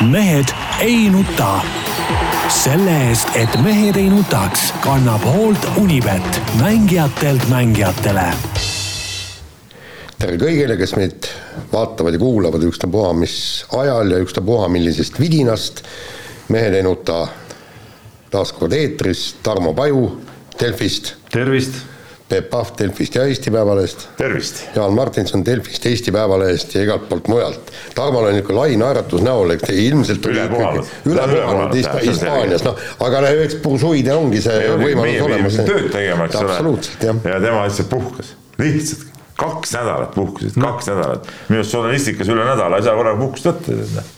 mehed 0.00 0.44
ei 0.80 1.10
nuta. 1.10 1.60
selle 2.48 3.08
eest, 3.08 3.28
et 3.34 3.56
mehed 3.62 3.96
ei 3.96 4.10
nutaks, 4.10 4.68
kannab 4.80 5.24
hoolt 5.24 5.64
Unibet, 5.76 6.42
mängijatelt 6.60 7.48
mängijatele. 7.48 8.26
tere 10.18 10.36
kõigile, 10.36 10.76
kes 10.76 10.94
meid 10.96 11.30
vaatavad 11.72 12.14
ja 12.14 12.20
kuulavad 12.20 12.62
ükstapuha 12.68 13.14
mis 13.16 13.64
ajal 13.72 14.10
ja 14.10 14.20
ükstapuha 14.20 14.68
millisest 14.68 15.20
vidinast. 15.20 15.82
mehed 16.48 16.74
ei 16.74 16.82
nuta 16.82 17.26
taas 18.30 18.52
kord 18.52 18.72
eetris, 18.72 19.36
Tarmo 19.42 19.74
Paju 19.74 20.20
Delfist. 20.60 21.14
tervist 21.32 21.95
Peep 22.28 22.48
Pahv 22.50 22.72
Delfist 22.78 23.14
ja 23.14 23.26
Eesti 23.26 23.50
Päevalehest. 23.54 24.08
tervist! 24.16 24.64
Jaan 24.74 24.94
Martinson 24.94 25.44
Delfist, 25.46 25.86
Eesti 25.86 26.12
Päevalehest 26.12 26.74
ja 26.74 26.82
igalt 26.82 27.08
poolt 27.08 27.28
mujalt. 27.28 27.72
Tarmol 27.94 28.30
on 28.30 28.34
niisugune 28.34 28.58
lai 28.58 28.80
naeratus 28.80 29.22
näol, 29.22 29.54
eks 29.54 29.70
ilmselt 29.70 30.26
Üle 30.26 30.48
puhanud. 30.50 30.94
üle 31.06 31.20
Ta 31.20 31.28
on 31.28 31.36
üle 31.36 31.44
puhanud 31.44 31.66
puhanud, 31.66 31.76
jah, 31.82 31.92
see 31.92 32.08
on 32.08 32.14
Hispaanias, 32.14 32.64
noh, 32.66 32.80
aga 33.06 33.20
no 33.22 33.32
eks 33.44 33.58
suide 33.80 34.14
ongi 34.14 34.42
see 34.44 34.72
võimalus 34.80 35.20
olemas. 35.26 35.60
tööd 35.68 35.90
tegema, 35.94 36.26
eks 36.26 36.40
ole. 36.40 37.14
ja 37.30 37.40
tema 37.42 37.66
lihtsalt 37.66 37.90
puhkas, 37.92 38.34
lihtsalt 38.60 39.14
kaks 39.36 39.74
nädalat 39.76 40.14
puhkasid 40.16 40.56
no., 40.56 40.72
kaks 40.72 40.90
nädalat. 40.92 41.32
minu 41.48 41.60
arust 41.62 41.74
journalistikas 41.76 42.30
üle 42.32 42.46
nädala 42.48 42.80
ei 42.80 42.86
saa 42.86 42.96
korraga 42.96 43.20
puhkust 43.20 43.50
võtta 43.50 43.80
noh. 43.96 44.14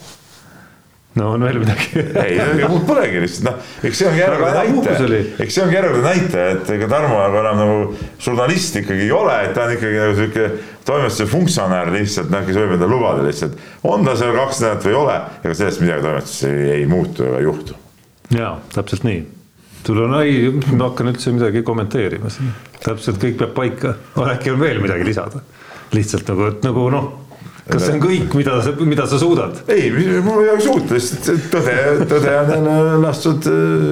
No 1.17 1.31
on 1.33 1.45
veel 1.45 1.59
midagi 1.63 2.03
ei, 2.23 2.37
muud 2.69 2.85
polegi 2.89 3.23
lihtsalt 3.23 3.47
noh, 3.49 3.61
eks 3.89 4.01
see 4.01 4.09
ongi 4.11 4.21
järjekordne 4.21 4.65
näitaja, 4.65 5.21
eks 5.45 5.57
see 5.57 5.65
ongi 5.65 5.79
järjekordne 5.79 6.13
näitaja, 6.13 6.51
et 6.57 6.73
ega 6.77 6.89
Tarmo 6.93 7.21
nagu 7.23 7.41
enam 7.41 7.63
nagu 7.63 7.79
žurnalist 8.25 8.77
ikkagi 8.83 9.07
ei 9.07 9.15
ole, 9.15 9.39
et 9.47 9.55
ta 9.57 9.65
on 9.65 9.75
ikkagi 9.77 10.03
nagu 10.03 10.17
sihuke 10.19 10.49
toimetuse 10.89 11.29
funktsionär 11.31 11.93
lihtsalt, 11.95 12.31
noh, 12.33 12.45
kes 12.47 12.61
võib 12.61 12.77
endale 12.77 12.93
lubada 12.93 13.25
lihtsalt. 13.27 13.59
on 13.89 14.07
ta 14.07 14.17
seal 14.21 14.37
kaks 14.37 14.63
nädalat 14.65 14.87
või 14.87 14.95
ei 14.95 15.01
ole, 15.01 15.19
ega 15.43 15.59
sellest 15.63 15.85
midagi 15.85 16.07
toimetuses 16.07 16.49
ei, 16.51 16.71
ei 16.77 16.89
muutu 16.91 17.29
ega 17.29 17.43
ei 17.43 17.49
juhtu. 17.49 17.79
jaa, 18.37 18.55
täpselt 18.75 19.07
nii. 19.09 19.23
sul 19.87 20.03
on, 20.05 20.19
ei, 20.23 20.51
ma 20.75 20.91
hakkan 20.91 21.15
üldse 21.15 21.33
midagi 21.37 21.65
kommenteerima 21.67 22.33
siin. 22.33 22.53
täpselt 22.85 23.23
kõik 23.23 23.41
peab 23.41 23.57
paika, 23.57 23.97
äkki 24.29 24.53
on 24.53 24.61
veel 24.61 24.85
midagi 24.85 25.09
lisada? 25.09 25.41
lihtsalt 25.97 26.29
nagu, 26.29 26.53
et 26.53 26.69
nagu 26.69 26.91
noh 26.93 27.09
kas 27.69 27.85
see 27.85 27.95
on 27.97 28.03
kõik, 28.03 28.35
mida 28.39 28.57
sa, 28.65 28.73
mida 28.89 29.07
sa 29.11 29.19
suudad? 29.21 29.61
ei, 29.71 29.91
mul 30.25 30.43
ei 30.45 30.51
ole 30.55 30.65
suuta, 30.65 30.97
lihtsalt 30.97 31.49
tõde, 31.53 31.77
tõde 32.09 32.35
on 32.57 32.69
lastud. 33.05 33.49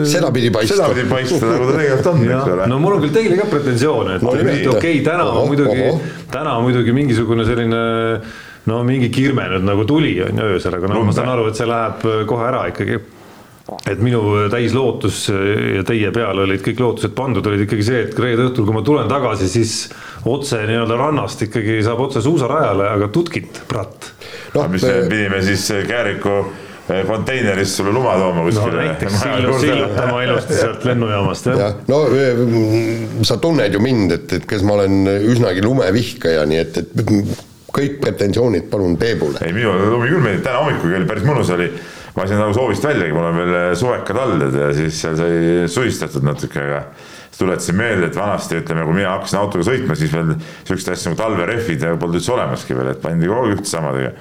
sedapidi 0.08 0.50
paista. 0.54 0.78
sedapidi 0.78 1.06
paista, 1.10 1.40
nagu 1.44 1.68
ta 1.68 1.76
tegelikult 1.76 2.10
on, 2.12 2.24
eks 2.26 2.52
ole. 2.56 2.68
no 2.72 2.80
mul 2.82 2.96
on 2.96 3.04
küll 3.04 3.16
teile 3.16 3.40
ka 3.40 3.48
pretensioone, 3.52 4.18
et 4.18 4.26
no, 4.26 4.32
okei 4.32 4.70
okay,, 4.72 5.02
täna 5.06 5.28
oho, 5.28 5.46
muidugi, 5.50 5.90
täna 6.32 6.56
muidugi 6.64 6.96
mingisugune 6.96 7.48
selline 7.48 7.82
no 8.66 8.80
mingi 8.86 9.10
kirme 9.14 9.46
nüüd 9.52 9.66
nagu 9.66 9.84
tuli 9.88 10.16
on 10.24 10.40
ju 10.40 10.48
öösel, 10.56 10.78
aga 10.78 10.90
no 10.90 11.04
ma 11.06 11.14
saan 11.14 11.30
aru, 11.34 11.50
et 11.50 11.60
see 11.60 11.68
läheb 11.68 12.08
kohe 12.30 12.48
ära 12.48 12.64
ikkagi 12.72 12.98
et 13.86 14.02
minu 14.02 14.20
täislootus 14.50 15.24
ja 15.76 15.82
teie 15.86 16.10
peale 16.14 16.44
olid 16.46 16.62
kõik 16.62 16.82
lootused 16.82 17.14
pandud, 17.18 17.46
olid 17.50 17.64
ikkagi 17.66 17.86
see, 17.86 18.04
et 18.06 18.20
reede 18.22 18.46
õhtul, 18.46 18.66
kui 18.68 18.76
ma 18.76 18.82
tulen 18.86 19.10
tagasi, 19.10 19.48
siis 19.50 19.72
otse 20.26 20.60
nii-öelda 20.68 20.98
rannast 21.00 21.42
ikkagi 21.48 21.80
saab 21.86 22.04
otse 22.06 22.22
suusarajale, 22.24 22.86
aga 22.98 23.10
tutkit, 23.14 23.64
pratt 23.70 24.12
no,. 24.54 24.68
mis 24.70 24.86
me 24.86 25.02
pidime 25.10 25.42
siis 25.46 25.66
Kääriku 25.88 26.38
konteinerist 26.86 27.80
sulle 27.80 27.90
luma 27.90 28.14
tooma 28.20 28.44
kuskile 28.46 28.76
no,. 28.76 28.84
näiteks 28.84 29.18
sillutama 29.64 30.22
ilusti 30.22 30.60
sealt 30.60 30.86
lennujaamast 30.86 31.50
jah 31.50 31.58
ja,. 31.58 31.72
no 31.90 33.26
sa 33.26 33.40
tunned 33.42 33.74
ju 33.74 33.82
mind, 33.82 34.14
et, 34.14 34.38
et 34.38 34.46
kes 34.46 34.62
ma 34.66 34.78
olen 34.78 35.10
üsnagi 35.32 35.66
lumevihkaja, 35.66 36.46
nii 36.46 36.62
et, 36.62 36.78
et 36.84 37.04
kõik 37.76 37.98
pretensioonid 38.00 38.70
palun 38.70 38.94
Peebule. 39.00 39.42
ei, 39.42 39.52
minule 39.52 39.90
lumi 39.90 40.12
küll 40.12 40.22
meeldib, 40.22 40.46
täna 40.46 40.62
hommikul 40.62 40.94
oli 41.00 41.10
päris 41.10 41.26
mõnus 41.26 41.50
oli 41.58 41.72
ma 42.16 42.24
lasin 42.24 42.40
nagu 42.40 42.54
soovist 42.56 42.84
väljagi, 42.86 43.12
mul 43.12 43.28
on 43.28 43.36
veel 43.42 43.76
suvekad 43.76 44.22
all 44.22 44.46
ja 44.46 44.70
siis 44.76 45.02
seal 45.02 45.18
sai 45.18 45.68
suistatud 45.68 46.24
natuke, 46.24 46.62
aga 46.62 46.80
siis 46.96 47.42
tuletasin 47.42 47.76
meelde, 47.76 48.08
et 48.08 48.16
vanasti 48.16 48.62
ütleme, 48.62 48.86
kui 48.88 48.96
mina 48.96 49.12
hakkasin 49.18 49.42
autoga 49.42 49.68
sõitma, 49.68 49.98
siis 50.00 50.14
veel 50.14 50.32
siukest 50.64 50.94
asja 50.94 51.12
nagu 51.12 51.20
talverehvid 51.20 51.84
polnud 52.00 52.20
üldse 52.20 52.32
olemaski 52.32 52.78
veel, 52.78 52.94
et 52.94 53.02
pandi 53.04 53.28
kogu 53.28 53.44
aeg 53.44 53.58
ühte 53.58 53.70
samadega 53.70 54.14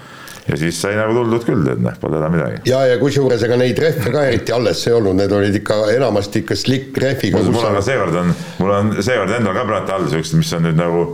ja 0.46 0.58
siis 0.62 0.78
sai 0.82 0.94
nagu 0.98 1.16
tuldud 1.16 1.46
küll, 1.48 1.64
tead 1.66 1.82
noh, 1.82 1.96
pole 2.02 2.20
häda 2.20 2.30
midagi. 2.34 2.62
ja, 2.70 2.84
ja 2.92 3.00
kusjuures 3.02 3.48
ega 3.48 3.58
neid 3.58 3.80
rehve 3.82 4.12
ka 4.14 4.26
eriti 4.30 4.54
alles 4.54 4.84
ei 4.86 4.94
olnud, 4.98 5.18
need 5.18 5.34
olid 5.34 5.58
ikka 5.62 5.80
enamasti 5.96 6.44
ikka 6.44 6.60
slick 6.60 7.00
rehviga. 7.02 7.42
mul 7.48 7.64
on 7.64 7.80
ka 7.80 7.86
seekord 7.88 8.22
on, 8.22 8.34
mul 8.60 8.76
on 8.76 8.96
seekord 9.00 9.34
endal 9.40 9.58
ka 9.58 9.66
praegu 9.72 9.96
all 9.98 10.10
siuksed, 10.14 10.38
mis 10.38 10.54
on 10.58 10.68
nüüd 10.68 10.80
nagu 10.80 11.06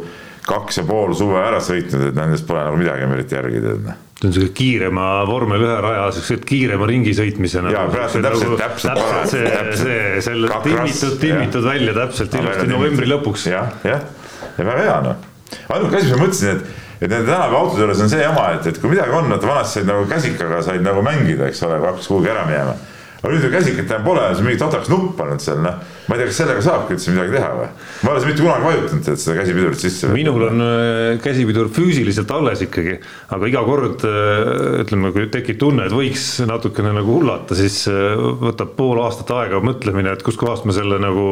kaks 0.49 0.81
ja 0.81 0.87
pool 0.89 1.13
suve 1.15 1.39
ära 1.39 1.61
sõitnud, 1.63 2.09
et 2.09 2.17
nendest 2.17 2.49
pole 2.49 2.65
nagu 2.65 2.81
midagi 2.81 3.07
eriti 3.07 3.37
järgi 3.37 3.67
noh 3.85 4.07
see 4.21 4.29
on 4.29 4.35
siuke 4.35 4.51
kiirema 4.53 5.05
vormel 5.25 5.63
ühe 5.65 5.77
raja, 5.81 6.03
siukse 6.13 6.37
kiirema 6.45 6.85
ringi 6.89 7.13
sõitmise 7.17 7.63
nagu. 7.65 7.73
jaa, 7.73 7.87
praegu 7.89 8.21
täpselt, 8.21 8.53
täpselt, 8.59 9.01
täpselt. 9.01 9.31
see, 9.31 9.79
see, 9.81 10.21
selle 10.27 10.59
timmitud, 10.67 11.17
timmitud 11.23 11.65
välja 11.65 11.95
täpselt 11.97 12.37
ilusti 12.37 12.69
novembri 12.69 13.09
lõpuks. 13.09 13.47
jah, 13.49 13.73
jah, 13.87 14.05
ja 14.59 14.67
väga 14.67 14.85
hea 14.85 15.01
noh. 15.07 15.27
ainuke 15.73 15.97
asi, 15.97 16.11
mis 16.11 16.13
ma 16.13 16.21
mõtlesin, 16.21 16.53
et, 16.53 16.85
et 17.01 17.07
nende 17.07 17.25
tänapäeva 17.25 17.63
autode 17.63 17.85
juures 17.87 18.05
on 18.05 18.13
see 18.13 18.21
jama, 18.21 18.45
et, 18.59 18.69
et 18.69 18.79
kui 18.83 18.93
midagi 18.93 19.17
on, 19.17 19.33
vaata 19.33 19.53
vanasti 19.55 19.79
said 19.79 19.89
nagu 19.89 20.05
käsikaga 20.13 20.61
said 20.69 20.85
nagu 20.85 21.01
mängida, 21.05 21.49
eks 21.49 21.65
ole, 21.65 21.81
kui 21.81 21.89
hakkas 21.89 22.13
kuhugi 22.13 22.33
ära 22.35 22.45
minema 22.49 22.77
aga 23.21 23.35
nüüd 23.35 23.43
ju 23.45 23.51
käsikat 23.53 23.91
enam 23.91 24.05
pole, 24.05 24.23
see 24.33 24.45
mingi 24.45 24.59
totraks 24.61 24.89
nupp 24.89 25.19
olnud 25.21 25.41
seal, 25.43 25.59
noh. 25.61 25.81
Ma 26.07 26.15
ei 26.15 26.21
tea, 26.21 26.29
kas 26.31 26.39
sellega 26.41 26.63
saabki 26.65 26.95
üldse 26.95 27.13
midagi 27.13 27.35
teha 27.35 27.49
või? 27.57 27.67
ma 28.01 28.11
ei 28.11 28.15
ole 28.15 28.29
mitte 28.31 28.43
kunagi 28.43 28.65
vajutanud 28.67 29.05
tead 29.05 29.21
seda 29.21 29.35
käsipidurit 29.37 29.83
sisse. 29.83 30.09
minul 30.15 30.45
on 30.47 30.63
äh, 30.65 31.19
käsipidur 31.23 31.69
füüsiliselt 31.75 32.33
alles 32.33 32.63
ikkagi, 32.65 32.97
aga 33.35 33.51
iga 33.51 33.61
kord 33.67 34.05
äh, 34.07 34.81
ütleme, 34.81 35.13
kui 35.15 35.27
tekib 35.33 35.59
tunne, 35.61 35.85
et 35.87 35.95
võiks 35.95 36.25
natukene 36.49 36.95
nagu 36.97 37.19
hullata, 37.19 37.57
siis 37.57 37.83
äh, 37.91 38.17
võtab 38.41 38.73
pool 38.79 39.03
aastat 39.05 39.33
aega 39.37 39.61
mõtlemine, 39.63 40.15
et 40.15 40.25
kuskohast 40.25 40.65
ma 40.69 40.75
selle 40.75 40.97
nagu 41.01 41.27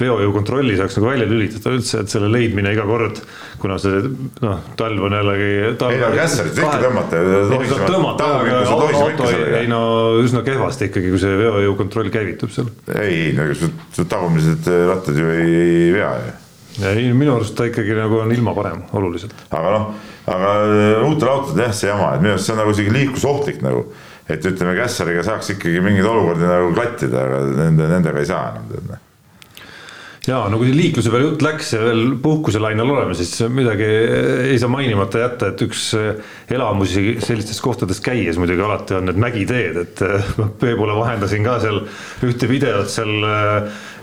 veojõukontrolli 0.00 0.76
saaks 0.80 0.98
nagu 0.98 1.10
välja 1.12 1.28
lülitada 1.30 1.74
üldse, 1.76 2.02
et 2.02 2.12
selle 2.12 2.30
leidmine 2.32 2.72
iga 2.74 2.84
kord, 2.88 3.20
kuna 3.62 3.78
see 3.82 4.02
noh, 4.42 4.62
talv 4.78 5.06
on 5.06 5.14
jällegi. 5.14 5.50
ei 5.62 6.00
no 6.02 6.10
kässarit 6.16 6.58
ikka 6.58 6.78
tõmmata. 6.82 7.22
ei 9.60 9.70
no 9.70 9.82
üsna 10.22 10.42
kehvasti 10.46 10.90
ikkagi 10.90 11.12
kui 11.12 11.20
see 11.22 11.38
veojõukontroll 11.38 12.10
käivitub 12.14 12.50
seal. 12.54 12.70
ei, 12.96 13.30
no 13.36 13.46
ega 13.46 13.54
su, 13.58 13.66
su 13.91 13.91
tagumised 13.96 14.70
rattad 14.88 15.18
ju 15.18 15.34
ei, 15.34 15.52
ei 15.58 15.92
vea 15.94 16.12
ju. 16.20 16.32
ei, 16.88 17.12
minu 17.12 17.36
arust 17.36 17.56
ta 17.58 17.68
ikkagi 17.68 17.96
nagu 17.98 18.22
on 18.22 18.32
ilma 18.32 18.54
parem, 18.56 18.82
oluliselt. 18.96 19.36
aga 19.50 19.76
noh, 19.76 19.92
aga 20.32 20.56
äh, 20.62 21.04
uutel 21.08 21.34
autodel 21.34 21.66
jah, 21.66 21.76
see 21.76 21.92
jama, 21.92 22.14
et 22.16 22.24
minu 22.24 22.34
arust 22.36 22.48
see 22.48 22.56
on 22.56 22.62
nagu 22.64 22.74
isegi 22.74 22.96
liiklusohtlik 22.98 23.62
nagu. 23.64 23.86
et 24.32 24.44
ütleme, 24.48 24.76
Kässariga 24.78 25.24
saaks 25.26 25.54
ikkagi 25.56 25.80
mingeid 25.84 26.08
olukordi 26.08 26.48
nagu 26.48 26.74
klattida, 26.76 27.26
aga 27.28 27.46
nende, 27.64 27.88
nendega 27.90 28.22
ei 28.22 28.30
saa 28.32 28.52
enam 28.54 28.68
tead 28.70 28.92
noh 28.92 29.08
ja 30.28 30.38
no 30.50 30.58
kui 30.60 30.70
liikluse 30.70 31.10
peale 31.10 31.26
jutt 31.26 31.42
läks 31.42 31.72
ja 31.74 31.80
veel 31.82 32.14
puhkuselainel 32.22 32.90
oleme, 32.94 33.14
siis 33.18 33.40
midagi 33.50 33.86
ei 34.52 34.58
saa 34.60 34.70
mainimata 34.70 35.24
jätta, 35.24 35.48
et 35.50 35.64
üks 35.66 35.88
elamusi 36.52 37.16
sellistes 37.24 37.58
kohtades 37.64 37.98
käies 38.04 38.38
muidugi 38.38 38.62
alati 38.62 38.98
on 38.98 39.08
need 39.10 39.18
mägiteed, 39.22 39.80
et 39.82 40.02
ma 40.38 40.46
Peebule 40.62 40.94
vahendasin 40.94 41.42
ka 41.46 41.56
seal 41.64 41.80
ühte 42.28 42.50
videot 42.50 42.92
seal, 42.92 43.10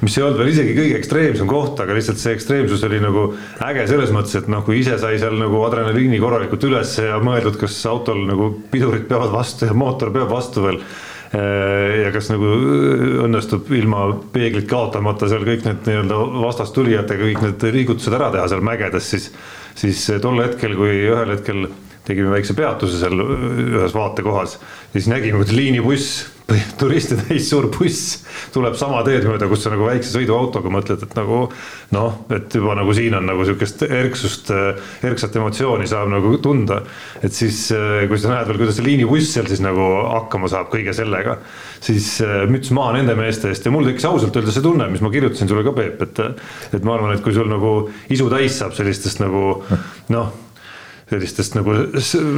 mis 0.04 0.18
ei 0.20 0.26
olnud 0.26 0.42
veel 0.42 0.52
isegi 0.52 0.76
kõige 0.76 1.00
ekstreemsem 1.00 1.50
koht, 1.50 1.80
aga 1.80 1.96
lihtsalt 1.96 2.20
see 2.20 2.36
ekstreemsus 2.36 2.84
oli 2.90 3.00
nagu 3.04 3.30
äge 3.70 3.88
selles 3.88 4.12
mõttes, 4.16 4.36
et 4.42 4.50
noh, 4.52 4.66
kui 4.68 4.82
ise 4.82 5.00
sai 5.00 5.22
seal 5.22 5.40
nagu 5.40 5.64
adrenaliini 5.70 6.20
korralikult 6.20 6.68
üles 6.68 6.98
ja 7.00 7.22
mõeldud, 7.24 7.56
kas 7.64 7.80
autol 7.88 8.26
nagu 8.28 8.52
pidurid 8.74 9.08
peavad 9.08 9.32
vastu 9.32 9.72
ja 9.72 9.78
mootor 9.78 10.12
peab 10.16 10.36
vastu 10.36 10.68
veel 10.68 10.84
ja 11.34 12.10
kas 12.14 12.32
nagu 12.32 12.48
äh, 12.50 13.04
õnnestub 13.26 13.70
ilma 13.78 14.08
peeglit 14.34 14.66
kaotamata 14.70 15.30
seal 15.30 15.46
kõik 15.46 15.68
need 15.68 15.86
nii-öelda 15.86 16.18
vastastulijatega 16.46 17.28
kõik 17.28 17.44
need 17.46 17.68
liigutused 17.76 18.16
ära 18.18 18.32
teha 18.34 18.48
seal 18.50 18.66
mägedes, 18.66 19.12
siis, 19.14 19.30
siis 19.78 20.02
tol 20.24 20.42
hetkel, 20.42 20.74
kui 20.80 21.04
ühel 21.12 21.36
hetkel 21.36 21.68
tegime 22.10 22.34
väikse 22.34 22.58
peatuse 22.58 23.00
seal 23.02 23.22
ühes 23.22 23.96
vaatekohas, 23.96 24.58
siis 24.96 25.10
nägime, 25.12 25.40
kuidas 25.40 25.56
liinibuss 25.56 26.28
turiste 26.80 27.18
täis 27.20 27.50
suur 27.50 27.68
buss 27.74 28.24
tuleb 28.54 28.76
sama 28.80 29.02
teed 29.06 29.26
mööda, 29.28 29.48
kus 29.50 29.64
sa 29.66 29.72
nagu 29.74 29.86
väikse 29.88 30.12
sõiduautoga 30.14 30.72
mõtled, 30.74 31.04
et 31.06 31.16
nagu 31.18 31.42
noh, 31.96 32.18
et 32.34 32.56
juba 32.56 32.76
nagu 32.80 32.96
siin 32.98 33.18
on 33.20 33.28
nagu 33.30 33.46
sihukest 33.46 33.86
erksust, 33.86 34.52
erksat 35.06 35.38
emotsiooni 35.40 35.90
saab 35.90 36.10
nagu 36.14 36.36
tunda. 36.44 36.82
et 37.22 37.36
siis, 37.36 37.68
kui 38.10 38.20
sa 38.22 38.34
näed 38.34 38.50
veel, 38.50 38.62
kuidas 38.64 38.80
see 38.80 38.88
liinibuss 38.88 39.34
seal 39.36 39.50
siis 39.50 39.62
nagu 39.64 39.86
hakkama 40.08 40.50
saab 40.52 40.72
kõige 40.74 40.96
sellega, 40.98 41.38
siis 41.84 42.18
äh, 42.26 42.44
müts 42.50 42.74
maha 42.76 42.98
nende 42.98 43.16
meeste 43.20 43.52
eest 43.52 43.66
ja 43.66 43.74
mul 43.74 43.88
tekkis 43.88 44.10
ausalt 44.10 44.36
öelda 44.36 44.54
see 44.56 44.66
tunne, 44.66 44.90
mis 44.92 45.04
ma 45.06 45.14
kirjutasin 45.14 45.50
sulle 45.50 45.66
ka, 45.68 45.76
Peep, 45.80 46.02
et, 46.04 46.20
et 46.76 46.84
ma 46.84 46.98
arvan, 46.98 47.14
et 47.16 47.24
kui 47.24 47.36
sul 47.36 47.50
nagu 47.52 47.74
isu 48.12 48.30
täis 48.32 48.58
saab 48.60 48.74
sellistest 48.78 49.22
nagu 49.22 49.60
noh 50.14 50.49
sellistest 51.10 51.56
nagu 51.58 51.74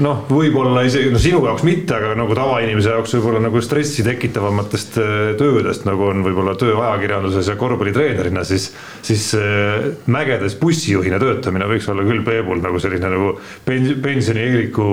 noh, 0.01 0.23
võib-olla 0.31 0.85
isegi 0.88 1.12
no 1.12 1.19
sinu 1.19 1.41
jaoks 1.44 1.65
mitte, 1.68 1.95
aga 1.97 2.13
nagu 2.15 2.35
tavainimese 2.38 2.94
jaoks 2.94 3.15
võib-olla 3.18 3.41
nagu 3.44 3.63
stressi 3.63 4.06
tekitavamatest 4.07 5.00
äh, 5.01 5.13
töödest, 5.39 5.83
nagu 5.88 6.07
on 6.07 6.23
võib-olla 6.23 6.56
töö 6.59 6.77
ajakirjanduses 6.79 7.51
ja 7.51 7.57
korvpallitreenerina, 7.59 8.45
siis, 8.47 8.69
siis 9.03 9.27
äh, 9.35 9.89
mägedes 10.12 10.56
bussijuhina 10.62 11.19
töötamine 11.21 11.68
võiks 11.71 11.89
olla 11.91 12.06
küll 12.07 12.23
Peebul 12.25 12.63
nagu 12.63 12.79
selline 12.79 13.12
nagu 13.12 13.33
pensioni 13.68 14.45
eeliku 14.45 14.85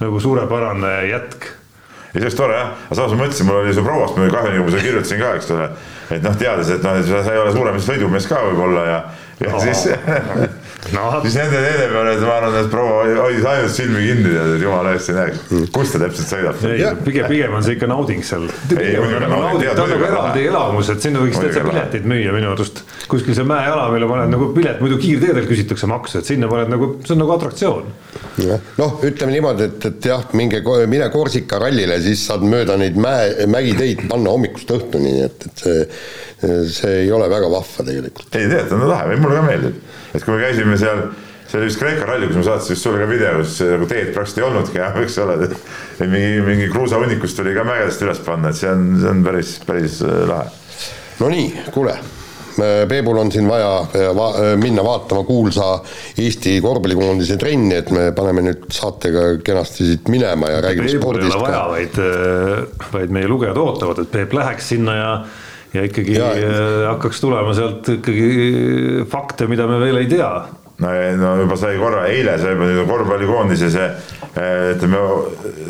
nagu 0.00 0.22
suurepärane 0.22 0.94
jätk 1.10 1.52
ei 2.12 2.20
see 2.20 2.26
oleks 2.26 2.36
tore 2.36 2.56
jah, 2.58 2.72
aga 2.88 2.96
samas 2.96 3.12
ma 3.14 3.22
mõtlesin, 3.22 3.46
mul 3.48 3.58
oli 3.62 3.72
su 3.72 3.82
prouast 3.84 4.18
muidugi 4.18 4.34
kahju, 4.36 4.50
nagu 4.52 4.66
ma 4.66 4.72
seda 4.72 4.82
kirjutasin 4.84 5.20
ka, 5.22 5.30
eks 5.38 5.52
ole. 5.54 5.68
et 6.12 6.26
noh, 6.26 6.34
teades, 6.36 6.72
et 6.74 6.84
noh, 6.84 6.98
sa 7.08 7.22
ei 7.32 7.40
ole 7.40 7.54
suurem 7.54 7.78
sõidumees 7.80 8.26
ka 8.28 8.42
võib-olla 8.50 8.82
ja, 8.84 8.98
ja 9.40 9.54
oh. 9.56 9.64
siis 9.64 9.86
no. 10.90 11.20
siis 11.22 11.36
nende 11.38 11.60
teede 11.62 11.86
peal, 11.92 12.08
et 12.10 12.22
ma 12.24 12.34
arvan, 12.40 12.56
et 12.58 12.70
proua 12.72 13.02
hoidis 13.22 13.46
ainult 13.48 13.74
silmi 13.74 14.02
kinni 14.02 14.32
ja 14.34 14.46
jumala 14.60 14.94
eest 14.96 15.12
ei 15.12 15.18
näeks, 15.18 15.42
kus 15.74 15.92
ta 15.94 16.00
täpselt 16.02 16.30
sõidab. 16.32 16.58
pigem, 17.06 17.28
pigem 17.30 17.54
on 17.58 17.66
see 17.66 17.76
ikka 17.76 17.88
nauding 17.90 18.24
seal. 18.26 18.48
Ta 18.72 19.84
on 19.84 19.92
nagu 19.94 20.08
eraldi 20.08 20.46
elamus, 20.50 20.90
et 20.94 21.06
sinna 21.06 21.22
võiks 21.22 21.38
täitsa 21.38 21.62
pileteid 21.66 22.08
müüa 22.10 22.34
minu 22.34 22.50
arust. 22.52 22.82
kuskil 23.10 23.36
seal 23.38 23.48
mäejalamile 23.50 24.08
paned 24.10 24.34
nagu 24.34 24.50
pilet, 24.56 24.82
muidu 24.82 24.98
kiirteedel 25.02 25.46
küsitakse 25.50 25.90
maksu, 25.90 26.18
et 26.20 26.32
sinna 26.32 26.50
paned 26.50 26.72
nagu, 26.72 26.90
see 27.06 27.14
on 27.14 27.22
nagu 27.22 27.36
atraktsioon. 27.36 27.94
noh, 28.80 28.98
ütleme 29.06 29.36
niimoodi, 29.36 29.70
et, 29.70 29.88
et 29.92 30.10
jah, 30.10 30.26
minge, 30.38 30.62
mine 30.90 31.08
Korsika 31.14 31.62
rallile, 31.62 32.00
siis 32.02 32.26
saad 32.26 32.42
mööda 32.46 32.78
neid 32.80 32.98
mäe, 32.98 33.46
mägiteid 33.50 34.06
panna 34.10 34.34
hommikust 34.34 34.74
õhtuni, 34.74 35.14
nii 35.18 35.26
et, 35.28 35.48
et 35.48 35.66
see, 35.66 35.88
see 36.74 36.94
ei 37.04 37.10
ole 37.14 37.30
väga 37.30 37.50
vahva 37.52 37.86
tegelikult. 37.86 38.30
ei 38.34 38.50
tead, 38.50 38.72
on 38.74 38.88
lahe, 38.90 39.18
mulle 39.20 39.38
ka 39.38 39.48
meeldib 39.50 40.00
et 40.12 40.24
kui 40.24 40.34
me 40.34 40.40
käisime 40.42 40.78
seal, 40.80 41.04
see 41.48 41.58
oli 41.58 41.68
vist 41.68 41.80
Kreeka 41.80 42.06
ralli, 42.08 42.30
kus 42.30 42.40
ma 42.40 42.46
saatsin 42.50 42.76
just 42.76 42.86
sulle 42.86 43.02
ka 43.02 43.10
video, 43.10 43.34
kus 43.42 43.58
nagu 43.66 43.90
teed 43.90 44.14
praktiliselt 44.14 44.42
ei 44.42 44.48
olnudki 44.48 44.80
enam, 44.80 45.02
eks 45.02 45.20
ole. 45.24 45.36
et 45.48 46.02
mingi, 46.06 46.40
mingi 46.46 46.72
kruusahunnikust 46.72 47.38
tuli 47.40 47.54
ka 47.56 47.66
mägedest 47.68 48.02
üles 48.06 48.24
panna, 48.26 48.52
et 48.52 48.60
see 48.60 48.72
on, 48.72 48.88
see 49.02 49.12
on 49.12 49.22
päris, 49.26 49.54
päris 49.68 50.00
äh, 50.06 50.24
lahe. 50.28 50.50
Nonii, 51.22 51.46
kuule 51.74 51.96
Peebul 52.88 53.16
on 53.16 53.32
siin 53.32 53.48
vaja 53.48 53.78
äh, 53.80 54.10
va 54.16 54.32
minna 54.60 54.84
vaatama 54.84 55.24
kuulsa 55.24 55.78
Eesti 56.18 56.58
korvpallikoondise 56.60 57.36
trenni, 57.40 57.76
et 57.80 57.90
me 57.94 58.10
paneme 58.16 58.44
nüüd 58.48 58.66
saatega 58.72 59.24
kenasti 59.44 59.86
siit 59.88 60.10
minema 60.12 60.50
ja 60.52 60.60
räägime 60.66 60.90
Peebul 60.90 61.00
spordist 61.00 61.36
ka. 61.36 61.40
vaja, 61.46 61.62
vaid, 61.72 62.02
äh, 62.02 62.90
vaid 62.92 63.14
meie 63.14 63.30
lugejad 63.30 63.60
ootavad, 63.60 64.04
et 64.04 64.12
Peep 64.12 64.36
läheks 64.36 64.68
sinna 64.74 64.96
ja 64.98 65.08
ja 65.72 65.84
ikkagi 65.88 66.16
ja, 66.16 66.32
äh, 66.36 66.86
hakkaks 66.90 67.22
tulema 67.22 67.54
sealt 67.56 67.88
ikkagi 67.96 69.04
fakte, 69.10 69.48
mida 69.50 69.66
me 69.70 69.80
veel 69.82 70.02
ei 70.02 70.10
tea. 70.10 70.30
no, 70.82 70.94
no 71.20 71.34
juba 71.42 71.56
sai 71.60 71.76
korra, 71.80 72.06
eile 72.10 72.38
sai 72.40 72.56
juba 72.56 72.70
nüüd 72.70 72.88
korvpallikoondise 72.90 73.70
see 73.72 73.88
äh, 73.88 74.72
ütleme 74.74 75.02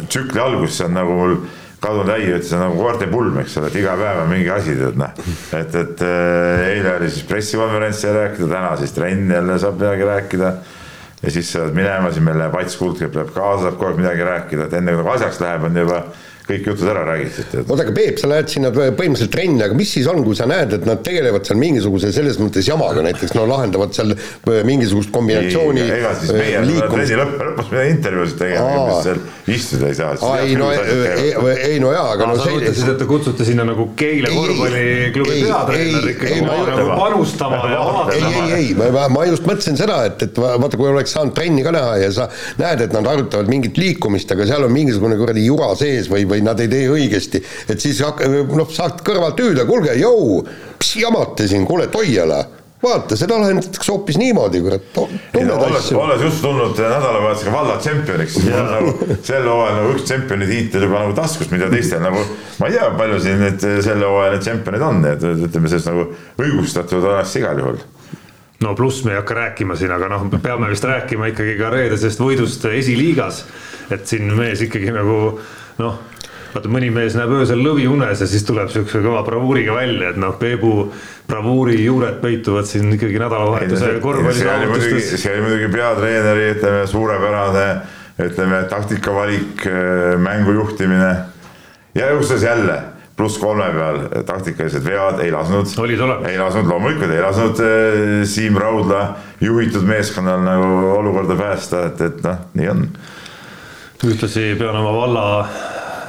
tsükli 0.09 0.43
algus, 0.43 0.79
see 0.79 0.89
on 0.89 0.97
nagu 0.99 1.19
mul 1.19 1.37
kadunud 1.83 2.13
äi 2.15 2.29
ütles, 2.31 2.53
nagu 2.55 2.79
koerte 2.79 3.09
pulm, 3.11 3.41
eks 3.43 3.57
ole, 3.59 3.71
et 3.73 3.79
iga 3.81 3.97
päev 3.99 4.21
on 4.23 4.31
mingi 4.31 4.51
asi, 4.55 4.75
tead 4.79 4.99
noh. 5.01 5.17
et, 5.59 5.75
et 5.81 6.05
äh, 6.07 6.67
eile 6.77 6.97
oli 6.99 7.11
siis 7.11 7.27
pressikonverents 7.29 8.05
sai 8.05 8.15
rääkida, 8.17 8.51
täna 8.53 8.77
siis 8.81 8.95
trenn 8.97 9.31
jälle 9.35 9.59
saab 9.63 9.81
midagi 9.81 10.07
rääkida. 10.07 10.53
ja 11.23 11.31
siis 11.31 11.53
sa 11.53 11.65
pead 11.67 11.79
minema, 11.79 12.11
siis 12.11 12.25
meil 12.25 12.39
läheb 12.39 12.55
Ats 12.59 12.77
Kuldkepp 12.79 13.19
läheb 13.19 13.33
kaasa, 13.35 13.67
saab 13.67 13.79
kogu 13.79 13.93
aeg 13.93 14.03
midagi 14.03 14.27
rääkida, 14.27 14.67
et 14.67 14.79
enne 14.79 14.95
kui 14.95 15.03
nagu 15.03 15.15
asjaks 15.17 15.43
läheb, 15.43 15.67
on 15.67 15.83
juba 15.83 16.05
kõik 16.47 16.67
jutud 16.73 16.89
ära 16.91 17.05
räägitud. 17.07 17.63
oota, 17.63 17.83
aga 17.85 17.95
Peep, 17.97 18.19
sa 18.21 18.31
lähed 18.31 18.51
sinna 18.51 18.73
põhimõtteliselt 18.75 19.33
trenni, 19.33 19.63
aga 19.65 19.77
mis 19.79 19.93
siis 19.95 20.09
on, 20.11 20.23
kui 20.27 20.37
sa 20.39 20.49
näed, 20.51 20.75
et 20.79 20.87
nad 20.89 21.03
tegelevad 21.07 21.47
seal 21.47 21.61
mingisuguse 21.61 22.13
selles 22.15 22.39
mõttes 22.43 22.69
jamaga, 22.69 23.05
näiteks 23.07 23.37
no 23.39 23.47
lahendavad 23.51 23.95
seal 23.97 24.15
äh, 24.17 24.63
mingisugust 24.67 25.13
kombinatsiooni. 25.15 25.85
ega 25.99 26.15
siis 26.19 26.35
meie 26.35 26.59
äh, 26.59 26.83
trenni 26.91 27.19
lõpp, 27.21 27.37
lõpus 27.49 27.71
me 27.75 27.87
intervjuusid 27.93 28.41
tegema, 28.43 28.87
mis 28.89 29.07
seal 29.07 29.23
istuda 29.57 29.91
ei 29.91 29.99
saa. 29.99 30.33
ei 30.43 30.57
no, 30.59 30.71
ei, 30.73 31.33
ei 31.73 31.79
no 31.83 31.93
jaa, 31.95 32.09
aga 32.17 32.29
no 32.31 32.37
see. 32.39 32.49
sa 32.49 32.57
mõtlesid, 32.59 32.91
et 32.95 33.01
te 33.03 33.09
kutsute 33.11 33.47
sinna 33.47 33.67
nagu 33.69 33.89
Keila 33.99 34.33
korvpalliklubi 34.35 35.39
peatreener 35.47 36.11
ikkagi 36.15 36.41
nagu 36.47 36.89
panustama 36.99 37.63
ja 37.71 37.81
vaatama. 37.87 38.17
ei, 38.17 38.43
ei, 38.43 38.67
ei, 38.73 38.93
ma, 38.95 39.07
ma 39.13 39.25
just 39.31 39.47
mõtlesin 39.49 39.79
seda, 39.79 40.03
et, 40.11 40.27
et 40.27 40.43
vaata, 40.43 40.79
kui 40.79 40.91
oleks 40.91 41.15
saanud 41.17 41.35
trenni 41.37 41.65
ka 41.67 41.75
näha 41.75 41.97
ja 42.03 42.11
sa 42.15 42.29
näed, 42.61 42.87
et 42.87 42.95
nad 42.97 43.07
arutavad 43.09 43.51
mingit 43.51 43.79
liikumist, 43.81 44.31
aga 44.35 44.47
seal 44.49 44.67
on 44.67 44.75
mingisugune 44.75 45.19
kuradi 45.21 45.45
jura 45.47 45.73
sees 45.79 46.11
või, 46.13 46.27
või 46.33 46.43
nad 46.45 46.61
ei 46.61 46.71
tee 46.73 46.89
õigesti, 46.93 47.43
et 47.69 47.81
siis 47.81 48.01
noh, 48.03 48.73
saad 48.73 49.05
kõrvalt 49.07 49.45
hüüda, 49.45 49.69
kuulge, 49.69 49.95
jõu, 50.01 50.43
mis 50.81 50.97
jamate 51.03 51.49
siin, 51.51 51.69
kuule, 51.69 51.89
Toiala 51.93 52.43
vaata, 52.83 53.17
seda 53.19 53.39
lahendatakse 53.39 53.93
hoopis 53.93 54.19
niimoodi, 54.19 54.61
kurat 54.63 54.89
to,. 54.95 55.07
No, 55.37 55.59
olles, 56.03 56.25
just 56.25 56.43
tulnud 56.43 56.75
nädalavahetusega 56.79 57.55
valla 57.55 57.77
tšempioniks, 57.79 58.39
siis 58.39 58.51
on 58.59 58.71
nagu 58.73 59.09
sel 59.29 59.47
hooajal 59.47 59.79
nagu 59.79 59.95
üks 59.95 60.07
tšempioni 60.09 60.49
tiitel 60.51 60.87
juba 60.89 61.05
nagu 61.05 61.17
taskus, 61.17 61.51
mida 61.55 61.71
teistel 61.73 62.03
nagu. 62.03 62.25
ma 62.59 62.71
ei 62.71 62.79
tea, 62.79 62.91
palju 62.99 63.23
siin 63.23 63.43
nüüd 63.43 63.67
selle 63.87 64.11
hooaja 64.11 64.35
need 64.35 64.47
tšempionid 64.47 64.87
on, 64.89 65.03
et 65.13 65.27
ütleme, 65.33 65.71
sellest 65.71 65.91
nagu 65.93 66.09
õigustatud 66.43 67.11
oleks 67.13 67.37
igal 67.39 67.63
juhul 67.63 67.83
no 68.63 68.77
pluss 68.79 69.03
me 69.05 69.15
ei 69.15 69.19
hakka 69.19 69.35
rääkima 69.35 69.75
siin, 69.79 69.91
aga 69.95 70.09
noh, 70.13 70.27
peame 70.43 70.69
vist 70.71 70.85
rääkima 70.87 71.33
ikkagi 71.33 71.57
ka 71.59 71.71
reedesest 71.75 72.21
võidust 72.23 72.67
esiliigas. 72.71 73.45
et 73.91 74.07
siin 74.09 74.31
mees 74.39 74.63
ikkagi 74.63 74.95
nagu 74.95 75.17
noh 75.79 76.01
vaata 76.53 76.69
mõni 76.69 76.91
mees 76.93 77.17
näeb 77.17 77.33
öösel 77.33 77.63
lõvi 77.65 77.87
unes 77.89 78.21
ja 78.21 78.29
siis 78.29 78.45
tuleb 78.45 78.71
siukse 78.73 79.01
kõva 79.05 79.23
bravuuriga 79.27 79.75
välja, 79.77 80.13
et 80.13 80.21
noh, 80.21 80.35
Peebu 80.41 80.91
bravuuri 81.29 81.79
juured 81.81 82.21
peituvad 82.21 82.69
siin 82.69 82.93
ikkagi 82.93 83.21
nädalavahetuse 83.23 83.95
korvpallisaavutustes. 84.05 85.15
see 85.23 85.33
oli 85.33 85.45
muidugi 85.47 85.71
peatreeneri, 85.73 86.49
ütleme 86.57 86.87
suurepärane, 86.91 87.67
ütleme 88.29 88.65
taktikavalik, 88.71 89.67
äh, 89.67 90.17
mängu 90.21 90.59
juhtimine 90.59 91.13
ja 91.97 92.11
jõustas 92.13 92.45
jälle 92.45 92.81
pluss 93.17 93.39
kolme 93.39 93.69
peal 93.73 93.99
taktikalised 94.27 94.85
vead 94.85 95.21
ei 95.25 95.33
lasknud, 95.33 95.73
ei 96.29 96.39
lasknud 96.41 96.69
loomulikult, 96.69 97.13
ei 97.13 97.25
lasknud 97.25 97.65
äh, 97.65 98.05
Siim 98.29 98.61
Raudla 98.61 99.03
juhitud 99.41 99.89
meeskonnal 99.89 100.45
nagu 100.45 100.71
olukorda 100.99 101.37
päästa, 101.41 101.87
et, 101.89 102.07
et 102.11 102.23
noh, 102.29 102.47
nii 102.61 102.73
on. 102.73 102.87
Ühtlasi 104.03 104.53
pean 104.59 104.77
oma 104.77 104.93
valla 104.97 105.27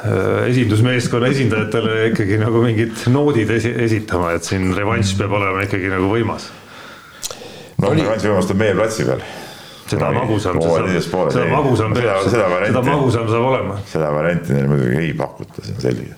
Äh, 0.04 0.50
esindusmeeskonna 0.52 1.30
esindajatele 1.32 2.10
ikkagi 2.10 2.36
nagu 2.42 2.60
mingid 2.60 3.06
noodid 3.08 3.54
esi, 3.56 3.70
esitama, 3.86 4.34
et 4.36 4.44
siin 4.44 4.74
revanš 4.76 5.14
peab 5.16 5.32
olema 5.38 5.64
ikkagi 5.64 5.88
nagu 5.94 6.10
võimas. 6.12 6.50
no 7.80 7.94
revanš 7.94 8.26
võimas 8.28 8.50
tuleb 8.50 8.60
meie 8.60 8.76
platsi 8.76 9.06
peal 9.08 9.24
seda 9.88 10.10
no, 10.10 10.18
magusam 10.18 10.60
see 10.60 10.74
saab, 10.74 11.32
seda 11.32 11.48
magusam 11.54 11.96
seda, 11.96 12.18
seda, 12.26 12.50
seda 12.66 12.84
magusam 12.90 13.32
saab 13.32 13.48
olema. 13.54 13.80
seda 13.94 14.12
varianti 14.12 14.58
neile 14.58 14.74
muidugi 14.74 15.00
ei 15.06 15.16
pakuta, 15.24 15.64
see 15.64 15.78
on 15.78 15.84
selge. 15.88 16.12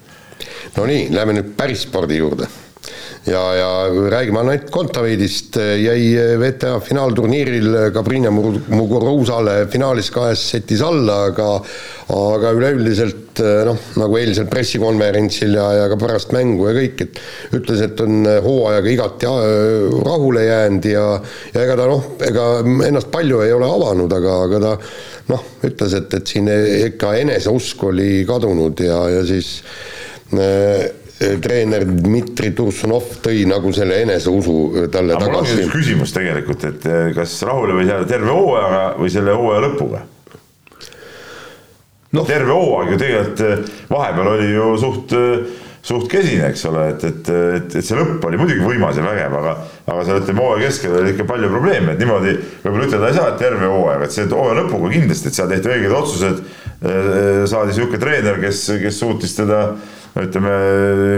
Nonii, 0.80 1.04
lähme 1.14 1.38
nüüd 1.38 1.54
päris 1.60 1.86
spordi 1.86 2.18
juurde 2.18 2.50
ja, 3.26 3.56
ja 3.56 3.70
räägime 4.10 4.40
Anett 4.40 4.72
Kontaveidist, 4.72 5.56
jäi 5.56 6.16
WTA 6.38 6.80
finaalturniiril 6.80 7.92
Gabrina 7.94 8.32
Muguruzale 8.32 9.66
finaalis 9.72 10.12
kahes 10.12 10.50
setis 10.52 10.82
alla, 10.86 11.24
aga 11.32 11.50
aga 12.16 12.52
üleüldiselt 12.54 13.42
noh, 13.66 13.80
nagu 14.00 14.18
eilsel 14.20 14.46
pressikonverentsil 14.48 15.58
ja, 15.58 15.66
ja 15.80 15.88
ka 15.92 15.98
pärast 16.00 16.36
mängu 16.36 16.70
ja 16.70 16.76
kõik, 16.78 17.02
et 17.08 17.58
ütles, 17.58 17.82
et 17.82 18.06
on 18.06 18.30
hooajaga 18.46 18.94
igati 18.94 19.32
rahule 20.06 20.46
jäänud 20.46 20.90
ja 20.92 21.08
ja 21.56 21.66
ega 21.66 21.80
ta 21.80 21.90
noh, 21.90 22.14
ega 22.30 22.46
ennast 22.88 23.10
palju 23.12 23.42
ei 23.46 23.56
ole 23.56 23.68
avanud, 23.68 24.14
aga, 24.20 24.38
aga 24.46 24.62
ta 24.68 24.78
noh, 25.34 25.50
ütles, 25.66 25.98
et, 25.98 26.14
et 26.14 26.36
siin 26.36 26.50
ikka 26.92 27.16
eneseusk 27.24 27.84
oli 27.90 28.24
kadunud 28.30 28.86
ja, 28.86 29.02
ja 29.18 29.26
siis 29.26 29.58
äh, 29.60 29.96
Eh, 30.34 30.92
treener 31.16 31.86
Dmitri 31.88 32.52
Tursunov 32.56 33.20
tõi 33.24 33.46
nagu 33.48 33.72
selle 33.76 34.02
eneseusu 34.04 34.56
eh, 34.76 34.88
talle 34.92 35.16
aga 35.16 35.30
tagasi. 35.30 35.54
mul 35.54 35.62
on 35.62 35.70
üks 35.70 35.76
küsimus 35.78 36.16
tegelikult, 36.16 36.66
et 36.68 36.88
eh, 36.92 37.12
kas 37.16 37.38
rahule 37.48 37.78
võis 37.78 37.92
jääda 37.92 38.10
terve 38.10 38.34
hooajaga 38.36 38.82
või 39.00 39.14
selle 39.14 39.38
hooaja 39.38 39.62
lõpuga? 39.70 40.02
no 42.16 42.26
terve 42.28 42.52
hooaeg 42.52 42.92
ju 42.92 43.00
tegelikult 43.00 43.72
vahepeal 43.92 44.32
oli 44.34 44.52
ju 44.52 44.68
suht, 44.84 45.16
suht 45.86 46.06
kesine, 46.12 46.52
eks 46.52 46.68
ole, 46.68 46.86
et, 46.92 47.08
et, 47.08 47.32
et, 47.32 47.80
et 47.80 47.88
see 47.88 47.96
lõpp 47.96 48.24
oli 48.28 48.40
muidugi 48.40 48.64
võimas 48.64 49.00
ja 49.00 49.08
vägev, 49.08 49.40
aga, 49.40 49.58
aga 49.88 50.06
seal 50.08 50.22
ütleme 50.22 50.44
hooaja 50.44 50.68
keskel 50.68 51.00
oli 51.00 51.16
ikka 51.16 51.32
palju 51.32 51.52
probleeme, 51.52 51.96
et 51.96 52.04
niimoodi 52.04 52.38
võib-olla 52.64 52.88
ütelda 52.92 53.12
ei 53.12 53.20
saa, 53.20 53.32
et 53.32 53.44
terve 53.44 53.72
hooaeg, 53.72 54.04
et 54.04 54.16
see 54.16 54.28
hooaja 54.32 54.62
lõpuga 54.62 54.92
kindlasti, 54.96 55.32
et 55.32 55.40
seal 55.40 55.52
tehti 55.52 55.78
õiged 55.78 56.00
otsused. 56.04 56.48
saadi 57.50 57.74
sihuke 57.74 57.98
treener, 58.00 58.40
kes, 58.44 58.66
kes 58.82 58.98
suutis 59.00 59.36
teda 59.38 59.62
ütleme, 60.24 60.52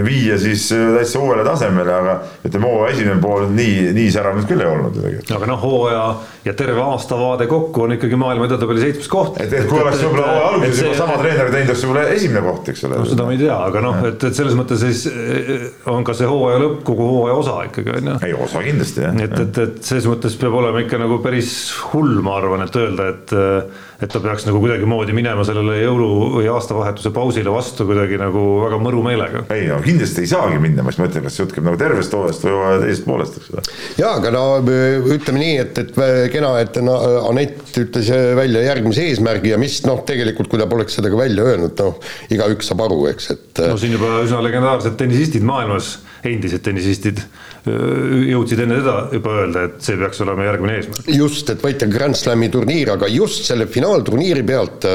viia 0.02 0.38
siis 0.40 0.64
täitsa 0.72 1.20
uuele 1.22 1.44
tasemele, 1.46 1.92
aga 1.94 2.14
ütleme, 2.46 2.66
hooaja 2.66 2.94
esimene 2.96 3.20
pool 3.22 3.46
nii, 3.54 3.92
nii 3.94 4.08
särav 4.10 4.34
nüüd 4.38 4.48
küll 4.50 4.64
ei 4.64 4.70
olnud 4.70 4.96
tegelikult. 4.96 5.30
aga 5.36 5.48
noh, 5.52 5.60
hooaja 5.62 6.04
ja 6.48 6.54
terve 6.58 6.82
aasta 6.82 7.18
vaade 7.20 7.46
kokku 7.50 7.84
on 7.84 7.94
ikkagi 7.94 8.18
maailma 8.18 8.48
edetabeli 8.48 8.82
seitsmes 8.82 9.10
koht. 9.12 9.38
et, 9.42 9.54
et 9.54 9.68
kui 9.70 9.78
oleks 9.78 10.02
võib-olla 10.02 10.26
hooaja 10.32 10.48
alguses 10.50 10.82
juba 10.82 10.96
sama 10.98 11.18
treener 11.22 11.52
teinud, 11.54 11.70
oleks 11.70 11.84
võib-olla 11.86 12.06
esimene 12.16 12.44
koht, 12.48 12.72
eks 12.72 12.86
ole. 12.88 12.98
no 12.98 13.10
seda 13.12 13.28
me 13.28 13.36
ei 13.36 13.42
tea, 13.44 13.58
aga 13.68 13.82
noh, 13.86 14.00
et, 14.10 14.28
et 14.30 14.40
selles 14.40 14.58
mõttes 14.58 14.82
siis 14.82 15.04
eh, 15.12 15.68
on 15.94 16.06
ka 16.06 16.16
see 16.18 16.30
hooaja 16.30 16.62
lõpp 16.64 16.80
kogu 16.88 17.10
hooaja 17.12 17.36
osa 17.44 17.58
ikkagi 17.68 17.94
on 18.00 18.12
ju. 18.12 18.16
ei, 18.26 18.34
osa 18.48 18.64
kindlasti 18.66 19.06
jah. 19.06 19.20
et, 19.28 19.36
et, 19.44 19.62
et 19.66 19.92
selles 19.92 20.10
mõttes 20.10 20.34
peab 20.42 20.58
olema 20.58 20.82
ikka 20.82 20.98
nagu 21.04 21.20
päris 21.22 21.52
hull, 21.92 22.18
ma 22.26 22.40
arvan, 22.42 22.66
et 22.66 22.82
öelda, 22.82 23.12
et 23.14 23.36
et 23.98 24.12
ta 24.12 24.20
peaks 24.22 24.44
nagu 24.46 24.60
kuidagimoodi 24.62 25.14
minema 25.16 25.42
sellele 25.46 25.80
jõulu 25.80 26.08
või 26.36 26.46
aastavahetuse 26.52 27.10
pausile 27.14 27.50
vastu 27.50 27.82
kuidagi 27.88 28.18
nagu 28.20 28.42
väga 28.62 28.78
mõru 28.82 29.00
meelega. 29.02 29.42
ei 29.54 29.66
no 29.66 29.80
kindlasti 29.82 30.22
ei 30.22 30.30
saagi 30.30 30.60
minna, 30.62 30.84
ma 30.86 30.92
just 30.92 31.02
mõtlen, 31.02 31.24
kas 31.26 31.38
jutt 31.40 31.54
käib 31.56 31.66
nagu 31.66 31.80
tervest 31.80 32.14
hooajast 32.14 32.46
või 32.46 32.76
teisest 32.84 33.06
poolest, 33.08 33.40
eks 33.40 33.50
ole. 33.54 33.64
jaa, 33.98 34.12
aga 34.20 34.32
no 34.36 34.44
ütleme 35.16 35.42
nii, 35.42 35.56
et, 35.64 35.82
et 35.82 35.98
kena, 36.34 36.54
et 36.62 36.78
no, 36.84 36.94
Anett 37.28 37.74
ütles 37.82 38.12
välja 38.38 38.62
järgmise 38.68 39.08
eesmärgi 39.10 39.50
ja 39.56 39.58
mis 39.58 39.80
noh, 39.88 40.04
tegelikult 40.06 40.52
kui 40.52 40.62
ta 40.62 40.70
poleks 40.70 41.00
seda 41.00 41.10
ka 41.10 41.18
välja 41.18 41.50
öelnud, 41.50 41.74
noh, 41.82 41.98
igaüks 42.30 42.70
saab 42.70 42.86
aru, 42.86 43.00
eks, 43.10 43.32
et 43.34 43.64
no 43.66 43.80
siin 43.82 43.98
juba 43.98 44.20
üsna 44.22 44.44
legendaarsed 44.46 44.94
tennisistid 45.00 45.42
maailmas, 45.46 45.96
endised 46.26 46.64
tennisistid 46.64 47.22
jõudsid 47.68 48.62
enne 48.64 48.80
teda 48.80 48.96
juba 49.12 49.38
öelda, 49.42 49.64
et 49.68 49.78
see 49.84 49.96
peaks 50.00 50.20
olema 50.24 50.46
järgmine 50.48 50.76
eesmärk. 50.78 51.08
just, 51.12 51.50
et 51.52 51.64
võita 51.64 51.88
Grand 51.90 52.16
Slami 52.18 52.50
turniir, 52.52 52.92
aga 52.94 53.08
just 53.12 53.48
selle 53.48 53.68
finaalturniiri 53.70 54.44
pealt 54.46 54.86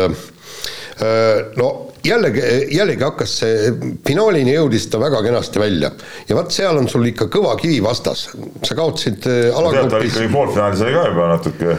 no 1.59 1.69
jällegi, 2.05 2.43
jällegi 2.75 3.03
hakkas 3.03 3.35
see, 3.41 3.73
finaalini 4.05 4.55
jõudis 4.55 4.87
ta 4.91 5.01
väga 5.01 5.23
kenasti 5.25 5.61
välja. 5.61 5.91
ja 6.29 6.37
vot 6.37 6.53
seal 6.53 6.79
on 6.79 6.87
sul 6.91 7.05
ikka 7.09 7.29
kõva 7.33 7.55
kivi 7.59 7.81
vastas, 7.83 8.29
sa 8.63 8.77
kaotasid 8.77 9.27
alagrupis. 9.27 10.13
ikkagi 10.13 10.31
poolfinaalis 10.33 10.85
oli 10.85 10.95
ka 10.95 11.05
juba 11.09 11.27
natuke. 11.33 11.77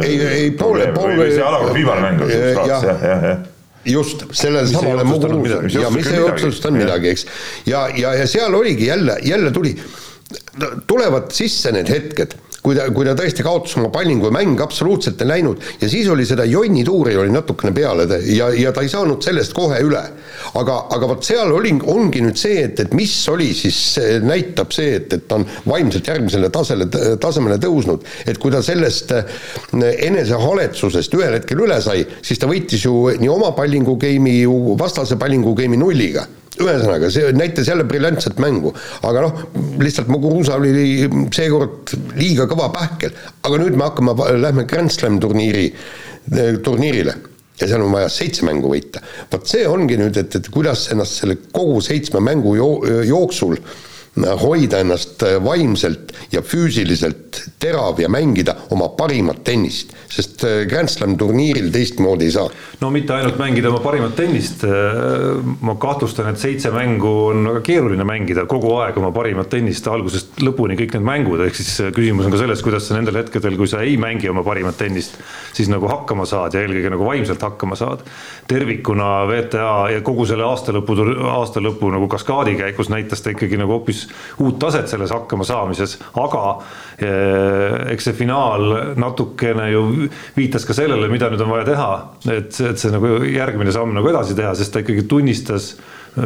ei, 0.00 0.18
ei 0.26 0.50
poole, 0.50 0.92
poole. 0.96 1.30
see 1.30 1.46
alagrupp 1.46 1.76
viimane 1.76 2.06
mäng 2.08 2.26
oli, 2.26 2.42
jah, 2.68 2.84
jah, 2.84 3.26
jah 3.30 3.48
just, 3.84 4.24
sellele 4.32 4.68
samale 4.68 5.04
Mugu 5.04 5.46
ja 5.72 5.90
mis 5.90 6.06
ei 6.12 6.20
otsustanud 6.20 6.82
midagi, 6.82 7.14
eks. 7.14 7.26
ja, 7.66 7.86
ja, 7.96 8.14
ja 8.14 8.26
seal 8.28 8.54
oligi 8.54 8.86
jälle, 8.86 9.18
jälle 9.24 9.50
tuli, 9.50 9.74
tulevad 10.86 11.30
sisse 11.32 11.72
need 11.72 11.88
hetked 11.88 12.36
kui 12.62 12.76
ta, 12.76 12.86
kui 12.92 13.06
ta 13.08 13.14
tõesti 13.16 13.44
kaotas 13.44 13.76
oma 13.80 13.90
pallingu 13.92 14.30
mäng 14.34 14.60
absoluutselt 14.60 15.20
ei 15.24 15.30
läinud 15.30 15.62
ja 15.80 15.88
siis 15.88 16.08
oli 16.12 16.26
seda 16.28 16.44
jonnituuri 16.48 17.16
oli 17.20 17.32
natukene 17.32 17.72
peale 17.76 18.06
ja, 18.28 18.50
ja 18.52 18.72
ta 18.76 18.84
ei 18.84 18.92
saanud 18.92 19.24
sellest 19.24 19.54
kohe 19.56 19.80
üle. 19.84 20.02
aga, 20.60 20.76
aga 20.92 21.08
vot 21.12 21.24
seal 21.24 21.52
oli, 21.54 21.72
ongi 21.92 22.22
nüüd 22.24 22.38
see, 22.40 22.64
et, 22.66 22.80
et 22.84 22.94
mis 22.96 23.12
oli 23.32 23.50
siis, 23.56 23.78
näitab 24.24 24.74
see, 24.74 24.96
et, 24.98 25.12
et 25.16 25.26
ta 25.28 25.38
on 25.40 25.46
vaimselt 25.68 26.08
järgmisele 26.10 26.50
tasele, 26.52 26.88
tasemele 27.20 27.58
tõusnud, 27.62 28.04
et 28.28 28.40
kui 28.40 28.52
ta 28.52 28.62
sellest 28.64 29.14
äh, 29.16 29.38
enesehaletsusest 30.08 31.14
ühel 31.18 31.38
hetkel 31.38 31.64
üle 31.66 31.80
sai, 31.84 32.04
siis 32.24 32.40
ta 32.40 32.50
võitis 32.50 32.84
ju 32.86 33.14
nii 33.20 33.30
oma 33.30 33.52
pallingu 33.56 33.96
game'i, 34.00 34.44
vastase 34.80 35.18
pallingu 35.20 35.54
game'i 35.58 35.80
nulliga 35.80 36.26
ühesõnaga, 36.60 37.10
see 37.12 37.32
näitas 37.36 37.68
jälle 37.70 37.86
briljantset 37.88 38.38
mängu, 38.42 38.72
aga 39.06 39.24
noh, 39.26 39.42
lihtsalt 39.80 40.10
Muguruza 40.12 40.58
oli 40.60 41.08
seekord 41.34 41.94
liiga 42.18 42.46
kõva 42.50 42.70
pähkel, 42.74 43.16
aga 43.46 43.60
nüüd 43.62 43.76
me 43.78 43.88
hakkame, 43.88 44.16
lähme 44.40 44.66
Grand 44.70 44.92
Slam 44.94 45.20
turniiri, 45.22 45.68
turniirile. 46.64 47.16
Ja 47.60 47.66
seal 47.68 47.82
on 47.84 47.92
vaja 47.92 48.08
seitse 48.08 48.46
mängu 48.48 48.70
võita. 48.72 49.02
vot 49.28 49.44
see 49.48 49.66
ongi 49.68 49.98
nüüd, 50.00 50.16
et, 50.16 50.32
et 50.38 50.46
kuidas 50.48 50.86
ennast 50.94 51.18
selle 51.20 51.36
kogu 51.52 51.82
seitsme 51.84 52.22
mängu 52.24 52.54
jo 52.56 52.68
jooksul 53.04 53.58
hoida 54.42 54.80
ennast 54.82 55.22
vaimselt 55.44 56.12
ja 56.32 56.42
füüsiliselt 56.42 57.44
terav 57.62 58.00
ja 58.02 58.08
mängida 58.10 58.56
oma 58.74 58.88
parimat 58.98 59.44
tennist 59.46 59.94
sest 60.10 60.44
äh, 60.44 60.66
Grand 60.66 60.90
Slam 60.90 61.16
turniiril 61.18 61.70
teistmoodi 61.72 62.26
ei 62.26 62.34
saa. 62.34 62.48
no 62.80 62.90
mitte 62.90 63.14
ainult 63.14 63.38
mängida 63.38 63.70
oma 63.70 63.80
parimat 63.84 64.16
tennist, 64.18 64.64
äh, 64.66 65.38
ma 65.62 65.76
kahtlustan, 65.80 66.32
et 66.32 66.40
seitse 66.42 66.72
mängu 66.74 67.10
on 67.30 67.46
väga 67.52 67.62
keeruline 67.66 68.06
mängida 68.06 68.46
kogu 68.50 68.72
aeg 68.80 68.98
oma 68.98 69.12
parimat 69.14 69.50
tennist 69.52 69.86
algusest 69.90 70.42
lõpuni 70.42 70.78
kõik 70.80 70.96
need 70.96 71.06
mängud, 71.06 71.44
ehk 71.46 71.58
siis 71.58 71.72
äh, 71.84 71.92
küsimus 71.94 72.26
on 72.26 72.34
ka 72.34 72.42
selles, 72.42 72.64
kuidas 72.66 72.88
sa 72.88 72.98
nendel 72.98 73.20
hetkedel, 73.20 73.58
kui 73.60 73.70
sa 73.70 73.84
ei 73.86 73.96
mängi 74.00 74.30
oma 74.32 74.44
parimat 74.46 74.78
tennist, 74.80 75.18
siis 75.56 75.70
nagu 75.70 75.88
hakkama 75.90 76.26
saad 76.28 76.56
ja 76.56 76.64
eelkõige 76.64 76.92
nagu 76.96 77.06
vaimselt 77.06 77.46
hakkama 77.46 77.78
saad. 77.78 78.02
tervikuna 78.50 79.10
VTA 79.30 79.92
ja 79.94 80.00
kogu 80.02 80.26
selle 80.26 80.44
aasta 80.44 80.74
lõpu, 80.74 80.96
aasta 81.30 81.62
lõpu 81.62 81.92
nagu 81.94 82.10
kaskaadi 82.10 82.56
käigus 82.58 82.90
näitas 82.90 83.22
ta 83.22 83.30
ikkagi 83.30 83.60
nagu 83.60 83.78
hoopis 83.78 83.99
uut 84.40 84.58
taset 84.62 84.88
selles 84.90 85.12
hakkama 85.14 85.46
saamises, 85.48 85.98
aga 86.20 86.44
eks 87.00 88.10
see 88.10 88.16
finaal 88.18 88.94
natukene 89.00 89.70
ju 89.72 89.84
viitas 90.36 90.66
ka 90.68 90.76
sellele, 90.76 91.08
mida 91.12 91.30
nüüd 91.32 91.40
on 91.44 91.54
vaja 91.54 91.68
teha, 91.70 91.92
et, 92.36 92.60
et 92.72 92.80
see 92.80 92.92
nagu 92.92 93.20
järgmine 93.24 93.72
samm 93.72 93.94
nagu 93.96 94.10
edasi 94.12 94.36
teha, 94.38 94.52
sest 94.58 94.74
ta 94.74 94.84
ikkagi 94.84 95.06
tunnistas 95.08 95.72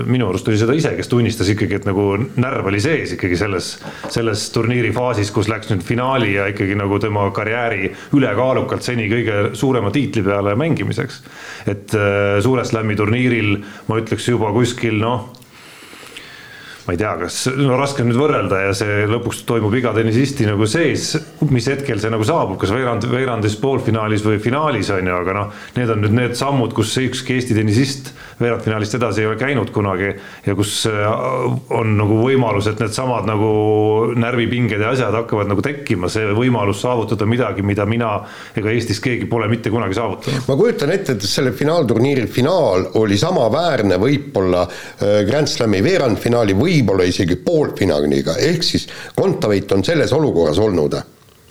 minu 0.07 0.29
arust 0.31 0.49
oli 0.49 0.59
seda 0.59 0.75
ise, 0.77 0.95
kes 0.97 1.11
tunnistas 1.13 1.51
ikkagi, 1.53 1.79
et 1.81 1.89
nagu 1.89 2.07
närv 2.41 2.71
oli 2.71 2.81
sees 2.83 3.15
ikkagi 3.17 3.37
selles, 3.39 3.71
selles 4.13 4.47
turniiri 4.55 4.93
faasis, 4.97 5.33
kus 5.35 5.51
läks 5.53 5.71
nüüd 5.73 5.85
finaali 5.85 6.35
ja 6.39 6.49
ikkagi 6.53 6.77
nagu 6.79 6.99
tema 7.03 7.27
karjääri 7.37 7.91
ülekaalukalt 8.17 8.87
seni 8.87 9.11
kõige 9.13 9.39
suurema 9.59 9.93
tiitli 9.95 10.25
peale 10.25 10.57
mängimiseks. 10.59 11.23
et 11.69 11.95
äh, 11.95 12.41
suure 12.45 12.65
slam'i 12.65 12.97
turniiril 12.97 13.59
ma 13.89 14.01
ütleks 14.01 14.29
juba 14.29 14.53
kuskil 14.57 15.01
noh 15.03 15.29
ma 16.85 16.93
ei 16.93 17.01
tea, 17.01 17.15
kas, 17.17 17.39
no 17.57 17.79
raske 17.81 18.05
on 18.05 18.11
nüüd 18.11 18.19
võrrelda 18.21 18.61
ja 18.67 18.73
see 18.77 19.07
lõpuks 19.09 19.45
toimub 19.49 19.73
iga 19.79 19.95
tennisisti 19.97 20.45
nagu 20.49 20.67
sees, 20.69 21.15
mis 21.49 21.69
hetkel 21.71 22.01
see 22.03 22.13
nagu 22.13 22.27
saabub, 22.29 22.59
kas 22.61 22.75
veerand, 22.75 23.07
veerandis, 23.09 23.57
poolfinaalis 23.61 24.25
või 24.27 24.41
finaalis 24.45 24.91
on 24.93 25.09
ju, 25.09 25.15
aga 25.17 25.37
noh, 25.39 25.63
need 25.79 25.93
on 25.95 26.05
nüüd 26.05 26.17
need 26.19 26.37
sammud, 26.37 26.75
kus 26.77 26.93
ükski 27.01 27.39
Eesti 27.39 27.57
tennisist 27.57 28.13
veerandfinaalist 28.41 28.99
edasi 28.99 29.23
ei 29.23 29.29
ole 29.31 29.39
käinud 29.41 29.71
kunagi 29.75 30.11
ja 30.45 30.57
kus 30.59 30.75
äh, 30.91 31.07
on 31.73 31.95
nagu 31.99 32.19
võimalus, 32.21 32.69
et 32.69 32.83
needsamad 32.83 33.29
nagu 33.29 33.49
närvipinged 34.21 34.83
ja 34.83 34.93
asjad 34.93 35.17
hakkavad 35.17 35.49
nagu 35.51 35.65
tekkima, 35.65 36.11
see 36.13 36.35
võimalus 36.37 36.83
saavutada 36.85 37.29
midagi, 37.31 37.65
mida 37.65 37.87
mina 37.89 38.13
ega 38.59 38.73
Eestis 38.75 39.01
keegi 39.05 39.29
pole 39.31 39.49
mitte 39.49 39.73
kunagi 39.73 39.97
saavutanud. 39.97 40.45
ma 40.51 40.59
kujutan 40.61 40.93
ette, 40.93 41.17
et 41.17 41.29
selle 41.29 41.55
finaalturniiri 41.57 42.27
finaal 42.29 42.91
oli 43.01 43.17
samaväärne 43.21 43.99
võib-olla 44.03 44.67
äh, 44.67 45.23
Grand 45.29 45.49
Slami 45.49 45.81
veerandfinaali 45.85 46.59
või 46.59 46.74
võib-olla 46.75 47.07
isegi 47.09 47.39
poolfinaaliga, 47.45 48.39
ehk 48.43 48.65
siis 48.67 48.89
Kontaveit 49.17 49.73
on 49.75 49.85
selles 49.87 50.13
olukorras 50.17 50.61
olnud. 50.63 50.97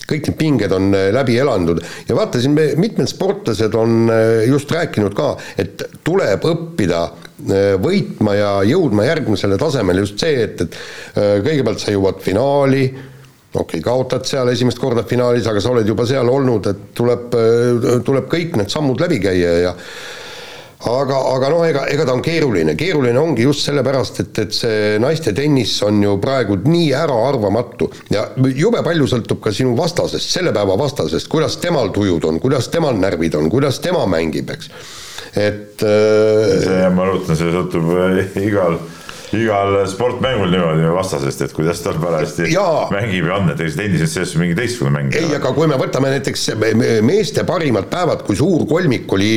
Kõik 0.04 0.28
need 0.28 0.36
pinged 0.36 0.74
on 0.76 0.90
äh, 0.98 1.10
läbi 1.16 1.38
elanud 1.40 1.80
ja 2.10 2.16
vaatasin, 2.18 2.58
mitmed 2.82 3.08
sportlased 3.08 3.76
on 3.80 4.10
äh, 4.12 4.44
just 4.50 4.72
rääkinud 4.74 5.16
ka, 5.16 5.30
et 5.60 5.86
tuleb 6.04 6.44
õppida 6.50 7.06
äh, 7.08 7.70
võitma 7.80 8.36
ja 8.36 8.52
jõudma 8.68 9.08
järgmisele 9.08 9.58
tasemele. 9.62 10.04
Just 10.04 10.20
see, 10.20 10.44
et, 10.44 10.66
et 10.66 10.76
kõigepealt 11.16 11.80
sa 11.80 11.96
jõuad 11.96 12.20
finaali, 12.26 12.84
okei 13.54 13.62
okay,, 13.62 13.86
kaotad 13.86 14.28
seal 14.28 14.52
esimest 14.52 14.82
korda 14.82 15.06
finaalis, 15.08 15.48
aga 15.48 15.64
sa 15.64 15.72
oled 15.72 15.88
juba 15.88 16.08
seal 16.10 16.28
olnud, 16.28 16.68
et 16.74 16.84
tuleb, 17.00 17.40
tuleb 18.04 18.28
kõik 18.32 18.60
need 18.60 18.74
sammud 18.74 19.00
läbi 19.00 19.22
käia 19.24 19.56
ja 19.70 19.74
aga, 20.90 21.20
aga 21.34 21.50
noh, 21.54 21.64
ega, 21.68 21.86
ega 21.92 22.06
ta 22.08 22.16
on 22.16 22.24
keeruline, 22.24 22.76
keeruline 22.80 23.20
ongi 23.20 23.46
just 23.46 23.68
sellepärast, 23.68 24.20
et, 24.24 24.42
et 24.44 24.56
see 24.56 24.98
naiste 25.02 25.34
tennis 25.36 25.76
on 25.86 26.02
ju 26.04 26.16
praegu 26.24 26.58
nii 26.64 26.90
äraarvamatu 27.04 27.90
ja 28.14 28.26
jube 28.56 28.84
palju 28.86 29.08
sõltub 29.14 29.40
ka 29.44 29.54
sinu 29.56 29.78
vastasest, 29.80 30.34
selle 30.34 30.54
päeva 30.56 30.76
vastasest, 30.80 31.30
kuidas 31.32 31.58
temal 31.64 31.94
tujud 31.96 32.28
on, 32.28 32.42
kuidas 32.44 32.68
temal 32.74 33.00
närvid 33.00 33.40
on, 33.40 33.48
kuidas 33.54 33.80
tema 33.84 34.04
mängib, 34.10 34.52
eks. 34.56 34.72
et 35.40 35.86
äh.... 35.88 36.60
see, 36.66 36.84
ma 36.96 37.08
rõhutan, 37.10 37.40
see 37.40 37.54
sõltub 37.54 37.94
igal 38.44 38.80
igal 39.38 39.76
sportmängul 39.90 40.52
niimoodi 40.54 40.90
vastasest, 40.94 41.44
et 41.46 41.56
kuidas 41.56 41.82
tal 41.84 42.00
parajasti 42.02 42.50
mängib 42.94 43.28
ja 43.30 43.38
on, 43.38 43.52
et 43.54 43.62
ega 43.64 43.76
tennises 43.82 44.16
selles 44.16 44.34
mingi 44.40 44.58
teistsugune 44.58 44.94
mäng. 44.98 45.18
ei, 45.18 45.30
aga 45.38 45.54
kui 45.56 45.70
me 45.70 45.78
võtame 45.80 46.14
näiteks 46.14 46.48
meeste 47.06 47.46
parimad 47.48 47.90
päevad, 47.92 48.26
kui 48.28 48.38
suur 48.40 48.66
kolmik 48.70 49.12
oli 49.18 49.32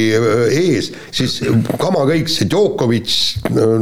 ees, 0.52 0.92
siis 1.14 1.38
kama 1.80 2.06
kõik 2.08 2.30
see 2.32 2.48
Djokovic, 2.50 3.18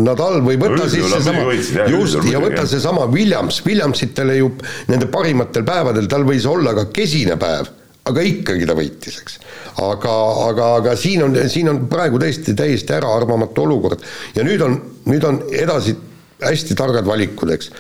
Nadal 0.05 0.41
või 0.47 0.59
võta 0.61 0.89
siis 0.91 1.09
seesama, 1.13 1.47
just, 1.55 2.21
ja 2.31 2.43
võta 2.43 2.67
seesama 2.71 3.09
Williams, 3.13 3.63
Williamsitele 3.67 4.41
ju 4.41 4.53
nende 4.91 5.09
parimatel 5.13 5.67
päevadel, 5.67 6.11
tal 6.11 6.27
võis 6.29 6.47
olla 6.49 6.77
ka 6.77 6.89
kesine 6.95 7.39
päev 7.41 7.73
aga 8.11 8.25
ikkagi 8.29 8.67
ta 8.69 8.77
võitis, 8.77 9.19
eks. 9.23 9.37
aga, 9.81 10.15
aga, 10.49 10.71
aga 10.81 10.97
siin 11.01 11.25
on, 11.25 11.37
siin 11.51 11.71
on 11.73 11.85
praegu 11.91 12.21
tõesti 12.21 12.55
täiesti 12.57 12.97
äraarvamatu 12.99 13.65
olukord 13.65 14.05
ja 14.37 14.45
nüüd 14.45 14.65
on, 14.65 14.77
nüüd 15.09 15.25
on 15.25 15.41
edasi 15.53 15.97
hästi 16.45 16.77
targad 16.77 17.07
valikud, 17.09 17.55
eks. 17.55 17.71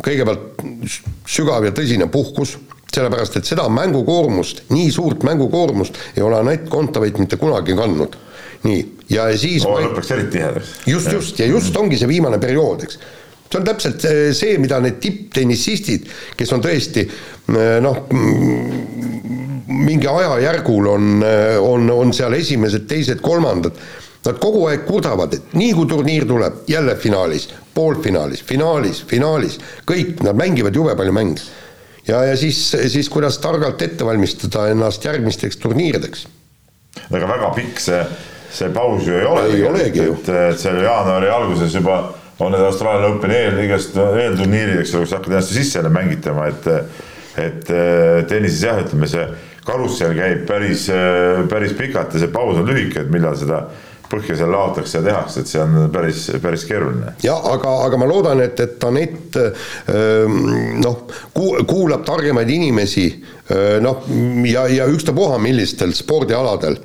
kõigepealt 0.00 0.64
sügav 1.28 1.66
ja 1.68 1.74
tõsine 1.76 2.08
puhkus, 2.12 2.56
sellepärast 2.94 3.40
et 3.40 3.48
seda 3.48 3.66
mängukoormust, 3.68 4.64
nii 4.72 4.88
suurt 4.94 5.26
mängukoormust 5.26 5.98
ei 6.14 6.24
ole 6.24 6.38
Anett 6.40 6.70
Kontaveit 6.72 7.18
mitte 7.20 7.36
kunagi 7.40 7.76
kandnud. 7.76 8.16
nii, 8.64 8.80
ja 9.12 9.26
siis 9.36 9.66
oh, 9.68 9.76
lõpuks 9.76 10.14
eriti 10.14 10.38
tihedaks. 10.38 10.72
just, 10.88 11.12
just, 11.12 11.38
ja 11.38 11.50
just 11.50 11.76
ongi 11.76 11.98
see 12.00 12.08
viimane 12.08 12.38
periood, 12.40 12.86
eks 12.86 13.02
see 13.50 13.60
on 13.60 13.66
täpselt 13.66 14.06
see, 14.34 14.58
mida 14.58 14.80
need 14.82 15.00
tipptennisistid, 15.02 16.08
kes 16.38 16.52
on 16.56 16.62
tõesti 16.64 17.04
noh, 17.84 18.00
mingi 19.68 20.08
ajajärgul 20.10 20.88
on, 20.90 21.10
on, 21.60 21.90
on 21.92 22.14
seal 22.16 22.34
esimesed, 22.34 22.88
teised, 22.90 23.20
kolmandad, 23.24 23.78
nad 24.24 24.40
kogu 24.40 24.64
aeg 24.70 24.86
kurdavad, 24.88 25.36
et 25.36 25.56
nii 25.56 25.74
kui 25.76 25.88
turniir 25.90 26.26
tuleb, 26.28 26.62
jälle 26.70 26.96
finaalis, 27.00 27.50
poolfinaalis, 27.76 28.42
finaalis, 28.48 29.02
finaalis, 29.10 29.58
kõik, 29.86 30.22
nad 30.24 30.38
mängivad 30.40 30.74
jube 30.74 30.96
palju 30.96 31.14
mänge. 31.14 31.44
ja, 32.08 32.24
ja 32.24 32.36
siis, 32.36 32.70
siis 32.92 33.08
kuidas 33.08 33.38
targalt 33.38 33.82
ette 33.82 34.04
valmistada 34.04 34.68
ennast 34.72 35.04
järgmisteks 35.04 35.56
turniirideks 35.56 36.26
ega 37.10 37.28
väga 37.28 37.50
pikk 37.56 37.80
see, 37.82 38.00
see 38.54 38.70
paus 38.74 39.06
ju 39.06 39.16
ei 39.18 39.26
ole. 39.26 39.46
ei 39.52 39.64
olegi 39.68 40.04
ju. 40.04 40.18
et, 40.18 40.28
et 40.52 40.60
seal 40.60 40.80
jaanuari 40.84 41.30
alguses 41.32 41.74
juba 41.74 41.98
on 42.38 42.52
need 42.52 42.66
Austraalia 42.66 43.12
Openi 43.14 43.36
eel, 43.38 43.58
igast 43.64 43.96
eelturniirid, 43.96 44.80
eks 44.82 44.94
ole, 44.94 45.06
kus 45.06 45.16
hakkad 45.16 45.36
ennast 45.36 45.54
sisse 45.54 45.78
jälle 45.78 45.92
mängitama, 45.94 46.48
et 46.52 46.70
et 47.34 47.66
tennises 48.30 48.60
jah, 48.62 48.78
ütleme 48.78 49.08
see 49.10 49.24
karussell 49.66 50.14
käib 50.14 50.44
päris, 50.46 50.84
päris 51.50 51.72
pikalt 51.74 52.14
ja 52.14 52.22
see 52.22 52.30
paus 52.30 52.60
on 52.60 52.68
lühike, 52.68 53.02
et 53.02 53.10
millal 53.10 53.34
seda 53.38 53.64
põhja 54.10 54.36
seal 54.38 54.52
laotakse 54.52 54.98
ja 54.98 55.04
tehakse, 55.04 55.42
et 55.42 55.50
see 55.50 55.62
on 55.62 55.88
päris, 55.92 56.26
päris 56.42 56.64
keeruline. 56.68 57.14
ja 57.24 57.34
aga, 57.50 57.72
aga 57.86 58.00
ma 58.00 58.08
loodan, 58.08 58.42
et, 58.44 58.60
et 58.60 58.84
Anett 58.86 59.38
ähm, 59.40 60.36
noh, 60.82 61.06
kuulab 61.34 62.04
targemaid 62.06 62.50
inimesi 62.54 63.06
äh, 63.10 63.80
noh, 63.82 64.04
ja, 64.46 64.66
ja 64.70 64.88
ükstapuha 64.90 65.40
millistel 65.42 65.94
spordialadel 65.96 66.78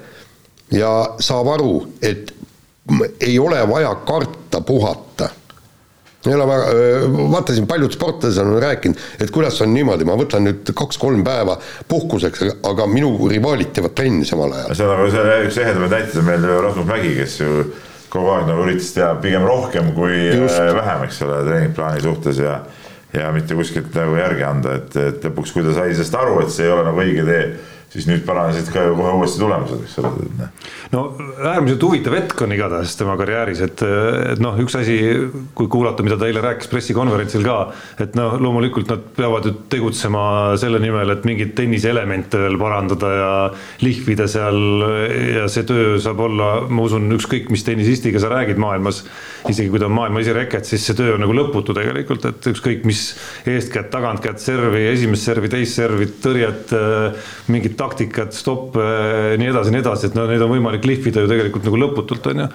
ja 0.74 0.94
saab 1.22 1.52
aru, 1.58 1.74
et 2.02 2.34
ei 3.22 3.36
ole 3.40 3.60
vaja 3.70 3.92
karta 4.08 4.64
puhata 4.66 5.30
ei 6.28 6.34
ole 6.36 6.48
väga, 6.48 6.72
vaatasin, 7.32 7.68
paljud 7.68 7.94
sportlased 7.96 8.44
on 8.44 8.58
rääkinud, 8.60 9.04
et 9.24 9.32
kuidas 9.32 9.62
on 9.64 9.72
niimoodi, 9.74 10.08
ma 10.08 10.18
võtan 10.20 10.44
nüüd 10.50 10.72
kaks-kolm 10.76 11.24
päeva 11.24 11.56
puhkuseks, 11.88 12.44
aga 12.68 12.88
minu 12.92 13.14
rivaalid 13.32 13.72
teevad 13.76 13.96
trenni 13.96 14.28
samal 14.28 14.52
ajal. 14.58 14.76
see 14.76 14.88
on 14.88 14.98
nagu 14.98 15.14
see 15.14 15.38
üks 15.48 15.62
ehedamaid 15.64 15.96
näiteid 15.96 16.20
on 16.20 16.28
meil 16.28 16.50
Rasmus 16.66 16.90
Mägi, 16.90 17.14
kes 17.22 17.40
ju 17.40 17.64
kogu 18.12 18.34
aeg 18.34 18.50
nagu 18.50 18.66
üritas 18.66 18.92
teha 18.98 19.14
pigem 19.24 19.48
rohkem 19.48 19.94
kui 19.96 20.20
Just. 20.34 20.60
vähem, 20.60 21.08
eks 21.08 21.24
ole, 21.24 21.42
treeningplaani 21.48 22.04
suhtes 22.04 22.44
ja 22.44 22.60
ja 23.14 23.32
mitte 23.34 23.56
kuskilt 23.58 23.96
nagu 23.98 24.20
järgi 24.20 24.44
anda, 24.46 24.76
et, 24.78 24.96
et 25.00 25.24
lõpuks, 25.26 25.54
kui 25.56 25.64
ta 25.66 25.72
sai 25.74 25.96
sellest 25.96 26.18
aru, 26.20 26.42
et 26.44 26.52
see 26.54 26.68
ei 26.68 26.74
ole 26.74 26.84
nagu 26.86 27.02
õige 27.02 27.24
tee 27.26 27.46
siis 27.90 28.06
nüüd 28.06 28.22
paranesid 28.26 28.70
ka 28.70 28.84
ju 28.86 28.94
kohe 28.98 29.16
uuesti 29.18 29.42
tulemused, 29.42 29.82
eks 29.86 29.96
ole. 30.02 30.50
No 30.94 31.04
äärmiselt 31.42 31.82
huvitav 31.82 32.14
hetk 32.18 32.44
on 32.46 32.54
igatahes 32.54 32.94
tema 33.00 33.16
karjääris, 33.18 33.64
et, 33.66 33.82
et 34.34 34.42
noh, 34.44 34.58
üks 34.62 34.78
asi, 34.78 34.98
kui 35.58 35.70
kuulata, 35.72 36.06
mida 36.06 36.18
ta 36.20 36.28
eile 36.30 36.44
rääkis 36.44 36.70
pressikonverentsil 36.70 37.46
ka, 37.46 37.58
et 38.06 38.14
noh, 38.18 38.36
loomulikult 38.42 38.92
nad 38.94 39.08
peavad 39.18 39.48
ju 39.50 39.56
tegutsema 39.74 40.24
selle 40.62 40.82
nimel, 40.84 41.16
et 41.16 41.26
mingeid 41.26 41.56
tenniseelemente 41.58 42.42
veel 42.44 42.60
parandada 42.62 43.12
ja 43.16 43.32
lihvida 43.82 44.30
seal 44.30 44.86
ja 45.40 45.48
see 45.50 45.66
töö 45.70 45.98
saab 46.02 46.22
olla, 46.28 46.52
ma 46.70 46.86
usun, 46.86 47.10
ükskõik 47.18 47.50
mis 47.54 47.66
tennisistiga 47.66 48.22
sa 48.22 48.30
räägid 48.36 48.62
maailmas, 48.62 49.02
isegi 49.50 49.74
kui 49.74 49.82
ta 49.82 49.90
on 49.90 49.98
maailma 49.98 50.22
esireket, 50.22 50.70
siis 50.70 50.86
see 50.86 50.98
töö 50.98 51.16
on 51.18 51.26
nagu 51.26 51.34
lõputu 51.34 51.74
tegelikult, 51.78 52.30
et 52.30 52.52
ükskõik 52.54 52.86
mis 52.86 53.04
eestkätt, 53.50 53.90
tagantkätt 53.94 54.46
servi, 54.46 54.86
esimest 54.94 55.26
servi, 55.26 55.50
teist 55.50 55.82
servi, 55.82 56.10
tõrjet, 56.22 56.78
mingit 57.50 57.79
taktikat, 57.80 58.36
stoppe, 58.36 58.86
nii 59.40 59.50
edasi, 59.54 59.74
nii 59.74 59.84
edasi, 59.84 60.10
et 60.10 60.20
no 60.20 60.28
neid 60.30 60.44
on 60.46 60.54
võimalik 60.54 60.86
lihvida 60.88 61.24
ju 61.24 61.32
tegelikult 61.32 61.68
nagu 61.70 61.84
lõputult, 61.88 62.32
on 62.34 62.46
ju 62.46 62.52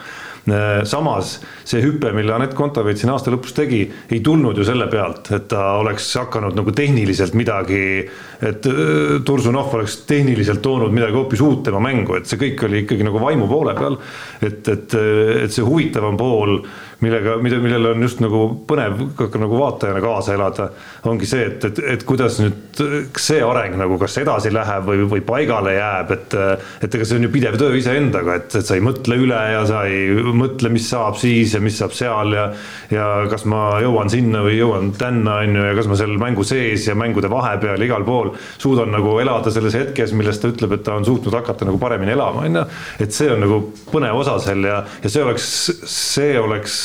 samas 0.85 1.39
see 1.65 1.81
hüpe, 1.81 2.11
mille 2.13 2.35
Anett 2.35 2.55
Kontaveit 2.57 3.01
siin 3.01 3.13
aasta 3.15 3.33
lõpus 3.33 3.55
tegi, 3.57 3.81
ei 4.13 4.21
tulnud 4.25 4.59
ju 4.59 4.67
selle 4.69 4.91
pealt, 4.93 5.31
et 5.33 5.47
ta 5.49 5.79
oleks 5.81 6.11
hakanud 6.21 6.57
nagu 6.59 6.75
tehniliselt 6.77 7.37
midagi, 7.39 8.05
et 8.45 8.69
äh, 8.69 9.23
Tursunov 9.25 9.73
oleks 9.79 10.03
tehniliselt 10.09 10.61
toonud 10.65 10.93
midagi 10.93 11.17
hoopis 11.17 11.41
uut 11.45 11.63
tema 11.65 11.81
mängu, 11.81 12.19
et 12.19 12.29
see 12.29 12.41
kõik 12.41 12.67
oli 12.69 12.85
ikkagi 12.85 13.07
nagu 13.09 13.23
vaimu 13.23 13.49
poole 13.49 13.77
peal. 13.79 13.97
et, 14.45 14.69
et, 14.69 14.97
et 15.45 15.53
see 15.53 15.65
huvitavam 15.65 16.19
pool 16.21 16.59
millega, 17.05 17.37
mida, 17.45 17.61
millele 17.63 17.93
on 17.95 18.05
just 18.07 18.23
nagu 18.25 18.47
põnev 18.69 19.01
ka 19.19 19.29
nagu 19.41 19.59
vaatajana 19.61 20.03
kaasa 20.05 20.35
elada, 20.37 20.69
ongi 21.11 21.29
see, 21.29 21.47
et, 21.51 21.65
et, 21.69 21.81
et 21.95 22.07
kuidas 22.09 22.41
nüüd 22.43 22.83
see 23.21 23.43
areng 23.45 23.77
nagu 23.81 23.99
kas 24.01 24.17
edasi 24.23 24.53
läheb 24.55 24.89
või, 24.89 25.05
või 25.11 25.25
paigale 25.27 25.77
jääb, 25.77 26.15
et 26.17 26.39
et 26.85 26.97
ega 26.97 27.07
see 27.07 27.19
on 27.19 27.27
ju 27.27 27.33
pidev 27.33 27.59
töö 27.61 27.75
iseendaga, 27.79 28.39
et, 28.41 28.57
et 28.59 28.67
sa 28.67 28.77
ei 28.77 28.85
mõtle 28.85 29.19
üle 29.21 29.41
ja 29.53 29.63
sa 29.69 29.85
ei 29.91 30.11
mõtle, 30.35 30.71
mis 30.75 30.89
saab 30.91 31.19
siis 31.21 31.55
ja 31.57 31.63
mis 31.65 31.79
saab 31.81 31.95
seal 31.97 32.35
ja 32.37 32.49
ja 32.93 33.07
kas 33.31 33.47
ma 33.51 33.79
jõuan 33.83 34.11
sinna 34.13 34.43
või 34.45 34.59
jõuan 34.59 34.93
tänna, 34.99 35.39
on 35.45 35.59
ju, 35.59 35.65
ja 35.69 35.75
kas 35.79 35.89
ma 35.91 35.99
seal 35.99 36.17
mängu 36.21 36.45
sees 36.47 36.89
ja 36.89 36.97
mängude 36.99 37.31
vahepeal 37.33 37.83
igal 37.85 38.05
pool 38.07 38.33
suudan 38.59 38.93
nagu 38.95 39.17
elada 39.23 39.53
selles 39.55 39.77
hetkes, 39.79 40.15
milles 40.17 40.41
ta 40.41 40.51
ütleb, 40.53 40.77
et 40.77 40.85
ta 40.87 40.97
on 40.99 41.07
suutnud 41.07 41.35
hakata 41.35 41.69
nagu 41.69 41.81
paremini 41.83 42.15
elama, 42.15 42.47
on 42.49 42.61
ju. 42.61 42.65
et 43.05 43.15
see 43.17 43.31
on 43.33 43.43
nagu 43.45 43.61
põnev 43.91 44.21
osa 44.21 44.39
seal 44.43 44.65
ja, 44.69 44.81
ja 45.03 45.13
see 45.13 45.25
oleks, 45.25 45.49
see 45.91 46.39
oleks 46.41 46.79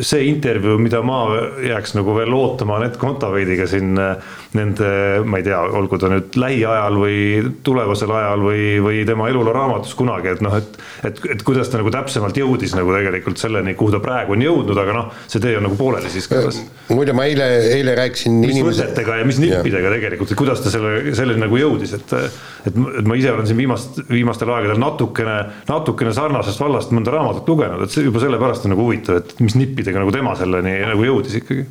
see 0.00 0.28
intervjuu, 0.28 0.78
mida 0.82 1.02
ma 1.06 1.20
jääks 1.62 1.94
nagu 1.98 2.16
veel 2.16 2.34
ootama 2.34 2.78
Anett 2.80 2.98
Kontaveidiga 3.00 3.66
siin 3.70 3.94
nende, 4.54 4.88
ma 5.26 5.38
ei 5.40 5.46
tea, 5.46 5.60
olgu 5.78 5.98
ta 5.98 6.10
nüüd 6.10 6.36
lähiajal 6.38 6.98
või 6.98 7.18
tulevasel 7.66 8.10
ajal 8.14 8.44
või, 8.44 8.64
või 8.82 9.02
tema 9.06 9.28
eluloo 9.30 9.54
raamatus 9.54 9.94
kunagi, 9.98 10.34
et 10.34 10.42
noh, 10.44 10.56
et 10.58 10.78
et, 11.04 11.20
et 11.34 11.42
kuidas 11.46 11.68
ta 11.70 11.80
nagu 11.80 11.90
täpsemalt 11.92 12.36
jõudis 12.38 12.74
nagu 12.76 12.92
tegelikult 12.94 13.40
selleni, 13.40 13.74
kuhu 13.78 13.94
ta 13.94 14.00
praegu 14.02 14.34
on 14.36 14.44
jõudnud, 14.44 14.78
aga 14.80 14.96
noh, 14.96 15.10
see 15.30 15.42
tee 15.42 15.56
on 15.58 15.66
nagu 15.68 15.78
pooleli 15.78 16.10
siis 16.12 16.28
ka. 16.30 16.42
muide, 16.94 17.14
ma 17.16 17.26
eile, 17.28 17.48
eile 17.74 17.96
rääkisin 17.98 18.38
mis 18.40 18.54
inimese... 18.54 18.84
võtetega 18.86 19.18
ja 19.20 19.28
mis 19.28 19.40
nippidega 19.42 19.88
ja. 19.90 19.94
tegelikult, 19.98 20.32
et 20.32 20.40
kuidas 20.40 20.64
ta 20.64 20.72
selle, 20.74 21.14
selleni 21.18 21.44
nagu 21.44 21.60
jõudis, 21.60 21.96
et 21.98 22.14
et, 22.64 22.72
et 22.72 23.08
ma 23.08 23.18
ise 23.18 23.32
olen 23.32 23.48
siin 23.48 23.58
viimast, 23.58 23.98
viimastel 24.08 24.50
aegadel 24.54 24.80
natukene, 24.80 25.36
natukene 25.68 26.14
sarnasest 26.16 26.62
vallast 26.62 26.94
mõnda 26.96 27.12
raamatut 27.12 27.50
lugenud, 27.52 27.84
et 27.84 27.92
see 27.92 28.06
juba 28.06 28.22
sellepärast 28.22 28.64
on 28.64 28.74
nagu 28.74 28.86
huvitav, 28.86 29.20
et 29.20 29.34
mis 29.44 29.56
nippidega 29.58 29.83
nagu 29.92 30.12
tema 30.14 30.32
selleni 30.38 30.72
nagu 30.86 31.04
jõudis 31.04 31.36
ikkagi. 31.40 31.64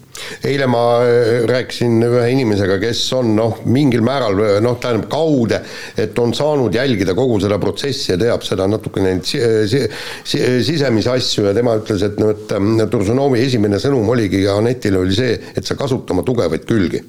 eile 0.49 0.67
ma 0.69 0.83
äh, 1.01 1.47
rääkisin 1.49 1.97
ühe 2.05 2.27
inimesega, 2.35 2.77
kes 2.83 3.01
on 3.17 3.33
noh, 3.37 3.63
mingil 3.65 4.05
määral 4.05 4.37
noh, 4.63 4.77
tähendab 4.81 5.09
kaude, 5.11 5.63
et 5.97 6.19
on 6.19 6.35
saanud 6.37 6.75
jälgida 6.75 7.15
kogu 7.17 7.39
seda 7.43 7.57
protsessi 7.61 8.13
ja 8.13 8.19
teab 8.21 8.45
seda 8.45 8.67
natukene 8.69 9.15
neid 9.15 9.25
si 9.27 9.41
si 9.67 9.81
si 10.23 10.43
sisemisi 10.63 11.09
asju 11.09 11.49
ja 11.49 11.55
tema 11.57 11.75
ütles, 11.79 12.03
et 12.05 12.19
noh, 12.21 12.33
et 12.35 12.55
ähm, 12.55 12.77
Tursunovi 12.91 13.41
esimene 13.43 13.81
sõnum 13.81 14.09
oligi 14.13 14.45
Anetile 14.51 15.01
oli 15.01 15.17
see, 15.17 15.37
et 15.55 15.65
sa 15.65 15.79
kasuta 15.79 16.13
oma 16.13 16.25
tugevaid 16.27 16.67
külgi 16.69 17.01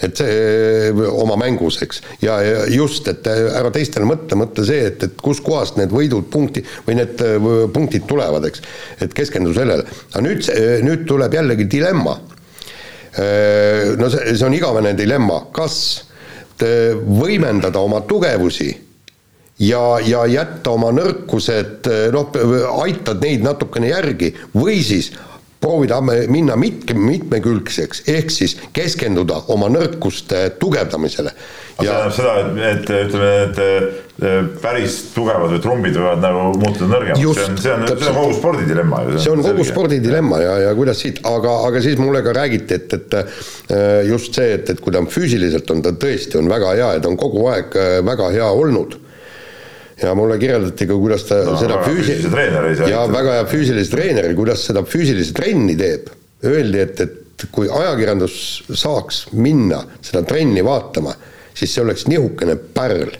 et 0.00 0.16
see 0.20 0.90
oma 1.10 1.36
mängus, 1.40 1.80
eks, 1.84 2.00
ja, 2.24 2.38
ja 2.44 2.64
just, 2.72 3.08
et 3.10 3.26
ära 3.30 3.70
teistele 3.74 4.08
mõtle, 4.08 4.38
mõtle 4.40 4.64
see, 4.66 4.88
et, 4.90 5.06
et 5.06 5.22
kuskohast 5.22 5.78
need 5.80 5.92
võidud, 5.94 6.28
punkti 6.32 6.64
või 6.86 6.98
need 7.00 7.24
äh, 7.24 7.38
punktid 7.74 8.06
tulevad, 8.10 8.48
eks. 8.48 8.64
et 9.04 9.16
keskendu 9.16 9.54
sellele, 9.56 9.86
aga 10.12 10.24
nüüd, 10.24 10.44
nüüd 10.86 11.06
tuleb 11.08 11.36
jällegi 11.40 11.68
dilemma. 11.70 12.18
Äh, 13.20 13.96
no 14.00 14.10
see, 14.12 14.36
see 14.36 14.46
on 14.46 14.56
igavene 14.56 14.94
dilemma, 14.98 15.44
kas 15.56 15.80
võimendada 16.60 17.80
oma 17.80 18.02
tugevusi 18.04 18.66
ja, 19.64 19.80
ja 20.04 20.26
jätta 20.28 20.74
oma 20.74 20.90
nõrkused, 20.92 21.88
noh, 22.12 22.34
aitad 22.82 23.22
neid 23.24 23.44
natukene 23.46 23.88
järgi 23.94 24.34
või 24.52 24.82
siis 24.84 25.08
proovida 25.60 26.00
minna 26.00 26.56
mitme, 26.56 26.96
mitmekülgseks, 27.04 28.04
ehk 28.08 28.30
siis 28.32 28.56
keskenduda 28.76 29.42
oma 29.52 29.68
nõrkuste 29.72 30.46
tugevdamisele. 30.60 31.34
see 31.80 31.88
tähendab 31.88 32.14
seda, 32.16 32.32
et, 32.70 32.88
et 32.88 32.90
ütleme, 33.08 33.28
et 33.44 34.60
päris 34.60 34.96
tugevad 35.14 35.52
või 35.54 35.60
trumbid 35.64 35.96
võivad 35.96 36.20
nagu 36.24 36.46
muutuda 36.60 36.88
nõrgemaks, 36.90 37.20
see 37.20 37.44
on, 37.44 37.58
see 37.60 37.72
on, 37.72 37.84
see 37.88 38.10
on 38.10 38.18
kogu 38.18 38.34
spordi 38.36 38.66
dilemma 38.68 39.02
ju. 39.04 39.20
see 39.24 39.32
on 39.32 39.44
kogu 39.44 39.68
spordi 39.68 40.00
dilemma 40.04 40.40
ja, 40.42 40.56
ja 40.66 40.72
kuidas 40.76 41.00
siit, 41.00 41.22
aga, 41.28 41.54
aga 41.68 41.84
siis 41.84 42.00
mulle 42.00 42.24
ka 42.24 42.34
räägiti, 42.36 42.80
et, 42.80 42.96
et 42.98 43.18
äh, 43.20 44.02
just 44.08 44.36
see, 44.36 44.56
et, 44.58 44.68
et 44.72 44.80
kui 44.80 44.92
ta 44.96 45.04
füüsiliselt, 45.08 45.72
on 45.72 45.84
ta 45.84 45.92
tõesti, 45.92 46.36
on 46.40 46.52
väga 46.52 46.74
hea 46.76 46.90
ja 46.96 47.04
ta 47.04 47.12
on 47.12 47.20
kogu 47.20 47.46
aeg 47.52 47.76
äh, 47.80 47.94
väga 48.04 48.32
hea 48.36 48.50
olnud 48.64 48.98
ja 50.02 50.14
mulle 50.16 50.38
kirjeldati 50.40 50.86
ka, 50.88 50.96
kuidas 51.00 51.26
ta 51.28 51.40
no, 51.44 51.56
seda 51.60 51.80
füüsi-, 51.84 52.20
ja 52.88 53.02
väga 53.10 53.38
hea 53.38 53.48
füüsilise 53.50 53.92
treeneri, 53.92 54.36
kuidas 54.38 54.64
seda 54.68 54.84
füüsilist 54.86 55.36
trenni 55.36 55.76
teeb. 55.78 56.08
Öeldi, 56.46 56.80
et, 56.80 57.02
et 57.04 57.44
kui 57.52 57.68
ajakirjandus 57.68 58.36
saaks 58.80 59.26
minna 59.36 59.82
seda 60.04 60.22
trenni 60.28 60.64
vaatama, 60.64 61.12
siis 61.56 61.74
see 61.74 61.84
oleks 61.84 62.06
nihukene 62.08 62.56
pärl. 62.76 63.12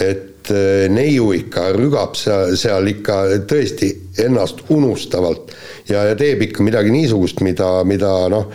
et 0.00 0.48
äh, 0.48 0.86
neiu 0.88 1.34
ikka 1.36 1.66
rügab 1.76 2.14
seal, 2.16 2.54
seal 2.56 2.86
ikka 2.88 3.16
tõesti 3.44 3.90
ennast 4.24 4.62
unustavalt 4.72 5.52
ja, 5.90 6.06
ja 6.08 6.14
teeb 6.16 6.46
ikka 6.46 6.64
midagi 6.64 6.88
niisugust, 6.94 7.42
mida, 7.44 7.68
mida 7.84 8.08
noh, 8.32 8.46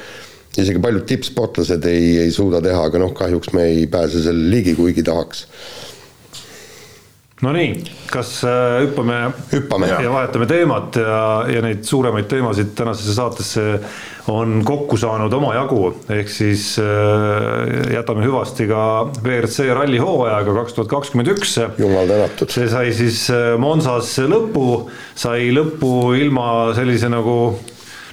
isegi 0.58 0.82
paljud 0.82 1.06
tippsportlased 1.06 1.86
ei, 1.86 2.16
ei 2.24 2.34
suuda 2.34 2.58
teha, 2.66 2.88
aga 2.90 3.04
noh, 3.04 3.14
kahjuks 3.14 3.54
me 3.54 3.68
ei 3.70 3.86
pääse 3.86 4.24
selle 4.26 4.50
ligi, 4.50 4.74
kuigi 4.80 5.06
tahaks 5.06 5.46
Nonii, 7.46 7.84
kas 8.10 8.32
äh, 8.50 8.80
hüppame, 8.82 9.18
hüppame 9.52 9.92
ja 9.92 10.10
vahetame 10.10 10.48
teemat 10.50 10.98
ja, 10.98 11.20
ja 11.46 11.60
neid 11.62 11.84
suuremaid 11.86 12.26
teemasid 12.32 12.72
tänasesse 12.74 13.14
saatesse 13.14 13.66
on 14.34 14.64
kokku 14.66 14.98
saanud 14.98 15.36
omajagu, 15.38 15.84
ehk 16.16 16.32
siis 16.34 16.72
äh, 16.82 17.94
jätame 17.94 18.26
hüvasti 18.26 18.66
ka 18.72 18.82
WRC 19.22 19.70
ralli 19.78 20.02
hooajaga 20.02 20.58
kaks 20.64 20.80
tuhat 20.80 20.90
kakskümmend 20.96 21.30
üks. 21.36 21.54
jumal 21.78 22.10
tänatud. 22.10 22.50
see 22.50 22.66
sai 22.74 22.90
siis 22.98 23.28
äh, 23.30 23.54
Monsas 23.62 24.16
lõpu, 24.26 24.88
sai 25.14 25.52
lõpu 25.54 26.16
ilma 26.18 26.74
sellise 26.74 27.14
nagu 27.14 27.38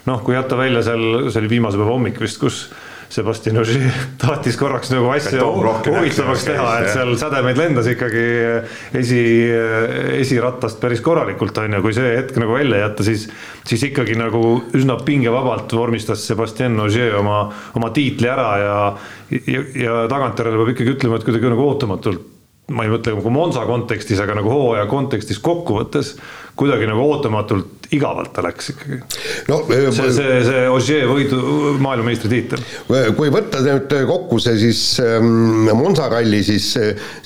noh, 0.05 0.21
kui 0.21 0.37
jätta 0.37 0.61
välja 0.61 0.85
seal, 0.85 1.31
see 1.31 1.41
oli 1.41 1.55
viimase 1.57 1.81
päeva 1.81 1.97
hommik 1.97 2.21
vist, 2.21 2.43
kus 2.45 2.67
Sebastian 3.15 3.61
Ogier 3.63 3.85
tahtis 4.23 4.59
korraks 4.59 4.91
nagu 4.95 5.11
asja 5.15 5.47
huvitavaks 5.47 6.47
teha, 6.49 6.69
et 6.83 6.91
seal 6.95 7.15
sädemeid 7.21 7.61
lendas 7.61 7.89
ikkagi 7.93 8.25
esi, 9.01 9.23
esirattast 10.19 10.81
päris 10.83 11.03
korralikult, 11.05 11.59
on 11.63 11.79
ju, 11.79 11.83
kui 11.85 11.97
see 11.97 12.15
hetk 12.17 12.39
nagu 12.43 12.59
välja 12.59 12.85
jätta, 12.85 13.07
siis 13.07 13.29
siis 13.65 13.87
ikkagi 13.89 14.19
nagu 14.19 14.43
üsna 14.77 14.99
pingevabalt 15.07 15.73
vormistas 15.73 16.27
Sebastian 16.29 16.77
Ogier 16.85 17.17
oma, 17.21 17.47
oma 17.79 17.93
tiitli 17.95 18.29
ära 18.29 18.51
ja 18.61 18.79
ja, 19.31 19.65
ja 19.79 20.05
tagantjärele 20.11 20.61
peab 20.61 20.75
ikkagi 20.75 20.97
ütlema, 20.99 21.19
et 21.19 21.27
kuidagi 21.27 21.53
nagu 21.53 21.69
ootamatult 21.69 22.34
ma 22.73 22.87
ei 22.87 22.93
mõtle 22.93 23.13
nagu 23.19 23.31
Monza 23.33 23.67
kontekstis, 23.69 24.21
aga 24.25 24.39
nagu 24.39 24.49
hooaja 24.49 24.87
kontekstis 24.89 25.41
kokkuvõttes 25.45 26.15
kuidagi 26.57 26.87
nagu 26.89 27.05
ootamatult 27.05 27.89
igavalt 27.93 28.33
ta 28.33 28.45
läks 28.47 28.71
ikkagi 28.73 29.01
no,. 29.51 29.59
see, 29.69 30.11
see, 30.17 30.39
see 30.47 30.63
Ogier 30.73 31.09
võidu 31.11 31.41
maailmameistritiitel. 31.85 32.63
kui 33.19 33.33
võtta 33.35 33.61
nüüd 33.67 33.93
kokku 34.09 34.41
see 34.43 34.57
siis 34.63 34.85
ähm, 35.05 35.69
Monza 35.77 36.09
ralli, 36.13 36.41
siis, 36.47 36.73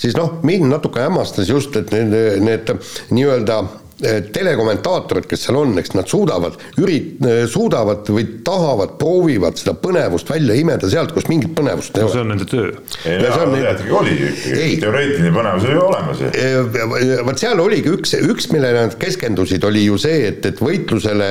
siis 0.01 0.16
noh, 0.18 0.40
mind 0.42 0.66
natuke 0.72 1.05
hämmastas 1.07 1.53
just, 1.53 1.77
et 1.79 1.94
need, 1.94 2.16
need 2.42 2.74
nii-öelda 3.14 3.62
Eh, 3.62 3.88
telekommentaatorid, 4.32 5.26
kes 5.26 5.46
seal 5.46 5.58
on, 5.58 5.72
eks 5.80 5.94
nad 5.96 6.06
suudavad, 6.11 6.58
ürit-, 6.78 7.16
eh, 7.26 7.40
suudavad 7.50 8.06
või 8.14 8.24
tahavad, 8.46 8.94
proovivad 9.00 9.58
seda 9.58 9.74
põnevust 9.78 10.30
välja 10.30 10.54
imeda 10.58 10.90
sealt, 10.90 11.11
kus 11.16 11.26
mingit 11.30 11.54
põnevust 11.58 11.98
ei 11.98 12.06
ole. 12.06 12.12
see 12.12 12.22
on 12.22 12.30
nende 12.32 12.46
töö. 12.48 12.70
tegelikult 13.02 13.98
oli 14.02 14.14
ikkagi, 14.14 14.78
teoreetiline 14.84 15.34
põnevus 15.34 15.66
oli 15.66 15.80
olemas 15.82 16.22
ju. 16.22 16.30
Eh, 16.30 17.24
vot 17.26 17.42
seal 17.42 17.64
oligi 17.64 17.94
üks, 17.96 18.14
üks, 18.22 18.48
millele 18.54 18.87
nad 18.87 18.96
keskendusid, 19.02 19.66
oli 19.66 19.84
ju 19.88 19.98
see, 19.98 20.28
et, 20.30 20.46
et 20.46 20.62
võitlusele 20.62 21.30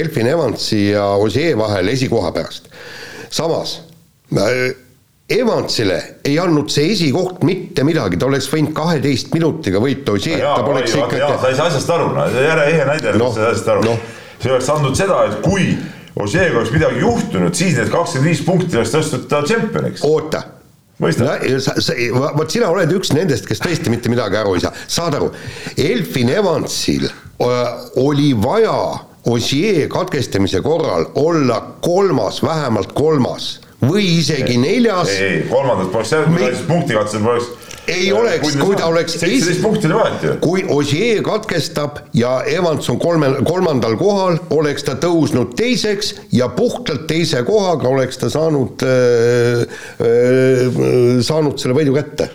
Elfin 0.00 0.30
Evansi 0.30 0.88
ja 0.90 1.06
Ossier 1.22 1.58
vahel 1.58 1.94
esikoha 1.94 2.34
pärast. 2.34 2.70
samas 3.30 3.78
Evansile 5.30 5.96
ei 6.26 6.38
andnud 6.42 6.72
see 6.74 6.90
esikoht 6.90 7.44
mitte 7.46 7.84
midagi, 7.86 8.18
ta 8.18 8.26
oleks 8.26 8.48
võinud 8.50 8.74
kaheteist 8.74 9.30
minutiga 9.34 9.78
võita 9.82 10.16
Ossiet, 10.16 10.42
ta 10.42 10.64
poleks 10.66 10.96
ikka 10.98 11.20
jaa, 11.20 11.36
sa 11.38 11.52
ei 11.52 11.58
saa 11.58 11.68
asjast 11.70 11.92
aru, 11.94 12.08
no 12.16 12.24
jälle 12.34 12.64
ehe 12.72 12.86
näide 12.88 13.12
no,, 13.14 13.28
sa 13.30 13.44
ei 13.44 13.44
saa 13.44 13.52
asjast 13.54 13.70
aru. 13.76 13.84
no.. 13.86 13.94
see 14.42 14.50
oleks 14.50 14.70
andnud 14.74 14.98
seda, 14.98 15.20
et 15.30 15.38
kui 15.44 15.68
Ossiega 16.20 16.58
oleks 16.58 16.72
midagi 16.74 17.04
juhtunud, 17.04 17.54
siis 17.54 17.78
need 17.78 17.92
kakskümmend 17.92 18.26
viis 18.26 18.42
punkti 18.42 18.80
oleks 18.80 18.96
tõstnud 18.96 19.28
ta 19.30 19.44
tšempioniks. 19.46 20.02
oota. 20.08 20.42
Vot 21.00 22.50
sina 22.52 22.68
oled 22.68 22.90
üks 22.92 23.14
nendest, 23.16 23.46
kes 23.48 23.62
tõesti 23.62 23.88
mitte 23.92 24.10
midagi 24.12 24.36
aru 24.36 24.58
ei 24.58 24.66
saa, 24.66 24.74
saad 24.90 25.14
aru, 25.16 25.30
Elfin 25.78 26.34
Evansil 26.34 27.06
oli 28.02 28.34
vaja 28.36 28.74
Ossier 29.30 29.86
katkestamise 29.92 30.60
korral 30.64 31.06
olla 31.22 31.62
kolmas, 31.84 32.42
vähemalt 32.42 32.92
kolmas 32.96 33.60
või 33.80 34.04
isegi 34.18 34.56
ei, 34.56 34.60
neljas. 34.60 35.16
ei, 35.16 35.42
kolmandat 35.48 35.92
poleks 35.92 36.12
jäänud, 36.12 36.36
kui 36.36 36.46
ta 36.46 36.54
siis 36.54 36.68
punkti 36.68 36.96
katsetas, 36.98 37.26
poleks 37.26 37.70
ei 37.90 38.12
oleks, 38.12 38.56
kui 38.56 38.76
ta 38.76 38.86
oleks 38.90 39.16
seitseteist 39.18 39.62
punkti 39.62 39.90
vahet 39.92 40.24
ju. 40.24 40.34
kui 40.42 40.64
Ossier 40.70 41.22
katkestab 41.26 42.02
ja 42.16 42.40
Evans 42.48 42.88
on 42.92 42.98
kolmel, 43.02 43.38
kolmandal 43.46 43.96
kohal, 44.00 44.38
oleks 44.54 44.84
ta 44.86 44.96
tõusnud 45.00 45.54
teiseks 45.58 46.14
ja 46.36 46.50
puhtalt 46.54 47.06
teise 47.10 47.42
kohaga 47.48 47.88
oleks 47.90 48.20
ta 48.20 48.30
saanud 48.32 48.84
äh,, 48.86 49.64
äh, 50.04 50.78
saanud 51.26 51.58
selle 51.60 51.76
võidu 51.78 51.96
kätte. 51.96 52.30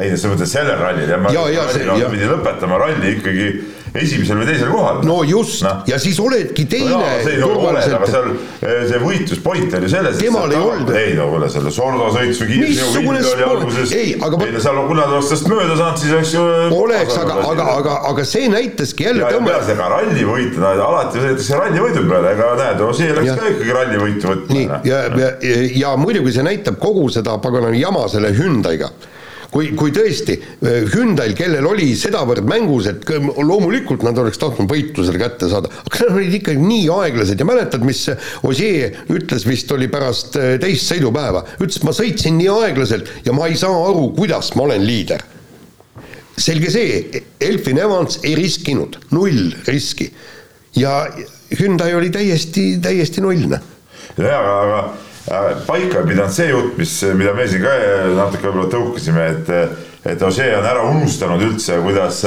ei, 0.00 0.14
selles 0.16 0.34
mõttes 0.34 0.54
sellel 0.56 0.78
rallil 0.80 1.08
ja, 1.08 1.20
ja, 1.30 1.46
ja, 1.54 1.68
ja, 1.84 1.98
ja 2.04 2.12
pidi 2.12 2.28
lõpetama 2.30 2.80
ralli 2.80 3.16
ikkagi 3.18 3.50
esimesel 3.94 4.38
või 4.38 4.46
teisel 4.46 4.70
kohal. 4.70 5.00
no 5.06 5.16
just 5.26 5.64
no., 5.64 5.72
ja 5.90 5.98
siis 6.02 6.18
oledki 6.22 6.66
teine 6.70 6.92
no, 6.92 7.00
see, 7.24 7.38
no, 7.42 7.50
oled, 7.58 7.94
aga 7.96 8.08
seal 8.10 8.28
eh, 8.30 8.84
see 8.90 9.00
võitluspoint 9.02 9.76
oli 9.80 9.90
selles, 9.90 10.18
temal 10.20 10.54
ei 10.54 10.60
olnud. 10.60 10.92
ei 10.94 11.16
no 11.18 11.26
kuule, 11.32 11.50
selle 11.50 11.72
Sordo 11.74 12.10
sõits 12.14 12.42
või 12.44 12.60
missugune 12.62 13.22
sport, 13.24 13.78
ei, 13.96 14.14
aga 14.14 14.40
ei 14.46 14.54
no 14.54 14.62
seal, 14.62 14.80
kui 14.86 14.98
nad 14.98 15.14
oleks 15.16 15.32
tast 15.34 15.50
mööda 15.50 15.78
saanud, 15.80 16.02
siis 16.02 16.14
oleks 16.16 16.34
ju 16.36 16.46
oleks, 16.78 17.18
aga, 17.24 17.38
aga, 17.50 17.68
aga, 17.80 17.96
aga 18.12 18.26
see 18.28 18.50
näitaski 18.52 19.08
jälle 19.08 19.26
ja, 19.26 19.32
ja 19.34 19.44
peale 19.50 19.74
ega 19.74 19.90
ralli 19.94 20.26
võita, 20.28 20.74
alati 20.86 21.24
sõidetakse 21.24 21.62
ralli 21.64 21.86
võidu 21.86 22.04
peale, 22.06 22.34
ega 22.36 22.50
näed, 22.62 22.84
see 23.00 23.14
läks 23.16 23.32
ka 23.34 23.54
ikkagi 23.56 23.78
ralli 23.80 24.02
võitu 24.04 24.34
võtma. 24.34 24.58
nii, 24.58 24.68
ja, 24.86 25.04
ja, 25.08 25.32
ja, 25.46 25.62
ja 25.84 25.96
muidugi 26.00 26.36
see 26.36 26.46
näitab 26.46 26.78
kogu 26.82 27.08
seda 27.12 27.38
pagana 27.42 27.74
jama 27.74 28.06
selle 28.12 28.30
Hyundai'ga 28.36 28.92
kui, 29.52 29.70
kui 29.78 29.92
tõesti 29.94 30.36
eh, 30.36 30.86
Hyundai'l, 30.90 31.34
kellel 31.38 31.66
oli 31.70 31.90
sedavõrd 31.98 32.46
mängus, 32.48 32.88
et 32.90 33.08
loomulikult 33.10 34.04
nad 34.06 34.18
oleks 34.22 34.40
tahtnud 34.40 34.70
võitu 34.70 35.04
selle 35.06 35.20
kätte 35.20 35.50
saada, 35.50 35.70
aga 35.70 36.06
nad 36.06 36.20
olid 36.20 36.38
ikkagi 36.40 36.62
nii 36.62 36.86
aeglased 36.94 37.40
ja 37.40 37.48
mäletad, 37.48 37.84
mis 37.86 38.06
Ossier 38.46 39.02
ütles 39.12 39.46
vist 39.48 39.70
oli 39.74 39.90
pärast 39.92 40.38
eh, 40.40 40.54
teist 40.62 40.90
sõidupäeva, 40.90 41.44
ütles, 41.58 41.82
ma 41.86 41.94
sõitsin 41.96 42.38
nii 42.40 42.50
aeglaselt 42.54 43.10
ja 43.26 43.34
ma 43.36 43.50
ei 43.50 43.58
saa 43.60 43.74
aru, 43.90 44.10
kuidas 44.16 44.54
ma 44.56 44.68
olen 44.68 44.86
liider. 44.86 45.26
selge 46.40 46.70
see, 46.72 47.22
Elfin 47.40 47.78
Evans 47.78 48.22
ei 48.24 48.32
riskinud, 48.38 48.96
null 49.12 49.50
riski 49.66 50.08
ja 50.78 51.04
Hyundai 51.58 51.94
oli 51.98 52.10
täiesti, 52.14 52.78
täiesti 52.82 53.20
nullne. 53.20 53.60
jaa, 54.16 54.40
aga, 54.40 54.58
aga 54.62 55.09
paika 55.66 56.00
ei 56.00 56.08
pidanud 56.08 56.34
see 56.34 56.48
jutt, 56.50 56.74
mis, 56.80 56.96
mida 57.18 57.36
me 57.36 57.46
siin 57.48 57.62
ka 57.64 57.76
natuke 58.16 58.48
võib-olla 58.48 58.72
tõukasime, 58.72 59.30
et 59.34 59.54
et 60.00 60.22
Ožee 60.24 60.54
on 60.56 60.64
ära 60.64 60.80
unustanud 60.88 61.42
üldse, 61.44 61.76
kuidas, 61.84 62.22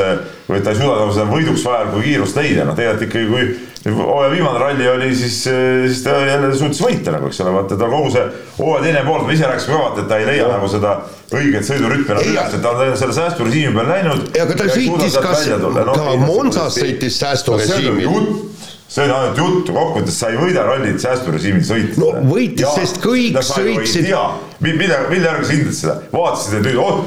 või 0.46 0.60
ta 0.62 0.70
ei 0.70 0.78
suuda 0.78 1.00
nagu 1.00 1.14
seda 1.16 1.26
võiduks 1.26 1.64
vajalikku 1.66 2.04
kiirust 2.04 2.38
leida, 2.38 2.68
noh 2.68 2.78
tegelikult 2.78 3.08
ikkagi 3.08 3.32
kui 3.32 3.96
hooaja 3.98 4.30
viimane 4.32 4.60
ralli 4.62 4.88
oli, 4.88 5.10
siis, 5.16 5.40
siis 5.44 6.04
ta 6.06 6.20
jälle 6.28 6.54
suutis 6.56 6.84
võita 6.84 7.16
nagu, 7.16 7.28
eks 7.28 7.42
ole, 7.42 7.56
vaata 7.58 7.80
ta 7.80 7.90
kogu 7.90 8.14
see 8.14 8.28
hooaja 8.60 8.86
teine 8.86 9.02
pool, 9.08 9.26
me 9.26 9.34
ise 9.34 9.50
rääkisime 9.50 9.74
ka 9.74 9.82
vaata, 9.82 10.04
et 10.06 10.12
ta 10.14 10.22
ei 10.22 10.30
leia 10.30 10.48
nagu 10.54 10.70
seda 10.72 10.94
õiget 11.34 11.68
sõidurütmi 11.68 12.14
enam 12.14 12.30
üles, 12.30 12.56
et 12.60 12.64
ta 12.64 12.76
on 12.78 12.98
selle 13.02 13.18
säästurežiimi 13.18 13.76
peal 13.76 13.90
läinud. 13.90 14.26
ja 14.38 14.46
aga 14.46 14.60
ta 14.62 14.70
sõitis 14.70 15.20
kas, 15.26 15.50
ta 15.98 16.08
Monsas 16.28 16.78
sõitis 16.78 17.20
säästurežiimil 17.26 18.53
see 18.94 19.08
on 19.08 19.16
ainult 19.16 19.40
jutt, 19.42 19.74
kokkuvõttes 19.74 20.20
sa 20.22 20.30
ei 20.30 20.38
võida 20.38 20.68
rallit 20.68 21.02
säästurežiimil 21.02 21.66
sõita. 21.66 21.98
no 22.04 22.12
võitis, 22.30 22.70
sest 22.78 23.02
kõik 23.02 23.40
sõitsid. 23.42 24.14
mille, 24.62 25.02
mille 25.10 25.28
järgi 25.30 25.50
sa 25.50 25.58
hindad 25.58 25.78
seda, 25.80 26.00
vaatasid, 26.14 26.60
et 26.60 26.68
nüüd 26.68 26.82
oh, 26.84 27.00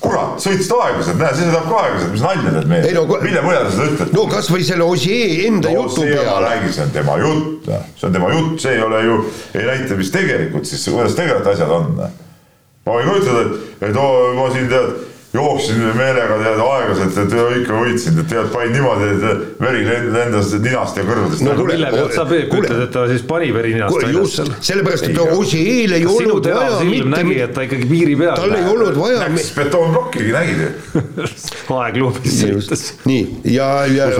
kurat, 0.00 0.36
sõitsid 0.44 0.74
aeglaselt, 0.76 1.18
näe, 1.20 1.32
see 1.36 1.48
sõidab 1.48 1.66
ka 1.70 1.80
aeglaselt, 1.80 2.12
mis 2.12 2.24
nalja 2.26 2.54
teed 2.56 2.70
meile 2.72 2.92
no,, 2.96 3.04
mille 3.24 3.44
põhjal 3.46 3.66
sa 3.66 3.72
seda 3.74 3.88
ütled? 3.94 4.14
no 4.18 4.24
kasvõi 4.34 4.66
selle 4.68 4.88
Ossier 4.92 5.44
enda 5.48 5.72
no, 5.72 5.84
jutu 5.86 6.04
peale. 6.04 6.54
see 6.68 6.84
on 6.84 6.94
tema 6.98 7.18
jutt, 7.22 7.70
see 7.96 8.08
on 8.08 8.16
tema 8.18 8.32
jutt, 8.36 8.56
see 8.64 8.76
ei 8.76 8.84
ole 8.84 9.04
ju, 9.06 9.20
ei 9.54 9.68
näita, 9.70 10.00
mis 10.00 10.12
tegelikult 10.12 10.68
siis, 10.68 10.88
kuidas 10.92 11.16
tegelikult 11.16 11.54
asjad 11.54 11.76
on. 11.78 11.94
ma 12.00 12.98
võin 12.98 13.14
ütelda, 13.16 13.46
et, 13.46 13.88
et 13.88 14.00
oo, 14.00 14.26
ma 14.36 14.50
siin 14.52 14.68
tead 14.72 15.09
jooksin 15.34 15.78
meelega 15.94 16.36
tead 16.42 16.60
aeglaselt, 16.64 17.18
et 17.22 17.34
ikka 17.60 17.76
võitsin, 17.78 18.16
et 18.18 18.28
tead 18.30 18.48
panin 18.50 18.72
niimoodi, 18.74 19.10
et 19.14 19.60
veri 19.62 19.82
lendas 19.86 20.50
ninast 20.58 20.96
ja 20.98 21.04
kõrvadest. 21.06 21.44
no 21.46 21.54
kuule, 21.58 21.76
mille 21.76 21.90
pealt 21.94 22.16
sa 22.16 22.24
Peep 22.30 22.54
ütled, 22.58 22.80
et 22.86 22.90
ta 22.94 23.04
siis 23.10 23.22
pani 23.28 23.52
veri 23.54 23.74
ninast 23.76 23.94
väljas 23.94 24.34
seal? 24.40 24.50
sellepärast, 24.70 25.06
et 25.06 25.20
Ossiel 25.36 25.94
ei 26.00 26.06
olnud 26.10 26.48
vaja 26.50 26.80
mitte. 26.88 27.10
nägi, 27.14 27.36
et 27.44 27.54
ta 27.54 27.66
ikkagi 27.66 27.86
piiri 27.90 28.16
peal. 28.18 28.34
tal 28.40 28.56
ei 28.58 28.66
olnud 28.72 28.98
vaja. 28.98 29.20
näks 29.28 29.52
betoonplokkigi, 29.58 30.32
nägid 30.34 30.64
ju. 30.64 31.04
aegluubis 31.80 32.40
sõites. 32.40 32.84
nii, 33.06 33.22
ja, 33.54 33.68
ja 33.90 34.10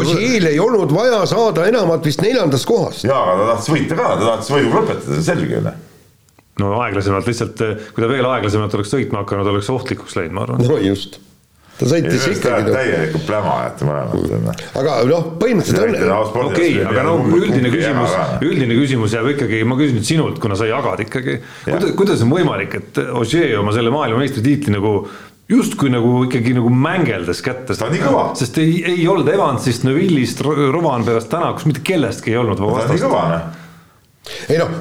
Ossiel 0.00 0.48
ei 0.48 0.62
olnud 0.64 0.94
vaja 0.96 1.20
saada 1.28 1.68
enamat 1.68 2.08
vist 2.08 2.24
neljandast 2.24 2.68
kohast. 2.68 3.04
jaa, 3.04 3.20
aga 3.34 3.36
ta 3.42 3.52
tahtis 3.52 3.74
võita 3.74 4.00
ka, 4.00 4.08
ta 4.16 4.32
tahtis 4.32 4.54
võiduga 4.56 4.80
lõpetada, 4.80 5.12
see 5.12 5.20
on 5.20 5.28
selge 5.28 5.58
ju 5.58 5.66
noh 5.68 5.84
no 6.62 6.74
aeglasemalt 6.82 7.30
lihtsalt, 7.30 7.64
kui 7.94 8.04
ta 8.04 8.10
veel 8.10 8.28
aeglasemalt 8.28 8.76
oleks 8.78 8.92
sõitma 8.94 9.24
hakanud, 9.24 9.54
oleks 9.54 9.72
ohtlikuks 9.72 10.18
läinud, 10.18 10.36
ma 10.38 10.46
arvan. 10.46 10.66
no 10.66 10.78
just 10.82 11.20
ta 11.78 11.86
sõitis 11.86 12.26
ikkagi. 12.32 12.72
täielikult 12.74 13.24
pläma 13.28 13.54
ajate 13.62 13.86
mõlemad. 13.86 14.62
aga 14.80 14.96
noh, 15.08 15.30
põhimõtteliselt 15.38 16.02
on. 16.10 16.50
okei, 16.50 16.74
aga 16.82 17.06
no 17.06 17.14
üldine 17.38 17.70
küsimus, 17.72 18.16
üldine 18.44 18.78
küsimus 18.80 19.14
jääb 19.14 19.32
ikkagi, 19.36 19.62
ma 19.68 19.78
küsin 19.78 20.00
nüüd 20.00 20.08
sinult, 20.08 20.42
kuna 20.42 20.58
sa 20.58 20.68
jagad 20.68 21.04
ikkagi. 21.06 21.38
kuidas, 21.68 21.94
kuidas 21.98 22.26
on 22.26 22.34
võimalik, 22.34 22.78
et 22.80 23.02
Ožee 23.18 23.52
oma 23.60 23.74
selle 23.76 23.94
maailmameistritiitli 23.94 24.74
nagu 24.74 24.94
justkui 25.48 25.92
nagu 25.92 26.24
ikkagi 26.26 26.56
nagu 26.58 26.72
mängeldes 26.72 27.40
kätte. 27.46 27.78
ta 27.78 27.86
on 27.86 27.94
nii 27.94 28.02
kõva. 28.02 28.26
sest 28.38 28.58
ei, 28.62 28.82
ei 28.96 29.06
olnud 29.08 29.30
Evansist, 29.32 29.86
Neville'ist, 29.86 30.42
Rovanperast 30.44 31.30
täna, 31.32 31.54
kus 31.54 31.70
mitte 31.70 31.86
kellestki 31.86 32.34
ei 32.34 32.42
olnud. 32.42 32.58
ta 32.58 32.84
on 32.88 32.94
nii 32.96 33.06
kõva, 33.06 33.24
noh 33.36 33.57
ei 34.48 34.58
noh, 34.60 34.72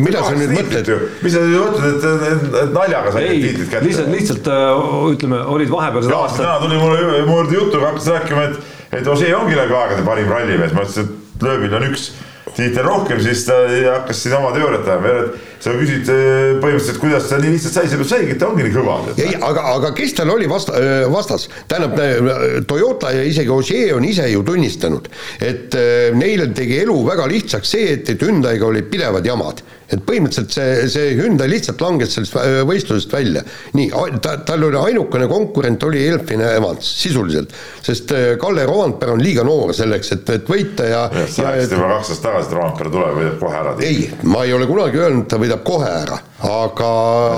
mida 0.00 0.22
sa 0.24 0.34
nüüd 0.36 0.52
mõtled? 0.54 0.90
mis 1.24 1.34
sa 1.34 1.42
nüüd 1.44 1.60
mõtled, 1.62 1.96
et, 1.96 2.28
et, 2.28 2.44
et 2.62 2.74
naljaga 2.74 3.14
said 3.14 3.28
need 3.30 3.46
tiitlid 3.48 3.72
kätte? 3.72 3.86
lihtsalt, 3.88 4.12
lihtsalt 4.14 4.52
äh, 4.54 4.84
ütleme, 5.14 5.40
olid 5.54 5.72
vahepealsed 5.72 6.14
aastad. 6.18 6.44
täna 6.44 6.58
tuli 6.62 6.78
mulle 6.82 7.24
mu 7.28 7.40
juurde 7.40 7.58
jutuga, 7.58 7.90
hakkas 7.92 8.10
rääkima, 8.14 8.46
et, 8.50 8.76
et 9.00 9.10
Osei 9.14 9.34
ongi 9.36 9.58
läbi 9.58 9.76
aegade 9.78 10.06
parim 10.06 10.30
rallimees, 10.30 10.76
ma 10.76 10.86
ütlesin, 10.86 11.10
et 11.10 11.48
lööbil 11.48 11.78
on 11.80 11.88
üks 11.90 12.12
tiitel 12.54 12.86
rohkem, 12.86 13.18
siis 13.22 13.46
ta 13.48 13.58
hakkas 13.66 14.22
siin 14.22 14.36
oma 14.38 14.52
teooriat 14.54 14.86
ajama, 14.88 15.14
et 15.24 15.53
sa 15.64 15.74
küsid 15.78 16.10
äh, 16.12 16.54
põhimõtteliselt, 16.62 17.00
kuidas 17.02 17.28
ta 17.30 17.40
nii 17.42 17.54
lihtsalt 17.54 17.78
sai, 17.78 17.86
seepärast 17.90 18.14
saigi, 18.14 18.34
et 18.34 18.42
ta 18.42 18.50
ongi 18.50 18.66
nii 18.66 18.74
kõva. 18.74 18.98
ei, 19.16 19.36
aga, 19.38 19.66
aga 19.74 19.92
kes 19.96 20.16
tal 20.18 20.34
oli 20.34 20.48
vasta-, 20.50 20.80
vastas, 21.12 21.48
tähendab 21.70 22.66
Toyota 22.68 23.12
ja 23.14 23.24
isegi 23.26 23.52
Ogier 23.54 23.94
on 23.96 24.04
ise 24.08 24.26
ju 24.30 24.44
tunnistanud, 24.46 25.08
et 25.44 25.76
neile 26.18 26.50
tegi 26.56 26.82
elu 26.84 26.98
väga 27.06 27.28
lihtsaks 27.30 27.76
see, 27.76 27.94
et, 27.98 28.12
et 28.12 28.26
Hyundai'ga 28.26 28.68
olid 28.68 28.90
pidevad 28.92 29.26
jamad 29.26 29.64
et 29.92 30.00
põhimõtteliselt 30.04 30.54
see, 30.54 30.86
see 30.90 31.10
Hyundai 31.18 31.46
lihtsalt 31.50 31.82
langes 31.84 32.14
sellest 32.16 32.36
võistlusest 32.68 33.12
välja. 33.12 33.42
nii, 33.76 33.90
ta, 34.24 34.38
tal 34.46 34.64
oli 34.68 34.78
ainukene 34.80 35.28
konkurent 35.30 35.84
oli 35.84 36.00
Elfin 36.08 36.40
Evans, 36.44 36.88
sisuliselt, 37.02 37.52
sest 37.84 38.14
Kalle 38.40 38.64
Roandpere 38.68 39.12
on 39.14 39.22
liiga 39.22 39.44
noor 39.46 39.74
selleks, 39.76 40.14
et, 40.16 40.32
et 40.38 40.48
võita 40.50 40.88
ja 40.88 41.02
ja 41.12 41.26
sa 41.30 41.46
rääkisid 41.48 41.76
juba 41.76 41.90
kaks 41.92 42.10
aastat 42.14 42.24
tagasi, 42.28 42.48
et 42.48 42.56
Roandpere 42.58 42.92
tuleb, 42.94 43.18
võidab 43.18 43.36
kohe 43.42 43.60
ära. 43.60 43.74
ei, 43.84 44.08
ma 44.30 44.44
ei 44.46 44.54
ole 44.56 44.68
kunagi 44.70 45.00
öelnud, 45.02 45.26
ta 45.30 45.38
võidab 45.40 45.53
kohe 45.66 45.88
ära, 45.88 46.18
aga 46.48 46.90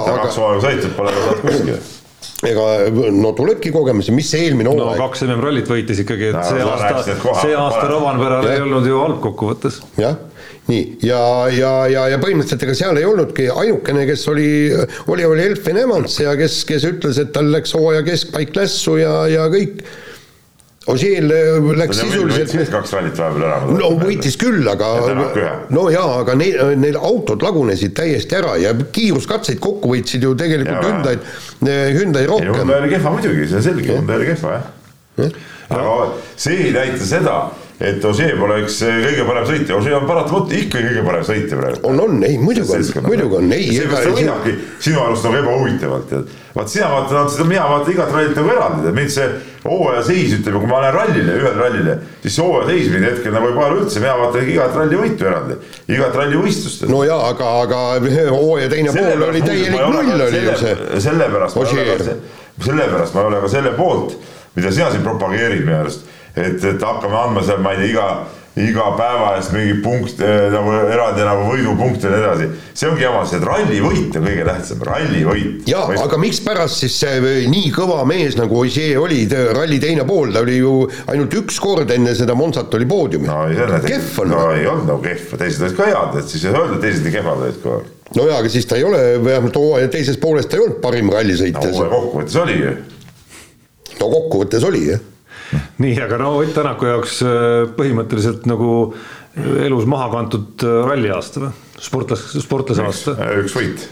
kaks 0.07 0.41
hooaega 0.41 0.65
sõitnud, 0.69 0.97
pole 0.99 1.15
saanud 1.17 1.45
kuskile. 1.45 1.79
Ega 2.47 2.65
no 3.17 3.31
tulebki 3.37 3.71
kogemusi, 3.73 4.13
mis 4.13 4.29
see 4.33 4.47
eelmine 4.47 4.69
hooaeg? 4.69 4.99
no, 4.99 5.09
kaks 5.09 5.25
MM-rallit 5.25 5.69
võitis 5.71 6.03
ikkagi, 6.03 6.31
et 6.33 6.37
no, 6.37 6.45
see 6.45 6.65
aasta, 6.65 7.19
see 7.43 7.55
aasta 7.57 7.85
Rovanperal 7.91 8.49
ei 8.51 8.65
olnud 8.65 8.89
ju 8.89 8.99
halb 9.01 9.21
kokkuvõttes. 9.25 9.81
jah 10.01 10.19
nii, 10.67 10.99
ja, 11.07 11.21
ja, 11.55 11.73
ja, 11.91 12.07
ja 12.11 12.19
põhimõtteliselt 12.23 12.65
ega 12.67 12.75
seal 12.77 12.99
ei 12.99 13.07
olnudki 13.07 13.47
ainukene, 13.53 14.03
kes 14.09 14.25
oli, 14.33 14.49
oli, 15.13 15.27
oli 15.27 15.45
Elfin 15.47 15.79
Evans 15.79 16.19
ja 16.23 16.35
kes, 16.39 16.61
kes 16.69 16.87
ütles, 16.89 17.21
et 17.23 17.33
tal 17.35 17.53
läks 17.55 17.75
hooaja 17.77 18.03
keskpaik 18.07 18.57
lässu 18.59 18.99
ja, 19.01 19.15
ja 19.31 19.47
kõik. 19.53 19.85
Ožeel 20.87 21.27
läks 21.75 21.99
sisuliselt. 21.99 22.71
kaks 22.71 22.93
rallit 22.95 23.19
vahepeal 23.19 23.45
ära. 23.49 23.57
no 23.75 23.89
võitis 23.99 24.37
küll, 24.39 24.63
aga. 24.71 24.93
no 25.75 25.89
jaa, 25.91 26.21
aga 26.21 26.37
neil, 26.39 26.61
neil 26.79 26.99
autod 27.01 27.43
lagunesid 27.43 27.97
täiesti 27.99 28.39
ära 28.39 28.55
ja 28.63 28.71
kiiruskatseid 28.75 29.59
kokku 29.63 29.91
võitsid 29.97 30.23
ju 30.23 30.37
tegelikult 30.39 30.87
Hyundai, 30.87 31.19
Hyundai 31.97 32.25
rohkem. 32.31 32.55
Hyundai 32.55 32.81
oli 32.85 32.95
kehva 32.95 33.15
muidugi, 33.17 33.49
see 33.51 33.59
on 33.59 33.67
selge, 33.67 33.91
Hyundai 33.91 34.21
oli 34.21 34.31
kehva 34.31 34.57
jah. 35.19 35.39
aga 35.75 35.97
see 36.39 36.69
ei 36.69 36.75
näita 36.77 37.09
seda 37.09 37.39
et 37.81 38.05
Ožee 38.09 38.33
pole 38.39 38.63
üks 38.63 38.79
eh, 38.87 39.03
kõige 39.05 39.25
parem 39.29 39.45
sõitja, 39.51 39.77
Ožee 39.77 39.93
on 39.97 40.07
paratamatult 40.09 40.53
ikka 40.57 40.81
kõige 40.81 41.03
parem 41.05 41.25
sõitja 41.29 41.59
praegu. 41.61 41.81
on, 41.85 41.99
on, 42.01 42.23
ei 42.25 42.39
muidugi 42.41 42.73
on, 42.73 43.05
muidugi 43.05 43.37
on, 43.37 43.51
ei. 43.53 43.67
seepärast 43.77 44.09
ta 44.09 44.15
võidabki 44.17 44.55
sinu 44.87 45.03
arust 45.03 45.27
nagu 45.27 45.37
ebahuvitavalt, 45.43 46.15
et 46.17 46.57
vaat 46.57 46.73
sina 46.73 46.89
vaatad 46.95 47.29
seda, 47.35 47.45
mina 47.51 47.67
vaatan 47.69 47.93
igat 47.93 48.15
rallit 48.15 48.41
nagu 48.41 48.53
eraldi, 48.55 48.95
mind 48.97 49.13
see 49.13 49.27
hooaja 49.67 50.07
seis, 50.09 50.33
ütleme, 50.39 50.63
kui 50.63 50.71
ma 50.71 50.81
lähen 50.87 50.97
rallile, 50.97 51.37
ühele 51.37 51.53
rallile, 51.61 51.99
siis 52.25 52.39
see 52.39 52.47
hooaja 52.47 52.71
seis 52.71 52.89
mind 52.95 53.09
hetkel 53.11 53.37
nagu 53.37 53.51
ei 53.51 53.59
paelu 53.61 53.79
üldse, 53.83 54.01
mina 54.07 54.17
vaatan 54.23 54.51
igat 54.55 54.81
ralli 54.81 55.03
võitu 55.03 55.29
eraldi, 55.29 55.61
igat 55.99 56.19
ralli 56.23 56.41
võistlust. 56.47 56.89
no 56.89 57.05
jaa, 57.05 57.21
aga, 57.35 57.53
aga 57.67 57.83
hooaja 58.33 58.73
teine 58.73 58.97
selle 58.97 59.19
pool 59.21 59.29
oli 59.35 59.45
täielik 59.45 59.85
null 60.01 60.27
oli 60.31 60.45
ju 60.47 60.59
see. 60.65 60.75
sellepärast 61.11 61.61
sellepärast 62.65 63.13
ma 63.13 63.21
ei 63.21 63.35
ole 63.35 63.45
ka 63.45 63.53
selle 63.53 63.77
poolt, 63.77 64.17
mida 64.57 64.73
sina 64.73 64.89
siin 64.95 65.05
propageerid 65.05 65.67
minu 65.67 65.83
arust 65.83 66.16
et, 66.37 66.65
et 66.65 66.83
hakkame 66.83 67.17
andma 67.17 67.45
seal, 67.45 67.63
ma 67.65 67.75
ei 67.75 67.85
tea, 67.85 67.93
iga 67.95 68.09
iga 68.57 68.87
päeva 68.97 69.35
eest 69.37 69.53
mingeid 69.53 69.83
punkte 69.85 70.29
nagu 70.49 70.73
eraldi 70.89 71.25
nagu 71.27 71.43
võidupunkte 71.51 72.09
ja 72.09 72.13
nii 72.13 72.23
edasi. 72.23 72.47
see 72.73 72.89
ongi 72.89 73.05
jama, 73.05 73.25
see 73.29 73.41
rallivõit 73.43 74.15
on 74.17 74.25
kõige 74.25 74.45
tähtsam, 74.49 74.85
rallivõit. 74.89 75.67
ja 75.69 75.83
Võist... 75.91 76.05
aga 76.07 76.21
mikspärast 76.23 76.81
siis 76.81 76.95
see 77.03 77.35
nii 77.53 77.73
kõva 77.77 77.99
mees 78.09 78.39
nagu 78.41 78.57
Ossier 78.63 78.97
oli, 79.03 79.27
ralli 79.29 79.77
teine 79.83 80.07
pool, 80.09 80.33
ta 80.33 80.41
oli 80.47 80.57
ju 80.57 80.71
ainult 81.13 81.37
üks 81.43 81.59
kord 81.61 81.93
enne 81.93 82.15
seda 82.17 82.37
Monsat 82.39 82.73
oli 82.79 82.89
poodiumil 82.89 83.29
no,. 83.29 83.83
kehv 83.85 84.23
on. 84.25 84.33
no 84.33 84.47
ei 84.55 84.65
olnud 84.71 84.89
nagu 84.89 85.05
kehv, 85.05 85.35
teised 85.37 85.67
olid 85.67 85.77
ka 85.77 85.91
head, 85.91 86.17
et 86.23 86.33
siis 86.33 86.47
ei 86.47 86.55
öelda, 86.55 86.79
et 86.79 86.87
teised 86.87 87.05
nii 87.05 87.17
kehvad 87.19 87.43
olid 87.45 87.59
kogu 87.61 87.75
aeg. 87.83 87.91
no 88.17 88.25
jaa, 88.31 88.39
aga 88.41 88.55
siis 88.55 88.71
ta 88.71 88.79
ei 88.81 88.87
ole, 88.89 89.03
vähemalt 89.21 89.61
hooaja 89.61 89.93
teises 89.93 90.17
pooles 90.23 90.49
ta 90.49 90.57
ei 90.57 90.65
olnud 90.65 90.81
parim 90.81 91.13
rallisõitja 91.13 91.75
no,. 91.75 91.91
kokkuvõttes 91.93 92.41
oli 92.41 92.57
ju. 92.63 92.73
no 94.01 94.11
kokkuvõttes 94.17 94.65
oli 94.65 94.83
jah 94.95 95.05
nii, 95.83 95.99
aga 96.07 96.19
no 96.23 96.33
Ott 96.41 96.55
Tänaku 96.57 96.91
jaoks 96.91 97.21
äh, 97.27 97.67
põhimõtteliselt 97.77 98.49
nagu 98.51 98.71
äh, 98.89 99.67
elus 99.67 99.87
maha 99.91 100.09
kantud 100.15 100.65
äh, 100.67 100.81
ralliaasta 100.89 101.45
või? 101.47 101.53
sportlas, 101.83 102.25
sportlase 102.41 102.87
aasta. 102.87 103.15
üks 103.43 103.55
võit. 103.57 103.85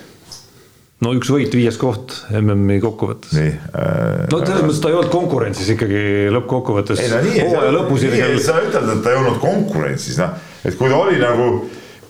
no 1.04 1.12
üks 1.18 1.30
võit, 1.34 1.52
viies 1.54 1.78
koht 1.80 2.16
MM-i 2.32 2.80
kokkuvõttes. 2.82 3.36
nii 3.36 3.52
äh,. 3.52 4.26
no 4.32 4.40
selles 4.42 4.66
mõttes 4.66 4.82
ta 4.82 4.92
ei 4.92 4.98
olnud 4.98 5.12
konkurentsis 5.12 5.70
ikkagi 5.76 6.02
lõppkokkuvõttes. 6.34 7.04
hooaja 7.04 7.72
lõpusirgel. 7.78 8.36
sa 8.42 8.58
ütled, 8.64 8.90
et 8.96 9.04
ta 9.04 9.14
ei 9.14 9.22
olnud 9.22 9.40
konkurentsis, 9.42 10.20
noh, 10.22 10.36
et 10.64 10.78
kui 10.80 10.92
ta 10.92 11.00
oli 11.06 11.22
nagu 11.22 11.48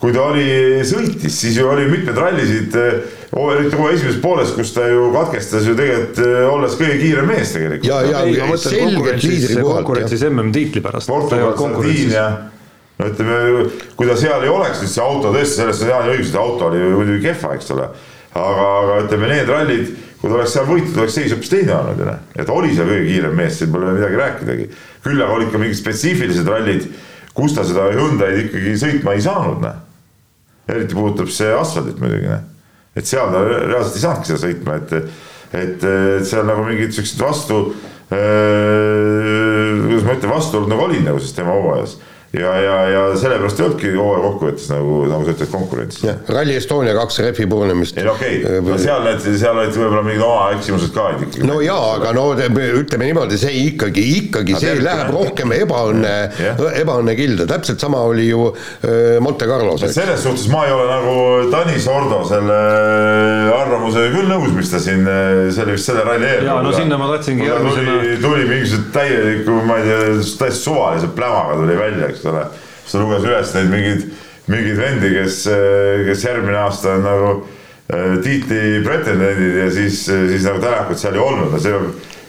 kui 0.04 0.12
ta 0.12 0.26
oli, 0.28 0.83
sõitis, 0.85 1.33
siis 1.33 1.57
ju 1.57 1.68
oli 1.70 1.87
mitmeid 1.88 2.18
rallisid 2.20 2.74
eriti 3.51 3.75
kohe 3.75 3.94
esimeses 3.97 4.20
pooles, 4.23 4.53
kus 4.55 4.70
ta 4.77 4.87
ju 4.87 5.09
katkestas 5.14 5.66
ju 5.66 5.75
tegelikult 5.79 6.20
eh, 6.23 6.40
olles 6.47 6.77
kõige 6.79 6.99
kiirem 7.01 7.27
mees 7.27 7.55
tegelikult. 7.55 7.88
ja, 7.88 8.01
ja, 8.07 8.20
ja 8.31 8.59
selgelt 8.62 9.27
liidri 9.27 9.57
kohalt. 9.59 9.81
konkurentsis 9.81 10.23
MM-tiitli 10.29 10.83
pärast. 10.85 11.11
Portugal, 11.11 11.57
no 13.01 13.09
ütleme, 13.11 13.64
kui 13.99 14.07
ta 14.07 14.14
seal 14.18 14.47
ei 14.47 14.53
oleks, 14.53 14.85
siis 14.85 14.94
see 14.94 15.03
auto 15.03 15.33
tõesti, 15.35 15.59
selles 15.59 15.83
on 15.83 15.90
Jaani 15.90 16.12
õigus, 16.14 16.31
et 16.31 16.38
auto 16.44 16.68
oli 16.68 16.85
muidugi 16.92 17.25
kehva, 17.27 17.57
eks 17.59 17.75
ole. 17.75 17.88
aga, 18.38 18.68
aga 18.85 19.01
ütleme, 19.09 19.33
need 19.33 19.51
rallid, 19.51 19.90
kui 20.20 20.31
ta 20.31 20.38
oleks 20.38 20.55
seal 20.55 20.70
võitnud, 20.70 21.03
oleks 21.03 21.18
seis 21.18 21.35
hoopis 21.35 21.53
teine 21.57 21.75
olnud 21.81 22.05
ju 22.05 22.09
noh. 22.12 22.23
et 22.38 22.55
oli 22.55 22.70
see 22.70 22.87
kõige 22.87 23.11
kiirem 23.11 23.37
mees, 23.42 23.59
siin 23.59 23.75
pole 23.75 23.99
midagi 23.99 24.23
rääkidagi. 24.23 24.70
küll 25.09 25.27
aga 25.27 25.40
olid 25.40 25.51
ka 25.51 25.64
mingid 25.64 25.83
spetsiifilised 25.83 26.55
rallid, 26.55 26.87
kus 27.35 27.59
ta 27.59 27.66
seda 27.66 27.90
Hyundai'd 27.99 28.47
ikkagi 28.47 28.79
sõitma 28.79 29.18
ei 29.18 29.27
saanud, 29.27 29.62
noh. 29.66 29.79
eriti 30.70 30.94
puudutab 30.94 31.35
see 31.35 31.51
asfaldit 31.51 31.99
muidugi, 31.99 32.31
noh 32.31 32.51
et 32.94 33.07
seal 33.09 33.33
ta 33.33 33.42
reaalselt 33.44 33.98
ei 33.98 34.04
saanudki 34.04 34.30
seda 34.30 34.42
sõitma, 34.46 34.78
et, 34.80 34.90
et, 35.54 35.87
seal 36.28 36.46
nagu 36.48 36.64
mingid 36.66 36.94
siuksed 36.96 37.20
vastu 37.22 37.61
äh,, 38.14 38.18
kuidas 39.85 40.07
ma 40.07 40.16
ütlen, 40.18 40.35
vastuolud 40.35 40.70
nagu 40.72 40.87
olid 40.88 41.04
nagu 41.07 41.22
siis 41.22 41.37
tema 41.37 41.57
hooajas 41.57 41.98
ja, 42.40 42.53
ja, 42.61 42.77
ja 42.90 43.03
sellepärast 43.18 43.61
ei 43.61 43.66
olnudki 43.66 43.92
hooaja 43.94 44.23
kokkuvõttes 44.25 44.68
nagu, 44.73 44.99
nagu 45.11 45.27
sa 45.27 45.35
ütled, 45.35 45.51
konkurentsis. 45.53 46.05
Rally 46.35 46.57
Estonia 46.59 46.94
kaks 46.97 47.20
rehvi 47.25 47.47
purunemist. 47.51 47.99
ei 47.99 48.07
no 48.07 48.14
okei 48.16 48.40
okay., 48.42 48.62
no 48.64 48.79
seal 48.81 49.05
need, 49.07 49.27
seal 49.40 49.61
olid 49.61 49.77
võib-olla 49.77 50.05
mingid 50.07 50.25
oma 50.27 50.49
eksimused 50.57 50.94
ka 50.94 51.09
ikkagi. 51.16 51.44
no 51.49 51.61
jaa, 51.64 51.90
aga 51.99 52.14
no 52.16 52.27
ütleme 52.35 53.09
niimoodi, 53.11 53.38
see 53.40 53.55
ikkagi, 53.68 54.05
ikkagi 54.20 54.57
see 54.59 54.73
tervik, 54.73 54.87
läheb 54.88 55.12
rohkem 55.14 55.55
ebaõnne, 55.59 56.14
ebaõnne 56.83 57.16
kilda, 57.18 57.49
täpselt 57.51 57.83
sama 57.83 58.03
oli 58.09 58.29
ju 58.31 58.49
äh, 58.51 59.20
Monte 59.25 59.49
Carlos. 59.51 59.85
selles 59.94 60.25
suhtes 60.25 60.49
ma 60.53 60.64
ei 60.68 60.75
ole 60.75 60.88
nagu 60.90 61.16
Tanis 61.53 61.88
Ordo 61.90 62.23
selle 62.29 62.59
arvamusega 63.55 64.11
küll 64.14 64.31
nõus, 64.31 64.51
mis 64.57 64.73
ta 64.73 64.81
siin, 64.83 65.07
see 65.55 65.64
oli 65.64 65.77
vist 65.77 65.90
selle 65.90 66.05
ralli 66.07 66.29
eel. 66.29 66.49
jaa, 66.49 66.61
no 66.64 66.73
sinna 66.75 66.99
ma 67.01 67.11
tahtsingi 67.14 67.47
järgmisena. 67.49 67.97
tuli 68.23 68.49
mingisuguse 68.49 68.92
täieliku, 68.94 69.59
ma 69.68 69.79
ei 69.81 69.88
tea, 69.88 70.01
täiesti 70.40 70.62
suvalise 70.64 71.11
plämaga 71.14 71.59
tuli 71.61 71.77
välja, 71.79 72.09
eks 72.11 72.24
eks 72.25 72.33
ole. 72.33 72.45
siis 72.85 72.93
ta 72.93 73.03
luges 73.03 73.27
üles 73.29 73.53
neid 73.57 73.73
mingeid, 73.73 74.07
mingeid 74.53 74.79
vendi, 74.79 75.11
kes, 75.15 75.41
kes 76.09 76.25
järgmine 76.29 76.61
aasta 76.65 76.95
on 76.99 77.05
nagu 77.05 77.33
äh, 77.35 78.15
tiitli 78.25 78.85
pretendendid 78.85 79.59
ja 79.63 79.69
siis, 79.73 80.05
siis 80.09 80.47
nagu 80.47 80.63
Tänakut 80.63 81.01
seal 81.01 81.17
ei 81.17 81.25
olnud, 81.25 81.53
no 81.53 81.61
see, 81.61 81.83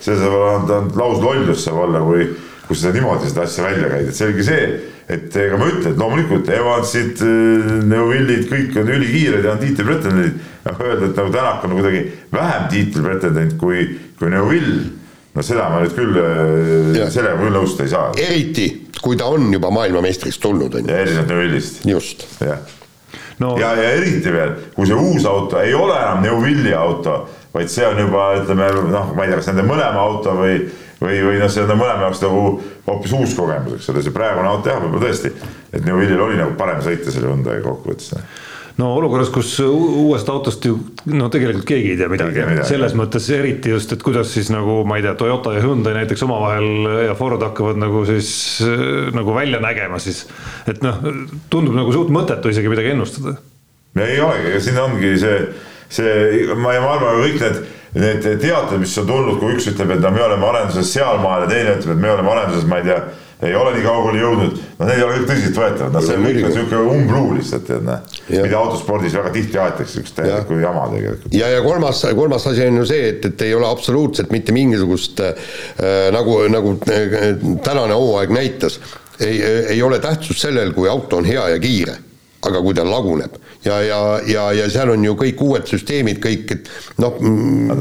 see 0.04 0.18
saab 0.20 0.36
olla, 0.40 0.82
lauslollus 0.96 1.64
saab 1.68 1.86
olla, 1.88 2.04
kui, 2.06 2.28
kui 2.68 2.80
sa 2.80 2.92
niimoodi 2.96 3.32
seda 3.32 3.46
asja 3.46 3.68
välja 3.68 3.92
käid, 3.92 4.12
et 4.12 4.20
selge 4.20 4.48
see, 4.48 4.68
et 5.12 5.36
ega 5.38 5.60
ma 5.62 5.70
ütlen, 5.70 5.94
et 5.94 6.02
loomulikult 6.02 6.52
Evansid, 6.56 7.24
äh, 7.24 7.72
Neuvillid, 7.92 8.50
kõik 8.52 8.76
on 8.82 8.92
ülikiired 8.98 9.48
ja 9.48 9.56
on 9.56 9.64
tiitli 9.64 9.88
pretendendid. 9.88 10.52
aga 10.66 10.82
öelda, 10.82 11.10
et 11.12 11.18
nagu 11.20 11.32
Tänak 11.32 11.66
on 11.66 11.80
kuidagi 11.80 12.06
vähem 12.34 12.70
tiitli 12.72 13.04
pretendent 13.06 13.58
kui, 13.62 13.90
kui 14.20 14.32
Neuvill 14.34 14.80
no 15.36 15.44
seda 15.44 15.68
ma 15.70 15.84
nüüd 15.84 15.96
küll, 15.98 16.16
äh, 16.16 17.06
sellega 17.12 17.38
küll 17.42 17.54
nõustuda 17.54 17.86
ei 17.86 17.92
saa. 17.92 18.12
eriti, 18.24 18.70
kui 19.06 19.20
ta 19.20 19.30
on 19.30 19.52
juba 19.54 19.70
maailmameistriks 19.74 20.40
tulnud, 20.42 20.74
on 20.74 20.88
ju. 20.88 20.94
ja 20.94 21.04
erinevalt 21.06 21.30
Neuvilist. 21.30 21.86
just. 21.86 22.26
jah 22.42 22.58
no.. 23.40 23.56
ja, 23.60 23.74
ja 23.78 23.92
eriti 24.00 24.34
veel, 24.34 24.56
kui 24.76 24.88
see 24.90 24.98
uus 24.98 25.28
auto 25.30 25.60
ei 25.62 25.74
ole 25.78 25.98
enam 26.00 26.24
Neuvilli 26.26 26.74
auto, 26.74 27.20
vaid 27.54 27.70
see 27.72 27.86
on 27.88 28.00
juba 28.02 28.32
ütleme 28.40 28.72
noh, 28.90 29.14
ma 29.16 29.26
ei 29.26 29.32
tea, 29.32 29.42
kas 29.42 29.52
nende 29.52 29.68
mõlema 29.68 30.02
auto 30.02 30.34
või, 30.40 30.58
või, 31.02 31.20
või 31.28 31.38
noh, 31.42 31.52
see 31.52 31.66
on 31.66 31.76
mõlema 31.78 32.08
jaoks 32.08 32.24
nagu 32.26 32.42
hoopis 32.88 33.16
uus 33.20 33.38
kogemus, 33.38 33.78
eks 33.78 33.94
ole, 33.94 34.04
see 34.06 34.16
praegune 34.16 34.50
auto 34.50 34.72
jah, 34.72 34.82
võib-olla 34.84 35.06
tõesti, 35.08 35.34
et 35.72 35.86
Neuvillil 35.86 36.26
oli 36.30 36.42
nagu 36.42 36.58
parem 36.60 36.82
sõita 36.86 37.14
selle 37.14 37.32
Hyundai 37.32 37.62
kokkuvõttes 37.66 38.14
no 38.78 38.90
olukorras, 38.98 39.30
kus 39.34 39.54
uuest 39.64 40.30
autost 40.32 40.66
ju 40.68 40.78
no 41.12 41.30
tegelikult 41.34 41.68
keegi 41.70 41.94
ei 41.94 42.00
tea 42.00 42.10
midagi, 42.12 42.44
selles 42.68 42.96
mõttes 42.98 43.30
eriti 43.36 43.72
just, 43.72 43.94
et 43.96 44.04
kuidas 44.06 44.34
siis 44.36 44.52
nagu 44.54 44.82
ma 44.88 45.00
ei 45.00 45.06
tea, 45.06 45.16
Toyota 45.20 45.56
ja 45.56 45.64
Hyundai 45.64 45.96
näiteks 46.00 46.26
omavahel 46.28 46.90
ja 47.08 47.16
Ford 47.20 47.44
hakkavad 47.46 47.80
nagu 47.82 48.04
siis 48.10 48.30
nagu 49.16 49.38
välja 49.38 49.62
nägema 49.64 50.02
siis. 50.04 50.26
et 50.68 50.84
noh, 50.86 51.00
tundub 51.54 51.78
nagu 51.78 51.96
suht 51.96 52.12
mõttetu 52.14 52.52
isegi 52.52 52.72
midagi 52.72 52.92
ennustada. 52.96 53.38
ei 53.96 54.20
olegi, 54.20 54.52
ega 54.52 54.62
siin 54.68 54.84
ongi 54.84 55.16
see, 55.24 55.40
see, 55.88 56.14
ma, 56.54 56.76
ma 56.84 56.96
arvan, 56.98 57.24
kõik 57.24 57.42
need 57.42 57.66
need 57.96 58.26
teated, 58.42 58.80
mis 58.82 58.98
on 59.00 59.08
tulnud, 59.08 59.38
kui 59.40 59.56
üks 59.56 59.70
ütleb, 59.72 59.94
et 59.96 60.02
no 60.04 60.12
me 60.12 60.24
oleme 60.26 60.44
arenduses 60.50 60.90
sealmaal 60.92 61.46
ja 61.46 61.52
teine 61.52 61.78
ütleb, 61.78 61.94
et 61.96 62.02
me 62.02 62.12
oleme 62.12 62.34
arenduses, 62.34 62.66
ma 62.68 62.82
ei 62.82 62.90
tea, 62.90 62.98
ei 63.44 63.56
ole 63.56 63.74
nii 63.76 63.84
kaugele 63.84 64.22
jõudnud, 64.22 64.60
noh, 64.80 64.88
need 64.88 64.96
ei 64.96 65.04
ole 65.04 65.18
kõik 65.18 65.28
tõsiseltvõetavad, 65.32 65.96
noh, 65.96 66.06
see 66.06 66.20
kõik 66.24 66.48
on 66.48 66.56
sihuke 66.56 66.82
umbluu 66.94 67.34
lihtsalt, 67.36 67.66
tead 67.68 67.86
noh. 67.88 68.16
mida 68.30 68.60
autospordis 68.60 69.18
väga 69.18 69.34
tihti 69.36 69.60
aetakse, 69.60 69.98
siukest 69.98 70.18
täielikku 70.20 70.60
jama 70.62 70.88
tegelikult. 70.94 71.36
ja, 71.36 71.52
ja 71.52 71.62
kolmas, 71.66 72.06
kolmas 72.16 72.48
asi 72.52 72.66
on 72.70 72.82
ju 72.82 72.88
see, 72.94 73.12
et, 73.12 73.30
et 73.32 73.46
ei 73.48 73.54
ole 73.58 73.68
absoluutselt 73.68 74.32
mitte 74.36 74.56
mingisugust 74.56 75.20
äh, 75.26 75.54
nagu, 76.16 76.40
nagu 76.52 76.76
äh, 76.88 77.20
tänane 77.66 78.00
hooaeg 78.00 78.36
näitas, 78.36 78.80
ei, 79.20 79.40
ei 79.76 79.82
ole 79.84 80.00
tähtsust 80.04 80.48
sellel, 80.48 80.74
kui 80.76 80.90
auto 80.92 81.20
on 81.20 81.28
hea 81.28 81.50
ja 81.56 81.60
kiire 81.60 82.00
aga 82.46 82.62
kui 82.62 82.76
ta 82.78 82.86
laguneb. 82.86 83.40
Ja, 83.66 83.80
ja, 83.82 84.00
ja, 84.30 84.44
ja 84.54 84.68
seal 84.70 84.92
on 84.94 85.06
ju 85.06 85.16
kõik 85.18 85.40
uued 85.42 85.66
süsteemid, 85.70 86.20
kõik, 86.22 86.52
et 86.54 86.70
noh, 87.02 87.18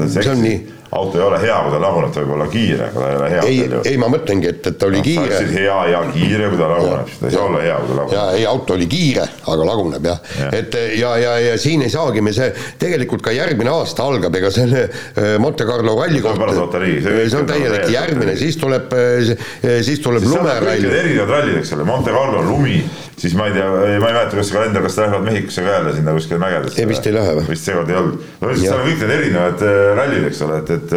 see 0.09 0.31
on 0.31 0.41
nii 0.41 0.57
auto 0.95 1.19
ei 1.19 1.25
ole 1.25 1.39
hea, 1.41 1.57
kui 1.65 1.73
ta 1.73 1.81
laguneb, 1.83 2.13
ta 2.13 2.23
võib 2.23 2.33
olla 2.37 2.47
kiire, 2.51 2.89
aga 2.89 3.01
ta 3.01 3.09
ei 3.09 3.17
ole 3.19 3.29
hea. 3.33 3.43
ei, 3.49 3.81
ei 3.91 4.01
ma 4.01 4.09
mõtlengi, 4.11 4.51
et, 4.51 4.69
et 4.71 4.77
ta 4.79 4.89
oli 4.89 5.01
no, 5.01 5.05
kiire. 5.05 5.41
hea 5.55 5.77
ja 5.91 6.01
kiire, 6.11 6.49
kui 6.51 6.59
ta 6.59 6.69
laguneb, 6.71 7.09
siis 7.11 7.21
ta 7.21 7.29
ei 7.29 7.35
saa 7.35 7.45
olla 7.49 7.63
hea, 7.65 7.77
kui 7.81 7.89
ta 7.89 7.97
laguneb. 7.99 8.15
ja 8.17 8.25
ei, 8.39 8.45
auto 8.49 8.77
oli 8.77 8.87
kiire, 8.91 9.27
aga 9.53 9.69
laguneb 9.71 10.09
jah 10.11 10.33
ja. 10.39 10.51
et 10.61 10.79
ja, 10.99 11.15
ja, 11.21 11.33
ja 11.49 11.57
siin 11.61 11.85
ei 11.85 11.93
saagi 11.93 12.23
me 12.25 12.33
see, 12.35 12.51
tegelikult 12.81 13.25
ka 13.25 13.33
järgmine 13.35 13.73
aasta 13.73 14.05
algab, 14.05 14.35
ega 14.39 14.51
selle 14.53 14.85
äh, 14.87 15.35
Monte 15.41 15.67
Carlo 15.67 15.97
ralli 15.99 16.21
kohta. 16.23 16.51
see 16.55 17.39
on 17.39 17.49
täielik 17.49 17.89
järgmine, 17.93 18.37
siis 18.39 18.59
tuleb, 18.61 18.93
äh, 18.93 19.81
siis 19.85 20.01
tuleb 20.03 20.25
lumerall. 20.27 20.89
erinevad 20.91 21.35
rallid, 21.37 21.59
eks 21.61 21.75
ole, 21.75 21.87
Monte 21.87 22.15
Carlo, 22.15 22.43
lumi, 22.45 22.79
siis 23.17 23.35
ma 23.37 23.47
ei 23.49 23.55
tea, 23.55 23.69
ma 23.71 23.87
ei 23.93 24.01
mäleta, 24.01 24.35
kas 24.35 24.49
see 24.49 24.57
kalender, 24.57 24.83
kas 24.85 24.99
lähevad 24.99 25.25
Mehhikosse 25.29 25.63
ka 25.63 25.77
jälle 25.77 25.95
sinna 25.95 26.17
kuskile 26.17 26.41
mägedesse. 26.41 26.81
ei, 26.81 26.89
vist 26.89 27.07
ei 27.07 27.15
lähe 27.15 27.39
või? 27.39 27.47
vist 27.53 27.69
seekord 27.69 27.89
ei 27.93 27.97
olnud. 28.01 28.27
no 28.41 28.51
lihtsalt 28.51 28.69
seal 28.69 28.83
on 28.83 28.89
kõik 28.89 29.01
need 29.03 29.15
erinevad 29.19 29.65
äh, 29.69 29.81
rallid, 30.01 30.29
eks 30.29 30.45
ole, 30.45 30.61
et, 30.63 30.75
et 30.75 30.95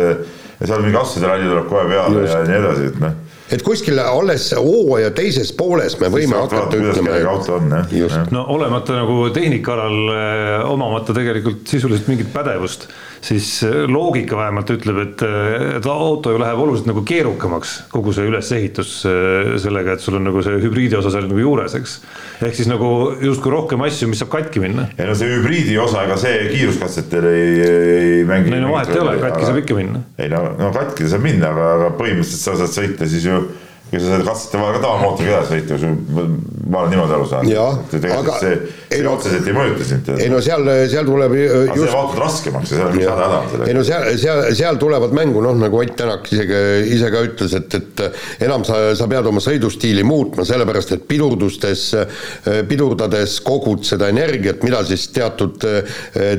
ja 0.58 0.70
seal 0.72 0.84
mingi 0.84 0.98
asjade 0.98 1.30
ralli 1.30 1.48
tuleb 1.48 1.68
kohe 1.70 1.88
peale 1.88 2.22
Just. 2.22 2.34
ja 2.34 2.44
nii 2.48 2.60
edasi, 2.60 2.92
et 2.92 3.02
noh 3.04 3.16
et 3.48 3.62
kuskil 3.64 3.96
alles 4.02 4.50
hooaja 4.58 5.10
teises 5.16 5.54
pooles 5.56 5.94
me 6.00 6.10
võime 6.12 6.34
Saab 6.36 6.52
hakata 6.52 6.80
ütlema. 6.82 7.14
jah. 7.94 8.26
no 8.34 8.44
olemata 8.54 8.98
nagu 8.98 9.30
tehnikaalal, 9.34 9.98
eh, 10.12 10.66
omamata 10.68 11.16
tegelikult 11.16 11.62
sisuliselt 11.70 12.10
mingit 12.12 12.32
pädevust 12.34 12.88
siis 13.20 13.62
äh, 13.66 13.84
loogika 13.90 14.36
vähemalt 14.36 14.70
ütleb, 14.70 15.00
et, 15.02 15.22
äh, 15.26 15.76
et 15.78 15.86
auto 15.90 16.32
ju 16.34 16.40
läheb 16.40 16.60
oluliselt 16.62 16.88
nagu 16.90 17.02
keerukamaks, 17.06 17.74
kogu 17.92 18.14
see 18.16 18.28
ülesehitus 18.30 18.92
äh, 19.08 19.54
sellega, 19.62 19.96
et 19.96 20.04
sul 20.04 20.18
on 20.18 20.26
nagu 20.28 20.42
see 20.44 20.58
hübriidi 20.62 20.98
osa 20.98 21.12
seal 21.14 21.28
nagu 21.28 21.42
juures, 21.42 21.76
eks. 21.78 21.98
ehk 22.46 22.58
siis 22.58 22.70
nagu 22.70 22.90
justkui 23.24 23.54
rohkem 23.54 23.84
asju, 23.86 24.10
mis 24.10 24.22
saab 24.22 24.32
katki 24.36 24.62
minna. 24.62 24.88
ei 24.96 25.08
no 25.08 25.16
see 25.18 25.30
hübriidi 25.34 25.78
osa, 25.82 26.04
ega 26.08 26.18
see 26.20 26.50
kiiruskatsetel 26.52 27.30
ei, 27.32 27.54
ei 27.68 28.26
mängi. 28.28 28.54
ei 28.54 28.64
no 28.64 28.74
vahet 28.74 28.94
ei 28.94 29.02
ole, 29.04 29.16
katki 29.22 29.42
aga... 29.42 29.48
saab 29.50 29.62
ikka 29.64 29.78
minna. 29.78 30.04
ei 30.18 30.32
no, 30.32 30.44
no 30.58 30.74
katki 30.74 31.08
saab 31.10 31.26
minna, 31.26 31.54
aga, 31.54 31.72
aga 31.78 31.94
põhimõtteliselt 31.98 32.44
sa 32.44 32.58
saad 32.62 32.74
sõita 32.74 33.10
siis 33.10 33.26
ju 33.28 33.42
kui 33.88 34.00
sa 34.02 34.10
saad 34.12 34.24
katsete 34.26 34.58
vahel 34.60 34.74
ka 34.76 34.80
tavamootoriga 34.84 35.38
edasi 35.38 35.58
sõita, 35.62 35.92
ma 36.68 36.82
olen 36.82 36.90
niimoodi 36.92 37.14
aru 37.16 37.28
saanud. 37.30 37.84
tegelikult 37.92 38.28
aga, 38.28 38.34
see, 38.42 38.56
see 38.90 39.04
no, 39.06 39.14
otseselt 39.16 39.48
ei 39.48 39.54
mõjuta 39.56 39.86
sind. 39.88 40.10
ei 40.18 40.28
no 40.32 40.40
seal, 40.44 40.68
seal 40.92 41.08
tuleb 41.08 41.36
just. 41.38 41.78
see 41.78 41.94
vaatad 41.94 42.20
raskemaks 42.20 42.74
ja 42.74 42.80
seal 42.80 42.90
on 42.90 42.98
häda 42.98 43.14
häda 43.22 43.38
sellega. 43.52 43.68
ei 43.70 43.76
no 43.78 43.84
seal, 43.88 44.04
seal, 44.20 44.42
seal 44.58 44.80
tulevad 44.82 45.16
mängu 45.16 45.44
noh, 45.44 45.56
nagu 45.56 45.80
Ott 45.80 45.96
Tänak 45.98 46.28
isegi 46.30 46.58
ise 46.94 47.08
ka 47.10 47.22
ütles, 47.26 47.54
et, 47.58 47.74
et 47.74 48.44
enam 48.44 48.62
sa, 48.66 48.76
sa 48.98 49.08
pead 49.10 49.26
oma 49.26 49.40
sõidustiili 49.42 50.04
muutma, 50.06 50.44
sellepärast 50.46 50.92
et 50.94 51.06
pidurdustes, 51.08 51.86
pidurdades 52.68 53.38
kogud 53.46 53.82
seda 53.88 54.10
energiat, 54.12 54.62
mida 54.66 54.84
siis 54.86 55.08
teatud, 55.14 55.64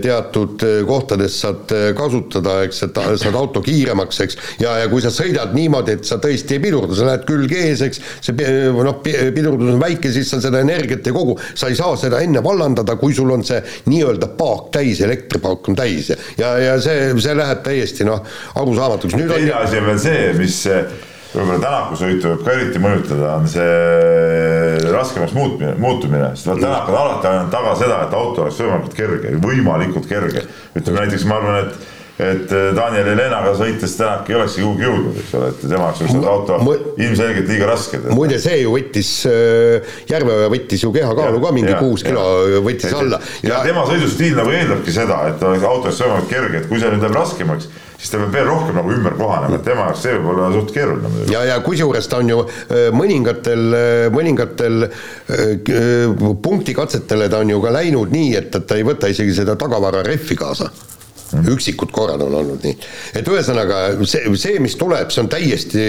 teatud 0.03 0.63
kohtades 0.87 1.41
saad 1.43 1.73
kasutada, 1.97 2.59
eks, 2.67 2.85
et 2.87 3.01
saad 3.23 3.35
auto 3.39 3.63
kiiremaks, 3.65 4.21
eks, 4.27 4.39
ja, 4.63 4.77
ja 4.83 4.87
kui 4.91 5.03
sa 5.03 5.11
sõidad 5.13 5.51
niimoodi, 5.57 5.97
et 5.97 6.07
sa 6.07 6.21
tõesti 6.23 6.55
ei 6.55 6.63
pidurda, 6.63 6.95
sa 6.95 7.09
lähed 7.09 7.27
küll 7.27 7.38
külg 7.39 7.55
ees, 7.57 7.83
eks, 7.87 8.01
see 8.25 8.49
noh, 8.75 9.01
pidurdus 9.03 9.73
on 9.73 9.81
väike, 9.81 10.11
siis 10.13 10.29
sa 10.31 10.41
seda 10.43 10.63
energiat 10.65 11.07
ei 11.07 11.15
kogu, 11.15 11.37
sa 11.53 11.71
ei 11.71 11.77
saa 11.79 11.97
seda 11.99 12.21
enne 12.25 12.43
vallandada, 12.45 12.97
kui 12.99 13.15
sul 13.15 13.31
on 13.33 13.45
see 13.47 13.59
nii-öelda 13.89 14.31
paak 14.39 14.69
täis, 14.75 15.01
elektripaak 15.05 15.71
on 15.71 15.79
täis 15.79 16.11
ja, 16.11 16.55
ja 16.59 16.79
see, 16.83 17.11
see 17.21 17.37
läheb 17.37 17.63
täiesti 17.65 18.07
noh, 18.07 18.23
arusaamatuks. 18.59 19.15
teine 19.15 19.55
asi 19.61 19.79
on 19.79 19.87
veel 19.91 20.03
see, 20.03 20.25
mis 20.39 20.59
võib-olla 21.29 21.59
Tänaku 21.61 21.97
sõitu 21.99 22.31
võib 22.31 22.41
ka 22.45 22.55
eriti 22.55 22.81
mõjutada, 22.81 23.35
on 23.37 23.45
see 23.49 24.89
raskemaks 24.89 25.35
muutmine, 25.37 25.75
muutumine, 25.81 26.31
sest 26.33 26.49
vaat 26.49 26.63
Tänak 26.63 26.89
on 26.89 26.99
alati 27.03 27.29
ajanud 27.29 27.53
taga 27.53 27.75
seda, 27.77 28.01
et 28.07 28.17
auto 28.17 28.45
oleks 28.45 28.59
võimalikult 28.63 28.97
kerge, 28.97 29.37
võimalikult 29.43 30.09
kerge. 30.09 30.45
ütleme 30.73 31.03
näiteks, 31.03 31.27
ma 31.29 31.37
arvan, 31.37 31.67
et 31.67 31.98
et 32.19 32.51
äh, 32.51 32.69
Daniel 32.75 33.07
Helenaga 33.13 33.53
sõites 33.55 33.93
Tänak 33.95 34.27
ei 34.27 34.35
olekski 34.35 34.63
kuhugi 34.65 34.83
jõudnud, 34.83 35.19
eks 35.21 35.35
ole, 35.39 35.51
et 35.53 35.61
tema 35.63 35.85
jaoks 35.87 36.01
oleks 36.03 36.15
see 36.17 36.31
auto 36.33 36.57
ilmselgelt 36.99 37.51
liiga 37.53 37.69
raske. 37.69 37.99
muide, 38.11 38.39
see 38.43 38.57
ju 38.59 38.73
võttis, 38.73 39.11
äh, 39.29 39.93
Järveoja 40.11 40.49
võttis 40.51 40.83
ju 40.83 40.91
kehakaalu 40.95 41.39
ka 41.45 41.51
mingi 41.55 41.75
kuus 41.79 42.03
kilo 42.03 42.25
võttis 42.65 42.91
ja, 42.91 43.03
alla. 43.03 43.21
ja, 43.39 43.53
ja 43.53 43.59
tema 43.69 43.85
sõidustiil 43.87 44.35
nagu 44.35 44.51
eeldabki 44.51 44.95
seda, 44.95 45.21
et 45.31 45.45
auto 45.45 45.87
oleks 45.87 46.01
võimalikult 46.03 46.33
kerge, 46.33 46.59
et 46.59 46.67
kui 46.67 46.81
see 46.81 46.91
nüüd 46.91 47.07
läheb 47.07 47.15
raskemaks, 47.21 47.69
siis 47.95 48.11
ta 48.11 48.19
peab 48.19 48.35
veel 48.35 48.51
rohkem 48.51 48.81
nagu 48.81 48.93
ümber 48.97 49.15
kohanema, 49.19 49.55
et 49.55 49.65
tema 49.69 49.87
jaoks 49.87 50.03
see 50.03 50.17
võib 50.17 50.33
olla 50.33 50.51
suht 50.57 50.75
keeruline 50.75 51.13
muidugi. 51.15 51.37
ja, 51.37 51.45
ja 51.53 51.57
kusjuures 51.63 52.11
ta 52.11 52.19
on 52.19 52.35
ju 52.35 52.43
mõningatel, 52.99 53.65
mõningatel 54.11 54.89
punktikatsetele 56.43 57.31
ta 57.31 57.39
on 57.47 57.55
ju 57.55 57.63
ka 57.63 57.75
läinud 57.79 58.11
nii, 58.11 58.35
et, 58.43 58.51
et 58.59 58.67
ta 58.67 58.75
ei 58.75 58.87
võta 58.87 59.07
isegi 59.07 59.39
seda 59.39 59.55
tagavara 59.59 60.03
rehvi 60.03 60.35
kaasa 60.35 60.67
üksikud 61.53 61.91
korrad 61.93 62.21
on 62.25 62.33
olnud 62.41 62.63
nii. 62.65 62.75
et 63.19 63.27
ühesõnaga 63.27 63.81
see, 64.03 64.25
see, 64.39 64.57
mis 64.63 64.75
tuleb, 64.79 65.11
see 65.13 65.23
on 65.23 65.29
täiesti, 65.31 65.85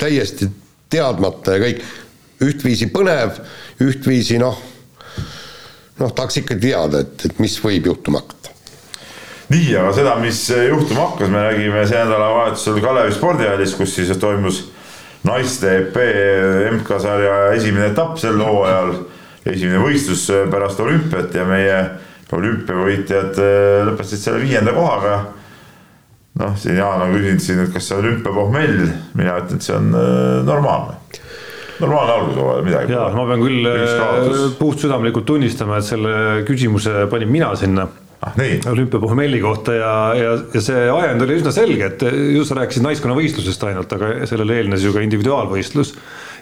täiesti 0.00 0.50
teadmata 0.92 1.56
ja 1.56 1.64
kõik. 1.66 1.82
Ühtviisi 2.42 2.88
põnev, 2.90 3.36
ühtviisi 3.84 4.34
noh, 4.42 4.56
noh, 6.00 6.10
tahaks 6.10 6.40
ikka 6.40 6.56
teada, 6.58 7.04
et, 7.04 7.28
et 7.28 7.38
mis 7.38 7.54
võib 7.62 7.86
juhtuma 7.86 8.18
hakata. 8.18 8.50
Nii, 9.52 9.68
aga 9.78 9.92
seda, 9.94 10.16
mis 10.18 10.40
juhtuma 10.50 11.04
hakkas, 11.06 11.30
me 11.30 11.44
nägime 11.44 11.84
see 11.86 12.00
nädalavahetusel 12.00 12.80
Kalevi 12.82 13.14
spordihallis, 13.14 13.76
kus 13.78 13.94
siis 13.94 14.10
toimus 14.18 14.64
naiste 15.28 15.70
EP 15.78 15.98
MK-sarja 16.80 17.52
esimene 17.54 17.92
etapp 17.92 18.18
sel 18.18 18.40
hooajal, 18.42 18.94
esimene 19.46 19.82
võistlus 19.84 20.24
pärast 20.50 20.82
olümpiat 20.82 21.36
ja 21.38 21.46
meie 21.46 21.78
olümpiavõitjad 22.36 23.38
äh, 23.40 23.78
lõpetasid 23.88 24.24
selle 24.26 24.42
viienda 24.42 24.74
kohaga. 24.76 25.16
noh, 26.40 26.54
siin 26.56 26.78
Jaan 26.80 27.04
on 27.04 27.14
küsinud 27.16 27.44
siin, 27.44 27.64
et 27.66 27.72
kas 27.74 27.90
see 27.90 27.98
olümpiapohmell, 27.98 28.86
mina 29.18 29.38
ütlen, 29.42 29.60
et 29.60 29.66
see 29.66 29.76
on 29.76 29.90
äh, 29.92 30.42
normaalne 30.48 31.00
normaalne 31.82 32.12
algus 32.14 32.36
hooajal, 32.38 32.62
midagi. 32.66 32.94
ja 32.94 33.08
ma 33.16 33.24
pean 33.26 33.42
küll 33.42 33.66
äh, 33.66 34.44
puhtsüdamlikult 34.58 35.26
tunnistama, 35.26 35.80
et 35.80 35.88
selle 35.88 36.14
küsimuse 36.46 37.08
panin 37.10 37.32
mina 37.32 37.50
sinna 37.58 37.88
ah, 38.22 38.38
olümpiapohmelli 38.70 39.40
kohta 39.42 39.74
ja, 39.74 39.92
ja, 40.16 40.36
ja 40.54 40.62
see 40.62 40.86
ajend 40.92 41.26
oli 41.26 41.40
üsna 41.40 41.52
selge, 41.54 41.90
et 41.90 42.06
ju 42.36 42.46
sa 42.46 42.60
rääkisid 42.60 42.86
naiskonnavõistlusest 42.86 43.66
ainult, 43.68 43.92
aga 43.98 44.14
sellele 44.30 44.60
eelnes 44.60 44.86
ju 44.86 44.94
ka 44.94 45.02
individuaalvõistlus. 45.04 45.96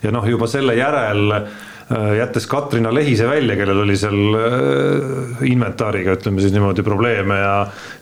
ja 0.05 0.13
noh, 0.15 0.29
juba 0.29 0.51
selle 0.51 0.77
järel 0.79 1.41
Äh, 1.41 1.70
jättes 1.91 2.47
Katrina 2.47 2.95
Lehise 2.95 3.27
välja, 3.29 3.57
kellel 3.59 3.83
oli 3.83 3.97
seal 3.99 4.37
äh, 4.39 5.41
inventaariga, 5.51 6.15
ütleme 6.19 6.43
siis 6.43 6.55
niimoodi 6.55 6.85
probleeme 6.87 7.39
ja, 7.41 7.55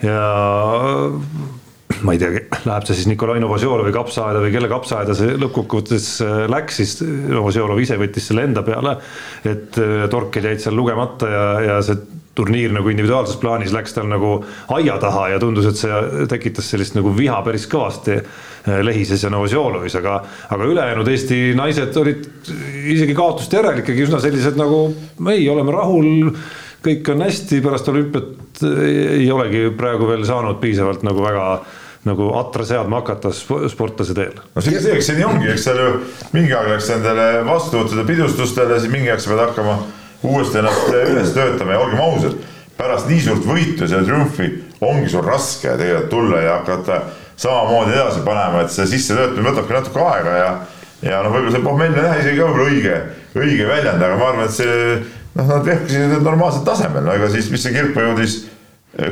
ja 0.04 0.18
ma 2.04 2.14
ei 2.14 2.20
tea, 2.20 2.42
läheb 2.68 2.84
see 2.84 2.98
siis 2.98 3.08
Nikolai 3.08 3.40
Novosjolovi 3.40 3.94
kapsaaeda 3.94 4.42
või 4.44 4.52
kelle 4.52 4.68
kapsaaeda 4.70 5.16
see 5.16 5.38
lõppkokkuvõttes 5.40 6.10
äh, 6.26 6.44
läks, 6.52 6.82
siis 6.82 6.98
Novosjolov 7.32 7.80
ise 7.80 7.96
võttis 8.00 8.28
selle 8.28 8.44
enda 8.48 8.64
peale. 8.66 8.98
et 9.48 9.80
torked 10.12 10.50
jäid 10.50 10.60
seal 10.62 10.76
lugemata 10.76 11.32
ja, 11.32 11.44
ja 11.70 11.80
see 11.86 11.96
turniir 12.38 12.72
nagu 12.74 12.92
individuaalses 12.92 13.40
plaanis 13.42 13.74
läks 13.74 13.98
tal 13.98 14.06
nagu 14.10 14.38
aia 14.74 14.96
taha 15.02 15.28
ja 15.34 15.42
tundus, 15.42 15.66
et 15.68 15.80
see 15.80 16.26
tekitas 16.30 16.70
sellist 16.70 16.94
nagu 16.98 17.10
viha 17.16 17.42
päris 17.46 17.66
kõvasti 17.70 18.22
Eh, 18.68 18.84
Lehises 18.84 19.22
ja 19.22 19.30
Novosjolovis, 19.30 19.94
aga, 19.96 20.18
aga 20.50 20.66
ülejäänud 20.68 21.08
Eesti 21.08 21.36
naised 21.56 21.96
olid 21.96 22.24
isegi 22.90 23.14
kaotuste 23.16 23.60
järel 23.60 23.82
ikkagi 23.82 24.04
üsna 24.04 24.20
sellised 24.22 24.58
nagu 24.58 24.80
ei, 25.30 25.44
oleme 25.48 25.72
rahul, 25.72 26.32
kõik 26.84 27.12
on 27.14 27.22
hästi, 27.24 27.62
pärast 27.64 27.88
olümpiat 27.92 28.62
ei 28.84 29.28
olegi 29.32 29.68
praegu 29.78 30.08
veel 30.10 30.26
saanud 30.28 30.58
piisavalt 30.62 31.06
nagu 31.06 31.22
väga 31.24 31.44
nagu 32.08 32.28
atra 32.38 32.64
seadma 32.64 33.00
hakata 33.00 33.30
sportlase 33.34 34.14
teel. 34.16 34.36
no 34.54 34.64
see, 34.64 34.76
see, 34.80 34.96
eks 34.96 35.10
see 35.10 35.18
nii 35.18 35.28
ongi, 35.28 35.48
eks 35.54 35.64
seal 35.68 35.80
ju 35.82 35.88
mingi 36.34 36.54
aeg 36.56 36.72
läks 36.74 36.90
nendele 36.92 37.28
vastuvõttudele, 37.48 38.06
pidustustele, 38.10 38.78
siis 38.82 38.92
mingi 38.92 39.12
aeg 39.12 39.22
sa 39.22 39.32
pead 39.32 39.44
hakkama 39.46 39.78
uuesti 40.22 40.58
ennast 40.58 40.88
üles 40.92 41.34
töötama 41.36 41.76
ja 41.76 41.82
olgem 41.84 42.00
ausad, 42.02 42.38
pärast 42.78 43.08
nii 43.10 43.20
suurt 43.22 43.46
võitu, 43.46 43.86
selle 43.86 44.06
triumfi 44.06 44.50
ongi 44.80 45.10
sul 45.10 45.24
raske 45.26 45.76
tegelikult 45.78 46.10
tulla 46.12 46.42
ja 46.42 46.58
hakata 46.60 47.00
samamoodi 47.38 47.94
edasi 47.94 48.24
panema, 48.26 48.64
et 48.64 48.74
see 48.74 48.86
sissetöötamine 48.94 49.52
võtabki 49.52 49.76
natuke 49.76 50.04
aega 50.04 50.36
ja 50.38 50.50
ja 51.06 51.22
noh, 51.22 51.30
võib-olla 51.30 51.54
see 51.54 51.62
pohmell 51.62 51.94
on 51.94 52.06
jah 52.08 52.18
isegi 52.18 52.42
võib-olla 52.42 52.70
õige, 52.72 53.00
õige 53.38 53.66
väljend, 53.68 54.02
aga 54.02 54.18
ma 54.18 54.30
arvan, 54.32 54.48
et 54.48 54.54
see 54.56 54.78
noh, 55.38 55.44
nad 55.46 55.66
vehkisid 55.66 56.14
normaalsel 56.26 56.64
tasemel, 56.66 57.04
no 57.06 57.14
ega 57.14 57.28
siis, 57.30 57.50
mis 57.54 57.62
see 57.62 57.74
Kirpo 57.76 58.02
jõudis 58.02 58.40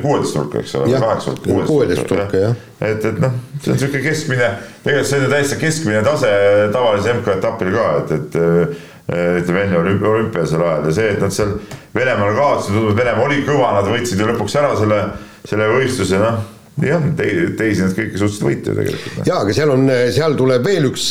kuueteist 0.02 0.34
hulka, 0.34 0.62
eks 0.64 0.74
ole, 0.80 0.98
kaheksa 0.98 1.30
hulka, 1.30 1.66
kuueteist 1.68 2.10
hulka, 2.10 2.40
jah. 2.42 2.58
et, 2.80 3.04
et 3.06 3.22
noh, 3.22 3.34
see 3.60 3.70
on 3.70 3.78
niisugune 3.78 4.02
keskmine, 4.08 4.50
tegelikult 4.82 5.10
see 5.10 5.20
on 5.20 5.26
ju 5.26 5.30
täiesti 5.36 5.58
keskmine 5.60 6.02
tase 6.06 6.32
tavalise 6.74 7.14
MK-etapil 7.20 7.72
ka, 7.76 7.86
et, 8.00 8.14
et 8.16 8.38
eh, 8.42 8.84
ütleme 9.06 9.60
enne 9.62 9.78
olümpia, 9.78 10.08
olümpiasel 10.08 10.62
ajal 10.66 10.88
ja 10.88 10.92
see, 10.96 11.14
et 11.14 11.22
nad 11.22 11.34
seal 11.34 11.54
Venemaal 11.94 12.34
kaotasid, 12.34 12.74
tundub, 12.74 12.90
et 12.90 12.98
Venemaa 13.04 13.28
oli 13.28 13.40
kõva, 13.46 13.70
nad 13.78 13.88
võitsid 13.90 14.20
ju 14.20 14.28
lõpuks 14.32 14.56
ära 14.58 14.72
selle, 14.78 14.98
selle 15.46 15.68
võistluse, 15.70 16.18
noh, 16.18 16.40
nii 16.82 16.92
on, 16.92 17.06
teisi 17.16 17.84
nad 17.84 17.94
kõiki 17.96 18.18
suutsid 18.20 18.44
võita 18.44 18.72
ju 18.72 18.78
tegelikult. 18.80 19.14
noh. 19.20 19.28
jaa, 19.30 19.38
aga 19.44 19.54
seal 19.56 19.72
on, 19.72 19.86
seal 20.12 20.34
tuleb 20.36 20.66
veel 20.66 20.90
üks, 20.90 21.06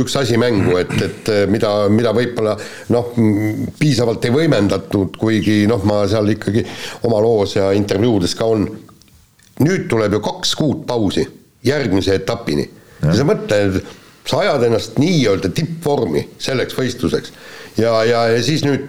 üks 0.00 0.16
asi 0.20 0.38
mängu, 0.40 0.78
et, 0.80 0.94
et 1.04 1.32
mida, 1.50 1.72
mida 1.92 2.14
võib-olla 2.16 2.54
noh, 2.94 3.10
piisavalt 3.80 4.30
ei 4.30 4.36
võimendatud, 4.38 5.18
kuigi 5.20 5.64
noh, 5.70 5.82
ma 5.90 6.04
seal 6.10 6.30
ikkagi 6.36 6.64
oma 7.08 7.20
loos 7.24 7.58
ja 7.58 7.72
intervjuudes 7.76 8.38
ka 8.38 8.48
on. 8.54 8.68
nüüd 9.66 9.90
tuleb 9.90 10.16
ju 10.16 10.22
kaks 10.24 10.54
kuud 10.56 10.86
pausi 10.88 11.26
järgmise 11.66 12.14
etapini 12.16 12.64
ja 13.02 13.16
sa 13.16 13.26
mõtled, 13.28 13.82
sa 14.30 14.44
ajad 14.44 14.68
ennast 14.68 14.98
nii-öelda 15.02 15.50
tippvormi 15.54 16.24
selleks 16.38 16.76
võistluseks. 16.78 17.34
Ja, 17.80 18.00
ja, 18.06 18.24
ja 18.30 18.42
siis 18.44 18.62
nüüd 18.66 18.86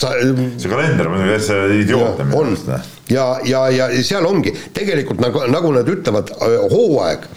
sa 0.00 0.10
see 0.18 0.70
kalender 0.70 1.08
muidugi 1.10 1.36
täitsa 1.36 1.58
idiootne 1.70 2.26
minu 2.26 2.40
arust, 2.42 2.68
noh. 2.70 2.92
ja, 3.12 3.26
ja, 3.46 3.64
ja 3.70 3.88
seal 4.02 4.26
ongi. 4.26 4.54
Tegelikult 4.74 5.22
nagu, 5.22 5.44
nagu 5.52 5.70
nad 5.76 5.90
ütlevad, 5.90 6.32
hooaeg, 6.72 7.28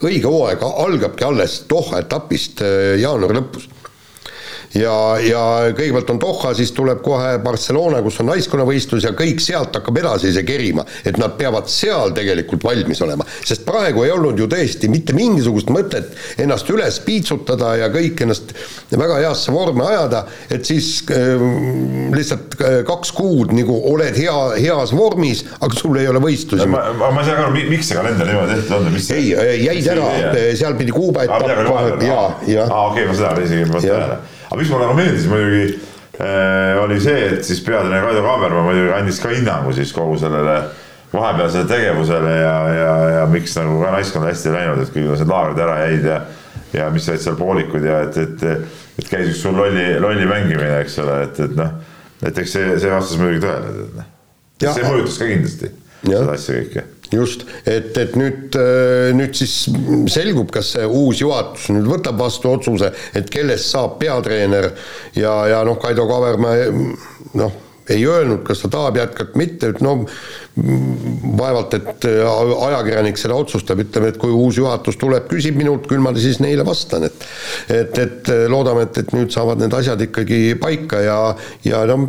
õige 0.00 0.30
hooaeg 0.30 0.64
algabki 0.68 1.26
alles 1.28 1.60
Doha 1.68 2.00
etapist 2.04 2.64
äh, 2.64 2.94
jaanuari 3.02 3.40
lõpus 3.40 3.68
ja, 4.76 4.94
ja 5.22 5.42
kõigepealt 5.76 6.10
on 6.12 6.20
Doha, 6.20 6.52
siis 6.56 6.72
tuleb 6.76 7.00
kohe 7.04 7.36
Barcelona, 7.42 8.02
kus 8.04 8.18
on 8.22 8.28
naiskonnavõistlus 8.32 9.06
ja 9.06 9.14
kõik 9.16 9.40
sealt 9.42 9.76
hakkab 9.78 10.00
edasi 10.02 10.32
see 10.34 10.44
kerima, 10.48 10.84
et 11.08 11.18
nad 11.20 11.36
peavad 11.38 11.70
seal 11.72 12.12
tegelikult 12.16 12.66
valmis 12.66 13.00
olema, 13.04 13.26
sest 13.38 13.64
praegu 13.68 14.04
ei 14.04 14.12
olnud 14.12 14.38
ju 14.38 14.48
tõesti 14.50 14.90
mitte 14.92 15.16
mingisugust 15.16 15.72
mõtet 15.72 16.12
ennast 16.40 16.68
üles 16.72 17.00
piitsutada 17.04 17.74
ja 17.80 17.90
kõik 17.92 18.24
ennast 18.26 18.54
väga 18.92 19.20
heasse 19.22 19.54
vormi 19.54 19.84
ajada, 19.86 20.24
et 20.52 20.68
siis 20.68 20.98
äh, 21.14 21.40
lihtsalt 22.14 22.58
äh, 22.60 22.78
kaks 22.88 23.12
kuud 23.16 23.54
nagu 23.56 23.80
oled 23.92 24.16
hea, 24.18 24.36
heas 24.58 24.92
vormis, 24.96 25.44
aga 25.58 25.72
sul 25.76 25.96
ei 26.00 26.08
ole 26.10 26.22
võistlusi. 26.22 26.68
ma, 26.68 26.88
ma, 26.98 27.12
ma 27.14 27.24
ei 27.24 27.30
saa 27.30 27.44
aru, 27.46 27.68
miks 27.72 27.88
see 27.88 27.98
kalender 27.98 28.28
niimoodi 28.28 28.58
tehtud 28.58 28.76
on, 28.80 28.90
mis 28.92 29.10
ei, 29.16 29.32
jäid 29.64 29.92
ära, 29.94 30.10
seal 30.58 30.76
pidi 30.78 30.92
Kuuba 30.98 31.24
etapp 31.24 32.02
ja, 32.02 32.18
ja. 32.48 32.66
aa 32.66 32.88
okei, 32.90 33.06
ma 33.08 33.14
seda 33.16 33.36
isegi 33.44 33.64
ei 33.64 33.70
pannud 33.70 33.88
tähele 33.88 34.37
aga 34.48 34.58
mis 34.60 34.72
mulle 34.72 34.88
nagu 34.88 34.98
meeldis 34.98 35.28
muidugi 35.30 35.62
äh, 36.18 36.82
oli 36.82 36.98
see, 37.04 37.30
et 37.34 37.44
siis 37.46 37.62
peatreener 37.66 38.04
Kaido 38.06 38.24
Kaaberma 38.26 38.64
muidugi 38.66 38.92
andis 38.96 39.20
ka 39.22 39.32
hinnangu 39.32 39.72
siis 39.76 39.92
kogu 39.96 40.18
sellele 40.20 40.58
vahepealsele 41.12 41.68
tegevusele 41.68 42.34
ja, 42.36 42.56
ja, 42.74 42.92
ja 43.18 43.22
miks 43.32 43.54
nagu 43.56 43.78
ka 43.80 43.94
naiskond 43.94 44.28
hästi 44.28 44.50
ei 44.50 44.56
läinud, 44.58 44.82
et 44.84 44.92
kuidas 44.92 45.22
need 45.22 45.32
laagrid 45.32 45.64
ära 45.64 45.78
jäid 45.86 46.10
ja 46.10 46.20
ja 46.76 46.90
mis 46.92 47.06
olid 47.08 47.22
seal 47.24 47.36
poolikud 47.38 47.84
ja 47.84 48.02
et, 48.04 48.16
et, 48.20 48.42
et 49.00 49.08
käis 49.08 49.30
üks 49.30 49.40
sul 49.40 49.56
lolli, 49.56 49.86
lolli 50.02 50.26
mängimine, 50.28 50.82
eks 50.82 50.98
ole, 51.00 51.22
et, 51.24 51.40
et 51.46 51.54
noh, 51.56 51.70
et 52.28 52.40
eks 52.42 52.54
see, 52.58 52.74
see 52.82 52.92
vastas 52.92 53.20
muidugi 53.20 53.46
tõele, 53.46 53.72
et 53.86 53.98
noh. 54.00 54.10
Ja- 54.60 54.74
see 54.74 54.84
mõjutas 54.84 55.16
ka 55.20 55.28
kindlasti 55.30 55.70
Jah. 56.08 56.20
seda 56.20 56.34
asja 56.34 56.58
kõike 56.58 56.84
just, 57.12 57.46
et, 57.66 57.92
et 57.96 58.16
nüüd, 58.18 58.58
nüüd 59.18 59.36
siis 59.38 59.54
selgub, 60.12 60.50
kas 60.54 60.74
see 60.76 60.88
uus 60.88 61.22
juhatus 61.22 61.70
nüüd 61.74 61.88
võtab 61.88 62.18
vastu 62.20 62.52
otsuse, 62.52 62.92
et 63.16 63.30
kellest 63.32 63.70
saab 63.72 63.96
peatreener. 64.02 64.72
Ja, 65.18 65.40
ja 65.50 65.62
noh, 65.66 65.78
Kaido 65.80 66.06
Kavermäe 66.10 66.68
noh, 67.38 67.56
ei 67.88 68.04
öelnud, 68.06 68.42
kas 68.44 68.60
ta 68.62 68.68
tahab 68.72 68.98
jätkata, 69.00 69.38
mitte, 69.38 69.72
et 69.72 69.80
no 69.84 69.94
vaevalt, 71.38 71.76
et 71.78 72.06
ajakirjanik 72.08 73.20
seda 73.20 73.38
otsustab, 73.38 73.80
ütleme, 73.84 74.12
et 74.12 74.20
kui 74.20 74.34
uus 74.34 74.58
juhatus 74.60 74.98
tuleb, 75.00 75.28
küsib 75.30 75.56
minult, 75.58 75.88
küll 75.88 76.02
ma 76.04 76.12
siis 76.18 76.40
neile 76.44 76.66
vastan, 76.68 77.08
et 77.08 77.26
et, 77.72 77.98
et 77.98 78.32
loodame, 78.50 78.84
et, 78.88 79.02
et 79.02 79.12
nüüd 79.16 79.32
saavad 79.32 79.62
need 79.62 79.74
asjad 79.74 80.02
ikkagi 80.08 80.42
paika 80.60 81.00
ja, 81.04 81.18
ja 81.64 81.84
noh, 81.88 82.08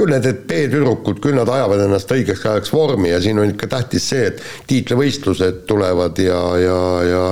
küll 0.00 0.14
need 0.14 0.44
B-tüdrukud, 0.48 1.20
küll 1.22 1.36
nad 1.36 1.48
ajavad 1.52 1.84
ennast 1.86 2.12
õigeks 2.14 2.46
ajaks 2.48 2.72
vormi 2.72 3.12
ja 3.12 3.20
siin 3.20 3.40
on 3.42 3.52
ikka 3.52 3.68
tähtis 3.76 4.08
see, 4.12 4.30
et 4.30 4.40
tiitlivõistlused 4.70 5.66
tulevad 5.68 6.18
ja, 6.24 6.40
ja, 6.60 6.78
ja 7.04 7.24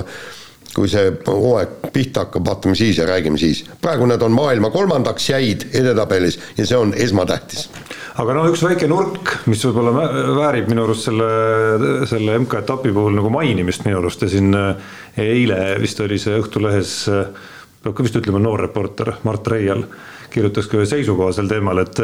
kui 0.75 0.91
see 0.91 1.11
hooaeg 1.27 1.91
pihta 1.95 2.27
hakkab, 2.27 2.45
vaatame 2.47 2.77
siis 2.79 2.99
ja 3.01 3.07
räägime 3.09 3.39
siis. 3.41 3.65
praegu 3.83 4.07
nad 4.07 4.23
on 4.23 4.35
maailma 4.37 4.71
kolmandaks 4.71 5.31
jäid 5.31 5.65
edetabelis 5.75 6.39
ja 6.59 6.67
see 6.67 6.79
on 6.79 6.93
esmatähtis. 6.95 7.69
aga 8.21 8.37
no 8.37 8.45
üks 8.53 8.63
väike 8.67 8.89
nurk, 8.91 9.33
mis 9.51 9.65
võib-olla 9.67 9.95
vä- 9.97 10.37
väärib 10.39 10.71
minu 10.71 10.85
arust 10.85 11.09
selle, 11.09 11.31
selle 12.11 12.39
MK-etapi 12.45 12.93
puhul 12.95 13.17
nagu 13.19 13.33
mainimist 13.33 13.87
minu 13.89 14.03
arust 14.03 14.23
ja 14.27 14.31
siin 14.33 14.55
äh, 14.55 14.93
eile 15.25 15.79
vist 15.83 16.01
oli 16.05 16.21
see 16.21 16.37
Õhtulehes, 16.39 16.95
peab 17.83 17.97
ka 17.97 18.07
vist 18.07 18.21
ütlema 18.21 18.43
noor 18.43 18.63
reporter 18.69 19.15
Mart 19.25 19.51
Reial, 19.51 19.83
kirjutas 20.33 20.69
ka 20.69 20.79
ühe 20.79 20.87
seisukoha 20.89 21.33
sel 21.37 21.49
teemal, 21.51 21.81
et, 21.83 22.01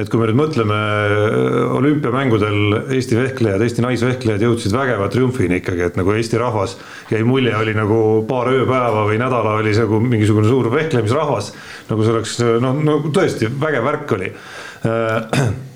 et 0.00 0.10
kui 0.10 0.20
me 0.20 0.28
nüüd 0.28 0.38
mõtleme 0.40 0.78
äh, 0.78 1.56
olümpiamängudel 1.78 2.92
Eesti 2.96 3.18
vehklejad, 3.18 3.62
Eesti 3.64 3.84
naisvehklejad 3.84 4.44
jõudsid 4.46 4.74
vägeva 4.74 5.08
triumfini 5.12 5.60
ikkagi, 5.62 5.84
et 5.86 5.98
nagu 6.00 6.14
Eesti 6.14 6.40
rahvas 6.40 6.76
jäi 7.12 7.22
mulje, 7.26 7.54
oli 7.58 7.76
nagu 7.78 8.00
paar 8.28 8.50
ööpäeva 8.52 9.06
või 9.08 9.20
nädala 9.22 9.56
oli 9.60 9.74
see 9.76 9.86
nagu 9.86 10.02
mingisugune 10.04 10.50
suur 10.50 10.70
vehklemisrahvas, 10.74 11.52
nagu 11.90 12.04
see 12.04 12.14
oleks 12.16 12.36
no, 12.64 12.74
no 12.76 13.00
tõesti 13.08 13.50
vägev 13.60 13.88
värk 13.88 14.18
oli. 14.18 14.34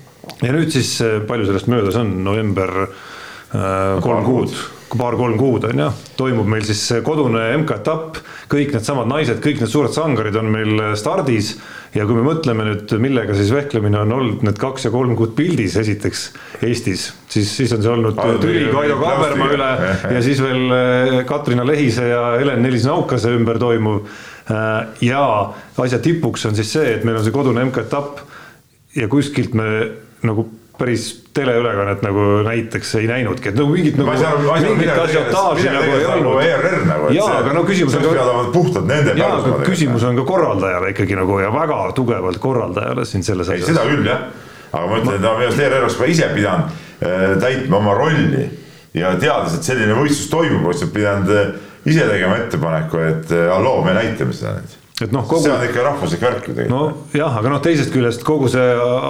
Ja 0.43 0.53
nüüd 0.55 0.71
siis, 0.71 0.89
palju 1.27 1.43
sellest 1.49 1.67
möödas 1.67 1.97
on, 1.99 2.13
november 2.23 2.69
äh, 2.85 3.99
kolm 4.03 4.23
kuud, 4.23 4.53
paar-kolm 4.99 5.37
kuud 5.39 5.67
on 5.69 5.79
ju, 5.83 5.87
toimub 6.19 6.49
meil 6.49 6.65
siis 6.67 6.81
kodune 7.05 7.41
MK-etapp, 7.61 8.19
kõik 8.51 8.73
needsamad 8.75 9.09
naised, 9.09 9.39
kõik 9.43 9.61
need 9.61 9.71
suured 9.71 9.93
sangarid 9.95 10.37
on 10.39 10.51
meil 10.53 10.83
stardis. 10.99 11.55
Ja 11.93 12.07
kui 12.09 12.17
me 12.17 12.23
mõtleme 12.25 12.65
nüüd, 12.65 12.89
millega 12.97 13.35
siis 13.37 13.51
vehklemine 13.53 13.99
on 14.01 14.13
olnud 14.15 14.45
need 14.47 14.57
kaks 14.57 14.87
ja 14.87 14.91
kolm 14.93 15.13
kuud 15.17 15.35
pildis 15.37 15.75
esiteks 15.77 16.23
Eestis, 16.65 17.03
siis, 17.29 17.51
siis 17.53 17.73
on 17.75 17.83
see 17.85 17.91
olnud 17.91 18.17
tüli 18.41 18.65
Kaido 18.73 18.97
Kaaberma 19.01 19.49
üle. 19.53 19.71
Ja 20.15 20.21
siis 20.25 20.41
veel 20.41 20.73
äh, 20.73 21.19
Katrina 21.29 21.65
Lehise 21.67 22.07
ja 22.09 22.23
Helen 22.39 22.63
Nelis-Naukase 22.65 23.33
ümber 23.37 23.59
toimuv. 23.61 24.07
Äh, 24.49 25.05
ja 25.05 25.23
asja 25.79 26.01
tipuks 26.01 26.47
on 26.49 26.57
siis 26.57 26.73
see, 26.73 26.97
et 26.97 27.05
meil 27.05 27.19
on 27.19 27.25
see 27.25 27.35
kodune 27.35 27.63
MK-etapp 27.69 28.23
ja 28.97 29.07
kuskilt 29.11 29.53
me 29.57 29.69
nagu 30.25 30.47
päris 30.77 31.03
teleülekannet 31.33 32.01
nagu 32.01 32.23
näiteks 32.47 32.95
ei 32.99 33.07
näinudki, 33.07 33.51
et 33.51 33.57
nagu 33.57 33.69
mingit 33.69 33.97
nagu 33.99 34.13
mingit 34.13 34.89
asiotaaži 35.03 35.69
nagu 35.69 35.91
ei 35.97 36.05
olnud. 36.05 36.39
ERR 36.43 36.85
nagu. 36.89 37.11
jaa, 37.13 37.29
aga 37.41 37.53
no 37.53 37.63
küsimus 37.67 37.97
on 37.99 38.07
olema 38.09 38.47
puhtalt 38.53 38.89
nende 38.89 39.13
jaa, 39.19 39.35
aga 39.37 39.59
küsimus 39.67 40.05
on 40.09 40.17
ka 40.17 40.25
korraldajale 40.27 40.89
ikkagi 40.95 41.17
nagu 41.19 41.37
ja 41.43 41.51
väga 41.53 41.79
tugevalt 41.97 42.41
korraldajale 42.41 43.05
siin 43.05 43.23
selles 43.23 43.53
asjas. 43.53 43.69
seda 43.69 43.85
küll 43.89 44.09
jah, 44.09 44.25
aga 44.71 44.85
ma 44.89 44.99
ütlen, 45.01 45.15
et 45.19 45.21
minu 45.21 45.33
arust 45.35 45.63
ERR 45.67 45.85
oleks 45.85 45.99
ka 46.01 46.09
ise 46.15 46.29
pidanud 46.33 46.73
äh, 47.05 47.25
täitma 47.43 47.81
oma 47.81 47.97
rolli 47.97 48.47
ja 48.97 49.13
teades, 49.21 49.59
et 49.59 49.69
selline 49.69 49.97
võistlus 49.97 50.29
toimub, 50.33 50.65
oleks 50.69 50.85
pidanud 50.93 51.35
äh, 51.37 51.51
ise 51.85 52.07
tegema 52.09 52.41
ettepaneku, 52.41 53.05
et 53.11 53.35
äh, 53.35 53.49
halloo, 53.53 53.83
me 53.85 53.93
näitame 53.97 54.33
seda 54.33 54.57
nüüd. 54.57 54.79
Et 55.01 55.09
noh, 55.09 55.23
kogu 55.25 55.41
see 55.41 55.49
on 55.49 55.63
ikka 55.65 55.83
rahvuslik 55.87 56.21
värk 56.21 56.47
ju 56.47 56.53
tegelikult 56.53 57.13
nojah, 57.15 57.37
aga 57.39 57.49
noh, 57.49 57.61
teisest 57.65 57.89
küljest 57.93 58.21
kogu 58.27 58.49
see 58.53 58.65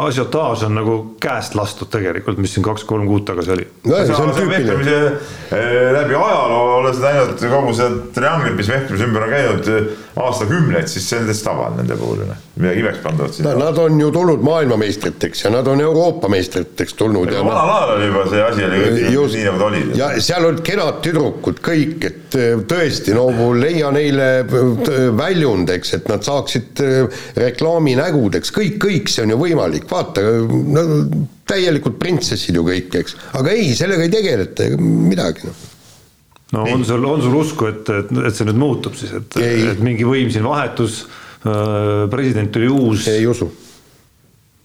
asiotaaž 0.07 0.63
on 0.69 0.77
nagu 0.79 0.93
käest 1.23 1.57
lastud 1.59 1.89
tegelikult, 1.91 2.39
mis 2.39 2.53
siin 2.55 2.63
kaks-kolm 2.63 3.03
kuud 3.09 3.25
tagasi 3.27 3.51
oli. 3.57 3.65
no 3.89 3.99
see 3.99 4.15
on 4.15 4.31
see 4.31 4.45
tüüpiline. 4.45 4.77
vehklemise 4.77 5.57
eh, 5.57 5.89
läbi 5.97 6.15
ajaloo 6.15 6.77
olles 6.77 7.01
näinud 7.03 7.43
kogu 7.51 7.75
seda 7.75 7.99
trianglit, 8.15 8.55
mis 8.61 8.71
vehklemise 8.71 9.09
ümber 9.09 9.27
on 9.27 9.33
käinud 9.35 9.71
eh, 9.73 9.91
aastakümneid, 10.23 10.87
siis 10.87 11.09
see 11.09 11.19
on 11.19 11.27
täitsa 11.27 11.49
tavaline 11.49 11.81
nende 11.81 11.99
puhul 11.99 12.23
ju 12.23 12.29
noh, 12.31 12.39
midagi 12.55 12.83
imekspandavat 12.85 13.35
siin. 13.35 13.49
No, 13.49 13.57
Nad 13.63 13.83
on 13.83 13.99
ju 13.99 14.09
tulnud 14.15 14.47
maailmameistriteks 14.47 15.43
ja 15.43 15.51
nad 15.51 15.67
on 15.67 15.83
Euroopa 15.83 16.31
meistriteks 16.31 16.95
tulnud 16.99 17.33
vanal 17.33 17.73
ajal 17.73 17.95
oli 17.97 18.07
juba 18.07 18.23
see 18.31 18.43
asi 18.47 18.65
oli 18.69 18.81
kõik 18.83 19.13
just, 19.17 19.35
nii 19.35 19.45
nagu 19.49 19.59
ta 19.59 19.67
oli. 19.67 19.83
ja 19.99 20.09
seal 20.23 20.47
olid 20.47 20.63
kenad 20.63 21.03
tüdrukud 21.03 21.59
kõik, 21.65 21.97
et 22.07 22.39
äh, 22.39 22.63
tõesti, 22.69 23.15
no 23.17 23.27
leia 23.57 23.91
neile 23.91 24.29
väljund, 25.17 25.72
eks, 25.77 25.93
et 25.97 26.09
nad 26.11 26.25
saaksid 26.25 26.81
äh, 26.83 27.21
reklaaminägudeks, 27.43 28.53
kõik, 28.55 28.79
kõik 28.83 29.11
see 29.11 29.25
on 29.25 29.35
ju 29.35 29.39
võimalik, 29.41 29.87
vaata, 29.91 30.23
no 30.47 30.85
täielikult 31.49 31.99
printsessid 32.01 32.57
ju 32.57 32.65
kõik, 32.67 32.97
eks, 33.03 33.17
aga 33.39 33.53
ei, 33.55 33.71
sellega 33.77 34.07
ei 34.07 34.13
tegeleta 34.13 34.67
ega 34.69 34.79
midagi, 34.81 35.47
noh. 35.49 35.63
no 36.57 36.67
on 36.73 36.85
sul, 36.87 37.09
on 37.09 37.25
sul 37.25 37.39
usku, 37.41 37.69
et, 37.71 37.93
et, 37.93 38.13
et 38.29 38.37
see 38.37 38.49
nüüd 38.49 38.61
muutub 38.61 38.97
siis, 38.99 39.15
et, 39.19 39.39
et 39.43 39.83
mingi 39.83 40.07
võim 40.07 40.31
siin 40.33 40.47
vahetus, 40.47 41.03
president 41.43 42.53
tuli 42.55 42.69
uus, 42.71 43.09
ei 43.11 43.25
usu, 43.27 43.49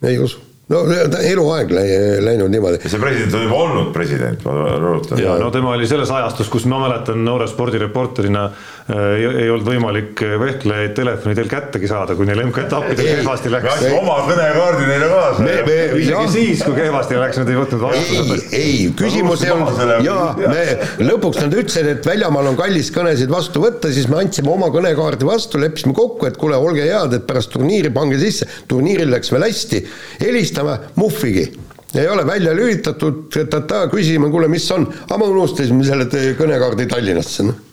ei 0.06 0.20
usu. 0.22 0.47
No 0.68 0.82
ta 1.12 1.20
eluaeg 1.24 1.70
läi- 1.72 2.24
läinud 2.24 2.52
niimoodi. 2.52 2.80
see 2.84 3.00
president 3.00 3.34
on 3.34 3.44
juba 3.46 3.60
olnud 3.64 3.92
president, 3.94 4.42
ma 4.44 4.74
rõhutan. 4.76 5.20
ja 5.22 5.38
no 5.40 5.50
tema 5.54 5.72
oli 5.76 5.88
selles 5.88 6.10
ajastus, 6.12 6.50
kus 6.52 6.66
ma 6.68 6.80
mäletan 6.82 7.22
noore 7.24 7.46
spordireporterina 7.48 8.42
äh, 8.48 9.06
ei, 9.16 9.24
ei 9.44 9.50
olnud 9.52 9.68
võimalik 9.68 10.20
vehklejaid 10.42 10.94
telefoni 10.96 11.36
teel 11.38 11.48
kättegi 11.50 11.88
saada, 11.90 12.16
kui 12.18 12.28
neil 12.28 12.42
MK-etappidel 12.46 13.08
kehvasti 13.20 13.48
me 13.48 13.54
läks. 13.56 13.70
andsime 13.74 14.00
oma 14.02 14.18
kõnekaardi 14.28 14.90
neile 14.90 15.08
kaasa. 15.12 15.46
me, 15.46 15.56
me, 15.68 15.78
isegi 16.02 16.12
jah, 16.12 16.28
siis, 16.36 16.64
kui 16.66 16.76
kehvasti 16.76 17.18
läks, 17.22 17.40
nad 17.42 17.52
ei 17.52 17.58
võtnud 17.62 17.84
vastu 17.86 18.20
ei, 18.20 18.60
ei, 18.60 18.76
küsimus 18.98 19.46
ei 19.46 19.54
olnud, 19.56 19.82
jaa, 20.04 20.28
me 20.44 21.08
lõpuks 21.08 21.40
nad 21.44 21.58
ütlesid, 21.62 21.90
et 21.94 22.08
väljamaal 22.12 22.52
on 22.52 22.60
kallis 22.60 22.92
kõnesid 22.94 23.32
vastu 23.32 23.64
võtta, 23.64 23.92
siis 23.94 24.08
me 24.12 24.20
andsime 24.20 24.52
oma 24.52 24.68
kõnekaardi 24.74 25.28
vastu, 25.28 25.60
leppisime 25.64 25.96
kokku, 25.96 26.28
et 26.28 26.36
kuule, 26.40 26.60
olge 26.60 26.84
head, 26.84 27.16
et 27.16 27.26
pärast 27.28 27.52
turniiri 27.56 27.92
pange 27.94 28.20
sisse, 28.20 28.48
turniiril 28.68 29.12
läks 29.16 29.32
veel 29.32 29.48
hästi, 29.48 29.82
helistame, 30.20 30.57
muhvigi. 30.98 31.46
ei 31.94 32.08
ole 32.08 32.26
välja 32.26 32.52
lülitatud, 32.54 33.28
ta 33.68 33.86
küsisime, 33.88 34.30
kuule, 34.30 34.48
mis 34.48 34.66
on, 34.74 34.86
aga 35.06 35.18
me 35.18 35.30
unustasime 35.32 35.84
selle 35.84 36.08
kõnekaardi 36.38 36.86
Tallinnasse, 36.90 37.46
noh 37.48 37.64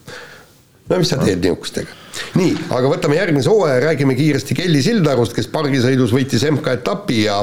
no 0.90 1.00
mis 1.02 1.10
sa 1.10 1.18
teed 1.22 1.42
niisugustega? 1.44 2.02
nii, 2.40 2.54
aga 2.72 2.90
võtame 2.92 3.18
järgmise 3.18 3.52
hooaja, 3.52 3.82
räägime 3.90 4.16
kiiresti 4.16 4.56
Kelly 4.56 4.82
Sildarust, 4.86 5.34
kes 5.36 5.50
pargisõidus 5.52 6.14
võitis 6.16 6.46
MK-etapi 6.48 7.24
ja, 7.26 7.42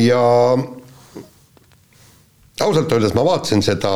ja 0.00 0.22
ausalt 2.62 2.92
öeldes 2.94 3.12
ma 3.18 3.24
vaatasin 3.26 3.64
seda 3.64 3.92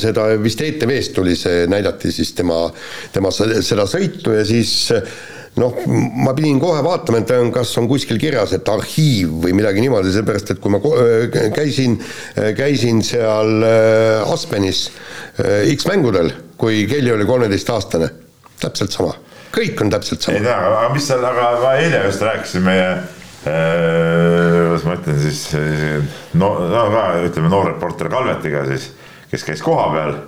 seda 0.00 0.26
vist 0.40 0.60
ETV-st 0.64 1.12
tuli 1.16 1.34
see, 1.36 1.66
näidati 1.68 2.12
siis 2.12 2.30
tema, 2.36 2.62
tema 3.12 3.32
se- 3.34 3.60
seda 3.62 3.84
sõitu 3.88 4.32
ja 4.32 4.44
siis 4.48 4.88
noh, 5.60 5.74
ma 6.24 6.34
pidin 6.34 6.58
kohe 6.62 6.82
vaatama, 6.84 7.20
et 7.22 7.32
kas 7.54 7.72
on 7.80 7.88
kuskil 7.90 8.18
kirjas, 8.20 8.54
et 8.56 8.68
arhiiv 8.70 9.36
või 9.44 9.54
midagi 9.56 9.84
niimoodi, 9.84 10.12
seepärast 10.14 10.54
et 10.54 10.62
kui 10.62 10.72
ma 10.74 10.80
ko- 10.82 10.96
käisin, 11.54 11.98
käisin 12.58 13.02
seal 13.06 13.62
äh, 13.66 14.32
Aspenis 14.32 14.88
äh, 15.38 15.70
X-mängudel, 15.74 16.32
kui 16.60 16.84
Kelly 16.90 17.14
oli 17.14 17.28
kolmeteistaastane, 17.28 18.10
täpselt 18.62 18.96
sama, 18.96 19.14
kõik 19.54 19.84
on 19.84 19.94
täpselt 19.94 20.24
ei 20.26 20.40
sama. 20.40 20.46
tea, 20.48 20.58
aga 20.72 20.92
mis 20.94 21.08
seal, 21.10 21.24
aga 21.30 21.50
ma 21.62 21.74
eile 21.82 22.04
just 22.08 22.26
rääkisin 22.26 22.66
meie 22.66 22.90
äh, 22.90 24.60
kuidas 24.74 24.86
ma 24.88 24.98
ütlen 24.98 25.22
siis, 25.22 25.46
no, 26.34 26.54
no 26.66 26.86
ka 26.94 27.08
ütleme 27.28 27.52
noor 27.52 27.74
reporter 27.74 28.10
Kalvetiga 28.10 28.66
siis, 28.72 28.90
kes 29.30 29.46
käis 29.46 29.62
kohapeal 29.62 30.18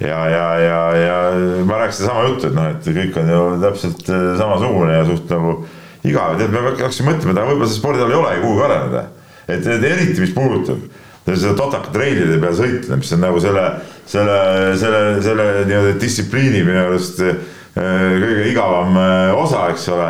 ja, 0.00 0.20
ja, 0.30 0.46
ja, 0.62 0.78
ja 0.96 1.18
ma 1.66 1.82
rääkisin 1.82 2.06
sama 2.06 2.28
juttu, 2.28 2.48
et 2.48 2.56
noh, 2.56 2.70
et 2.70 2.88
kõik 3.00 3.18
on 3.18 3.34
ju 3.34 3.42
täpselt 3.64 4.08
äh, 4.12 4.30
samasugune 4.38 4.94
ja 4.94 5.04
suht 5.08 5.30
nagu 5.32 5.58
igav, 6.06 6.38
tead, 6.38 6.54
me 6.54 6.64
hakkasime 6.70 7.12
mõtlema, 7.12 7.34
et 7.34 7.42
aga 7.42 7.50
võib-olla 7.50 7.70
see 7.72 7.80
spordiala 7.80 8.14
ei 8.14 8.20
olegi 8.22 8.44
kuhugi 8.44 8.66
areneda. 8.68 9.04
et, 9.48 9.66
et 9.66 9.86
eriti, 9.92 10.20
mis 10.22 10.34
puudutab 10.36 10.86
seda 11.36 11.54
totakat 11.58 11.96
reilide 11.98 12.38
peal 12.40 12.56
sõitmine, 12.56 12.98
mis 13.02 13.12
on 13.12 13.22
nagu 13.24 13.40
selle, 13.42 13.64
selle, 14.08 14.38
selle, 14.80 15.02
selle 15.24 15.46
nii-öelda 15.68 15.94
distsipliini 16.00 16.62
minu 16.64 16.80
arust 16.86 17.20
äh, 17.24 17.36
kõige 17.76 18.48
igavam 18.52 18.96
äh, 18.96 19.36
osa, 19.36 19.66
eks 19.72 19.88
ole. 19.92 20.08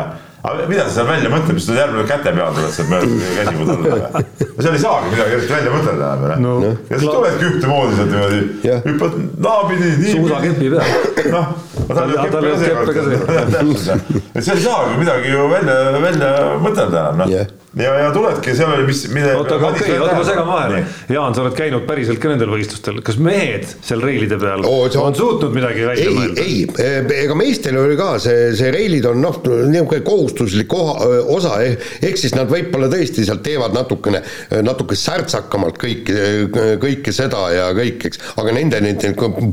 Aga 0.49 0.67
mida 0.71 0.85
sa 0.87 0.95
seal 0.97 1.07
välja 1.09 1.29
mõtled, 1.33 1.57
mis 1.59 1.65
sul 1.69 1.77
järgmine 1.79 2.05
käte 2.09 2.33
peal 2.37 2.55
tuleb 2.57 2.73
sealt 2.75 2.89
mööda 2.93 3.31
käsipudel? 3.37 4.03
no 4.49 4.65
seal 4.65 4.75
ei 4.77 4.83
saagi 4.83 5.11
midagi 5.13 5.37
eriti 5.37 5.53
välja 5.55 5.75
mõtelda 5.75 6.11
enam 6.17 6.43
No, 6.49 6.53
ja 6.65 6.99
siis 6.99 7.09
tuledki 7.13 7.49
ühtemoodi 7.51 7.99
sealt 7.99 8.11
niimoodi 8.13 8.41
hüppad 8.89 9.17
naapidi, 9.47 9.89
niipidi. 9.91 10.15
suusakepi 10.17 10.73
peal. 10.75 11.31
noh, 11.35 11.53
Tal- 11.89 12.11
ei 12.11 12.17
olnud 12.17 12.65
keppe 12.65 12.93
ka 12.97 13.05
seekord. 13.09 14.19
et 14.35 14.43
seal 14.45 14.57
ei 14.59 14.65
saagi 14.67 14.99
midagi 15.01 15.31
ju 15.33 15.47
välja, 15.51 15.77
välja 16.03 16.33
mõtelda 16.65 17.05
enam 17.05 17.23
noh 17.23 17.29
Jah. 17.33 17.47
ja, 17.77 17.91
ja 18.03 18.09
tuledki, 18.15 18.53
seal 18.57 18.71
oli, 18.73 18.85
mis, 18.87 19.03
mille. 19.13 19.33
oota, 19.37 19.57
aga 19.59 19.69
okei, 19.75 19.97
oota 20.01 20.15
ma 20.17 20.23
segan 20.25 20.47
vahele. 20.47 20.79
Jaan, 21.13 21.35
sa 21.37 21.43
oled 21.43 21.53
käinud 21.57 21.83
päriselt 21.89 22.17
ka 22.23 22.31
nendel 22.31 22.49
võistlustel, 22.53 22.97
kas 23.05 23.19
mehed 23.21 23.67
seal 23.85 24.01
reilide 24.05 24.39
peal 24.41 24.63
see 24.65 24.97
on- 25.01 25.09
on 25.09 25.17
suutnud 25.17 25.53
midagi 25.55 25.85
välja 25.85 26.07
ei, 26.09 26.15
mõelda? 26.17 26.45
ei, 26.45 27.23
ega 27.23 27.35
meestel 27.37 27.77
oli 27.81 27.97
ka 27.99 28.09
see, 28.21 28.49
see 28.57 28.71
reilid 28.73 29.05
on 29.09 29.21
noh, 29.21 29.37
niisugune 29.45 30.01
kohustuslik 30.39 30.73
osa, 31.29 31.57
ehk 32.01 32.17
siis 32.17 32.33
nad 32.35 32.49
võib-olla 32.49 32.89
tõesti 32.91 33.25
sealt 33.27 33.43
teevad 33.43 33.75
natukene, 33.75 34.21
natuke 34.63 34.95
särtsakamalt 34.95 35.79
kõike, 35.81 36.47
kõike 36.79 37.13
seda 37.15 37.49
ja 37.53 37.69
kõik, 37.75 38.05
eks, 38.09 38.21
aga 38.39 38.53
nende 38.55 38.79
need 38.83 39.03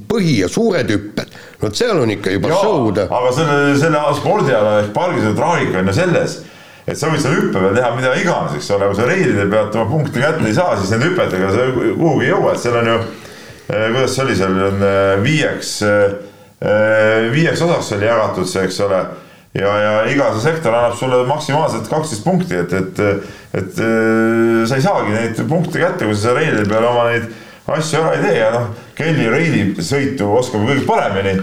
põhi 0.09 0.41
ja 0.43 0.49
suured 0.49 0.91
hüpped, 0.93 1.34
vot 1.62 1.76
seal 1.76 1.99
on 1.99 2.14
ikka 2.14 2.37
juba 2.37 2.53
show'd. 2.55 3.03
aga 3.07 3.32
selle, 3.34 3.59
selle 3.80 4.05
spordiala 4.20 4.78
ehk 4.84 4.93
pargisõidu 4.95 5.34
traagika 5.39 5.82
on 5.82 5.91
ju 5.91 5.97
selles, 5.99 6.39
et 6.87 6.99
sa 6.99 7.11
võid 7.11 7.24
seal 7.24 7.37
hüppe 7.41 7.59
peal 7.59 7.76
teha 7.76 7.93
mida 7.97 8.14
iganes, 8.20 8.57
eks 8.57 8.70
ole, 8.76 8.91
kui 8.93 9.01
sa 9.01 9.11
reilide 9.11 9.51
pealt 9.51 9.74
oma 9.74 9.91
punkti 9.91 10.22
kätte 10.22 10.47
ei 10.47 10.57
saa, 10.57 10.78
siis 10.78 10.95
nende 10.95 11.11
hüpetega 11.11 11.53
sa 11.53 11.68
kuhugi 11.74 12.28
ei 12.28 12.32
jõua, 12.32 12.55
et 12.55 12.62
seal 12.62 12.80
on 12.82 12.91
ju, 12.93 12.97
kuidas 13.66 14.14
see 14.14 14.26
oli, 14.26 14.39
seal 14.39 14.59
on 14.70 14.89
viieks, 15.26 15.76
viieks 17.34 17.62
osaks 17.66 17.97
oli 17.99 18.07
jagatud 18.07 18.49
see, 18.49 18.68
eks 18.68 18.84
ole 18.87 19.05
ja, 19.57 19.72
ja 19.82 19.96
iga 20.12 20.30
see 20.34 20.44
sektor 20.50 20.74
annab 20.74 20.96
sulle 20.98 21.22
maksimaalselt 21.28 21.88
kaksteist 21.90 22.24
punkti, 22.26 22.59
et, 22.61 22.72
et, 22.76 23.02
et 23.57 23.82
äh, 23.82 24.62
sa 24.68 24.78
ei 24.78 24.84
saagi 24.84 25.16
neid 25.16 25.42
punkte 25.48 25.82
kätte, 25.82 26.07
kui 26.07 26.16
sa 26.16 26.28
seal 26.28 26.40
reilide 26.40 26.68
peal 26.70 26.88
oma 26.90 27.11
neid 27.11 27.28
asju 27.66 27.98
ära 27.98 28.14
ei 28.14 28.22
tee. 28.22 28.34
Ja 28.38 28.50
noh, 28.54 28.66
Kelly 28.96 29.28
Reili 29.30 29.84
sõitu 29.84 30.28
oskab 30.38 30.64
kõige 30.68 30.86
paremini. 30.86 31.36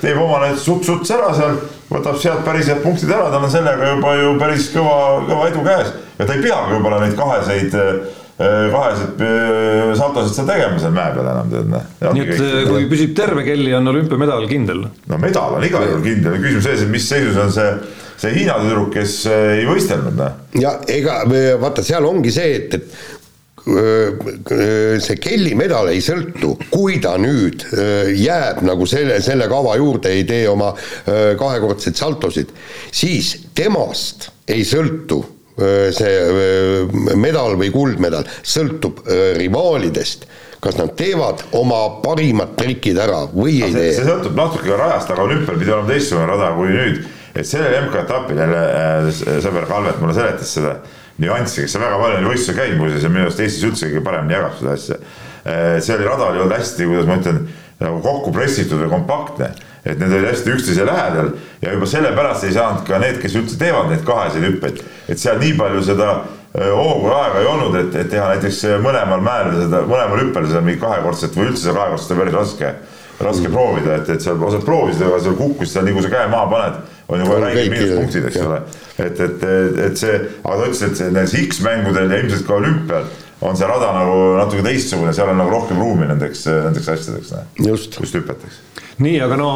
Teeb 0.00 0.20
oma 0.20 0.42
need 0.44 0.60
suts-suts 0.60 1.12
ära 1.16 1.32
seal, 1.36 1.56
võtab 1.90 2.20
sealt 2.20 2.44
päris 2.46 2.68
head 2.70 2.82
punktid 2.84 3.10
ära, 3.10 3.30
tal 3.32 3.46
on 3.46 3.52
sellega 3.52 3.94
juba 3.94 4.14
ju 4.20 4.34
päris 4.40 4.70
kõva, 4.74 4.96
kõva 5.28 5.48
edu 5.50 5.64
käes. 5.66 5.94
Ja 6.20 6.26
ta 6.26 6.36
ei 6.36 6.44
peagi 6.44 6.74
võib-olla 6.74 7.00
neid 7.02 7.16
kaheseid, 7.18 7.72
kaheseid 7.72 8.19
äh, 8.40 9.92
saltosid 9.98 10.34
seal 10.38 10.48
tegema 10.48 10.80
seal 10.80 10.94
mäe 10.96 11.12
peal 11.12 11.28
enam 11.28 11.52
tead 11.52 11.70
noh. 11.70 11.86
nii 12.16 12.24
et 12.24 12.40
äh, 12.40 12.58
kui 12.68 12.86
püsib 12.88 13.14
terve 13.18 13.44
Kelly, 13.44 13.72
on 13.76 13.92
olümpiamedal 13.92 14.46
kindel. 14.50 14.84
no 15.10 15.20
medal 15.20 15.58
on 15.58 15.66
igal 15.66 15.84
juhul 15.88 16.04
kindel, 16.06 16.38
küsimus 16.40 16.68
selles, 16.68 16.84
et 16.86 16.92
mis 16.92 17.08
seisus 17.12 17.36
on 17.40 17.52
see, 17.52 17.70
see 18.22 18.34
Hiina 18.38 18.56
tüdruk, 18.62 18.92
kes 18.96 19.22
äh, 19.28 19.56
ei 19.60 19.66
võistelnud 19.68 20.16
noh. 20.20 20.44
ja 20.60 20.78
ega 20.88 21.22
vaata, 21.60 21.84
seal 21.84 22.08
ongi 22.08 22.32
see, 22.34 22.54
et, 22.62 22.78
et 22.80 24.54
see 25.04 25.18
Kelly 25.20 25.52
medal 25.58 25.90
ei 25.92 26.00
sõltu, 26.02 26.54
kui 26.72 26.96
ta 27.04 27.18
nüüd 27.20 27.66
jääb 28.16 28.62
nagu 28.64 28.86
selle, 28.88 29.18
selle 29.20 29.50
kava 29.52 29.74
juurde, 29.76 30.14
ei 30.16 30.24
tee 30.24 30.46
oma 30.48 30.70
kahekordseid 31.04 32.00
saltosid, 32.00 32.54
siis 32.88 33.34
temast 33.52 34.30
ei 34.48 34.64
sõltu 34.64 35.20
see 35.58 36.12
öö, 36.20 37.16
medal 37.18 37.56
või 37.60 37.70
kuldmedal, 37.74 38.28
sõltub 38.42 39.02
öö, 39.06 39.32
rivaalidest, 39.38 40.26
kas 40.60 40.76
nad 40.78 40.92
teevad 40.98 41.42
oma 41.56 42.00
parimad 42.04 42.54
trikid 42.58 43.00
ära 43.00 43.24
või 43.32 43.60
ei 43.64 43.72
see, 43.72 43.90
see 43.90 44.04
tee. 44.04 44.08
sõltub 44.10 44.36
natuke 44.38 44.76
rajast, 44.76 45.12
aga 45.12 45.24
olümpial 45.26 45.58
pidi 45.60 45.74
olema 45.74 45.92
teistsugune 45.92 46.28
rada 46.30 46.52
kui 46.56 46.72
nüüd. 46.74 47.02
et 47.34 47.46
sellel 47.46 47.76
MK-etapil 47.86 48.40
jälle 48.42 48.62
äh, 48.66 49.10
sõber 49.44 49.66
Kalvet 49.70 50.00
mulle 50.02 50.16
seletas 50.16 50.54
seda 50.58 50.76
nüanssi, 51.20 51.64
kes 51.64 51.76
on 51.76 51.84
väga 51.84 51.98
palju 52.00 52.18
neid 52.18 52.30
võistlusi 52.30 52.56
käinud 52.56 52.80
muuseas 52.80 53.04
ja 53.04 53.10
minu 53.12 53.26
arust 53.26 53.42
Eestis 53.44 53.66
üldse 53.68 53.90
kõige 53.90 54.04
paremini 54.04 54.36
jagab 54.36 54.56
seda 54.58 54.76
asja. 54.76 55.00
see 55.80 55.94
oli 55.96 56.06
rada 56.08 56.30
oli 56.30 56.40
olnud 56.42 56.56
hästi, 56.56 56.86
kuidas 56.88 57.06
ma 57.08 57.16
ütlen, 57.20 57.42
nagu 57.80 58.00
kokku 58.04 58.32
pressitud 58.32 58.80
või 58.82 58.90
kompaktne, 58.92 59.50
et 59.84 59.98
need 59.98 60.12
olid 60.12 60.28
hästi 60.28 60.52
üksteise 60.56 60.84
lähedal 60.86 61.32
ja 61.62 61.72
juba 61.72 61.86
sellepärast 61.88 62.44
ei 62.44 62.52
saanud 62.56 62.84
ka 62.88 62.98
need, 63.00 63.20
kes 63.22 63.36
üldse 63.40 63.56
teevad 63.60 63.88
neid 63.92 64.04
kaheseid 64.04 64.44
hüppeid, 64.48 64.82
et 65.08 65.18
seal 65.22 65.40
nii 65.40 65.54
palju 65.58 65.82
seda 65.86 66.10
hoogu 66.54 67.08
ja 67.08 67.18
aega 67.24 67.40
ei 67.40 67.46
olnud, 67.46 67.76
et, 67.78 67.94
et 68.02 68.08
teha 68.10 68.28
näiteks 68.34 68.64
mõlemal 68.82 69.20
mäel 69.24 69.52
seda, 69.54 69.84
mõlemal 69.86 70.24
hüppel 70.24 70.48
seda 70.50 70.62
mingi 70.66 70.80
kahekordset 70.82 71.36
või 71.38 71.52
üldse 71.52 71.68
seda 71.68 71.76
kahekordset 71.78 72.16
on 72.16 72.20
päris 72.24 72.34
raske, 72.34 72.72
raske 73.20 73.48
Mm. 73.48 73.52
proovida, 73.54 73.96
et, 74.00 74.08
et 74.16 74.24
seal 74.24 74.42
osad 74.42 74.64
proovisid, 74.64 75.02
aga 75.06 75.20
seal 75.22 75.36
kukkus 75.38 75.72
seal 75.74 75.84
nii 75.86 75.94
kui 75.96 76.04
sa 76.06 76.10
käe 76.12 76.28
maha 76.32 76.46
paned, 76.50 76.78
on 77.08 77.20
ju 77.20 77.26
kohe 77.28 77.36
On 77.36 77.44
räige 77.44 77.60
kõik, 77.60 77.74
miinuspunktid, 77.76 78.28
eks 78.30 78.40
ole. 78.46 78.60
et, 78.98 79.20
et, 79.26 79.44
et 79.86 80.00
see, 80.00 80.14
aga 80.44 80.56
ta 80.56 80.70
ütles, 80.70 80.82
et 80.88 81.02
nendes 81.06 81.34
X-mängudel 81.44 82.10
ja 82.14 82.22
ilmselt 82.24 82.46
ka 82.48 82.56
olümpial 82.56 83.10
on 83.40 83.56
see 83.56 83.68
rada 83.68 83.92
nagu 83.96 84.16
natuke 84.40 84.64
teistsugune, 84.64 85.12
seal 85.16 85.30
on 85.32 85.38
nagu 85.40 85.52
rohkem 85.52 85.78
ruumi 85.80 86.08
nendeks, 86.10 86.46
nendeks 86.50 86.90
asjadeks, 86.96 87.32
Just. 87.64 87.96
kust 88.00 88.16
hüpetakse. 88.18 88.64
nii, 89.00 89.16
aga 89.24 89.36
no 89.40 89.48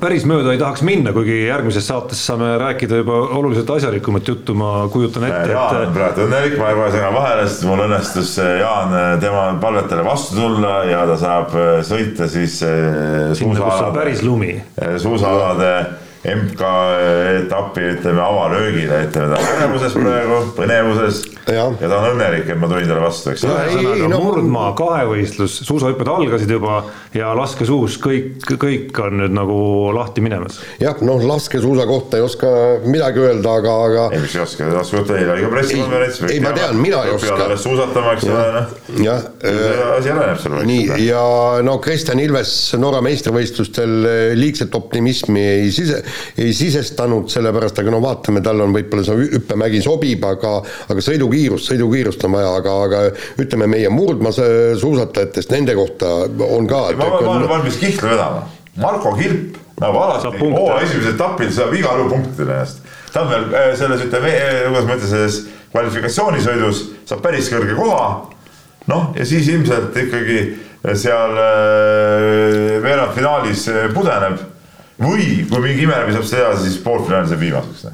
päris 0.00 0.24
mööda 0.28 0.54
ei 0.54 0.60
tahaks 0.60 0.82
minna, 0.86 1.12
kuigi 1.14 1.44
järgmises 1.46 1.86
saates 1.86 2.20
saame 2.26 2.52
rääkida 2.60 3.00
juba 3.02 3.20
oluliselt 3.38 3.70
asjalikumat 3.76 4.28
juttu, 4.28 4.56
ma 4.58 4.88
kujutan 4.92 5.28
ette, 5.28 5.52
Jaan 5.54 5.76
on 5.76 5.86
et 5.86 5.94
praegu 5.94 6.26
õnnelik, 6.26 6.56
ma 6.60 6.74
kohe 6.78 6.90
segan 6.94 7.14
vahele, 7.14 7.46
sest 7.48 7.66
mul 7.68 7.84
õnnestus 7.86 8.34
eh, 8.42 8.52
Jaan 8.64 8.94
eh, 8.98 9.08
tema 9.22 9.46
palvetele 9.62 10.04
vastu 10.06 10.38
tulla 10.40 10.76
ja 10.90 11.06
ta 11.10 11.18
saab 11.20 11.56
eh, 11.56 11.72
sõita 11.86 12.28
siis 12.30 12.58
sinna, 12.60 13.58
kus 13.62 13.82
on 13.86 13.94
päris 13.94 14.24
lumi. 14.26 14.54
suusaalade 14.98 15.74
MK-etapi 16.20 17.84
ütleme 17.94 18.20
avalöögile, 18.20 19.04
ütleme 19.06 19.30
ta 19.32 19.38
on 19.40 19.46
põnevuses 19.48 19.94
praegu, 19.96 20.40
põnevuses 20.58 21.20
ja. 21.48 21.62
ja 21.80 21.88
ta 21.88 21.96
on 21.96 22.08
õnnelik, 22.10 22.50
et 22.52 22.58
ma 22.60 22.68
tulin 22.68 22.90
talle 22.90 23.00
vastu, 23.00 23.32
eks 23.32 23.44
ole. 23.48 23.62
ühesõnaga 23.70 24.08
no, 24.12 24.18
murdmaa 24.26 24.74
kahevõistlus, 24.76 25.54
suusahüpped 25.64 26.10
algasid 26.12 26.52
juba 26.52 26.82
ja 27.16 27.30
laskesuus 27.38 27.96
kõik, 28.04 28.44
kõik 28.60 29.00
on 29.00 29.16
nüüd 29.22 29.32
nagu 29.32 29.56
lahti 29.96 30.20
minemas. 30.24 30.58
jah, 30.82 31.00
noh, 31.08 31.24
laskesuusa 31.24 31.86
kohta 31.88 32.20
ei 32.20 32.26
oska 32.26 32.50
midagi 32.84 33.24
öelda, 33.24 33.56
aga, 33.62 33.78
aga. 33.86 34.04
ei, 34.12 34.20
mis 34.26 34.36
ei 34.36 34.44
oska, 34.44 34.68
laskesuusa 34.76 35.16
eile 35.16 35.34
oli 35.38 35.46
ka 35.46 35.52
pressikonverents. 35.56 36.20
ei, 36.28 36.44
ma 36.44 36.52
tean, 36.58 36.76
mina 36.84 37.00
ei 37.08 37.16
oska. 37.16 37.38
alles 37.46 37.64
suusatama, 37.64 38.12
eks 38.18 38.28
ole, 38.28 38.44
noh. 38.58 38.76
jah. 39.06 39.24
asi 39.96 40.12
areneb 40.12 40.44
seal. 40.44 40.60
nii, 40.68 41.00
ja 41.06 41.24
no 41.64 41.78
Kristjan 41.80 42.20
Ilves 42.20 42.54
Norra 42.76 43.00
meistrivõistlustel 43.08 43.98
eh, 44.04 44.22
liigset 44.36 44.76
optimismi 44.76 45.48
ei 45.56 45.72
sise, 45.74 46.04
ei 46.38 46.52
sisestanud, 46.56 47.30
sellepärast, 47.32 47.78
aga 47.82 47.94
no 47.94 48.02
vaatame, 48.04 48.42
tal 48.44 48.66
on 48.66 48.74
võib-olla 48.76 49.06
see 49.06 49.30
hüppemägi 49.36 49.82
sobib, 49.84 50.24
aga, 50.26 50.58
aga 50.90 51.04
sõidukiirus 51.04 51.40
sõidukiirust, 51.40 51.70
sõidukiirust 51.70 52.24
on 52.26 52.36
vaja, 52.36 52.50
aga, 52.60 52.74
aga 52.86 53.00
ütleme, 53.42 53.68
meie 53.70 53.90
murdmaasuusatajatest, 53.92 55.50
nende 55.54 55.74
kohta 55.78 56.12
on 56.46 56.66
ka. 56.70 56.82
ma 56.98 57.10
olen 57.18 57.48
valmis 57.48 57.78
kihla 57.80 58.14
vedama, 58.14 58.46
Marko 58.80 59.14
Kilp 59.16 59.58
nagu 59.80 59.98
alati, 59.98 60.36
hooaja 60.40 60.84
esimesel 60.84 61.14
etapil 61.14 61.52
saab 61.52 61.74
igal 61.74 62.02
juhul 62.02 62.10
punktidele 62.14 62.58
ennast. 62.58 62.82
ta 63.12 63.22
on 63.22 63.30
veel 63.30 63.46
äh, 63.54 63.70
selles, 63.76 64.04
ütleme, 64.04 64.34
äh, 64.36 64.66
kuidas 64.68 64.86
ma 64.86 64.96
ütlen, 64.98 65.10
selles 65.10 65.40
kvalifikatsioonisõidus 65.72 66.82
saab 67.08 67.22
päris 67.24 67.50
kõrge 67.52 67.76
koha. 67.78 68.10
noh, 68.90 69.10
ja 69.16 69.26
siis 69.26 69.48
ilmselt 69.48 69.96
ikkagi 69.96 70.40
seal 70.96 71.36
äh, 71.40 72.80
veerandfinaalis 72.84 73.68
pudeneb 73.94 74.40
või 75.00 75.30
kui 75.48 75.64
mingi 75.64 75.88
imeläbi 75.88 76.16
saab 76.18 76.28
seda, 76.28 76.52
siis 76.60 76.78
poolfinaalis 76.84 77.34
jääb 77.34 77.46
viimaseks. 77.46 77.88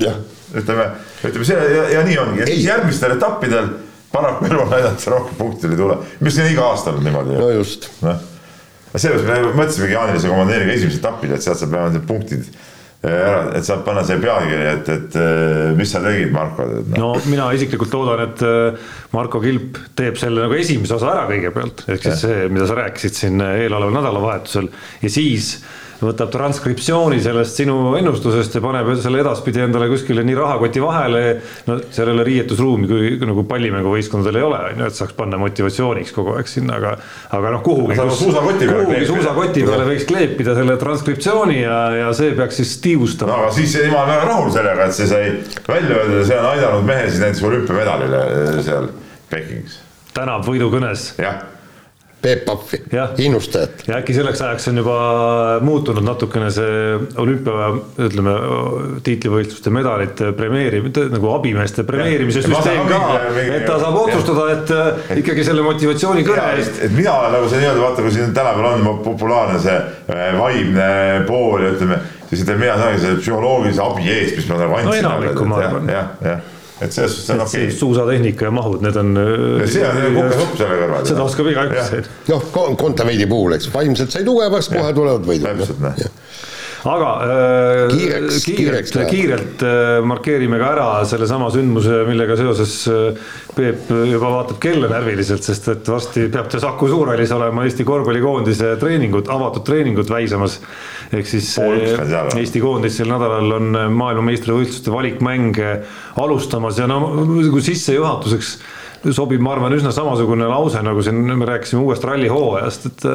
jah 0.00 0.16
ütleme, 0.54 0.86
ütleme 1.24 1.48
see 1.48 1.56
ja, 1.74 1.88
ja 1.96 2.04
nii 2.06 2.20
ongi 2.22 2.42
ja 2.42 2.46
siis 2.48 2.68
järgmistel 2.68 3.16
etappidel 3.16 3.72
paraku 4.12 4.46
elu 4.48 4.62
on 4.62 4.70
näidanud, 4.70 5.00
et 5.00 5.10
rohkem 5.12 5.36
punkte 5.40 5.68
ei 5.70 5.80
tule, 5.80 5.98
mis 6.24 6.38
on 6.40 6.48
iga 6.52 6.70
aasta 6.70 6.92
olnud 6.92 7.04
niimoodi. 7.06 7.36
no 7.40 7.50
just. 7.56 7.90
noh, 8.04 8.22
sellepärast 8.94 9.28
me 9.50 9.58
mõtlesimegi 9.58 9.96
Jaanilise 9.96 10.32
komandeeriga 10.32 10.78
esimesed 10.78 11.02
etapid, 11.02 11.36
et 11.36 11.44
sealt 11.44 11.60
saab 11.60 11.74
vähemalt 11.74 11.98
need 11.98 12.06
punktid 12.08 12.46
eh, 12.46 13.10
ära, 13.10 13.40
et 13.58 13.66
saab 13.66 13.82
panna 13.88 14.04
see 14.08 14.20
pealkiri, 14.22 14.68
et, 14.72 14.92
et 14.94 15.18
eh, 15.20 15.72
mis 15.76 15.92
sa 15.92 16.02
tegid, 16.04 16.30
Marko. 16.34 16.68
No. 16.94 17.00
no 17.02 17.10
mina 17.26 17.48
isiklikult 17.58 17.96
loodan, 17.98 18.22
et 18.28 18.44
eh, 18.46 18.92
Marko 19.16 19.42
Kilp 19.44 19.82
teeb 19.98 20.20
selle 20.20 20.46
nagu 20.46 20.56
esimese 20.56 20.96
osa 20.96 21.12
ära 21.12 21.26
kõigepealt, 21.32 21.84
ehk 21.90 22.06
siis 22.06 22.22
see, 22.24 22.46
mida 22.52 22.70
sa 22.70 22.78
rääkisid 22.80 23.18
siin 23.24 23.42
eeloleval 23.50 23.98
nädalavahetusel 23.98 24.70
ja 25.02 25.12
siis 25.12 25.58
võtab 26.00 26.30
transkriptsiooni 26.32 27.18
sellest 27.24 27.60
sinu 27.60 27.94
ennustusest 27.98 28.58
ja 28.58 28.62
paneb 28.64 28.90
selle 29.00 29.20
edaspidi 29.22 29.62
endale 29.64 29.88
kuskile 29.88 30.24
nii 30.26 30.36
rahakoti 30.36 30.82
vahele. 30.82 31.22
no 31.66 31.78
ole 32.06 32.24
riietusruumi, 32.26 32.88
kui 32.90 33.28
nagu 33.28 33.44
pallimänguvõistkondadel 33.48 34.40
ei 34.40 34.46
ole, 34.46 34.60
on 34.72 34.82
ju, 34.82 34.90
et 34.90 34.98
saaks 34.98 35.16
panna 35.16 35.40
motivatsiooniks 35.40 36.12
kogu 36.16 36.36
aeg 36.36 36.50
sinna, 36.50 36.76
aga. 36.80 36.92
aga 37.38 37.54
noh, 37.56 37.64
kuhugi, 37.64 37.96
suusakoti 37.96 38.68
kuhugi 38.70 39.08
suusakoti 39.08 39.64
peale 39.68 39.88
võiks 39.88 40.06
kleepida 40.10 40.56
selle 40.58 40.76
transkriptsiooni 40.80 41.58
ja, 41.62 41.80
ja 42.02 42.12
see 42.16 42.36
peaks 42.36 42.60
siis 42.62 42.76
tiivustama. 42.84 43.32
no 43.32 43.46
aga 43.46 43.56
siis 43.56 43.76
ma 43.90 44.04
olen 44.04 44.14
väga 44.14 44.30
rahul 44.30 44.54
sellega, 44.54 44.86
et 44.86 45.00
see 45.00 45.10
sai 45.10 45.34
välja 45.66 45.98
öeldud 45.98 46.22
ja 46.22 46.30
see 46.30 46.40
on 46.40 46.48
aidanud 46.52 46.88
mehe 46.92 47.10
siis 47.10 47.24
näiteks 47.24 47.44
olümpiamedalile 47.50 48.24
seal 48.68 48.88
Pekingis. 49.32 49.80
tänab 50.14 50.44
võidukõnes. 50.46 51.12
jah 51.22 51.55
Peep 52.26 52.42
Pahvi, 52.44 52.80
innustajat. 53.22 53.84
ja 53.86 54.00
äkki 54.00 54.14
selleks 54.16 54.40
ajaks 54.42 54.64
on 54.72 54.80
juba 54.80 54.96
muutunud 55.62 56.02
natukene 56.02 56.48
see 56.50 56.96
olümpia, 57.22 57.68
ütleme, 58.02 58.32
tiitlivõistluste 59.06 59.70
medalite 59.74 60.32
premeerimine, 60.34 61.04
nagu 61.12 61.30
abimeeste 61.36 61.84
premeerimise 61.86 62.42
ja, 62.42 62.48
süsteem 62.50 62.90
ka, 62.90 63.00
et 63.44 63.68
ta 63.68 63.78
saab 63.82 64.00
otsustada, 64.00 64.48
et 64.56 64.74
äh, 64.74 65.14
ikkagi 65.22 65.46
selle 65.46 65.62
motivatsiooni 65.66 66.26
kõne 66.26 66.48
eest. 66.56 66.82
et 66.88 66.98
mina 66.98 67.14
olen 67.20 67.38
nagu 67.38 67.52
see 67.52 67.62
nii-öelda 67.62 67.84
vaata, 67.84 68.06
kui 68.08 68.16
siin 68.16 68.34
tänapäeval 68.34 68.82
on 68.90 69.00
populaarne 69.06 69.62
see 69.62 69.78
äh, 69.78 70.26
vaimne 70.40 70.90
pool 71.30 71.62
ja 71.62 71.72
ütleme, 71.76 72.02
siis 72.26 72.42
ütleme, 72.42 72.64
mina 72.66 72.76
saangi 72.82 73.06
selle 73.06 73.22
psühholoogilise 73.22 73.86
abi 73.86 74.10
eest, 74.18 74.40
mis 74.40 74.50
ma 74.50 74.60
nagu 74.64 74.78
andsin. 74.80 74.92
no 75.06 75.14
enamikku 75.14 75.50
ma 75.54 75.62
arvan. 75.62 75.90
jah, 75.94 76.12
jah 76.26 76.44
et 76.80 76.92
selles 76.92 77.14
suhtes 77.16 77.30
on 77.34 77.44
okei 77.46 77.66
okay.. 77.68 77.76
suusatehnika 77.78 78.48
ja 78.48 78.52
mahud, 78.54 78.84
need 78.84 79.00
on. 79.00 79.14
see 79.64 79.86
on 79.86 80.02
kukesupp 80.18 80.58
selle 80.60 80.80
kõrval. 80.82 81.08
seda 81.12 81.24
oskab 81.24 81.50
igaüks. 81.54 82.12
noh, 82.28 82.50
Kontaveidi 82.76 83.28
puhul, 83.30 83.56
eks, 83.56 83.70
vaimselt 83.72 84.12
sai 84.12 84.26
tugevaks, 84.26 84.70
kohe 84.74 84.92
tulevad 84.96 85.26
võidud. 85.28 85.48
täpselt, 85.52 85.82
noh 85.84 86.44
aga 86.86 87.10
äh, 87.24 87.94
kiireks, 87.94 88.38
kiirelt, 88.44 88.90
kiirelt, 88.90 89.10
kiirelt 89.10 89.64
äh, 89.66 90.04
markeerime 90.06 90.58
ka 90.60 90.70
ära 90.74 90.86
sellesama 91.08 91.48
sündmuse, 91.54 92.02
millega 92.08 92.36
seoses 92.38 92.76
äh, 92.92 93.32
Peep 93.56 93.88
juba 93.88 94.28
vaatab 94.34 94.58
kella 94.60 94.90
närviliselt, 94.90 95.44
sest 95.46 95.70
et 95.72 95.88
varsti 95.88 96.26
peab 96.32 96.50
ta 96.52 96.60
Saku 96.60 96.90
Suurhallis 96.92 97.32
olema 97.32 97.64
Eesti 97.64 97.86
korvpallikoondise 97.88 98.74
treeningud, 98.80 99.30
avatud 99.32 99.64
treeningud 99.64 100.10
väisamas. 100.12 100.58
Ehk 101.12 101.28
siis 101.28 101.52
Eesti 101.60 102.62
koondis 102.62 102.96
sel 102.98 103.10
nädalal 103.12 103.58
on 103.58 103.76
maailmameistrivõistluste 103.94 104.94
valikmäng 104.94 105.60
alustamas 106.22 106.80
ja 106.80 106.88
no 106.90 107.00
sissejuhatuseks 107.60 108.56
sobib, 109.14 109.42
ma 109.44 109.52
arvan, 109.54 109.74
üsna 109.76 109.92
samasugune 109.94 110.48
lause, 110.50 110.80
nagu 110.82 111.04
siin 111.04 111.20
me 111.38 111.46
rääkisime 111.48 111.84
uuest 111.84 112.06
rallihooajast, 112.06 112.90
et 112.90 113.06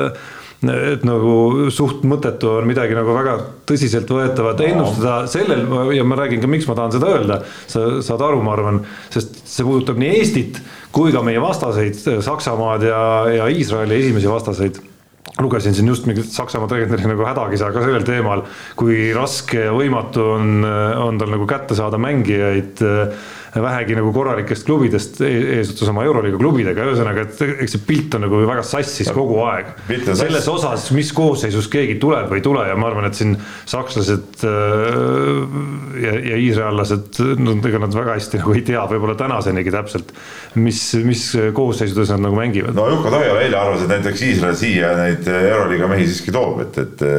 et 0.61 1.05
nagu 1.07 1.69
suht 1.73 2.03
mõttetu 2.05 2.51
on 2.59 2.67
midagi 2.69 2.93
nagu 2.93 3.15
väga 3.15 3.31
tõsiseltvõetavat 3.69 4.59
no. 4.61 4.67
ennustada 4.67 5.15
sellel 5.31 5.63
ja 5.95 6.03
ma 6.05 6.19
räägin 6.19 6.43
ka, 6.43 6.49
miks 6.51 6.67
ma 6.69 6.75
tahan 6.77 6.93
seda 6.93 7.09
öelda. 7.15 7.39
sa 7.65 7.87
saad 8.05 8.21
aru, 8.27 8.43
ma 8.45 8.53
arvan, 8.53 8.77
sest 9.09 9.41
see 9.41 9.65
puudutab 9.65 9.97
nii 9.97 10.19
Eestit 10.19 10.61
kui 10.93 11.09
ka 11.15 11.25
meie 11.25 11.41
vastaseid, 11.41 11.97
Saksamaad 12.21 12.85
ja, 12.85 13.01
ja 13.39 13.49
Iisraeli 13.49 13.97
esimesi 14.03 14.29
vastaseid 14.29 14.77
lugesin 15.41 15.75
siin 15.75 15.87
just 15.87 16.05
mingit 16.09 16.31
Saksamaa 16.31 16.69
treeneri 16.69 17.09
nagu 17.09 17.25
hädakisa 17.25 17.71
ka 17.73 17.83
sellel 17.85 18.05
teemal, 18.07 18.43
kui 18.79 19.11
raske 19.15 19.67
ja 19.67 19.75
võimatu 19.75 20.25
on, 20.35 20.65
on 21.01 21.21
tal 21.21 21.31
nagu 21.33 21.47
kätte 21.49 21.77
saada 21.77 21.99
mängijaid 22.01 22.83
äh, 22.85 23.29
vähegi 23.59 23.95
nagu 23.97 24.13
korralikest 24.15 24.63
klubidest 24.63 25.19
e-, 25.25 25.57
eesotsas 25.57 25.89
oma 25.91 26.05
Euroliiga 26.07 26.39
klubidega, 26.39 26.85
ühesõnaga, 26.87 27.25
et 27.25 27.41
eks 27.65 27.75
see 27.75 27.83
pilt 27.87 28.15
on 28.15 28.23
nagu 28.23 28.39
väga 28.47 28.63
sassis 28.63 29.11
kogu 29.11 29.41
aeg. 29.43 29.73
selles 30.07 30.47
osas, 30.47 30.87
mis 30.95 31.11
koosseisus 31.15 31.67
keegi 31.71 31.97
tuleb 31.99 32.29
või 32.31 32.39
ei 32.39 32.45
tule 32.45 32.63
ja 32.69 32.77
ma 32.79 32.87
arvan, 32.87 33.09
et 33.09 33.19
siin 33.19 33.35
sakslased 33.69 34.45
äh, 34.47 35.41
ja, 36.05 36.15
ja 36.31 36.39
iisraellased, 36.45 37.19
no 37.43 37.57
ega 37.59 37.83
nad 37.83 37.95
väga 37.97 38.15
hästi 38.15 38.39
nagu 38.39 38.55
ei 38.55 38.63
tea, 38.71 38.87
võib-olla 38.93 39.17
tänasenigi 39.19 39.75
täpselt, 39.75 40.15
mis, 40.55 40.85
mis 41.03 41.27
koosseisudes 41.57 42.15
nad 42.15 42.23
nagu 42.29 42.39
mängivad. 42.39 42.77
no 42.77 42.87
Jukka 42.93 43.11
Toiala 43.11 43.43
eile 43.43 43.59
arvas, 43.59 43.83
et 43.83 43.91
näiteks 43.91 44.27
Iisrael 44.29 44.59
siia 44.59 44.95
neid 44.99 45.27
Euroliiga 45.27 45.91
mehi 45.91 46.07
siiski 46.07 46.31
toob, 46.35 46.63
et, 46.69 46.85
et 46.85 47.09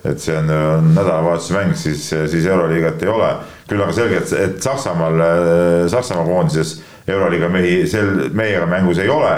et 0.00 0.16
see 0.16 0.32
on, 0.32 0.48
on 0.48 0.86
nädalavahetuse 0.96 1.52
mäng, 1.52 1.74
siis, 1.76 2.06
siis 2.08 2.46
Euroliigat 2.48 3.02
ei 3.04 3.10
ole 3.12 3.34
küll 3.70 3.82
aga 3.84 3.94
selge, 3.96 4.20
et, 4.20 4.32
et 4.34 4.62
Saksamaal, 4.62 5.24
äh, 5.24 5.88
Saksamaa 5.90 6.26
koondises 6.26 6.76
Euroliiga 7.08 7.48
mehi 7.52 7.82
sel, 7.90 8.30
meiega 8.36 8.66
mängus 8.70 9.00
ei 9.02 9.10
ole. 9.10 9.34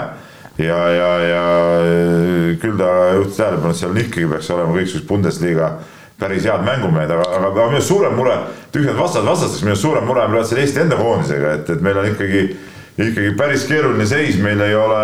ja, 0.57 0.77
ja, 0.93 1.09
ja 1.25 1.43
äh, 1.81 2.53
küll 2.61 2.77
ta 2.77 2.89
juhtis 3.17 3.39
tähelepanu, 3.39 3.73
et 3.73 3.81
seal 3.81 3.99
ikkagi 4.03 4.29
peaks 4.29 4.51
olema 4.53 4.75
kõiksugused 4.77 5.09
Bundesliga 5.09 5.73
päris 6.19 6.45
head 6.47 6.61
mängumehed, 6.65 7.11
aga, 7.11 7.25
aga, 7.37 7.49
aga 7.49 7.69
minu 7.71 7.81
suurem 7.83 8.13
mure, 8.17 8.35
tühjad 8.73 8.97
vastased 8.97 9.27
vastasteks, 9.27 9.63
minu 9.65 9.75
suurem 9.79 10.05
mure 10.07 10.23
on 10.23 10.35
praegu 10.35 10.61
Eesti 10.61 10.83
enda 10.85 10.99
koondisega, 10.99 11.53
et, 11.57 11.71
et 11.73 11.81
meil 11.83 11.99
on 11.99 12.09
ikkagi, 12.11 12.43
ikkagi 12.97 13.31
päris 13.39 13.65
keeruline 13.69 14.05
seis, 14.07 14.37
meil 14.41 14.61
ei 14.63 14.75
ole 14.77 15.01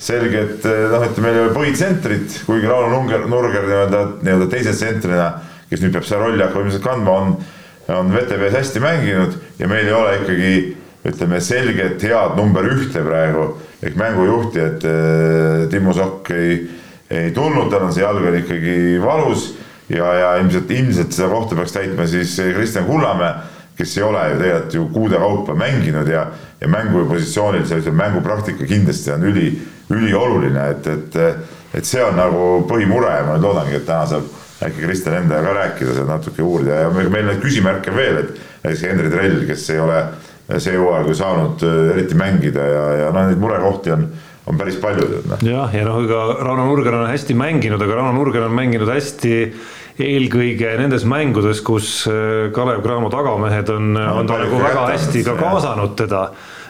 selget, 0.00 0.64
noh, 0.64 1.06
ütleme, 1.08 1.24
meil 1.26 1.38
ei 1.38 1.44
ole 1.46 1.54
põhitsentrit, 1.56 2.42
kuigi 2.46 2.68
Rauno 2.68 3.00
Nurger 3.00 3.66
nii-öelda, 3.66 4.04
nii-öelda 4.24 4.50
teise 4.52 4.76
tsentrina, 4.76 5.32
kes 5.70 5.82
nüüd 5.82 5.96
peab 5.96 6.06
seda 6.08 6.22
rolli 6.22 6.44
hakkama 6.44 6.68
ilmselt 6.68 6.84
kandma, 6.84 7.16
on 7.16 7.34
on 7.96 8.12
VTV-s 8.14 8.58
hästi 8.58 8.82
mänginud 8.82 9.38
ja 9.58 9.68
meil 9.68 9.86
ei 9.86 9.96
ole 9.96 10.16
ikkagi 10.20 10.52
ütleme 11.10 11.40
selget 11.40 12.02
head 12.02 12.36
number 12.36 12.66
ühte 12.68 13.02
praegu 13.04 13.46
ehk 13.80 13.96
mängujuhti, 13.96 14.60
et 14.60 14.84
äh, 14.84 15.64
Timo 15.72 15.94
Sokk 15.96 16.30
ei, 16.36 16.58
ei 17.10 17.30
tulnud, 17.32 17.70
tal 17.72 17.86
on 17.86 17.94
see 17.96 18.04
jalg 18.04 18.20
veel 18.24 18.42
ikkagi 18.42 18.74
valus 19.02 19.54
ja, 19.88 20.10
ja 20.14 20.34
ilmselt, 20.42 20.70
ilmselt 20.70 21.16
seda 21.16 21.30
kohta 21.32 21.56
peaks 21.58 21.74
täitma 21.74 22.06
siis 22.10 22.36
Kristjan 22.54 22.84
Kullamäe, 22.88 23.32
kes 23.78 23.96
ei 23.96 24.04
ole 24.04 24.26
ju 24.28 24.40
tegelikult 24.42 24.74
ju 24.76 24.88
kuude 24.92 25.22
kaupa 25.22 25.56
mänginud 25.56 26.08
ja, 26.08 26.26
ja 26.60 26.68
mängupositsioonil 26.68 27.64
ütleme, 27.64 27.96
mängupraktika 28.02 28.68
kindlasti 28.68 29.14
on 29.14 29.24
üli, 29.32 29.48
ülioluline, 29.90 30.68
et, 30.74 30.86
et, 30.86 31.18
et 31.80 31.88
see 31.88 32.04
on 32.04 32.20
nagu 32.20 32.50
põhimure 32.68 33.16
ja 33.16 33.24
ma 33.24 33.38
nüüd 33.38 33.48
loodangi, 33.48 33.80
et 33.80 33.88
täna 33.88 34.04
saab 34.10 34.28
äkki 34.60 34.84
Kristjan 34.84 35.22
endaga 35.22 35.48
ka 35.48 35.54
rääkida, 35.56 35.94
seal 35.96 36.08
natuke 36.08 36.44
uurida 36.44 36.82
ja 36.84 36.90
meil 36.92 37.28
neid 37.28 37.40
küsimärke 37.42 37.94
veel, 37.94 38.24
et 38.24 38.34
näiteks 38.64 38.82
Henri 38.88 39.12
Trell, 39.12 39.44
kes 39.48 39.68
ei 39.74 39.80
ole 39.80 40.00
see 40.58 40.74
hooaeg 40.76 41.08
ju 41.08 41.14
saanud 41.14 41.62
äh, 41.66 41.78
eriti 41.94 42.18
mängida 42.18 42.66
ja, 42.66 42.84
ja 43.04 43.12
noh, 43.14 43.30
neid 43.30 43.40
murekohti 43.40 43.94
on 43.96 44.10
on 44.50 44.56
päris 44.58 44.78
palju. 44.82 45.20
Noh. 45.30 45.42
jah, 45.46 45.74
ja 45.74 45.84
noh, 45.86 46.00
ega 46.02 46.22
Rauno 46.40 46.64
Nurger 46.66 46.96
on 46.98 47.10
hästi 47.10 47.36
mänginud, 47.38 47.82
aga 47.84 48.00
Rauno 48.00 48.16
Nurger 48.16 48.48
on 48.48 48.56
mänginud 48.56 48.88
hästi 48.90 49.34
eelkõige 50.00 50.72
nendes 50.80 51.04
mängudes, 51.08 51.60
kus 51.62 51.90
Kalev 52.56 52.80
Cramo 52.82 53.10
tagamehed 53.12 53.68
on 53.74 53.98
on 54.00 54.30
ta 54.30 54.38
nagu 54.40 54.62
väga 54.62 54.86
hästi 54.94 55.24
ka 55.26 55.36
kaasanud 55.38 55.92
teda 55.98 56.24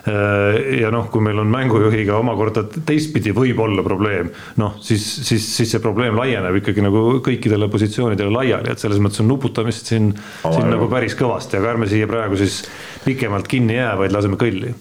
ja 0.07 0.88
noh, 0.92 1.09
kui 1.12 1.20
meil 1.24 1.38
on 1.42 1.51
mängujuhiga 1.53 2.16
omakorda 2.16 2.62
teistpidi 2.88 3.34
võib 3.36 3.59
olla 3.61 3.84
probleem, 3.84 4.30
noh 4.61 4.78
siis, 4.80 5.05
siis, 5.26 5.44
siis 5.59 5.74
see 5.74 5.82
probleem 5.84 6.16
laieneb 6.16 6.57
ikkagi 6.62 6.84
nagu 6.84 7.18
kõikidele 7.24 7.68
positsioonidele 7.72 8.32
laiali, 8.32 8.72
et 8.72 8.80
selles 8.80 9.03
mõttes 9.03 9.20
on 9.20 9.28
nuputamist 9.28 9.92
siin, 9.92 10.14
siin 10.40 10.70
nagu 10.72 10.88
päris 10.92 11.18
kõvasti, 11.18 11.61
aga 11.61 11.74
ärme 11.74 11.90
siia 11.90 12.09
praegu 12.09 12.38
siis 12.40 12.62
pikemalt 13.05 13.51
kinni 13.51 13.76
jää, 13.76 13.92
vaid 14.01 14.16
laseme 14.16 14.40
kõlli. 14.40 14.72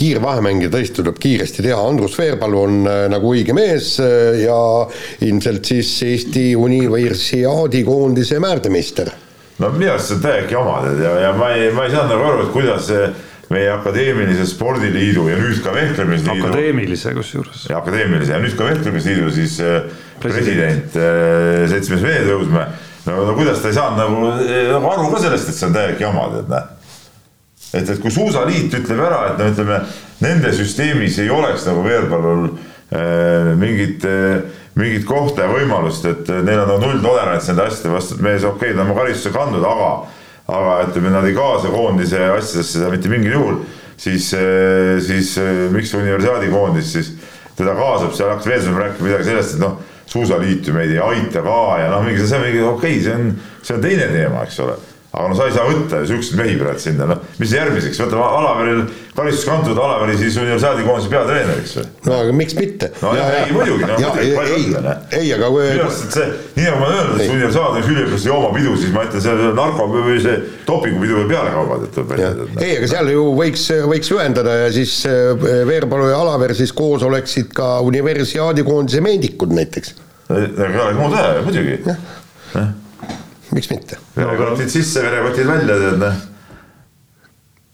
Kiirvahemäng 0.00 0.62
ja 0.64 0.70
tõesti 0.72 0.96
tuleb 1.02 1.18
kiiresti 1.20 1.60
teha, 1.66 1.80
Andrus 1.84 2.14
Veerpalu 2.16 2.60
on 2.60 2.78
äh, 2.88 3.02
nagu 3.12 3.34
õige 3.34 3.52
mees 3.52 3.98
äh, 4.00 4.38
ja 4.46 4.56
ilmselt 5.26 5.68
siis 5.68 5.90
Eesti 6.06 6.54
Universiaadi 6.56 7.82
koondise 7.84 8.40
määrdemeister. 8.40 9.12
No 9.60 9.72
minu 9.76 9.90
arust 9.92 10.10
see 10.10 10.18
on 10.18 10.22
täielik 10.24 10.54
jama 10.54 10.78
ja, 10.88 11.16
ja 11.26 11.32
ma 11.36 11.50
ei, 11.56 11.70
ma 11.76 11.86
ei 11.86 11.94
saanud 11.94 12.14
nagu 12.14 12.28
aru, 12.30 12.46
et 12.46 12.54
kuidas 12.54 12.88
see 12.90 13.10
meie 13.50 13.70
Akadeemilise 13.74 14.46
Spordiliidu 14.46 15.26
ja 15.26 15.38
nüüd 15.40 15.62
ka 15.64 15.74
Vehklemisliidu. 15.74 16.46
akadeemilise 16.46 17.14
kusjuures. 17.16 17.64
akadeemilise 17.74 18.36
ja 18.36 18.42
nüüd 18.42 18.56
ka 18.58 18.68
Vehklemisliidu 18.70 19.30
siis 19.34 19.58
äh, 19.64 19.82
president, 20.22 20.92
president, 20.92 21.72
seltsimees 21.72 22.04
Vee 22.06 22.26
Tõusmäe. 22.28 22.68
no, 23.08 23.22
no 23.30 23.38
kuidas 23.38 23.62
ta 23.62 23.72
ei 23.72 23.78
saanud 23.78 24.04
nagu, 24.04 24.34
nagu 24.74 24.92
aru 24.94 25.08
ka 25.14 25.24
sellest, 25.26 25.50
et 25.50 25.58
see 25.58 25.70
on 25.70 25.74
täielik 25.78 26.04
jama 26.06 26.28
tead 26.36 26.54
näe 26.54 26.76
et, 27.74 27.86
et 27.86 28.00
kui 28.02 28.12
Suusaliit 28.12 28.74
ütleb 28.80 29.02
ära, 29.04 29.20
et 29.30 29.40
no 29.40 29.48
ütleme, 29.52 29.78
nende 30.24 30.52
süsteemis 30.56 31.18
ei 31.22 31.30
oleks 31.32 31.66
nagu 31.68 31.84
Veerpalul 31.86 32.48
äh, 32.50 33.52
mingit 33.60 34.06
äh, 34.08 34.40
mingit 34.78 35.04
kohta 35.08 35.46
ja 35.46 35.50
võimalust, 35.50 36.06
et 36.06 36.30
neil 36.46 36.62
on 36.62 36.80
nulltolerants 36.82 37.50
nende 37.50 37.66
asjade 37.66 37.92
vastu, 37.94 38.16
et 38.16 38.24
mees, 38.24 38.44
okei 38.46 38.70
okay,, 38.70 38.76
ta 38.76 38.84
on 38.84 38.90
oma 38.90 39.00
karistuse 39.00 39.34
kandnud, 39.34 39.66
aga 39.66 39.90
aga 40.50 40.78
ütleme, 40.88 41.12
nad 41.14 41.26
ei 41.28 41.34
kaasa 41.36 41.70
koondise 41.70 42.22
asjadesse 42.34 42.90
mitte 42.90 43.10
mingil 43.12 43.36
juhul, 43.36 43.60
siis, 44.00 44.32
äh, 44.34 44.98
siis 45.04 45.36
äh, 45.38 45.68
miks 45.70 45.94
universiaadi 45.94 46.50
koondis 46.50 46.92
siis 46.96 47.12
teda 47.58 47.74
kaasab, 47.78 48.14
seal 48.16 48.32
hakkas 48.32 48.48
veel 48.50 48.78
rääkima 48.78 49.10
midagi 49.10 49.28
sellest, 49.30 49.56
et 49.56 49.62
noh, 49.62 49.76
suusaliit 50.10 50.66
ju 50.66 50.74
meid 50.74 50.90
ei 50.90 51.02
aita 51.02 51.42
ka 51.44 51.58
ja 51.82 51.90
noh, 51.92 52.02
mingi 52.06 52.24
see 52.26 52.38
on 52.38 52.46
mingi 52.46 52.62
okei 52.66 52.96
okay,, 52.96 53.04
see 53.04 53.14
on, 53.14 53.34
see 53.62 53.76
on 53.76 53.84
teine 53.84 54.08
teema, 54.10 54.46
eks 54.46 54.58
ole 54.64 54.78
aga 55.10 55.28
no 55.28 55.34
sa 55.34 55.46
ei 55.48 55.54
saa 55.54 55.66
võtta 55.66 56.04
siukseid 56.06 56.38
mehi 56.38 56.58
praegu 56.60 56.82
sinna, 56.82 57.06
noh, 57.10 57.22
mis 57.40 57.54
järgmiseks, 57.54 57.98
võtame 58.04 58.22
Alaveril 58.22 58.82
karistus 59.16 59.46
kantud, 59.48 59.78
Alaveri 59.78 60.14
siis 60.18 60.36
universaali 60.38 60.84
koondise 60.86 61.10
peatreeneriks 61.10 61.72
või? 61.78 61.86
no 62.06 62.18
aga 62.24 62.34
miks 62.38 62.54
mitte? 62.58 62.90
no 63.02 63.14
ja, 63.16 63.24
ja, 63.26 63.40
ei 63.46 63.54
muidugi, 63.56 63.86
no 63.88 63.96
muidugi, 63.98 64.28
ei, 64.28 64.36
ei, 64.54 64.92
ei, 65.18 65.32
aga 65.34 65.48
kui 65.50 65.64
minu 65.66 65.86
arust, 65.86 66.04
et 66.06 66.18
see, 66.18 66.26
nii 66.58 66.66
nagu 66.68 66.78
ma 66.78 66.86
olen 66.86 67.00
öelnud, 67.00 67.22
et 67.24 67.32
universaal 67.34 67.74
on 67.74 67.88
üliõpilaste 67.90 68.30
joomapidu, 68.30 68.74
siis 68.82 68.92
ma 68.94 69.06
ütlen, 69.08 69.24
see 69.24 69.52
narko 69.58 69.88
või 69.94 70.18
see 70.22 70.36
dopingupidu 70.68 71.18
või 71.18 71.30
pealekaubad, 71.32 71.86
et 71.88 71.96
tuleb 71.96 72.14
välja. 72.14 72.30
ei, 72.66 72.76
aga 72.78 72.90
seal 72.94 73.10
ju 73.14 73.24
võiks, 73.40 73.64
võiks 73.94 74.12
ühendada 74.14 74.58
ja 74.62 74.68
siis 74.74 74.94
äh, 75.10 75.48
Veerpalu 75.70 76.12
ja 76.12 76.20
Alaver 76.22 76.54
siis 76.58 76.74
koos 76.76 77.02
oleksid 77.06 77.50
ka 77.56 77.72
universiaadi 77.86 78.62
koondise 78.66 79.02
meedikud 79.04 79.58
näiteks. 79.58 79.96
ega 80.30 80.70
ei 80.70 80.84
olegi 80.86 81.02
muud 81.02 81.18
teha, 81.18 81.34
muidugi 81.48 81.80
miks 83.56 83.70
mitte. 83.72 83.98
verekotid 84.16 84.70
sisse, 84.72 85.02
verekotid 85.04 85.46
välja, 85.48 85.76
tead 85.82 86.00
noh. 86.00 86.24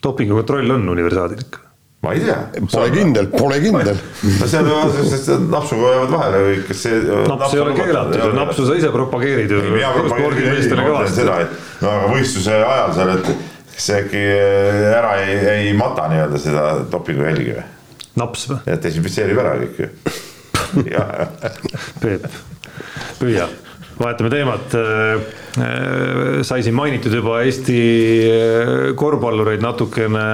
dopingukontroll 0.03 0.77
on 0.77 0.89
universaadil 0.97 1.45
ikka? 1.45 1.67
ma 2.07 2.13
ei 2.15 2.23
tea. 2.23 2.37
Pole 2.71 2.91
kindel, 2.93 3.27
pole 3.33 3.59
kindel. 3.61 3.99
no 4.41 4.49
seal 4.51 4.69
napsuga 5.51 5.93
jäävad 5.95 6.13
vahele 6.13 6.43
või 6.45 6.61
kas 6.69 6.85
see. 6.87 7.01
naps 7.33 7.57
ei 7.57 7.63
ole 7.65 7.75
keelatud, 7.79 8.37
napsu 8.37 8.67
sa 8.69 8.79
ise 8.79 8.93
propageerid 8.95 9.55
ju. 9.57 9.63
seda, 11.17 11.41
et 11.47 11.83
no 11.83 11.93
aga 11.93 12.13
võistluse 12.13 12.59
ajal 12.61 12.95
seal, 13.01 13.13
et 13.17 13.33
kas 13.73 13.89
see 13.91 13.99
äkki 14.05 14.23
äh, 14.37 14.87
ära 14.93 15.17
ei, 15.25 15.37
ei 15.57 15.75
mata 15.79 16.07
nii-öelda 16.13 16.41
seda 16.41 16.67
dopingu 16.93 17.27
jälgi 17.27 17.59
või? 17.59 17.67
naps 18.23 18.49
või? 18.53 18.63
et 18.71 18.87
desinfitseerib 18.87 19.43
ära 19.43 19.59
kõik 19.65 19.85
ju. 19.85 19.93
Peep, 22.03 22.27
püüa 23.21 23.47
vahetame 24.01 24.31
teemat. 24.33 24.77
Äh, 24.77 26.41
sai 26.47 26.63
siin 26.65 26.77
mainitud 26.77 27.15
juba 27.15 27.43
Eesti 27.45 27.83
äh, 28.29 28.73
korvpallureid 28.99 29.65
natukene. 29.65 30.27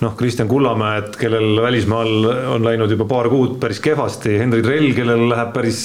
Noh, 0.00 0.14
Kristjan 0.16 0.48
Kullamäed, 0.48 1.10
kellel 1.20 1.58
välismaal 1.60 2.24
on 2.54 2.64
läinud 2.64 2.88
juba 2.88 3.04
paar 3.04 3.26
kuud 3.28 3.58
päris 3.60 3.82
kehvasti, 3.84 4.38
Henri 4.40 4.62
Trell, 4.64 4.94
kellel 4.96 5.26
läheb 5.28 5.50
päris 5.52 5.82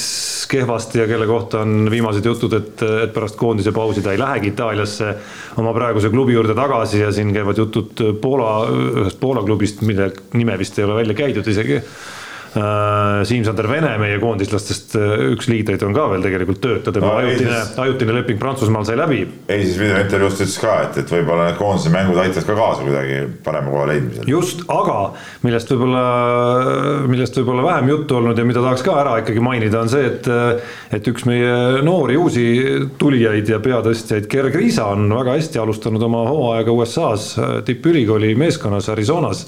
kehvasti 0.47 1.01
ja 1.01 1.07
kelle 1.09 1.27
kohta 1.27 1.65
on 1.65 1.89
viimased 1.91 2.23
jutud, 2.23 2.55
et, 2.55 2.79
et 3.03 3.11
pärast 3.11 3.35
koondise 3.35 3.75
pausi 3.75 3.99
ta 4.05 4.13
ei 4.15 4.21
lähegi 4.21 4.53
Itaaliasse 4.53 5.09
oma 5.59 5.75
praeguse 5.75 6.13
klubi 6.15 6.37
juurde 6.37 6.55
tagasi 6.55 7.03
ja 7.03 7.11
siin 7.11 7.35
käivad 7.35 7.59
jutud 7.59 8.05
Poola, 8.23 8.53
ühest 9.03 9.19
Poola 9.19 9.43
klubist, 9.43 9.83
mille 9.83 10.13
nime 10.31 10.55
vist 10.63 10.79
ei 10.79 10.87
ole 10.87 11.01
välja 11.01 11.19
käidud 11.25 11.51
isegi 11.51 11.81
Siim-Sander 12.55 13.67
Vene, 13.67 13.89
meie 13.99 14.15
koondislastest 14.21 14.93
äh, 14.95 15.13
üks 15.33 15.49
liidreid 15.51 15.81
on 15.83 15.95
ka 15.95 16.05
veel 16.13 16.23
tegelikult 16.23 16.61
tööta, 16.63 16.93
tema 16.95 17.09
no, 17.09 17.15
ajutine, 17.19 17.57
ajutine 17.83 18.15
leping 18.15 18.39
Prantsusmaal 18.39 18.85
sai 18.87 18.95
läbi. 18.99 19.19
ei, 19.51 19.65
siis 19.65 19.75
videointervjuust 19.81 20.43
ütles 20.45 20.55
ka, 20.63 20.77
et, 20.85 21.01
et 21.03 21.11
võib-olla 21.17 21.49
need 21.49 21.59
koondise 21.59 21.91
mängud 21.91 22.21
aitasid 22.23 22.47
ka 22.47 22.55
kaasa 22.55 22.85
kuidagi 22.85 23.19
parema 23.43 23.73
koha 23.73 23.89
leidmisel. 23.91 24.31
just, 24.31 24.63
aga 24.71 24.97
millest 25.43 25.75
võib-olla, 25.75 26.05
millest 27.11 27.41
võib-olla 27.41 27.67
vähem 27.67 27.91
juttu 27.91 28.19
olnud 28.21 28.39
ja 28.39 28.47
mida 28.47 28.63
tahaks 28.63 28.87
ka 28.87 28.97
ära 29.03 29.19
ikkagi 29.23 29.43
mainida, 29.43 29.83
on 29.83 29.91
see, 29.91 30.07
et 30.13 30.31
et 30.95 31.07
üks 31.11 31.27
meie 31.27 31.83
noori 31.83 32.15
uusi 32.19 32.45
tulijaid 33.01 33.51
ja 33.51 33.59
peatõstjaid, 33.63 34.29
Gerg 34.31 34.55
Riisa 34.55 34.87
on 34.95 35.09
väga 35.11 35.35
hästi 35.35 35.59
alustanud 35.59 36.03
oma 36.07 36.23
hooaega 36.29 36.71
USA-s 36.71 37.35
tippülikooli 37.67 38.31
meeskonnas 38.39 38.87
Arizonas 38.93 39.47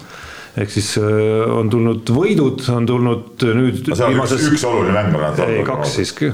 ehk 0.57 0.73
siis 0.73 0.91
äh, 1.01 1.45
on 1.53 1.69
tulnud 1.73 2.09
võidud, 2.13 2.65
on 2.73 2.89
tulnud 2.89 3.47
nüüd. 3.57 3.87
no 3.87 3.95
seal 3.95 4.09
on 4.09 4.17
viimases... 4.17 4.43
üks, 4.43 4.57
üks 4.57 4.67
oluline 4.67 4.95
mäng 4.95 5.17
on. 5.17 5.41
ei, 5.45 5.63
kaks 5.67 5.97
siiski. 5.99 6.31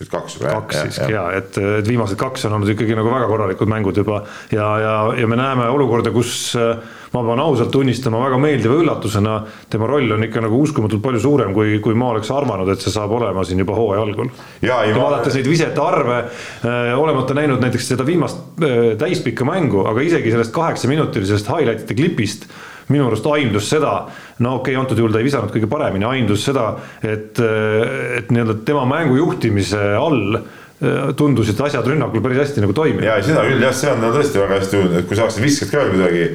kaks 0.00 0.38
või? 0.40 0.48
kaks 0.48 0.80
siiski 0.84 1.10
ja, 1.12 1.26
ja, 1.30 1.42
et, 1.42 1.58
et 1.80 1.90
viimased 1.90 2.18
kaks 2.20 2.48
on 2.48 2.58
olnud 2.58 2.72
ikkagi 2.74 2.96
nagu 2.98 3.12
väga 3.12 3.28
korralikud 3.30 3.70
mängud 3.70 4.00
juba 4.02 4.24
ja, 4.52 4.70
ja, 4.82 4.94
ja 5.20 5.28
me 5.30 5.38
näeme 5.38 5.68
olukorda, 5.70 6.12
kus 6.14 6.32
äh, 6.58 6.80
ma 7.14 7.22
pean 7.26 7.42
ausalt 7.42 7.72
tunnistama 7.74 8.20
väga 8.22 8.38
meeldiva 8.42 8.76
üllatusena, 8.78 9.36
tema 9.70 9.88
roll 9.90 10.14
on 10.14 10.26
ikka 10.26 10.42
nagu 10.44 10.60
uskumatult 10.62 11.02
palju 11.02 11.22
suurem, 11.22 11.54
kui, 11.54 11.78
kui 11.82 11.96
ma 11.98 12.12
oleks 12.14 12.30
arvanud, 12.34 12.70
et 12.70 12.82
see 12.82 12.92
saab 12.94 13.14
olema 13.18 13.44
siin 13.46 13.62
juba 13.62 13.74
hooaja 13.78 14.02
algul. 14.06 14.30
vaadates 14.62 15.38
neid 15.38 15.50
visete 15.50 15.82
arve 15.82 16.20
äh,, 16.22 16.92
olemata 16.98 17.34
näinud 17.38 17.62
näiteks 17.62 17.92
seda 17.94 18.06
viimast 18.06 18.62
äh, 18.62 18.92
täispikka 18.98 19.46
mängu, 19.48 19.84
aga 19.90 20.06
isegi 20.06 20.34
sellest 20.34 20.54
kaheksaminutilisest 20.54 21.50
highlight'ide 21.50 21.98
klipist 21.98 22.46
minu 22.90 23.06
arust 23.08 23.26
aimdus 23.30 23.68
seda, 23.70 23.94
no 24.42 24.56
okei 24.58 24.74
okay,, 24.74 24.80
antud 24.82 24.98
juhul 25.00 25.14
ta 25.14 25.20
ei 25.20 25.26
visanud 25.28 25.52
kõige 25.54 25.68
paremini, 25.70 26.06
aimdus 26.08 26.44
seda, 26.48 26.72
et, 27.02 27.38
et 27.40 28.32
nii-öelda 28.32 28.60
tema 28.66 28.84
mängu 28.90 29.18
juhtimise 29.20 29.80
all 29.98 30.38
äh, 30.38 31.10
tundusid 31.16 31.60
asjad 31.66 31.86
rünnakul 31.86 32.24
päris 32.24 32.44
hästi 32.44 32.64
nagu 32.64 32.76
toimivad. 32.76 33.06
ja 33.06 33.18
seda 33.24 33.46
küll 33.48 33.66
jah, 33.66 33.74
see 33.76 33.92
on 33.92 34.06
tõesti 34.08 34.42
väga 34.42 34.60
hästi 34.60 34.76
tundnud, 34.76 35.00
et 35.02 35.10
kui 35.10 35.20
saaks 35.20 35.40
visked 35.42 35.72
ka 35.72 35.86
kuidagi, 35.90 36.26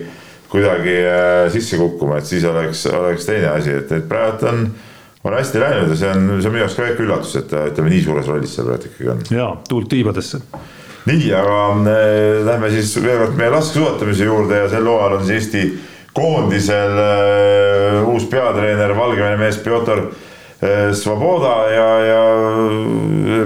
kuidagi 0.52 0.98
äh, 1.02 1.40
sisse 1.54 1.80
kukkuma, 1.82 2.22
et 2.22 2.30
siis 2.30 2.46
oleks, 2.48 2.86
oleks 2.94 3.28
teine 3.28 3.52
asi, 3.56 3.76
et, 3.82 3.92
et 4.00 4.08
praegu 4.10 4.48
on, 4.52 4.70
on 5.26 5.36
hästi 5.36 5.60
läinud 5.64 5.92
ja 5.92 6.00
see 6.00 6.14
on, 6.14 6.32
see 6.40 6.52
on 6.52 6.56
minu 6.56 6.64
jaoks 6.64 6.80
ka 6.80 6.88
väike 6.88 7.06
üllatus, 7.08 7.36
et 7.42 7.60
ütleme 7.66 7.92
nii 7.92 8.08
suures 8.08 8.32
rollis 8.32 8.56
seal 8.56 8.72
praegu 8.72 8.88
ikkagi 8.92 9.12
on. 9.12 9.28
jaa, 9.34 9.52
tuult 9.68 9.92
tiibadesse 9.92 10.44
nii, 11.06 11.34
aga 11.38 11.58
äh, 11.92 12.46
lähme 12.46 12.72
siis 12.74 12.96
veel 13.02 13.20
kord 13.22 13.36
meie 13.38 13.52
laskesuusatamise 13.54 14.26
juurde 14.26 14.64
ja 14.64 14.70
sel 14.72 14.88
hooajal 14.90 15.20
on 15.20 15.28
siis 15.28 15.46
Eesti 15.46 15.66
koondisel 16.16 17.00
äh, 17.00 18.08
uus 18.08 18.26
peatreener, 18.32 18.96
Valgevene 18.98 19.38
mees 19.40 19.58
Pjotor 19.64 20.06
äh, 20.06 20.94
Svoboda 20.96 21.56
ja, 21.74 21.88
ja 22.08 22.22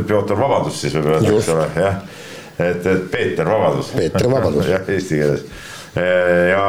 Pjotor 0.08 0.40
Vabadus 0.40 0.82
siis 0.84 0.94
võib 1.00 1.10
öelda, 1.16 1.34
eks 1.34 1.50
ole, 1.56 1.68
jah. 1.80 2.02
et, 2.60 2.86
et 2.86 3.08
Peeter 3.12 3.50
Vabadus. 3.50 3.94
Peeter 3.98 4.30
Vabadus. 4.30 4.70
jah, 4.76 4.86
eesti 4.86 5.22
keeles 5.22 5.46
äh, 5.98 6.50
ja 6.52 6.66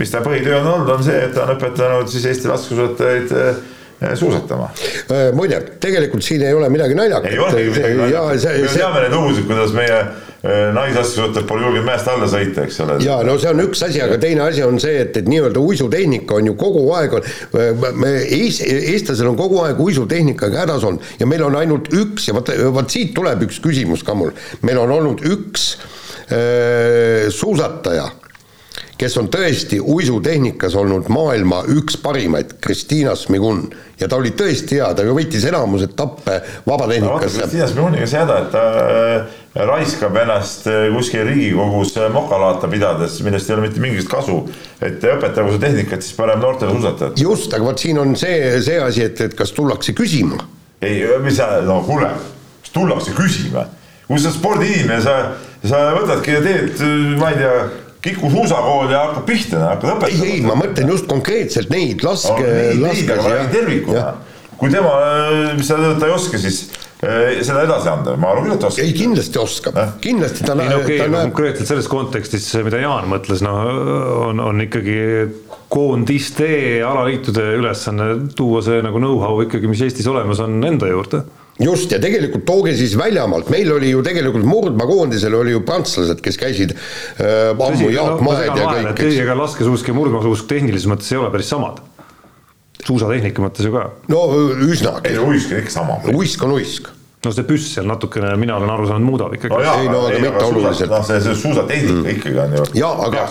mis 0.00 0.10
ta 0.10 0.24
põhitöö 0.26 0.58
on 0.58 0.72
olnud, 0.74 0.94
on 0.96 1.06
see, 1.06 1.20
et 1.28 1.36
ta 1.36 1.46
on 1.46 1.54
õpetanud 1.54 2.10
siis 2.10 2.26
Eesti 2.32 2.50
laskesuusatajaid 2.50 3.36
suusatama. 4.16 4.70
muide, 5.36 5.60
tegelikult 5.80 6.24
siin 6.24 6.42
ei 6.48 6.54
ole 6.56 6.70
midagi 6.72 6.96
naljakat. 6.96 7.30
ei 7.30 7.38
olegi 7.38 7.70
midagi 7.76 7.98
naljakat, 8.00 8.46
me 8.64 8.74
teame 8.74 9.04
neid 9.04 9.14
lugusid, 9.14 9.46
kuidas 9.46 9.74
meie 9.76 10.02
Äh, 10.40 10.72
naisasjasuusatajad 10.72 11.44
pole 11.44 11.66
julgenud 11.66 11.84
mäest 11.84 12.06
alla 12.08 12.24
sõita, 12.24 12.62
eks 12.64 12.78
ole. 12.80 12.94
ja 13.04 13.18
no 13.28 13.34
see 13.36 13.50
on 13.50 13.58
üks 13.60 13.82
asi, 13.84 14.00
aga 14.00 14.16
teine 14.22 14.40
asi 14.46 14.62
on 14.64 14.78
see, 14.80 15.02
et, 15.02 15.18
et 15.20 15.26
nii-öelda 15.28 15.60
uisutehnika 15.60 16.38
on 16.38 16.48
ju 16.48 16.54
kogu 16.56 16.86
aeg 16.96 17.16
on, 17.18 17.26
me 18.00 18.12
Eest, 18.38 18.64
eestlasel 18.64 19.28
on 19.28 19.36
kogu 19.36 19.58
aeg 19.66 19.82
uisutehnikaga 19.84 20.62
hädas 20.62 20.86
olnud 20.88 21.20
ja 21.20 21.28
meil 21.28 21.44
on 21.44 21.58
ainult 21.60 21.92
üks 21.92 22.30
ja 22.30 22.36
vot, 22.38 22.48
vot 22.72 22.88
siit 22.88 23.12
tuleb 23.18 23.44
üks 23.44 23.60
küsimus 23.60 24.00
ka 24.06 24.16
mul, 24.16 24.32
meil 24.64 24.80
on 24.80 24.94
olnud 24.96 25.20
üks 25.28 25.74
äh, 26.32 27.28
suusataja 27.28 28.08
kes 29.00 29.16
on 29.20 29.28
tõesti 29.32 29.78
uisutehnikas 29.80 30.74
olnud 30.76 31.08
maailma 31.12 31.62
üks 31.72 31.96
parimaid, 32.00 32.56
Kristiina 32.64 33.14
Smigun. 33.16 33.62
ja 34.00 34.08
ta 34.08 34.16
oli 34.16 34.32
tõesti 34.36 34.80
hea, 34.80 34.88
ta 34.96 35.04
ju 35.04 35.14
võitis 35.16 35.44
enamus 35.48 35.84
etappe 35.86 36.40
vabatehnikasse. 36.66 37.44
Kristiina 37.44 37.68
Smiguniga 37.68 38.08
see 38.08 38.20
häda, 38.20 38.40
et 38.44 38.52
ta 38.52 38.66
äh, 38.80 39.39
raiskab 39.54 40.14
ennast 40.16 40.66
äh, 40.70 40.86
kuskil 40.94 41.24
Riigikogus 41.26 41.96
äh, 41.98 42.06
mokalaata 42.12 42.68
pidades, 42.70 43.18
millest 43.26 43.50
ei 43.50 43.56
ole 43.56 43.66
mitte 43.66 43.82
mingisugust 43.82 44.12
kasu. 44.12 44.36
et 44.80 45.02
õpetagu 45.02 45.56
seda 45.56 45.66
tehnikat 45.66 46.06
siis 46.06 46.14
parem 46.16 46.40
noortele 46.40 46.70
suusatajatele. 46.76 47.24
just, 47.24 47.54
aga 47.54 47.66
vot 47.66 47.82
siin 47.82 47.98
on 47.98 48.14
see, 48.16 48.38
see 48.62 48.78
asi, 48.80 49.04
et, 49.10 49.20
et 49.26 49.34
kas 49.34 49.52
tullakse 49.56 49.94
küsima. 49.98 50.38
ei, 50.82 51.02
mis 51.24 51.36
sa, 51.40 51.56
no 51.66 51.80
kuule, 51.86 52.12
kas 52.62 52.74
tullakse 52.76 53.14
küsima? 53.16 53.66
kui 54.06 54.22
sa 54.22 54.30
spordiinimene, 54.34 55.02
sa, 55.02 55.16
sa 55.66 55.84
võtadki 55.98 56.34
ja 56.34 56.42
teed, 56.46 56.82
ma 57.18 57.34
ei 57.34 57.42
tea 57.42 57.54
Kiku 58.00 58.30
suusakool 58.32 58.88
ja 58.88 59.02
hakkab 59.04 59.26
pihta, 59.28 59.58
hakkad 59.74 59.90
õpetama. 59.92 60.24
ei, 60.24 60.36
ei, 60.38 60.44
ma 60.44 60.54
mõtlen 60.56 60.88
just 60.88 61.04
konkreetselt 61.10 61.68
neid, 61.68 62.00
laske 62.00 62.46
no,, 62.78 62.86
laske. 62.86 63.42
tervikuna, 63.52 64.06
kui 64.56 64.72
tema, 64.72 64.94
mis 65.58 65.68
sa, 65.68 65.76
ta 66.00 66.08
ei 66.08 66.14
oska, 66.14 66.40
siis 66.40 66.62
eh, 66.70 66.86
seda 67.00 67.64
edasi 67.64 67.88
anda, 67.88 68.14
ma 68.20 68.34
arvan 68.34 68.48
küll, 68.48 68.56
et 68.58 68.66
oskab. 68.68 68.84
ei, 68.84 68.94
kindlasti 68.96 69.40
oskab 69.40 69.78
eh?, 69.80 69.92
kindlasti 70.04 70.44
ta 70.44 70.56
näeb. 70.58 70.74
okei 70.82 70.98
okay,, 71.00 71.12
näeb... 71.12 71.30
konkreetselt 71.30 71.70
selles 71.72 71.88
kontekstis, 71.88 72.48
mida 72.66 72.82
Jaan 72.82 73.08
mõtles, 73.08 73.44
no 73.44 73.54
on, 74.28 74.42
on 74.44 74.64
ikkagi 74.66 74.98
koondiste 75.70 76.48
alaliitude 76.84 77.44
ülesanne 77.56 78.10
tuua 78.36 78.60
see 78.66 78.82
nagu 78.84 79.00
know-how 79.00 79.40
ikkagi, 79.46 79.70
mis 79.70 79.84
Eestis 79.86 80.08
olemas 80.10 80.42
on, 80.44 80.58
enda 80.66 80.90
juurde 80.90 81.24
just, 81.60 81.92
ja 81.92 82.00
tegelikult 82.02 82.44
tooge 82.48 82.72
siis 82.76 82.96
väljamaalt, 82.98 83.50
meil 83.52 83.70
oli 83.74 83.92
ju 83.92 84.02
tegelikult 84.04 84.46
murdmaakoondisel 84.48 85.36
oli 85.36 85.54
ju 85.54 85.62
prantslased, 85.66 86.22
kes 86.24 86.40
käisid 86.40 86.74
äh, 86.74 87.52
ammu 87.52 87.90
Jaak 87.92 88.20
no, 88.20 88.30
Maed 88.30 88.48
ja 88.48 88.66
kõik. 88.66 88.92
tõsi, 89.00 89.20
ega 89.24 89.36
laskesuusk 89.38 89.92
ja 89.92 89.96
murdmaasuusk 89.96 90.48
tehnilises 90.50 90.88
mõttes 90.90 91.12
ei 91.12 91.20
ole 91.20 91.32
päris 91.32 91.52
samad. 91.52 91.82
Suusatehnika 92.86 93.44
mõttes 93.44 93.68
ju 93.68 93.74
ka. 93.74 93.90
no 94.12 94.24
üsnagi. 94.68 95.12
ei, 95.12 95.20
uisk 95.20 95.52
on 95.52 95.62
ikka 95.64 95.76
sama. 95.76 96.00
uisk 96.14 96.46
on 96.46 96.56
uisk 96.58 96.90
no 97.20 97.32
see 97.36 97.44
püss 97.44 97.74
seal 97.74 97.88
natukene, 97.88 98.30
mina 98.40 98.54
olen 98.56 98.70
aru 98.72 98.86
saanud, 98.88 99.04
muudab 99.04 99.34
ikkagi 99.36 99.52
no. 99.52 99.60
ei 99.60 99.88
no 99.92 100.00
aga 100.08 100.20
mitte 100.22 100.44
oluliselt. 100.46 100.92
noh, 100.92 101.02
see, 101.04 101.18
see 101.26 101.36
suusatehnika 101.42 101.96
mm. 101.98 102.12
ikkagi 102.14 102.40
on 102.40 102.54
ju. 102.56 102.66
jaa, 102.80 102.92
aga, 103.06 103.24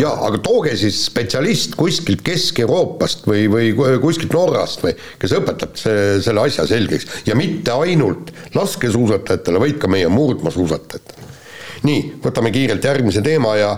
jaa, 0.00 0.14
aga 0.28 0.40
tooge 0.44 0.72
siis 0.80 1.02
spetsialist 1.10 1.76
kuskilt 1.80 2.24
Kesk-Euroopast 2.24 3.28
või, 3.28 3.44
või 3.52 3.72
kuskilt 4.00 4.32
Norrast 4.36 4.86
või 4.86 4.94
kes 5.20 5.36
õpetab 5.36 5.76
see, 5.80 6.14
selle 6.24 6.46
asja 6.48 6.64
selgeks 6.70 7.26
ja 7.28 7.36
mitte 7.36 7.76
ainult 7.76 8.32
laskesuusatajatele, 8.56 9.60
vaid 9.68 9.82
ka 9.82 9.92
meie 9.92 10.08
murdmaasuusatajatele 10.12 11.29
nii, 11.86 12.00
võtame 12.24 12.52
kiirelt 12.54 12.84
järgmise 12.84 13.22
teema 13.24 13.54
ja 13.58 13.70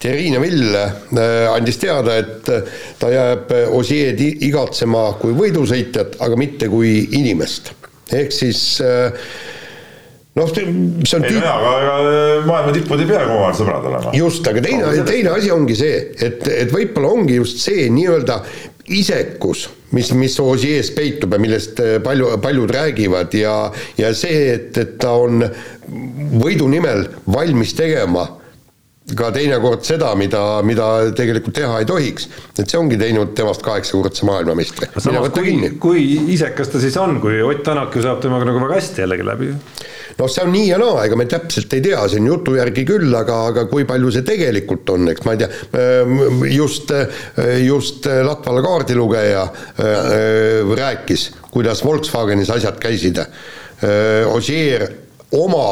Thierry 0.00 0.30
Neville 0.32 0.84
äh, 0.84 1.46
andis 1.52 1.80
teada, 1.82 2.16
et 2.20 2.48
äh, 2.48 2.80
ta 2.98 3.12
jääb 3.12 3.52
Osieed 3.76 4.20
igatsema 4.30 5.10
kui 5.20 5.34
võidusõitjat, 5.36 6.18
aga 6.24 6.38
mitte 6.40 6.70
kui 6.72 6.96
inimest. 7.18 7.72
Ehk 8.16 8.32
siis 8.34 8.62
äh, 8.84 9.12
noh, 10.38 10.50
see 10.54 10.66
on 11.18 11.26
tüüp... 11.26 11.42
aga, 11.42 11.74
aga 11.76 11.94
äh, 12.00 12.46
maailma 12.46 12.74
tippud 12.76 13.02
ei 13.02 13.10
pea 13.10 13.24
kogu 13.26 13.46
aeg 13.48 13.58
sõbrad 13.58 13.88
olema. 13.90 14.14
just, 14.16 14.46
aga 14.46 14.62
teine, 14.64 14.90
teine 15.08 15.34
asi 15.34 15.52
ongi 15.54 15.78
see, 15.78 16.00
et, 16.22 16.44
et 16.54 16.74
võib-olla 16.74 17.14
ongi 17.18 17.40
just 17.40 17.62
see 17.64 17.88
nii-öelda 17.92 18.40
isekus, 18.90 19.68
mis, 19.94 20.10
mis 20.18 20.34
Osiees 20.42 20.90
peitub 20.94 21.34
ja 21.34 21.40
millest 21.42 21.82
äh, 21.82 21.96
palju, 22.04 22.32
paljud 22.42 22.74
räägivad 22.74 23.34
ja, 23.38 23.54
ja 23.98 24.12
see, 24.16 24.44
et, 24.54 24.74
et 24.78 24.98
ta 25.02 25.14
on 25.18 25.42
võidu 26.40 26.68
nimel 26.70 27.08
valmis 27.30 27.74
tegema 27.78 28.28
ka 29.16 29.30
teinekord 29.34 29.82
seda, 29.86 30.12
mida, 30.18 30.40
mida 30.66 30.86
tegelikult 31.16 31.56
teha 31.56 31.80
ei 31.82 31.86
tohiks. 31.88 32.28
et 32.54 32.64
see 32.64 32.78
ongi 32.78 32.98
teinud 33.00 33.32
temast 33.34 33.64
kaheksakordse 33.66 34.26
maailmameistri. 34.28 34.90
kui, 35.34 35.70
kui 35.82 36.04
isekas 36.36 36.70
ta 36.70 36.82
siis 36.82 36.96
on, 37.00 37.18
kui 37.22 37.40
Ott 37.42 37.64
Tänak 37.66 37.96
ju 37.96 38.02
saab 38.04 38.22
temaga 38.22 38.46
nagu 38.48 38.62
väga 38.62 38.78
hästi 38.78 39.02
jällegi 39.04 39.26
läbi? 39.26 39.54
Noh, 40.20 40.28
see 40.30 40.44
on 40.44 40.52
nii 40.54 40.68
ja 40.68 40.78
naa, 40.80 41.04
ega 41.06 41.18
me 41.18 41.26
täpselt 41.30 41.72
ei 41.76 41.84
tea, 41.84 42.00
siin 42.12 42.28
jutu 42.28 42.56
järgi 42.58 42.84
küll, 42.88 43.08
aga, 43.16 43.38
aga 43.50 43.66
kui 43.70 43.86
palju 43.88 44.12
see 44.14 44.26
tegelikult 44.26 44.92
on, 44.94 45.08
eks 45.12 45.26
ma 45.26 45.36
ei 45.36 45.42
tea, 45.42 45.50
ähm, 45.80 46.44
just, 46.50 46.92
just 47.64 48.08
Latvala 48.26 48.62
kaardilugeja 48.64 49.46
äh, 49.46 50.74
rääkis, 50.80 51.30
kuidas 51.50 51.84
Volkswagenis 51.84 52.52
asjad 52.52 52.78
käisid. 52.82 53.18
Ossier 54.30 54.82
oma 55.32 55.64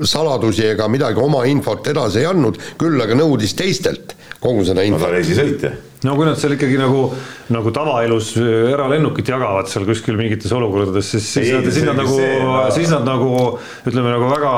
saladusi 0.00 0.64
ega 0.70 0.86
midagi 0.88 1.20
oma 1.20 1.42
infot 1.48 1.86
edasi 1.92 2.22
ei 2.22 2.28
andnud, 2.30 2.56
küll 2.80 2.96
aga 3.04 3.18
nõudis 3.18 3.52
teistelt 3.58 4.16
kogu 4.40 4.64
seda 4.66 4.84
infot. 4.86 5.00
no 5.00 5.06
ta 5.06 5.14
reisisõitja 5.14 5.76
no 6.06 6.14
kui 6.16 6.24
nad 6.24 6.38
seal 6.40 6.54
ikkagi 6.54 6.78
nagu, 6.80 7.02
nagu 7.52 7.72
tavaelus 7.76 8.30
äh, 8.40 8.70
eralennukit 8.72 9.28
jagavad 9.28 9.68
seal 9.68 9.84
kuskil 9.88 10.16
mingites 10.16 10.52
olukordades, 10.56 11.10
siis, 11.12 11.26
siis 11.34 11.50
nad, 11.52 11.68
siis 11.68 11.84
nad 11.84 11.98
nagu, 12.00 12.16
siis 12.72 12.92
nad 12.94 13.04
nagu 13.04 13.32
ütleme 13.88 14.14
nagu 14.14 14.30
väga 14.30 14.52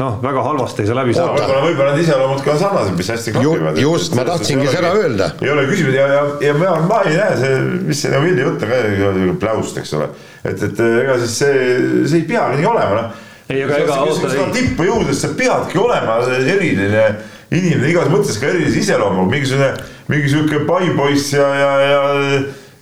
noh, 0.00 0.18
väga 0.24 0.42
halvasti 0.48 0.82
ei 0.82 0.90
saa 0.90 0.98
läbi 0.98 1.14
saada. 1.14 1.36
võib-olla, 1.36 1.62
võib-olla 1.68 1.94
need 1.94 2.08
iseloomud 2.08 2.42
ka 2.46 2.58
sarnased, 2.58 2.98
mis 2.98 3.12
hästi 3.14 3.36
klapivad. 3.36 3.80
just, 3.84 4.18
ma 4.18 4.26
tahtsingi 4.26 4.66
seda 4.72 4.92
öelda. 4.98 5.30
ei 5.46 5.54
ole 5.54 5.68
küsimus 5.70 5.94
ja, 5.94 6.10
ja, 6.16 6.26
ja 6.48 6.58
ma, 6.58 6.74
ma 6.90 7.00
ei 7.06 7.14
näe 7.20 7.38
see, 7.38 7.62
mis 7.92 8.02
see 8.02 8.26
Villi 8.26 8.42
jutt 8.42 8.66
on 8.66 8.74
ka, 8.74 9.38
pläust, 9.46 9.78
eks 9.78 9.94
ole. 10.00 10.10
et, 10.42 10.58
et 10.58 10.84
ega 10.88 11.18
siis 11.22 11.40
see, 11.44 11.64
see 12.02 12.24
ei 12.24 12.28
peagi 12.34 12.62
nii 12.64 12.70
olema, 12.74 13.02
noh 13.02 13.26
ei, 13.48 13.62
aga 13.64 13.78
ega 13.80 14.02
oota. 14.04 14.28
seda 14.28 14.50
tippu 14.52 14.84
jõudes 14.84 15.22
sa 15.22 15.30
peadki 15.36 15.78
olema 15.80 16.18
eriline 16.36 17.04
inimene 17.54 17.92
igas 17.92 18.08
mõttes 18.12 18.38
ka 18.40 18.50
erilise 18.52 18.82
iseloomuga, 18.84 19.28
mingisugune, 19.32 19.74
mingi 20.12 20.32
sihuke 20.32 20.64
paipoiss 20.68 21.34
ja, 21.36 21.50
ja, 21.58 21.70
ja 21.84 22.00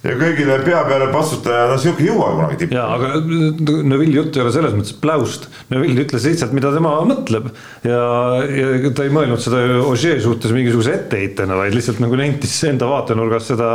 ja 0.07 0.15
kõigile 0.19 0.57
pea 0.65 0.81
peale 0.87 1.09
patsutaja, 1.11 1.67
no 1.71 1.77
sihuke 1.81 2.05
ei 2.05 2.11
jõua 2.11 2.29
kunagi 2.37 2.59
tippu. 2.61 2.77
jaa, 2.77 2.87
aga 2.95 3.83
Neville 3.91 4.21
jutt 4.21 4.39
ei 4.39 4.45
ole 4.45 4.53
selles 4.55 4.77
mõttes 4.77 4.95
pläust. 5.03 5.49
Neville 5.73 6.05
ütles 6.05 6.27
lihtsalt, 6.29 6.55
mida 6.57 6.73
tema 6.75 6.95
mõtleb 7.09 7.51
ja, 7.87 8.01
ja 8.47 8.95
ta 8.97 9.07
ei 9.07 9.15
mõelnud 9.15 9.43
seda 9.43 9.63
Ogier 9.83 10.21
suhtes 10.23 10.55
mingisuguse 10.55 10.95
etteheitena, 11.01 11.59
vaid 11.59 11.77
lihtsalt 11.77 12.03
nagu 12.05 12.19
nentis 12.21 12.57
enda 12.71 12.89
vaatenurgast 12.91 13.55
seda 13.55 13.71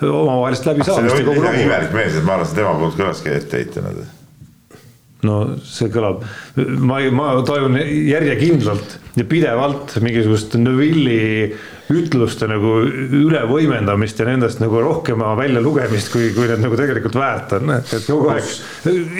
omavahelist 0.00 0.68
läbisaamist. 0.70 1.16
see 1.20 1.32
oli 1.36 1.64
imelik 1.66 1.96
mees, 1.96 2.20
et 2.20 2.26
ma 2.26 2.38
arvan, 2.38 2.48
et 2.48 2.60
tema 2.62 2.76
poolt 2.80 3.00
kõlaski 3.00 3.34
etteheitena 3.42 3.96
no 5.24 5.38
see 5.64 5.90
kõlab, 5.92 6.24
ma, 6.56 7.00
ma 7.14 7.30
tajun 7.46 7.78
järjekindlalt 7.80 8.98
ja 9.18 9.24
pidevalt 9.28 9.96
mingisugust 10.02 10.56
Neville'i 10.58 11.52
ütluste 11.92 12.48
nagu 12.48 12.78
ülevõimendamist 12.84 14.20
ja 14.20 14.26
nendest 14.28 14.60
nagu 14.62 14.80
rohkema 14.80 15.34
väljalugemist, 15.38 16.10
kui, 16.12 16.30
kui 16.36 16.48
need 16.48 16.62
nagu 16.64 16.78
tegelikult 16.80 17.18
väärt 17.20 17.52
on, 17.58 17.74
et 17.76 17.92
kogu 18.06 18.30
aeg 18.32 18.48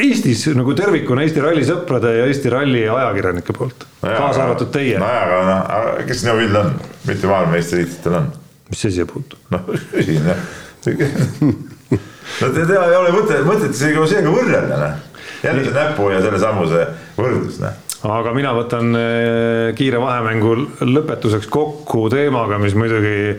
Eestis 0.05 0.47
nagu 0.57 0.75
tervikuna 0.77 1.27
Eesti 1.27 1.45
ralli 1.45 1.67
sõprade 1.69 2.15
ja 2.19 2.29
Eesti 2.31 2.53
ralli 2.53 2.87
ajakirjanike 2.89 3.57
poolt 3.57 3.87
no, 4.01 4.09
kaasa 4.09 4.47
arvatud 4.47 4.73
teie. 4.75 4.97
nojah, 5.03 5.23
aga 5.29 5.43
noh, 5.51 6.03
kes 6.09 6.25
Neville 6.29 6.63
on, 6.65 6.75
mitu 7.09 7.31
maailmameistritiitel 7.33 8.21
on? 8.23 8.31
mis 8.73 8.85
see 8.87 8.97
siia 8.97 9.09
puutub? 9.11 9.41
noh, 9.55 9.69
küsin 9.93 10.33
jah 10.33 10.45
no 12.41 12.49
teda 12.53 12.81
ei 12.91 12.97
ole 12.97 13.13
mõtet, 13.15 13.45
mõtet 13.47 13.77
isegi 13.77 14.09
seega 14.11 14.33
võrrelda, 14.33 14.81
noh 14.81 15.14
jälle 15.45 15.65
see 15.65 15.75
näpu 15.77 16.11
ja 16.13 16.21
sellesamuse 16.25 16.87
võrdlus, 17.19 17.61
noh. 17.63 17.81
Aga 18.05 18.35
mina 18.37 18.51
võtan 18.53 18.91
eh, 18.99 19.71
kiire 19.79 20.01
vahemängu 20.03 20.51
lõpetuseks 20.85 21.49
kokku 21.49 22.03
teemaga, 22.13 22.59
mis 22.61 22.75
muidugi 22.77 23.39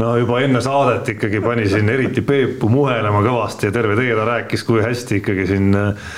no 0.00 0.14
juba 0.16 0.40
enne 0.44 0.62
saadet 0.64 1.10
ikkagi 1.16 1.42
pani 1.44 1.66
siin 1.68 1.90
eriti 1.92 2.24
Peepu 2.24 2.70
muhelema 2.72 3.20
kõvasti 3.24 3.68
ja 3.68 3.74
terve 3.76 3.96
tee 3.98 4.14
ta 4.16 4.24
rääkis, 4.28 4.64
kui 4.64 4.80
hästi 4.84 5.20
ikkagi 5.20 5.46
siin 5.52 5.68
eh, 5.76 6.08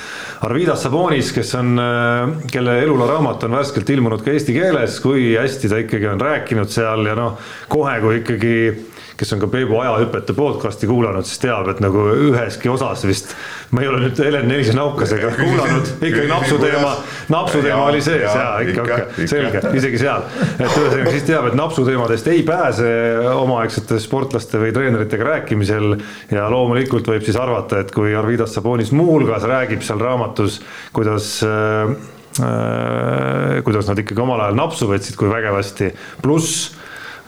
Arvidas 0.47 0.85
Sabonis, 0.85 1.33
kes 1.35 1.51
on, 1.59 1.73
eh, 1.83 2.47
kelle 2.53 2.77
eluloo 2.85 3.09
raamat 3.09 3.43
on 3.49 3.59
värskelt 3.59 3.91
ilmunud 3.91 4.23
ka 4.23 4.31
eesti 4.31 4.55
keeles, 4.55 5.01
kui 5.03 5.33
hästi 5.35 5.71
ta 5.71 5.83
ikkagi 5.83 6.07
on 6.13 6.23
rääkinud 6.23 6.71
seal 6.71 7.03
ja 7.11 7.19
noh, 7.19 7.35
kohe 7.67 7.97
kui 8.05 8.21
ikkagi 8.21 8.55
kes 9.19 9.33
on 9.35 9.41
ka 9.41 9.47
Peebu 9.51 9.75
ajahüpete 9.81 10.33
podcast'i 10.33 10.87
kuulanud, 10.87 11.27
siis 11.27 11.41
teab, 11.43 11.67
et 11.73 11.81
nagu 11.83 12.05
üheski 12.29 12.69
osas 12.71 13.01
vist, 13.07 13.33
ma 13.75 13.83
ei 13.83 13.89
ole 13.91 13.99
nüüd 14.05 14.21
Helen 14.23 14.47
Nelise 14.47 14.75
Naukasega 14.77 15.33
kuulanud, 15.41 15.89
ikkagi 15.97 16.29
napsuteema, 16.29 16.93
napsuteema 17.33 17.81
oli 17.89 17.99
sees 18.05 18.23
ja, 18.23 18.45
ja 18.45 18.53
ikka, 18.63 18.85
ikka, 18.85 19.27
selge, 19.27 19.63
isegi 19.75 19.99
seal. 19.99 20.23
et 20.55 20.63
ühesõnaga 20.69 21.15
siis 21.17 21.27
teab, 21.27 21.49
et 21.51 21.59
napsuteemadest 21.59 22.31
ei 22.31 22.45
pääse 22.47 22.87
omaaegsete 23.33 23.99
sportlaste 23.99 24.63
või 24.63 24.71
treeneritega 24.75 25.27
rääkimisel 25.33 25.97
ja 26.31 26.47
loomulikult 26.53 27.11
võib 27.11 27.27
siis 27.27 27.39
arvata, 27.39 27.83
et 27.83 27.91
kui 27.95 28.15
Arvidas 28.15 28.55
Sabonis 28.55 28.95
muuhulgas 28.95 29.43
räägib 29.49 29.83
seal 29.83 29.99
raamatus, 29.99 30.61
kuidas 30.95 31.33
äh, 31.43 31.91
äh, 32.39 33.59
kuidas 33.67 33.91
nad 33.91 33.99
ikkagi 33.99 34.23
omal 34.23 34.47
ajal 34.47 34.61
napsu 34.63 34.87
võtsid, 34.87 35.19
kui 35.19 35.27
vägevasti, 35.31 35.91
pluss 36.23 36.69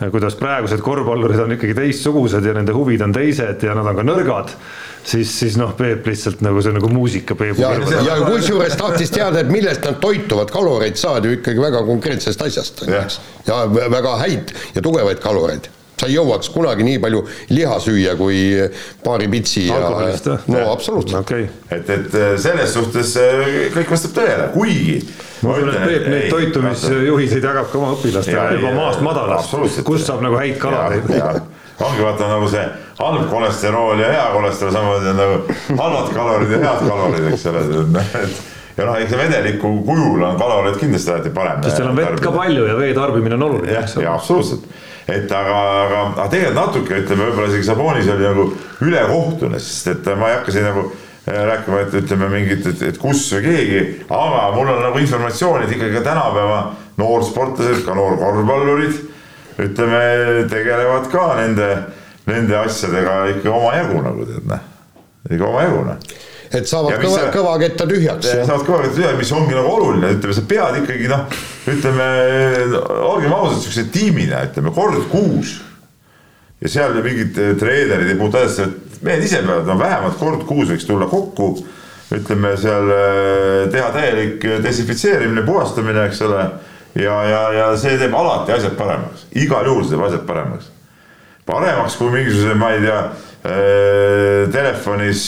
kuidas 0.10 0.38
praegused 0.40 0.82
korvpallurid 0.82 1.44
on 1.44 1.58
ikkagi 1.58 1.76
teistsugused 1.78 2.46
ja 2.46 2.56
nende 2.58 2.74
huvid 2.74 3.04
on 3.06 3.14
teised 3.14 3.64
ja 3.68 3.76
nad 3.78 3.92
on 3.92 4.00
ka 4.00 4.06
nõrgad 4.08 4.56
siis, 5.04 5.40
siis 5.40 5.58
noh, 5.60 5.74
Peep 5.78 6.08
lihtsalt 6.08 6.42
nagu 6.46 6.62
see 6.62 6.74
on 6.74 6.80
nagu 6.80 6.90
muusika 6.94 7.36
Peebu 7.38 7.64
ja, 7.64 7.74
kõrval. 7.76 8.08
ja 8.08 8.18
kusjuures 8.26 8.78
tahtis 8.80 9.14
teada, 9.14 9.44
et 9.44 9.52
millest 9.54 9.86
nad 9.88 10.00
toituvad, 10.04 10.54
kaloreid 10.54 11.00
saad 11.02 11.28
ju 11.28 11.36
ikkagi 11.38 11.62
väga 11.62 11.84
konkreetsest 11.88 12.42
asjast, 12.48 12.84
eks. 12.88 13.20
ja 13.50 13.64
väga 13.70 14.18
häid 14.24 14.56
ja 14.76 14.84
tugevaid 14.86 15.22
kaloreid. 15.24 15.70
Sa 16.02 16.10
ei 16.10 16.18
jõuaks 16.18 16.50
kunagi 16.54 16.86
nii 16.86 17.00
palju 17.02 17.22
liha 17.54 17.78
süüa 17.84 18.16
kui 18.20 18.42
paari 19.04 19.30
pitsi 19.32 19.68
ja 19.68 19.80
no 19.86 20.64
absoluutselt 20.72 21.20
okei 21.22 21.46
okay. 21.46 21.78
et, 21.78 21.90
et 21.96 22.18
äh, 22.18 22.34
selles 22.42 22.74
suhtes 22.74 23.16
äh, 23.22 23.52
kõik 23.76 23.94
vastab 23.94 24.16
tõele, 24.18 24.50
kuigi. 24.56 25.00
ma 25.46 25.56
usun, 25.58 25.74
et 25.76 25.88
Peep 25.88 26.08
neid 26.12 26.30
toitumisjuhiseid 26.34 27.50
jagab 27.52 27.72
ka 27.72 27.82
oma 27.82 27.96
õpilastele 27.98 28.60
juba 28.60 28.76
maast 28.78 29.04
madalast 29.06 29.82
kust 29.88 30.10
saab 30.10 30.24
nagu 30.26 30.40
häid 30.42 30.58
kaloreid. 30.62 31.10
ongi 31.82 32.06
vaata 32.06 32.30
nagu 32.30 32.50
see 32.50 32.64
halb 33.02 33.28
kolesterool 33.30 34.02
ja 34.02 34.14
hea 34.16 34.30
kolesterool 34.36 34.78
samamoodi 34.78 35.12
on 35.14 35.22
nagu 35.22 35.60
halvad 35.82 36.16
kalorid 36.16 36.56
ja 36.56 36.64
head 36.66 36.88
kalorid, 36.88 37.30
eks 37.34 37.46
ole, 37.50 37.64
et 38.22 38.42
ja 38.78 38.86
noh, 38.88 38.98
eks 39.02 39.18
vedeliku 39.18 39.74
kujul 39.86 40.22
on 40.26 40.38
kaloreid 40.40 40.78
kindlasti 40.82 41.14
alati 41.14 41.34
parem. 41.36 41.64
sest 41.66 41.82
seal 41.82 41.90
on 41.92 41.98
vett 41.98 42.22
ka 42.24 42.34
palju 42.36 42.70
ja 42.70 42.78
vee 42.78 42.94
tarbimine 42.98 43.38
on 43.38 43.48
oluline, 43.50 43.74
jah 43.78 44.14
absoluutselt, 44.14 44.66
et 45.08 45.32
aga, 45.32 45.56
aga, 45.86 46.02
aga 46.16 46.28
tegelikult 46.32 46.60
natuke 46.60 47.00
ütleme, 47.02 47.30
võib-olla 47.30 47.52
isegi 47.52 47.68
Sabonis 47.70 48.10
oli 48.12 48.28
nagu 48.28 48.50
ülekohtune, 48.86 49.62
sest 49.62 49.94
et 49.96 50.12
ma 50.18 50.30
ei 50.30 50.38
hakka 50.38 50.56
siin 50.56 50.68
nagu 50.70 50.86
äh, 50.88 51.40
rääkima, 51.52 51.84
et 51.86 51.98
ütleme 52.02 52.30
mingit, 52.32 52.68
et, 52.70 52.84
et 52.92 53.00
kus 53.02 53.24
või 53.36 53.46
keegi, 53.48 53.84
aga 54.10 54.50
mul 54.56 54.74
on 54.74 54.84
nagu 54.88 55.02
informatsiooni, 55.02 55.68
et 55.68 55.76
ikkagi 55.78 55.98
ka 56.00 56.06
tänapäeva 56.12 56.60
noorsportlased, 57.02 57.86
ka 57.86 57.96
noorkorvpallurid, 57.98 59.00
ütleme, 59.62 60.04
tegelevad 60.52 61.08
ka 61.12 61.28
nende, 61.42 61.72
nende 62.30 62.60
asjadega 62.62 63.24
ikka 63.36 63.54
omajagu 63.54 64.04
nagu 64.06 64.28
tead 64.30 64.52
noh, 64.52 64.68
ikka 65.30 65.50
omajagu 65.50 65.88
noh. 65.90 66.12
Et 66.52 66.68
saavad 66.68 67.00
kõva, 67.00 67.28
kõvaketta 67.32 67.86
tühjaks. 67.88 68.28
saad 68.44 68.66
kõvasti 68.68 69.00
teha, 69.00 69.14
mis 69.16 69.32
ongi 69.32 69.56
nagu 69.56 69.72
oluline, 69.72 70.10
ütleme, 70.18 70.36
sa 70.36 70.44
pead 70.48 70.82
ikkagi 70.82 71.08
noh, 71.08 71.30
ütleme, 71.68 72.06
olgem 73.06 73.34
ausad, 73.34 73.62
siukse 73.62 73.86
tiimina, 73.94 74.46
ütleme 74.50 74.74
kord 74.74 75.04
kuus. 75.12 75.60
ja 76.62 76.70
seal 76.70 76.94
mingid 77.02 77.38
eh, 77.42 77.54
treenerid 77.58 78.18
puutu 78.20 78.38
asjasse, 78.38 78.68
et 78.70 79.04
mehed 79.06 79.24
ise 79.26 79.40
peavad 79.42 79.70
no 79.70 79.78
vähemalt 79.80 80.18
kord 80.20 80.44
kuus 80.50 80.70
võiks 80.70 80.86
tulla 80.88 81.08
kokku. 81.10 81.54
ütleme 82.12 82.56
seal 82.58 82.92
eh, 82.96 83.72
teha 83.72 83.90
täielik 83.94 84.46
desinfitseerimine, 84.64 85.46
puhastamine, 85.46 86.06
eks 86.10 86.22
ole. 86.28 86.46
ja, 86.96 87.24
ja, 87.30 87.42
ja 87.54 87.68
see 87.78 87.98
teeb 87.98 88.16
alati 88.18 88.58
asjad 88.58 88.78
paremaks, 88.78 89.28
igal 89.32 89.66
juhul 89.70 89.86
see 89.86 89.96
teeb 89.96 90.08
asjad 90.10 90.26
paremaks 90.28 90.72
paremaks 91.46 91.96
kui 91.98 92.12
mingisuguse, 92.14 92.54
ma 92.56 92.70
ei 92.76 92.84
tea, 92.84 93.00
telefonis 94.54 95.24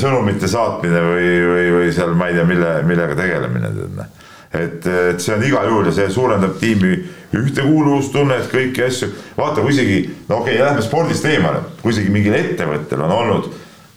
sõnumite 0.00 0.48
saatmine 0.50 1.02
või, 1.06 1.28
või, 1.46 1.68
või 1.76 1.92
seal 1.94 2.10
ma 2.18 2.26
ei 2.28 2.34
tea, 2.36 2.44
mille, 2.46 2.72
millega 2.86 3.16
tegelemine, 3.16 3.70
tead 3.76 3.94
noh. 3.96 4.10
et, 4.52 4.86
et 4.86 5.20
see 5.20 5.34
on 5.34 5.44
igal 5.46 5.68
juhul 5.70 5.88
ja 5.88 5.96
see 5.96 6.10
suurendab 6.12 6.58
tiimi 6.60 6.94
ühtekuuluvustunnet, 7.32 8.50
kõiki 8.52 8.84
asju. 8.86 9.08
vaata, 9.36 9.62
kui 9.62 9.72
isegi, 9.72 10.02
no 10.28 10.42
okei 10.42 10.58
okay,, 10.58 10.64
lähme 10.66 10.84
spordist 10.84 11.24
eemale, 11.28 11.62
kui 11.82 11.94
isegi 11.94 12.12
mingil 12.12 12.36
ettevõttel 12.36 13.04
on 13.06 13.14
olnud 13.16 13.48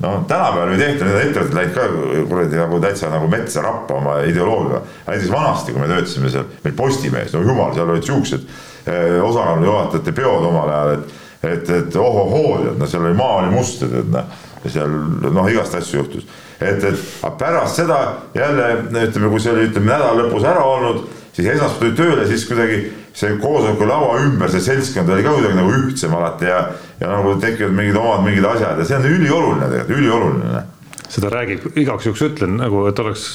no 0.04 0.14
tänapäeval 0.28 0.74
ei 0.76 0.80
tehta, 0.80 1.06
need 1.08 1.30
ettevõtted 1.30 1.56
läinud 1.56 1.76
ka 1.76 1.86
kuradi 2.30 2.58
nagu 2.60 2.80
täitsa 2.84 3.12
nagu 3.12 3.28
metsa 3.32 3.62
rappa 3.64 4.00
oma 4.00 4.18
ideoloogiaga. 4.28 4.82
näiteks 5.08 5.32
vanasti, 5.32 5.72
kui 5.72 5.82
me 5.82 5.92
töötasime 5.92 6.32
seal, 6.32 6.50
meil 6.64 6.76
Postimehes, 6.76 7.36
no 7.36 7.44
jumal, 7.44 7.72
seal 7.76 7.92
olid 7.94 8.08
siuksed 8.08 8.42
eh, 8.88 9.22
osakonnajuhatajate 9.24 10.16
peod 10.16 10.50
omal 10.52 10.74
ajal, 10.74 10.98
et 10.98 11.22
et, 11.46 11.70
et 11.70 11.96
ohohoo, 11.96 12.58
tead, 12.64 12.78
no 12.80 12.88
seal 12.90 13.06
oli 13.06 13.18
maa 13.18 13.40
oli 13.42 13.52
must, 13.54 13.84
tead 13.86 14.12
noh, 14.14 14.36
seal 14.66 14.96
noh, 15.30 15.50
igast 15.52 15.76
asju 15.78 16.02
juhtus. 16.02 16.26
et, 16.60 16.84
et 16.84 17.24
aga 17.24 17.34
pärast 17.40 17.82
seda 17.82 18.00
jälle 18.36 18.70
ütleme, 19.08 19.32
kui 19.32 19.42
see 19.44 19.54
oli, 19.54 19.70
ütleme 19.70 19.92
nädala 19.92 20.24
lõpus 20.24 20.46
ära 20.48 20.64
olnud, 20.66 21.02
siis 21.36 21.50
esmaspäev 21.52 21.80
tuli 21.82 21.98
tööle, 22.00 22.28
siis 22.30 22.46
kuidagi 22.50 22.80
see 23.16 23.36
koosoleku 23.40 23.88
laua 23.88 24.20
ümber, 24.24 24.52
see 24.52 24.64
seltskond 24.64 25.12
oli 25.12 25.24
ka 25.24 25.36
kuidagi 25.36 25.60
nagu 25.60 25.76
ühtsem 25.82 26.16
alati 26.16 26.50
ja, 26.52 26.62
ja 27.00 27.12
nagu 27.12 27.36
tekivad 27.42 27.76
mingid 27.76 28.00
omad 28.00 28.24
mingid 28.28 28.48
asjad 28.54 28.80
ja 28.80 28.88
see 28.88 29.00
on 29.00 29.12
ülioluline 29.12 29.70
tegelikult, 29.72 30.00
ülioluline 30.00 30.64
seda 31.10 31.30
räägib, 31.32 31.66
igaks 31.78 32.06
juhuks 32.08 32.22
ütlen 32.26 32.58
nagu, 32.60 32.86
et 32.90 33.00
oleks 33.00 33.26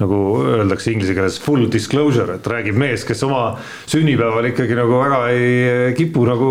nagu 0.00 0.18
öeldakse 0.44 0.90
inglise 0.92 1.14
keeles 1.16 1.38
full 1.40 1.66
disclosure, 1.72 2.36
et 2.38 2.46
räägib 2.50 2.76
mees, 2.78 3.04
kes 3.06 3.22
oma 3.26 3.56
sünnipäeval 3.90 4.48
ikkagi 4.50 4.76
nagu 4.78 4.98
väga 5.00 5.20
ei 5.32 5.94
kipu 5.98 6.24
nagu 6.28 6.48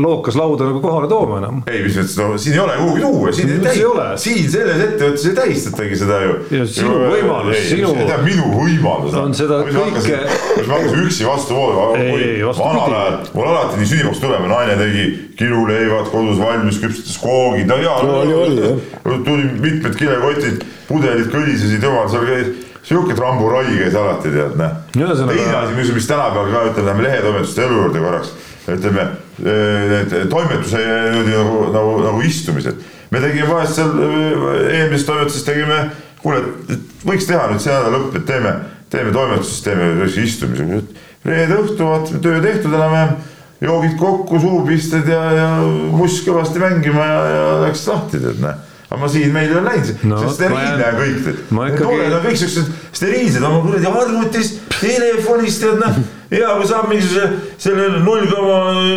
lookas 0.00 0.36
lauda 0.38 0.68
nagu 0.68 0.80
kohale 0.84 1.08
tooma 1.10 1.38
enam. 1.42 1.62
ei, 1.70 1.82
mis 1.86 1.96
mõttes, 1.98 2.16
no 2.20 2.38
siin 2.38 2.54
ei 2.58 2.62
ole 2.64 2.76
kuhugi 2.80 3.04
tuua, 3.04 3.32
siin 3.32 3.52
ei 3.54 3.58
Mis 3.64 3.76
ei 3.80 3.84
ole? 3.88 4.04
täi-, 4.04 4.22
siin 4.24 4.50
selles 4.52 4.82
ettevõttes 4.86 5.26
ei 5.30 5.34
tähistatagi 5.40 6.00
seda 6.04 6.20
ju. 6.24 6.34
Ja 6.58 6.66
sinu 6.68 6.96
võimalus, 7.10 7.60
sinu- 7.70 7.94
minu 8.24 8.50
võimalus 8.54 9.14
On 9.24 9.34
seda 9.34 9.60
kõike- 9.66 10.22
kas 10.54 10.66
ma 10.68 10.74
hakkasin 10.78 11.04
üksi 11.06 11.26
vastu 11.28 11.54
voolu, 11.56 11.94
Ei, 11.96 12.10
ei, 12.12 12.42
vastupidi. 12.44 12.74
vanal 12.74 12.94
ajal 13.00 13.18
mul 13.34 13.48
alati 13.50 13.80
nii 13.80 13.86
sünnipäevaks 13.92 14.20
tulema, 14.20 14.48
naine 14.50 14.76
tegi 14.80 15.04
kiluleivad 15.38 16.10
kodus 16.12 16.38
valmis, 16.38 16.78
küpsetas 16.82 17.16
koogid, 17.22 17.66
no 17.66 17.76
jaa 17.82 18.02
No 18.04 18.20
oli, 18.20 18.34
oli, 18.34 18.60
jah. 18.62 19.22
tuli 19.26 19.48
mitmed 19.60 19.96
kilekotid, 20.04 20.62
pudelid 20.86 21.32
kõlisesid, 21.32 21.82
jumal, 21.82 22.06
seal 22.12 22.28
käis 22.28 22.54
sihuke 22.84 23.16
tramburai 23.16 23.66
käis 23.78 23.94
alati 23.96 24.32
tead 24.32 24.56
noh. 24.60 24.80
Teine 24.92 25.56
asi, 25.60 25.76
mis, 25.76 25.92
mis 25.96 26.08
tänapäeval 26.08 26.50
ka 26.52 26.64
ütleme, 26.70 26.90
lähme 26.90 27.06
lehetoimetuste 27.06 27.64
elu 27.64 27.78
juurde 27.80 28.02
korraks, 28.04 28.32
ütleme 28.68 29.06
eh, 29.06 29.86
need 29.92 30.16
toimetuse 30.32 30.82
niimoodi 30.84 31.36
nagu, 31.36 31.62
nagu, 31.74 31.94
nagu 32.04 32.24
istumised. 32.28 32.82
me 33.10 33.22
tegime 33.24 33.48
vahest 33.48 33.78
seal 33.78 33.94
eh, 34.04 34.80
eelmises 34.80 35.06
toimetuses 35.08 35.46
tegime, 35.48 35.78
kuule, 36.20 36.42
võiks 37.06 37.28
teha 37.28 37.46
nüüd 37.52 37.64
see 37.64 37.72
nädala 37.72 37.96
lõpp, 37.96 38.18
et 38.20 38.26
teeme, 38.28 38.56
teeme 38.92 39.14
toimetuses, 39.16 39.62
teeme 39.64 40.10
istumise. 40.24 40.82
reede 41.24 41.62
õhtu 41.62 41.88
vaatame, 41.88 42.20
töö 42.20 42.42
tehtud 42.44 42.76
enam-vähem, 42.76 43.16
joogid 43.64 43.96
kokku, 43.96 44.40
suupisted 44.44 45.08
ja, 45.08 45.24
ja 45.32 45.48
muss 45.96 46.20
kõvasti 46.26 46.60
mängima 46.60 47.08
ja, 47.08 47.18
ja 47.32 47.50
läks 47.64 47.88
lahti 47.88 48.20
tead 48.20 48.44
näe 48.44 48.73
aga 48.94 49.02
ma 49.02 49.10
siin 49.10 49.32
meil 49.34 49.50
ei 49.50 49.58
ole 49.58 49.66
läinud 49.72 50.04
No, 50.06 50.14
no,, 50.14 50.22
sest 50.22 50.46
ma 50.46 50.62
steriilne 50.62 50.86
on 50.86 50.98
kõik 51.02 51.50
ma 51.50 51.66
Need 51.66 51.74
ikkagi- 51.74 51.90
noored 51.90 52.16
on 52.20 52.24
kõik 52.28 52.40
siuksed 52.44 52.72
steriilsed 52.94 53.42
oma 53.50 53.60
kuradi 53.66 53.90
arvutist, 53.90 54.62
telefonist 54.78 55.64
tead 55.64 55.82
noh. 55.82 56.00
ja 56.34 56.54
kui 56.60 56.70
saab 56.70 56.88
mingisuguse 56.92 57.58
selle 57.66 57.90
null 58.06 58.26
koma 58.30 58.56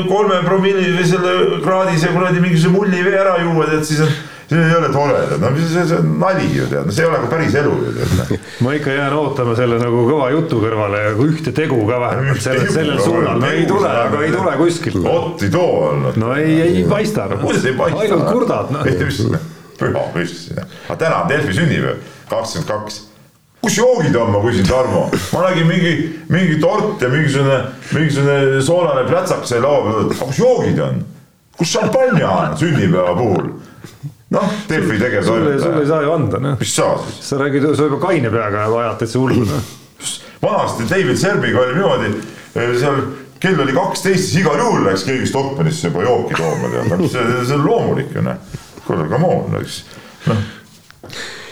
kolme 0.09 0.39
promilli 0.45 0.93
või 0.99 1.09
selle 1.09 1.35
kraadise 1.65 2.13
kuradi 2.13 2.41
mingisuguse 2.43 2.73
mulli 2.77 3.03
vee 3.05 3.17
ära 3.17 3.37
juua, 3.41 3.65
tead 3.71 3.85
siis 3.89 4.03
on, 4.05 4.13
see 4.47 4.61
ei 4.63 4.75
ole 4.77 4.91
tore, 4.93 5.17
no 5.41 5.49
see, 5.57 5.83
see 5.89 5.97
on 5.97 6.13
nali 6.21 6.45
ju 6.53 6.69
tead, 6.71 6.85
no 6.87 6.93
see 6.95 7.03
ei 7.03 7.09
ole 7.09 7.23
ka 7.25 7.31
päris 7.33 7.57
elu 7.63 7.73
ju 7.87 7.95
tead 7.97 8.13
noh. 8.21 8.31
ma 8.67 8.77
ikka 8.77 8.95
jään 8.99 9.17
ootama 9.17 9.57
selle 9.59 9.81
nagu 9.81 10.05
kõva 10.07 10.29
jutu 10.35 10.61
kõrvale 10.63 11.03
ja 11.03 11.11
ühte 11.27 11.53
tegu 11.57 11.81
ka 11.89 11.99
vähemalt 12.05 12.45
sellel, 12.45 12.71
sellel 12.77 13.01
no, 13.01 13.09
suunal, 13.09 13.41
no 13.43 13.51
ei 13.51 13.67
tule, 13.69 13.91
aga 14.05 14.23
ei 14.23 14.33
tule 14.37 14.55
kuskilt. 14.61 15.01
vot 15.03 15.45
ei 15.45 15.53
too 15.57 15.67
olnud. 15.89 16.21
no 16.21 16.33
ei, 16.37 16.57
ei 16.69 16.87
paista 16.89 17.29
kuidas 17.35 17.65
ei 17.65 17.77
paista? 17.81 18.05
ainult 18.05 18.31
kurdad 18.31 18.73
noh. 18.77 19.53
Püha 19.79 20.07
müstis. 20.15 20.49
aga 20.57 20.97
täna 20.97 21.23
on 21.23 21.29
Delfi 21.29 21.53
sünnipäev, 21.57 22.01
kakskümmend 22.29 22.71
kaks 22.71 23.03
kus 23.61 23.77
joogid 23.77 24.15
on, 24.15 24.31
ma 24.31 24.41
küsin, 24.45 24.67
Tarmo, 24.67 25.07
ma 25.33 25.43
nägin 25.49 25.67
mingi, 25.67 25.93
mingi 26.31 26.59
tort 26.61 27.01
ja 27.01 27.09
mingisugune, 27.11 27.57
mingisugune 27.91 28.61
soolane 28.63 29.07
plätsakas 29.09 29.51
sai 29.51 29.61
laua 29.63 29.83
peal, 29.87 30.05
aga 30.05 30.25
kus 30.25 30.39
joogid 30.39 30.79
on? 30.85 31.01
kus 31.57 31.73
šampanja 31.73 32.29
on 32.29 32.57
sünnipäeva 32.59 33.15
puhul? 33.17 33.49
noh, 34.35 34.53
Delfi 34.69 34.97
sulle, 34.99 35.21
sulle 35.23 35.53
ei 35.53 35.59
tegevtoimetaja, 35.59 35.87
saa 35.87 36.01
ju 36.05 36.13
anda 36.13 36.41
noh. 36.43 36.59
mis 36.59 36.75
sa 36.75 36.89
siis? 37.03 37.21
sa 37.29 37.39
räägid, 37.41 37.69
sa 37.75 37.89
juba 37.89 37.99
kaine 38.07 38.31
peaga 38.31 38.67
ajad 38.67 39.01
täitsa 39.01 39.19
hullu 39.19 39.47
noh. 39.47 39.71
vanasti 40.41 40.87
David 40.89 41.17
Serbiga 41.17 41.63
oli 41.65 41.79
niimoodi, 41.79 42.13
seal 42.53 43.01
kell 43.41 43.59
oli 43.61 43.73
kaksteist, 43.73 44.29
siis 44.29 44.43
igal 44.43 44.61
juhul 44.61 44.85
läks 44.87 45.03
keegi 45.07 45.27
Stockmannisse 45.29 45.91
juba 45.91 46.05
jooki 46.05 46.37
tooma, 46.37 46.71
tead, 46.71 47.03
see, 47.09 47.27
see 47.41 47.57
on 47.57 47.65
loomulik 47.65 48.15
ju 48.15 48.23
noh. 48.25 48.39
kuule, 48.87 49.09
come 49.11 49.33
on, 49.33 49.59
eks, 49.61 49.81
noh. 50.27 50.45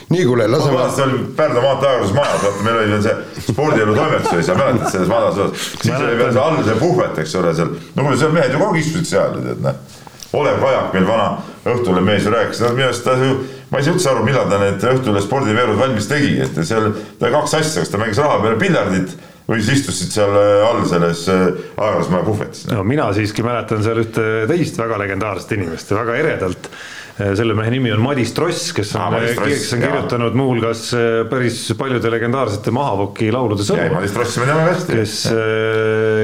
Nii, 0.10 0.26
kuule, 0.26 0.46
laseme 0.48 0.78
vanasti 0.78 1.02
oli 1.02 1.20
Pärnu 1.36 1.62
maantee 1.62 1.90
aegruses 1.90 2.14
majas, 2.14 2.42
vaata 2.44 2.64
meil 2.64 2.76
oli 2.78 2.92
veel 2.94 3.02
see 3.02 3.46
spordielu 3.48 3.96
toimetus 3.98 4.34
oli 4.36 4.44
seal, 4.46 4.60
mäletad 4.60 4.92
selles 4.94 5.10
vanas 5.10 5.40
osas, 5.42 5.70
siis 5.82 5.96
oli 5.98 6.18
veel 6.20 6.32
see 6.32 6.44
all 6.44 6.64
see 6.68 6.78
puhvet, 6.80 7.22
eks 7.24 7.36
ole, 7.42 7.54
seal, 7.58 7.72
no 7.96 8.06
kuule, 8.06 8.18
seal 8.22 8.36
mehed 8.36 8.54
ju 8.54 8.62
kogu 8.62 8.76
aeg 8.76 8.82
istusid 8.84 9.10
seal, 9.16 9.38
tead 9.42 9.64
noh. 9.66 10.02
Olev 10.36 10.58
Kajak 10.60 10.96
meil 10.96 11.06
vana 11.08 11.28
Õhtulehe 11.66 12.04
mees 12.06 12.26
ju 12.26 12.32
rääkis, 12.34 12.60
no 12.62 12.74
minu 12.76 12.90
arust 12.90 13.06
ta 13.08 13.16
ju, 13.18 13.38
ma 13.72 13.80
ei 13.80 13.86
saa 13.86 13.96
üldse 13.96 14.10
aru, 14.12 14.26
millal 14.28 14.50
ta 14.52 14.60
need 14.62 14.84
Õhtulehe 14.92 15.24
spordiveerud 15.26 15.80
valmis 15.80 16.10
tegi, 16.12 16.36
et 16.44 16.60
seal 16.68 16.92
ta 17.22 17.32
kaks 17.34 17.56
asja, 17.62 17.82
kas 17.82 17.94
ta 17.94 18.02
mängis 18.02 18.20
raha 18.22 18.42
peale 18.44 18.60
piljardit 18.62 19.16
või 19.50 19.62
siis 19.62 19.80
istusid 19.80 20.14
seal 20.14 20.36
äh, 20.38 20.66
all 20.66 20.84
selles 20.90 21.24
aeglasmaja 21.30 22.26
puhvetis. 22.26 22.68
no 22.70 22.84
mina 22.86 23.08
siiski 23.16 23.46
mäletan 23.46 23.82
seal 23.86 24.02
ühte 24.02 24.28
teist 24.50 24.78
väga 24.82 25.00
legendaarset 25.02 25.56
inimest 25.58 25.94
väga 25.94 26.18
eredalt 26.22 26.70
selle 27.16 27.56
mehe 27.56 27.72
nimi 27.72 27.92
on 27.96 28.02
Madis 28.04 28.34
Tross, 28.36 28.74
kes 28.76 28.90
on, 29.00 29.14
kes 29.40 29.70
on 29.78 29.84
kirjutanud 29.86 30.36
muuhulgas 30.36 30.90
päris 31.32 31.62
paljude 31.80 32.12
legendaarsete 32.12 32.74
Mahavoki 32.76 33.30
laulude 33.32 33.64
sõnu. 33.64 33.86
Madis 33.94 34.16
Trossi 34.16 34.42
me 34.42 34.50
teame 34.50 34.66
hästi. 34.68 34.98
kes, 35.00 35.14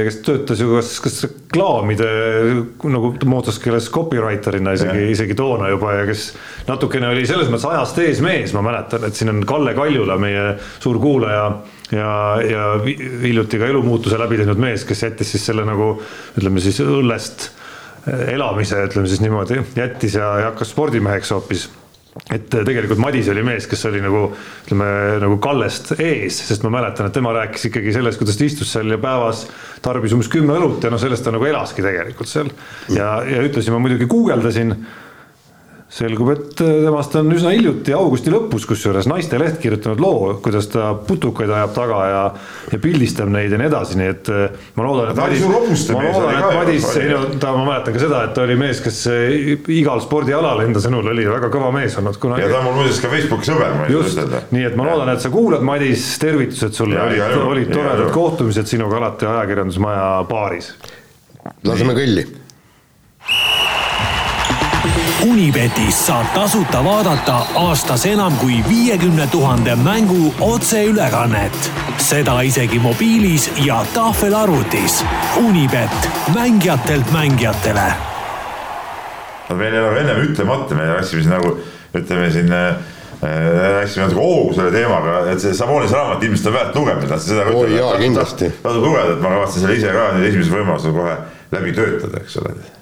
kes 0.09 0.19
töötas 0.27 0.63
ju 0.63 0.73
kas, 0.75 0.91
kas 1.05 1.21
reklaamide 1.29 2.09
nagu 2.91 3.13
moodsas 3.31 3.59
keeles 3.63 3.87
copywriter'ina 3.93 4.75
isegi, 4.75 5.05
isegi 5.13 5.37
toona 5.39 5.71
juba 5.71 5.95
ja 6.01 6.03
kes 6.09 6.27
natukene 6.67 7.11
oli 7.11 7.23
selles 7.29 7.47
mõttes 7.51 7.69
ajast 7.71 8.03
ees 8.03 8.19
mees, 8.25 8.51
ma 8.57 8.65
mäletan, 8.65 9.07
et 9.07 9.15
siin 9.15 9.31
on 9.31 9.41
Kalle 9.47 9.75
Kaljula, 9.77 10.19
meie 10.19 10.57
suur 10.83 10.99
kuulaja 10.99 11.47
ja, 11.95 12.11
ja 12.43 12.67
hiljuti 12.83 13.59
ka 13.63 13.71
elumuutuse 13.71 14.19
läbi 14.19 14.43
teinud 14.43 14.59
mees, 14.59 14.83
kes 14.87 15.07
jättis 15.07 15.35
siis 15.35 15.47
selle 15.51 15.63
nagu 15.67 15.93
ütleme 16.35 16.63
siis 16.63 16.83
õllest 16.83 17.51
elamise, 18.07 18.79
ütleme 18.87 19.09
siis 19.09 19.21
niimoodi, 19.21 19.61
jättis 19.77 20.17
ja, 20.17 20.33
ja 20.41 20.49
hakkas 20.51 20.73
spordimeheks 20.73 21.31
hoopis 21.35 21.69
et 22.31 22.49
tegelikult 22.51 22.99
Madis 22.99 23.29
oli 23.31 23.43
mees, 23.45 23.65
kes 23.71 23.85
oli 23.87 24.01
nagu 24.03 24.25
ütleme 24.65 24.87
nagu 25.23 25.37
Kallest 25.43 25.93
ees, 25.95 26.41
sest 26.49 26.65
ma 26.65 26.73
mäletan, 26.73 27.07
et 27.07 27.15
tema 27.15 27.31
rääkis 27.35 27.69
ikkagi 27.69 27.93
sellest, 27.95 28.19
kuidas 28.19 28.39
ta 28.39 28.47
istus 28.47 28.73
seal 28.75 28.91
ja 28.91 28.99
päevas 29.01 29.45
tarbis 29.83 30.15
umbes 30.15 30.27
kümme 30.31 30.57
õlut 30.59 30.83
ja 30.83 30.91
noh, 30.91 30.99
sellest 31.01 31.23
ta 31.23 31.31
nagu 31.31 31.47
elaski 31.47 31.85
tegelikult 31.85 32.31
seal. 32.31 32.51
ja, 32.91 33.13
ja 33.23 33.45
ühtlasi 33.45 33.71
ma 33.71 33.79
muidugi 33.79 34.09
guugeldasin 34.11 34.75
selgub, 35.91 36.29
et 36.31 36.53
temast 36.55 37.15
on 37.19 37.33
üsna 37.35 37.51
hiljuti 37.51 37.91
augusti 37.95 38.31
lõpus, 38.31 38.63
kusjuures 38.69 39.09
Naisteleht 39.11 39.57
kirjutanud 39.59 39.99
loo, 39.99 40.29
kuidas 40.43 40.69
ta 40.71 40.93
putukaid 40.95 41.51
ajab 41.51 41.73
taga 41.75 41.99
ja, 42.07 42.21
ja 42.71 42.79
pildistab 42.79 43.31
neid 43.31 43.51
ja 43.51 43.59
nii 43.59 43.67
edasi, 43.67 43.97
nii 43.99 44.11
et 44.13 44.31
äh, 44.31 44.55
ma 44.79 44.85
loodan, 44.87 45.11
et 45.11 45.19
Madis, 45.19 45.43
ma 45.43 46.05
loodan, 46.05 46.37
et 46.37 46.55
Madis, 46.55 46.87
ei 47.01 47.11
no 47.11 47.25
ta, 47.35 47.51
ma 47.57 47.67
mäletan 47.67 47.97
ka 47.97 48.03
seda, 48.05 48.23
et 48.29 48.35
ta 48.37 48.45
oli 48.47 48.55
mees, 48.61 48.79
kes 48.85 49.01
äh, 49.11 49.51
igal 49.75 49.99
spordialal 50.05 50.63
enda 50.63 50.83
sõnul 50.83 51.11
oli 51.11 51.27
väga 51.27 51.51
kõva 51.51 51.73
mees 51.75 51.99
olnud 51.99 52.19
kunagi. 52.23 52.45
ja 52.45 52.53
ta 52.53 52.61
on 52.61 52.69
mul 52.69 52.79
muuseas 52.79 53.03
ka 53.03 53.11
Facebooki 53.11 53.51
sõber, 53.51 53.75
ma 53.75 53.89
ei 53.89 53.97
saa 53.97 54.15
ütelda. 54.15 54.43
nii 54.55 54.67
et 54.71 54.79
ma 54.79 54.87
loodan, 54.87 55.11
et 55.11 55.25
sa 55.27 55.33
kuulad, 55.33 55.65
Madis, 55.67 56.07
tervitused 56.23 56.77
sulle, 56.77 57.03
olid, 57.03 57.39
olid 57.43 57.73
toredad 57.75 58.15
kohtumised 58.15 58.71
sinuga 58.71 59.01
alati 59.01 59.27
ajakirjandusmaja 59.27 60.07
baaris. 60.31 60.71
laseme 61.67 61.99
kõlli 61.99 62.29
Unibetis 65.21 66.07
saab 66.07 66.25
tasuta 66.33 66.79
vaadata 66.83 67.43
aastas 67.55 68.05
enam 68.09 68.33
kui 68.41 68.55
viiekümne 68.69 69.27
tuhande 69.27 69.75
mängu 69.75 70.33
otseülekannet. 70.39 71.71
seda 71.97 72.41
isegi 72.41 72.79
mobiilis 72.79 73.51
ja 73.65 73.85
tahvelarvutis. 73.93 75.05
Unibet, 75.47 76.09
mängijatelt 76.33 77.11
mängijatele. 77.11 77.93
veel 79.57 79.73
ei 79.73 79.79
ole 79.79 79.99
ennem 79.99 80.17
ütlemata, 80.17 80.75
me 80.75 80.87
läksime 80.87 81.21
siin 81.21 81.33
nagu 81.33 81.57
ütleme 81.93 82.31
siin 82.31 82.51
äh, 82.51 82.75
läksime 83.79 84.05
natuke 84.05 84.21
hoogu 84.21 84.53
selle 84.53 84.71
teemaga, 84.71 85.25
et 85.31 85.39
see 85.39 85.53
Samonis 85.53 85.91
raamat 85.91 86.23
ilmselt 86.23 86.47
on 86.47 86.53
väärt 86.53 86.75
lugemist, 86.75 87.09
tahtsin 87.09 87.35
seda 87.35 87.43
ka 87.45 87.49
ütelda. 87.51 87.67
oi 87.67 87.77
jaa, 87.77 87.97
kindlasti. 88.01 88.53
tasub 88.63 88.89
lugeda, 88.89 89.13
et 89.13 89.21
ma 89.21 89.37
kavatsen 89.37 89.67
selle 89.67 89.77
ise 89.77 89.93
ka 89.93 90.11
nüüd 90.17 90.29
esimese 90.33 90.57
võimalusel 90.57 90.95
kohe 90.97 91.17
läbi 91.51 91.77
töötada, 91.77 92.23
eks 92.25 92.41
ole. 92.41 92.80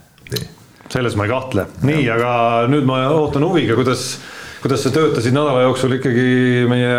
Selles 0.89 1.15
ma 1.17 1.27
ei 1.27 1.31
kahtle, 1.31 1.67
nii, 1.85 2.07
aga 2.13 2.31
nüüd 2.71 2.87
ma 2.89 3.03
ootan 3.13 3.45
huviga, 3.45 3.77
kuidas, 3.77 4.15
kuidas 4.63 4.83
sa 4.85 4.93
töötasid 4.93 5.35
nädala 5.35 5.67
jooksul 5.67 5.99
ikkagi 5.99 6.65
meie 6.69 6.95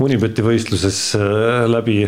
Unibeti 0.00 0.40
võistluses 0.40 0.98
äh, 1.18 1.66
läbi 1.68 2.06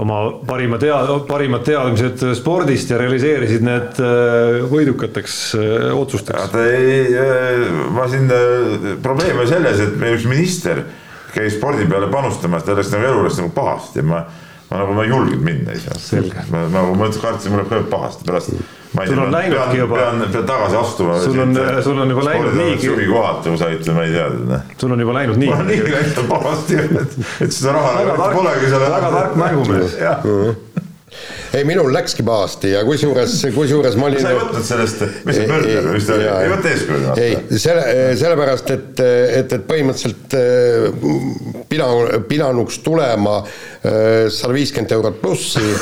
oma 0.00 0.16
parima 0.46 0.78
tea-, 0.82 1.18
parimad 1.28 1.62
teadmised 1.66 2.24
spordist 2.38 2.90
ja 2.90 2.98
realiseerisid 2.98 3.62
need 3.66 4.00
äh, 4.02 4.58
võidukateks 4.70 5.36
äh, 5.58 5.86
otsusteks. 5.94 6.56
ei, 6.58 7.14
ma 7.94 8.08
siin, 8.10 8.26
probleem 9.02 9.38
oli 9.38 9.52
selles, 9.52 9.84
et 9.86 9.94
meie 10.02 10.18
üks 10.18 10.26
minister 10.30 10.82
käis 11.30 11.54
spordi 11.54 11.86
peale 11.86 12.10
panustamas, 12.10 12.66
ta 12.66 12.74
läks 12.74 12.90
nagu 12.94 13.06
elu 13.06 13.26
läks 13.26 13.38
nagu 13.38 13.52
pahasti. 13.54 14.02
Ja 14.02 14.08
ma, 14.10 14.24
ma 14.70 14.82
nagu, 14.82 14.92
ma 14.92 15.06
ei 15.06 15.08
julgenud 15.10 15.42
minna 15.44 15.72
ise. 15.72 16.20
ma 16.50 16.66
nagu, 16.68 16.94
ma 16.94 17.10
kartsin, 17.22 17.52
mul 17.52 17.64
läheb 17.66 17.90
pahasti 17.90 18.28
pärast 18.28 18.54
sul 19.06 19.18
on 19.18 19.32
läinudki 19.32 19.78
juba. 19.78 19.96
pean, 19.96 20.24
pean 20.32 20.46
tagasi 20.46 20.76
astuma. 20.76 21.18
sul 21.18 21.38
on, 21.38 21.58
sul 21.82 21.98
on 21.98 22.10
juba 22.10 22.24
läinud 22.24 22.54
niigi. 22.54 22.86
ju 22.86 23.56
said, 23.56 23.94
ma 23.94 24.04
ei 24.04 24.12
tea. 24.12 24.60
sul 24.78 24.92
on 24.92 25.00
juba 25.00 25.12
läinud 25.14 25.36
niigi. 25.40 25.52
mul 25.52 25.60
on 25.60 25.66
niigi 25.66 25.92
läinud 25.92 26.28
pahasti, 26.28 26.74
et, 26.76 27.18
et 27.40 27.52
seda 27.52 27.72
raha 27.72 28.30
polegi 28.34 28.70
seal. 28.70 28.86
väga 28.90 29.10
tark 29.10 29.36
mängumees. 29.36 29.96
Ei, 31.54 31.64
minul 31.64 31.90
läkski 31.94 32.24
pahasti 32.26 32.74
ja 32.74 32.82
kusjuures, 32.86 33.36
kusjuures 33.54 33.96
ma 33.98 34.08
olin. 34.10 34.22
sa 34.22 34.32
ei 34.32 34.38
võtnud 34.38 34.66
sellest, 34.66 35.02
mis 35.26 35.38
see 35.40 35.48
Mölder 35.50 35.88
või 35.88 35.96
mis 35.96 36.06
ta 36.06 36.16
oli, 36.16 36.28
ei 36.30 36.52
võta 36.52 36.70
eeskuju. 36.74 37.16
ei, 37.24 37.58
selle, 37.64 37.86
sellepärast, 38.20 38.70
et, 38.76 39.02
et, 39.40 39.56
et 39.58 39.66
põhimõtteliselt 39.70 40.36
äh, 40.38 41.64
pida, 41.72 41.88
pidanuks 42.30 42.78
tulema 42.86 43.40
äh, 43.42 44.30
sada 44.30 44.54
viiskümmend 44.54 44.94
eurot 44.98 45.20
plussi 45.22 45.74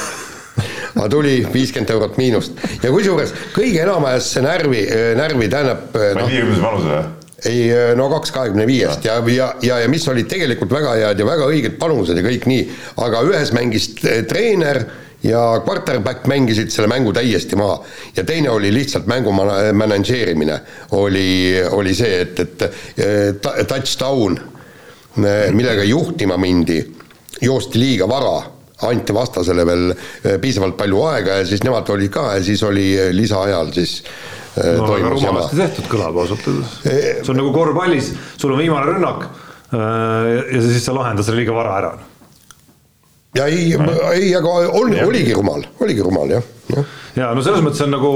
aga 0.98 1.08
tuli 1.12 1.36
viiskümmend 1.52 1.92
eurot 1.94 2.18
miinust 2.18 2.58
ja 2.82 2.90
kusjuures 2.94 3.34
kõige 3.54 3.84
enam 3.84 4.08
ajas 4.08 4.32
see 4.34 4.42
närvi, 4.44 4.82
närvi 5.18 5.50
tähendab. 5.52 5.88
viiekümnese 5.94 6.64
vanuse 6.64 6.92
või? 6.94 7.06
ei 7.46 7.68
no 7.94 8.08
kaks 8.10 8.32
kahekümne 8.34 8.64
viiest 8.66 9.04
ja, 9.06 9.20
ja, 9.30 9.52
ja, 9.62 9.76
ja 9.84 9.90
mis 9.90 10.06
olid 10.10 10.26
tegelikult 10.30 10.72
väga 10.74 10.96
head 10.98 11.20
ja 11.22 11.26
väga 11.28 11.46
õiged 11.52 11.76
panused 11.78 12.18
ja 12.18 12.24
kõik 12.24 12.48
nii, 12.50 12.64
aga 13.04 13.20
ühes 13.28 13.52
mängis 13.54 13.92
treener 14.00 14.82
ja 15.22 15.62
quarterback 15.66 16.26
mängisid 16.26 16.70
selle 16.70 16.88
mängu 16.88 17.12
täiesti 17.12 17.56
maha. 17.56 17.80
ja 18.16 18.24
teine 18.24 18.50
oli 18.50 18.72
lihtsalt 18.74 19.06
mängu 19.06 19.32
manageerimine, 19.72 20.60
oli, 20.90 21.54
oli 21.70 21.94
see, 21.94 22.20
et, 22.20 22.40
et 22.40 23.66
touchdown, 23.68 24.38
millega 25.52 25.84
juhtima 25.84 26.36
mindi, 26.38 26.78
joosti 27.42 27.78
liiga 27.78 28.08
vara 28.08 28.38
anti 28.86 29.14
vastasele 29.14 29.64
veel 29.66 29.88
piisavalt 30.40 30.76
palju 30.78 31.02
aega 31.10 31.40
ja 31.40 31.46
siis 31.46 31.64
nemad 31.66 31.88
olid 31.90 32.12
ka 32.14 32.28
ja 32.36 32.42
siis 32.46 32.62
oli 32.62 32.92
lisaajal 33.10 33.72
siis 33.74 34.02
no 34.78 34.86
väga 34.92 35.10
rumalasti 35.14 35.58
tehtud 35.58 35.88
kõlab 35.90 36.20
ausalt 36.22 36.46
öeldes. 36.46 36.76
see 36.84 37.32
on 37.32 37.40
nagu 37.40 37.50
korvpallis, 37.54 38.12
sul 38.36 38.54
on 38.54 38.62
viimane 38.62 38.92
rünnak 38.92 39.26
ja 39.72 40.62
siis 40.62 40.84
sa 40.86 40.94
lahendad 40.94 41.26
selle 41.26 41.42
liiga 41.42 41.56
vara 41.56 41.74
ära. 41.82 41.92
Ja 43.36 43.48
ei, 43.48 43.74
ei, 44.14 44.30
aga 44.36 44.54
on, 44.72 44.94
oligi 45.04 45.34
rumal, 45.36 45.66
oligi 45.84 46.04
rumal 46.04 46.30
jah, 46.32 46.46
jah. 46.72 46.94
ja 47.18 47.34
no 47.36 47.44
selles 47.44 47.64
mõttes 47.64 47.84
on 47.84 47.92
nagu 47.92 48.12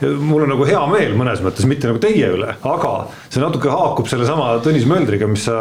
mul 0.00 0.44
on 0.44 0.50
nagu 0.52 0.66
hea 0.68 0.80
meel 0.90 1.14
mõnes 1.16 1.40
mõttes, 1.44 1.64
mitte 1.68 1.88
nagu 1.88 2.00
teie 2.02 2.28
üle, 2.34 2.52
aga 2.68 2.92
see 3.32 3.40
natuke 3.40 3.70
haakub 3.72 4.08
sellesama 4.10 4.50
Tõnis 4.64 4.84
Möldriga, 4.88 5.28
mis 5.30 5.46
sa 5.48 5.56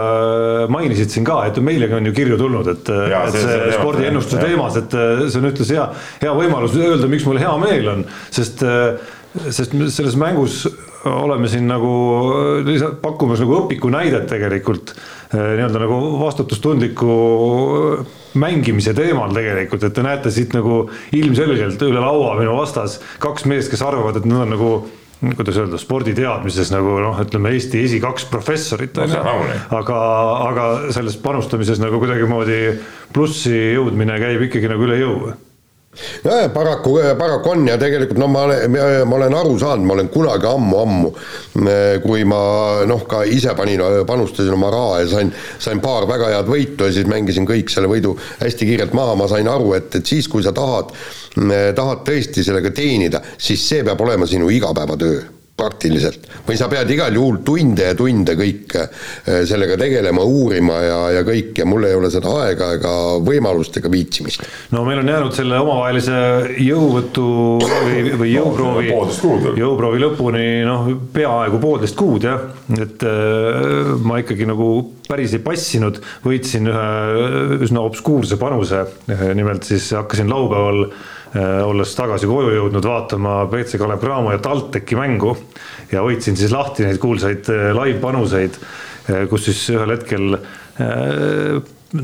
mainisid 0.72 1.14
siin 1.14 1.28
ka, 1.28 1.42
et 1.48 1.60
meilegi 1.64 1.96
on 1.96 2.10
ju 2.10 2.16
kirju 2.16 2.40
tulnud, 2.42 2.72
et, 2.74 2.92
et 2.92 3.36
see, 3.36 3.44
see 3.46 3.78
spordiennustuse 3.78 4.44
teemas, 4.44 4.80
et 4.82 4.96
see 5.30 5.40
on 5.40 5.52
ühtlasi 5.52 5.80
hea, 5.80 5.88
hea 6.26 6.34
võimalus 6.36 6.76
öelda, 6.80 7.12
miks 7.12 7.28
mul 7.28 7.40
hea 7.40 7.54
meel 7.64 7.94
on, 7.94 8.08
sest 8.36 8.66
sest 9.52 9.74
selles 9.92 10.16
mängus 10.16 10.64
oleme 11.06 11.50
siin 11.52 11.68
nagu 11.70 11.90
lihtsalt 12.66 13.02
pakkumas 13.04 13.42
nagu 13.44 13.60
õpiku 13.62 13.92
näidet 13.94 14.28
tegelikult 14.32 14.96
nii-öelda 15.34 15.82
nagu 15.82 16.02
vastutustundliku 16.20 17.16
mängimise 18.40 18.94
teemal 18.98 19.34
tegelikult, 19.36 19.88
et 19.88 19.96
te 19.96 20.04
näete 20.06 20.34
siit 20.34 20.54
nagu 20.56 20.86
ilmselgelt 21.16 21.82
üle 21.88 22.04
laua 22.04 22.36
minu 22.40 22.58
vastas 22.60 23.00
kaks 23.24 23.48
meest, 23.50 23.72
kes 23.72 23.84
arvavad, 23.86 24.20
et 24.20 24.30
nad 24.30 24.46
on 24.46 24.56
nagu 24.56 24.72
kuidas 25.36 25.58
öelda, 25.58 25.80
sporditeadmises 25.80 26.70
nagu 26.74 26.98
noh, 27.02 27.18
ütleme 27.24 27.54
Eesti 27.56 27.82
esikaks 27.88 28.28
professorit 28.30 28.98
on 29.02 29.14
ju, 29.16 29.24
aga, 29.78 30.00
aga 30.50 30.68
selles 30.94 31.16
panustamises 31.24 31.80
nagu 31.82 32.02
kuidagimoodi 32.04 32.60
plussi 33.16 33.56
jõudmine 33.56 34.20
käib 34.22 34.46
ikkagi 34.50 34.70
nagu 34.70 34.86
üle 34.86 35.00
jõu 35.02 35.20
nojah, 36.24 36.50
paraku, 36.54 36.96
paraku 37.20 37.52
on 37.54 37.68
ja 37.70 37.78
tegelikult 37.82 38.20
no 38.22 38.28
ma 38.32 38.46
olen, 38.48 38.78
ma 39.08 39.20
olen 39.20 39.38
aru 39.38 39.58
saanud, 39.60 39.88
ma 39.88 39.96
olen 39.98 40.10
kunagi 40.14 40.50
ammu-ammu, 40.50 41.14
kui 42.06 42.26
ma 42.28 42.42
noh, 42.90 43.06
ka 43.10 43.24
ise 43.30 43.56
panin, 43.58 43.84
panustasin 44.08 44.58
oma 44.58 44.72
raha 44.74 45.00
ja 45.04 45.12
sain, 45.16 45.32
sain 45.60 45.84
paar 45.84 46.08
väga 46.10 46.34
head 46.34 46.52
võitu 46.52 46.90
ja 46.90 46.96
siis 46.96 47.10
mängisin 47.12 47.48
kõik 47.50 47.72
selle 47.74 47.92
võidu 47.92 48.16
hästi 48.42 48.72
kiirelt 48.72 48.98
maha, 48.98 49.16
ma 49.20 49.30
sain 49.32 49.48
aru, 49.52 49.74
et, 49.78 49.94
et 50.00 50.16
siis, 50.16 50.28
kui 50.32 50.44
sa 50.46 50.54
tahad, 50.56 50.94
tahad 51.78 52.04
tõesti 52.08 52.44
sellega 52.46 52.74
teenida, 52.76 53.24
siis 53.38 53.64
see 53.68 53.86
peab 53.86 54.02
olema 54.06 54.28
sinu 54.30 54.52
igapäevatöö 54.54 55.45
praktiliselt. 55.56 56.28
või 56.48 56.58
sa 56.60 56.68
pead 56.68 56.90
igal 56.92 57.16
juhul 57.16 57.38
tunde 57.48 57.88
ja 57.88 57.96
tunde 57.96 58.36
kõike 58.36 58.82
äh, 58.84 59.44
sellega 59.48 59.78
tegelema, 59.80 60.24
uurima 60.28 60.80
ja, 60.84 60.98
ja 61.16 61.22
kõik 61.28 61.56
ja 61.62 61.68
mul 61.70 61.88
ei 61.88 61.96
ole 61.96 62.10
seda 62.12 62.34
aega 62.44 62.74
ega 62.76 62.92
võimalust 63.24 63.80
ega 63.80 63.92
viitsimist. 63.92 64.44
no 64.76 64.84
meil 64.88 65.00
on 65.00 65.12
jäänud 65.14 65.38
selle 65.38 65.62
omavahelise 65.64 66.20
jõuvõtu 66.66 67.28
või, 67.64 68.04
või 68.20 68.34
jõuproovi, 68.34 68.92
jõuproovi 69.62 70.04
lõpuni 70.04 70.46
noh, 70.68 70.92
peaaegu 71.16 71.62
poolteist 71.64 71.96
kuud 72.00 72.28
jah, 72.28 72.50
et 72.76 73.08
äh, 73.08 73.96
ma 74.04 74.20
ikkagi 74.24 74.50
nagu 74.52 74.70
päris 75.08 75.38
ei 75.38 75.44
passinud, 75.46 76.02
võitsin 76.26 76.68
ühe 76.68 77.60
üsna 77.64 77.84
obskuurse 77.86 78.40
panuse, 78.42 78.84
nimelt 79.38 79.68
siis 79.68 79.92
hakkasin 79.96 80.32
laupäeval 80.32 80.90
olles 81.36 81.92
tagasi 81.98 82.28
koju 82.30 82.54
jõudnud 82.56 82.86
vaatama 82.88 83.38
BC 83.52 83.80
Kalev 83.82 84.00
Cramo 84.00 84.32
ja 84.32 84.40
TalTechi 84.44 84.96
mängu 84.96 85.36
ja 85.92 86.04
võtsin 86.06 86.38
siis 86.40 86.54
lahti 86.56 86.86
neid 86.86 87.00
kuulsaid 87.04 87.50
live-panuseid, 87.76 88.60
kus 89.30 89.50
siis 89.50 89.64
ühel 89.76 89.92
hetkel 89.96 90.38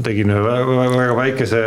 tegin 0.03 0.31
ühe 0.31 0.41
väga, 0.45 1.15
väikese 1.17 1.61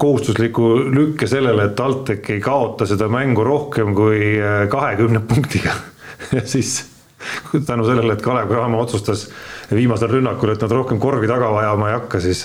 kohustusliku 0.00 0.70
lükke 0.94 1.28
sellele, 1.30 1.68
et 1.68 1.76
TalTech 1.78 2.32
ei 2.34 2.40
kaota 2.42 2.86
seda 2.88 3.10
mängu 3.12 3.44
rohkem 3.46 3.94
kui 3.98 4.38
kahekümne 4.70 5.24
punktiga. 5.28 5.76
Ja 6.34 6.40
siis 6.42 6.80
tänu 7.66 7.84
sellele, 7.86 8.16
et 8.16 8.22
Kalev 8.22 8.48
Cramo 8.50 8.80
otsustas 8.82 9.28
viimasel 9.70 10.10
rünnakul, 10.10 10.50
et 10.50 10.64
nad 10.64 10.72
rohkem 10.74 10.98
korvi 10.98 11.28
taga 11.30 11.52
vajama 11.54 11.90
ei 11.90 11.94
hakka, 11.94 12.20
siis 12.20 12.40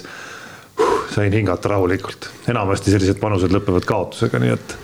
sain 1.13 1.33
hingata 1.33 1.75
rahulikult. 1.75 2.29
enamasti 2.49 2.93
sellised 2.93 3.21
panused 3.21 3.53
lõpevad 3.53 3.87
kaotusega, 3.89 4.41
nii 4.41 4.55
et 4.57 4.77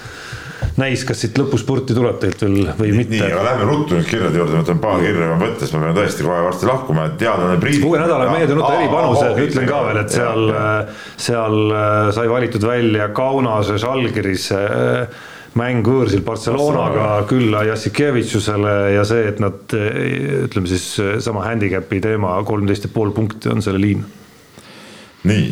näis, 0.79 1.03
kas 1.07 1.23
siit 1.23 1.37
lõpuspurti 1.39 1.95
tuleb 1.95 2.19
teilt 2.21 2.43
veel 2.43 2.57
või 2.77 2.91
mitte. 2.95 3.15
nii, 3.15 3.23
aga 3.31 3.45
lähme 3.47 3.67
ruttu 3.69 3.97
nüüd 3.97 4.07
kirjade 4.09 4.39
juurde, 4.39 4.55
ma 4.57 4.63
võtan 4.63 4.81
paar 4.83 5.01
kirja 5.03 5.31
võttes, 5.39 5.73
ma 5.73 5.81
pean 5.85 5.97
tõesti 5.97 6.27
kohe 6.27 6.43
varsti 6.45 6.69
lahkuma, 6.69 7.07
et 7.09 7.17
teadlane 7.21 7.57
priit. 7.61 7.81
uue 7.85 8.01
nädala 8.01 8.29
nutta 8.29 8.75
eripanuse, 8.77 9.31
ütlen 9.45 9.67
ka 9.69 9.81
veel, 9.87 10.01
et 10.03 10.15
seal, 10.15 10.53
seal 11.27 11.59
äh, 11.73 11.97
sai 12.15 12.29
valitud 12.31 12.69
välja 12.69 13.09
Kaunase, 13.15 13.79
Žalgiris 13.81 14.49
äh, 14.55 15.21
mäng 15.59 15.87
võõrsil 15.87 16.21
Barcelonaga 16.25 17.07
külla 17.29 17.63
Jassikevitšusele 17.71 18.75
ja 18.93 19.05
see, 19.07 19.25
et 19.31 19.39
nad 19.41 19.73
ütleme 19.73 20.69
siis 20.69 20.91
sama 21.25 21.47
handicap'i 21.47 22.01
teema, 22.03 22.37
kolmteist 22.47 22.85
ja 22.85 22.93
pool 22.93 23.11
punkti 23.15 23.49
on 23.51 23.65
selle 23.65 23.81
liin. 23.81 24.05
nii, 25.29 25.49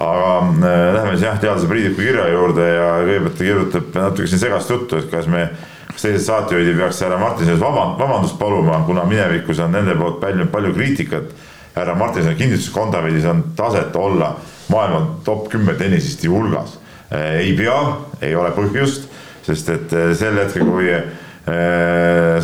aga 0.00 0.30
äh, 0.40 0.86
lähme 0.94 1.12
siis 1.16 1.26
jah, 1.26 1.38
teadlase 1.40 1.68
Priidiku 1.68 2.00
kirja 2.00 2.28
juurde 2.32 2.66
ja 2.68 2.88
kõigepealt 3.04 3.36
ta 3.36 3.44
kirjutab 3.44 4.00
natuke 4.00 4.30
siin 4.30 4.42
segast 4.42 4.72
juttu, 4.72 5.00
et 5.00 5.10
kas 5.12 5.28
me, 5.30 5.46
kas 5.92 6.06
teised 6.06 6.26
saatejuhid 6.26 6.72
ei 6.72 6.78
peaks 6.80 7.02
härra 7.04 7.20
Martinsonit 7.20 7.62
vaband-, 7.62 7.98
vabandust 8.00 8.38
paluma, 8.40 8.80
kuna 8.88 9.04
minevikus 9.08 9.60
on 9.60 9.76
nende 9.76 9.96
poolt 10.00 10.20
pälvinud 10.22 10.52
palju 10.52 10.74
kriitikat. 10.74 11.30
härra 11.74 11.94
Martinsoni 11.94 12.34
kinnituskontaveidis 12.36 13.24
on 13.30 13.44
taset 13.56 13.96
olla 13.96 14.36
maailma 14.68 15.20
top 15.24 15.48
kümme 15.48 15.74
tennisisti 15.74 16.28
hulgas. 16.28 16.78
Äh, 17.12 17.36
ei 17.44 17.56
pea, 17.56 17.78
ei 18.22 18.34
ole 18.34 18.50
põhjust 18.56 19.10
sest 19.46 19.72
et 19.72 19.92
eh, 19.96 20.12
sel 20.18 20.38
hetkel, 20.40 20.66
kui 20.68 20.90
äh, 20.92 21.04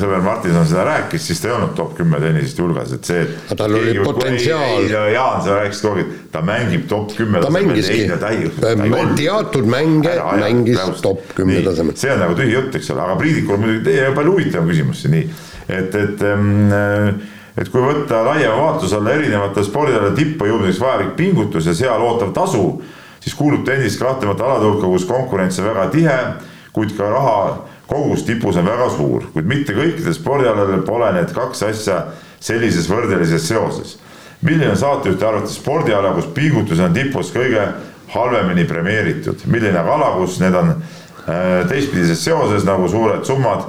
sõber 0.01 0.23
Martinson 0.25 0.67
seda 0.67 0.85
rääkis, 0.87 1.27
siis 1.29 1.41
ta 1.43 1.51
ei 1.51 1.55
olnud 1.57 1.75
top 1.77 1.93
kümme 1.99 2.19
tennisist 2.21 2.59
hulgas, 2.63 2.95
et 2.97 3.07
see. 3.07 3.27
tal 3.53 3.77
oli 3.77 3.95
potentsiaal. 4.01 4.89
Jaan, 5.13 5.43
sa 5.45 5.59
rääkisid 5.61 5.87
kogu 5.87 6.01
aeg, 6.01 6.15
ta 6.33 6.43
mängib 6.47 6.87
top 6.91 7.13
kümme. 7.17 7.43
ta 7.45 7.51
mängiski, 7.55 8.07
teatud 9.21 9.71
mänge 9.71 10.17
mängis 10.41 10.81
täust. 10.81 11.05
top 11.05 11.23
kümne 11.37 11.63
tasemel. 11.67 11.97
see 12.01 12.13
on 12.13 12.21
nagu 12.25 12.35
tühi 12.39 12.57
jutt, 12.57 12.75
eks 12.81 12.91
ole, 12.95 13.05
aga 13.05 13.19
Priidikul 13.21 13.61
muidugi 13.63 13.85
teie 13.91 14.11
palju 14.17 14.35
huvitavam 14.37 14.73
küsimus 14.73 15.05
siin 15.05 15.17
nii, 15.17 15.31
et, 15.69 15.95
et 16.03 16.27
ähm, 16.27 17.23
et 17.57 17.71
kui 17.73 17.85
võtta 17.85 18.25
laiema 18.27 18.57
vaatluse 18.59 18.99
alla 18.99 19.15
erinevate 19.17 19.65
spordialade 19.65 20.17
tippu 20.19 20.49
jõudmiseks 20.51 20.83
vajalik 20.83 21.15
pingutus 21.21 21.69
ja 21.71 21.77
seal 21.77 22.03
ootav 22.05 22.35
tasu, 22.37 22.67
siis 23.21 23.37
kuulub 23.39 23.65
tennis 23.65 23.97
kahtlemata 24.01 24.45
alade 24.45 24.69
hulka, 24.69 24.91
kus 24.91 25.09
konkurents 25.09 25.63
on 25.63 25.71
väga 25.71 25.89
tihe 25.95 26.19
kuid 26.77 26.93
ka 26.97 27.09
raha 27.09 27.37
kogus 27.87 28.25
tipus 28.27 28.57
on 28.57 28.67
väga 28.67 28.89
suur, 28.91 29.29
kuid 29.33 29.47
mitte 29.47 29.75
kõikidel 29.77 30.15
spordialadel 30.15 30.83
pole 30.87 31.13
need 31.15 31.33
kaks 31.35 31.63
asja 31.69 32.01
sellises 32.43 32.89
võrdelises 32.91 33.47
seoses. 33.49 33.99
milline 34.43 34.71
on 34.71 34.77
saatejuhti 34.77 35.25
arvates 35.25 35.57
spordiala, 35.57 36.13
kus 36.15 36.27
pingutus 36.35 36.81
on 36.81 36.93
tipus 36.95 37.33
kõige 37.33 37.63
halvemini 38.13 38.65
premeeritud, 38.65 39.47
milline 39.47 39.79
aga 39.79 39.95
ala, 39.95 40.11
kus 40.19 40.39
need 40.41 40.55
on 40.55 40.75
äh, 40.75 41.65
teistpidises 41.69 42.25
seoses 42.25 42.65
nagu 42.65 42.89
suured 42.89 43.25
summad 43.25 43.65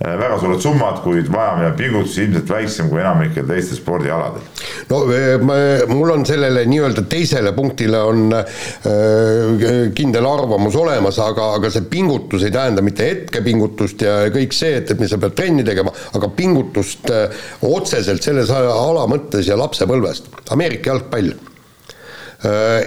väga 0.00 0.38
suured 0.40 0.62
summad, 0.64 1.02
kuid 1.04 1.26
vajaminev 1.28 1.74
pingutus 1.76 2.14
ilmselt 2.22 2.48
väiksem 2.48 2.88
kui 2.88 3.02
enamikel 3.02 3.44
teistel 3.48 3.76
spordialadel. 3.76 4.46
no 4.88 5.00
ma, 5.44 5.58
mul 5.92 6.14
on 6.14 6.24
sellele 6.28 6.62
nii-öelda 6.70 7.04
teisele 7.10 7.52
punktile 7.56 8.00
on 8.08 8.32
äh, 8.32 9.92
kindel 9.96 10.28
arvamus 10.30 10.78
olemas, 10.80 11.20
aga, 11.20 11.50
aga 11.58 11.72
see 11.74 11.84
pingutus 11.92 12.48
ei 12.48 12.54
tähenda 12.54 12.84
mitte 12.84 13.10
hetkepingutust 13.10 14.06
ja 14.06 14.16
kõik 14.32 14.56
see, 14.56 14.80
et, 14.80 14.94
et 14.94 15.04
sa 15.10 15.20
pead 15.20 15.36
trenni 15.36 15.66
tegema, 15.68 15.92
aga 16.16 16.32
pingutust 16.32 17.12
äh, 17.12 17.44
otseselt 17.68 18.24
selles 18.24 18.50
ala 18.56 19.04
mõttes 19.10 19.52
ja 19.52 19.60
lapsepõlvest. 19.60 20.32
Ameerika 20.56 20.94
jalgpall 20.94 21.34
äh,. 21.34 21.49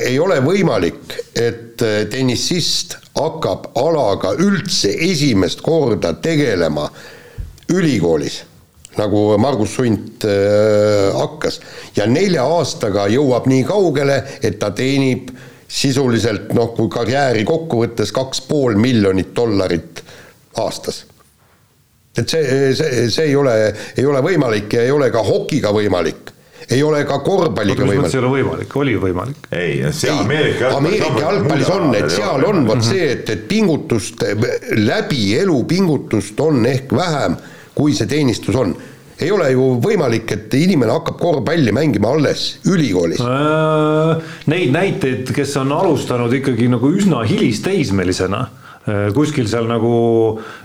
Ei 0.01 0.17
ole 0.19 0.39
võimalik, 0.41 1.13
et 1.37 1.81
äh, 1.85 1.99
tennisist 2.09 2.97
hakkab 3.13 3.69
alaga 3.77 4.33
üldse 4.41 4.89
esimest 5.05 5.61
korda 5.61 6.15
tegelema 6.17 6.87
ülikoolis, 7.69 8.39
nagu 8.97 9.21
Margus 9.37 9.75
Sunt 9.77 10.25
äh, 10.25 11.13
hakkas, 11.13 11.59
ja 11.93 12.09
nelja 12.09 12.47
aastaga 12.49 13.05
jõuab 13.13 13.45
nii 13.49 13.63
kaugele, 13.69 14.23
et 14.41 14.57
ta 14.61 14.71
teenib 14.73 15.29
sisuliselt 15.69 16.49
noh, 16.57 16.73
kui 16.73 16.89
karjääri 16.89 17.45
kokku 17.45 17.85
võttes 17.85 18.13
kaks 18.13 18.41
pool 18.49 18.77
miljonit 18.81 19.35
dollarit 19.37 20.01
aastas. 20.61 21.05
et 22.17 22.29
see, 22.29 22.73
see, 22.77 23.09
see 23.09 23.29
ei 23.29 23.35
ole, 23.35 23.55
ei 23.97 24.05
ole 24.05 24.21
võimalik 24.21 24.73
ja 24.73 24.81
ei 24.85 24.91
ole 24.93 25.13
ka 25.13 25.21
hokiga 25.25 25.69
võimalik 25.73 26.32
ei 26.71 26.83
ole 26.83 27.03
ka 27.09 27.19
korvpalliga 27.25 27.85
võimalik. 27.87 28.13
ei 28.13 28.19
ole 28.21 28.31
võimalik, 28.37 28.77
oli 28.79 28.95
võimalik. 29.01 29.49
ei, 29.51 29.81
seal 29.95 30.23
Ameerika 30.23 30.71
Ameerika 30.77 31.25
jalgpallis 31.25 31.73
on, 31.73 31.91
et 31.97 32.09
seal 32.13 32.47
on 32.47 32.63
vot 32.67 32.85
see, 32.85 33.11
et, 33.17 33.29
et 33.33 33.45
pingutust, 33.49 34.25
läbi 34.79 35.25
elu 35.39 35.59
pingutust 35.69 36.39
on 36.43 36.65
ehk 36.69 36.95
vähem, 36.95 37.37
kui 37.75 37.95
see 37.97 38.09
teenistus 38.09 38.57
on 38.59 38.75
ei 39.23 39.29
ole 39.31 39.51
ju 39.53 39.67
võimalik, 39.79 40.31
et 40.33 40.55
inimene 40.57 40.91
hakkab 40.95 41.19
korvpalli 41.21 41.71
mängima 41.75 42.15
alles 42.15 42.57
ülikoolis 42.67 43.21
äh,. 43.21 44.33
Neid 44.51 44.73
näiteid, 44.73 45.29
kes 45.35 45.53
on 45.61 45.71
alustanud 45.71 46.33
ikkagi 46.41 46.67
nagu 46.71 46.89
üsna 46.97 47.21
hilisteismelisena 47.29 48.47
Äh, 48.47 48.62
kuskil 49.15 49.47
seal 49.47 49.67
nagu 49.69 49.91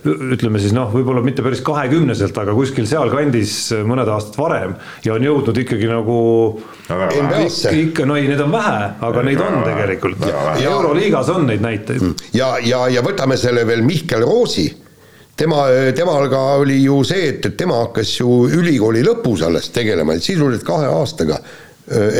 ütleme 0.02 0.58
siis 0.58 0.72
noh, 0.74 0.88
võib-olla 0.90 1.22
mitte 1.22 1.44
päris 1.46 1.60
kahekümneselt, 1.66 2.34
aga 2.42 2.54
kuskil 2.56 2.88
sealkandis 2.90 3.52
äh, 3.76 3.84
mõned 3.86 4.10
aastad 4.10 4.40
varem. 4.40 4.74
Ja 5.06 5.14
on 5.14 5.26
jõudnud 5.26 5.60
ikkagi 5.62 5.86
nagu 5.90 6.18
ikka, 7.78 8.08
no 8.08 8.18
ei, 8.18 8.26
neid 8.30 8.42
on 8.42 8.50
vähe, 8.54 8.90
aga 9.10 9.24
neid 9.26 9.44
on 9.44 9.62
tegelikult. 9.66 10.26
euroliigas 10.64 11.30
on 11.34 11.46
neid 11.52 11.62
näiteid. 11.62 12.02
Mm. 12.02 12.28
ja, 12.34 12.52
ja, 12.64 12.84
ja 12.90 13.06
võtame 13.06 13.38
selle 13.38 13.66
veel 13.68 13.86
Mihkel 13.86 14.26
Roosi. 14.26 14.66
Tema, 15.38 15.68
temal 15.94 16.26
ka 16.26 16.40
oli 16.58 16.80
ju 16.82 16.96
see, 17.06 17.28
et, 17.30 17.44
et 17.46 17.54
tema 17.54 17.76
hakkas 17.84 18.16
ju 18.16 18.48
ülikooli 18.50 19.04
lõpus 19.06 19.44
alles 19.46 19.70
tegelema, 19.70 20.18
sisuliselt 20.18 20.66
kahe 20.66 20.90
aastaga. 20.90 21.38
Äh, 21.38 21.67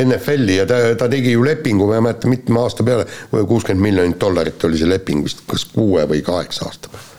NFL-i 0.05 0.59
ja 0.61 0.67
ta, 0.69 0.81
ta 0.99 1.11
tegi 1.13 1.35
ju 1.35 1.45
lepingu, 1.45 1.89
ma 1.91 1.99
ei 1.99 2.07
mäleta, 2.09 2.31
mitme 2.31 2.63
aasta 2.63 2.87
peale, 2.87 3.07
kuuskümmend 3.33 3.85
miljonit 3.85 4.21
dollarit 4.21 4.65
oli 4.69 4.81
see 4.81 4.89
leping 4.89 5.27
vist, 5.27 5.45
kas 5.49 5.69
kuue 5.75 6.07
või 6.09 6.25
kaheksa 6.25 6.69
aasta 6.69 6.93
peale 6.93 7.17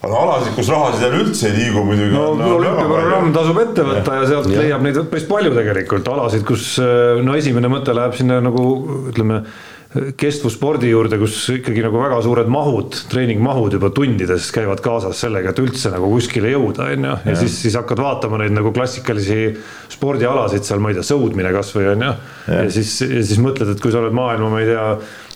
aga 0.00 0.16
alasid, 0.16 0.54
kus 0.56 0.68
rahasid 0.72 1.02
enam 1.04 1.26
üldse 1.26 1.48
ei 1.50 1.56
liigu 1.58 1.82
muidugi. 1.84 2.14
no 2.16 2.52
olümpiaprogramm 2.54 3.34
tasub 3.36 3.58
ette 3.60 3.84
võtta 3.84 4.14
ja, 4.16 4.22
ja 4.22 4.28
sealt 4.30 4.48
ja. 4.48 4.62
leiab 4.62 4.84
neid 4.86 5.00
päris 5.10 5.26
palju 5.28 5.52
tegelikult, 5.56 6.08
alasid, 6.08 6.44
kus 6.48 6.70
no 6.80 7.36
esimene 7.36 7.68
mõte 7.72 7.92
läheb 7.96 8.16
sinna 8.16 8.38
nagu 8.44 8.64
ütleme 9.12 9.42
kestvusspordi 9.90 10.86
juurde, 10.92 11.18
kus 11.18 11.34
ikkagi 11.50 11.82
nagu 11.82 11.98
väga 11.98 12.20
suured 12.22 12.50
mahud, 12.52 12.94
treeningmahud 13.10 13.74
juba 13.74 13.88
tundides 13.94 14.46
käivad 14.54 14.78
kaasas 14.84 15.18
sellega, 15.24 15.50
et 15.50 15.62
üldse 15.62 15.90
nagu 15.90 16.06
kuskile 16.12 16.52
jõuda, 16.52 16.92
on 16.94 17.08
ju. 17.08 17.14
ja 17.26 17.38
siis, 17.40 17.56
siis 17.64 17.78
hakkad 17.78 17.98
vaatama 17.98 18.38
neid 18.44 18.54
nagu 18.54 18.70
klassikalisi 18.76 19.56
spordialasid 19.90 20.66
seal, 20.66 20.82
ma 20.82 20.92
ei 20.92 21.00
tea, 21.00 21.06
sõudmine 21.10 21.50
kasvõi 21.56 21.88
on 21.96 22.06
ju. 22.06 22.12
ja 22.52 22.68
siis, 22.70 22.92
ja 23.02 23.24
siis 23.32 23.42
mõtled, 23.42 23.74
et 23.74 23.82
kui 23.82 23.90
sa 23.90 23.98
oled 24.04 24.14
maailma, 24.14 24.52
ma 24.52 24.62
ei 24.62 24.70
tea, 24.70 24.86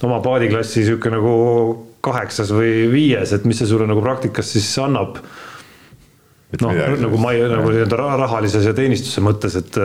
oma 0.07 0.21
paadiklassi 0.23 0.87
sihuke 0.87 1.11
nagu 1.11 1.35
kaheksas 2.05 2.55
või 2.55 2.87
viies, 2.93 3.35
et 3.35 3.49
mis 3.49 3.59
see 3.59 3.73
sulle 3.73 3.89
nagu 3.91 4.05
praktikas 4.05 4.55
siis 4.55 4.71
annab 4.79 5.19
noh, 6.63 6.75
nagu 7.01 7.19
ma 7.21 7.33
ei, 7.35 7.43
nagu 7.51 7.71
nii-öelda 7.73 7.99
rahalises 8.21 8.67
ja 8.69 8.75
teenistuse 8.77 9.23
mõttes, 9.25 9.57
et, 9.59 9.79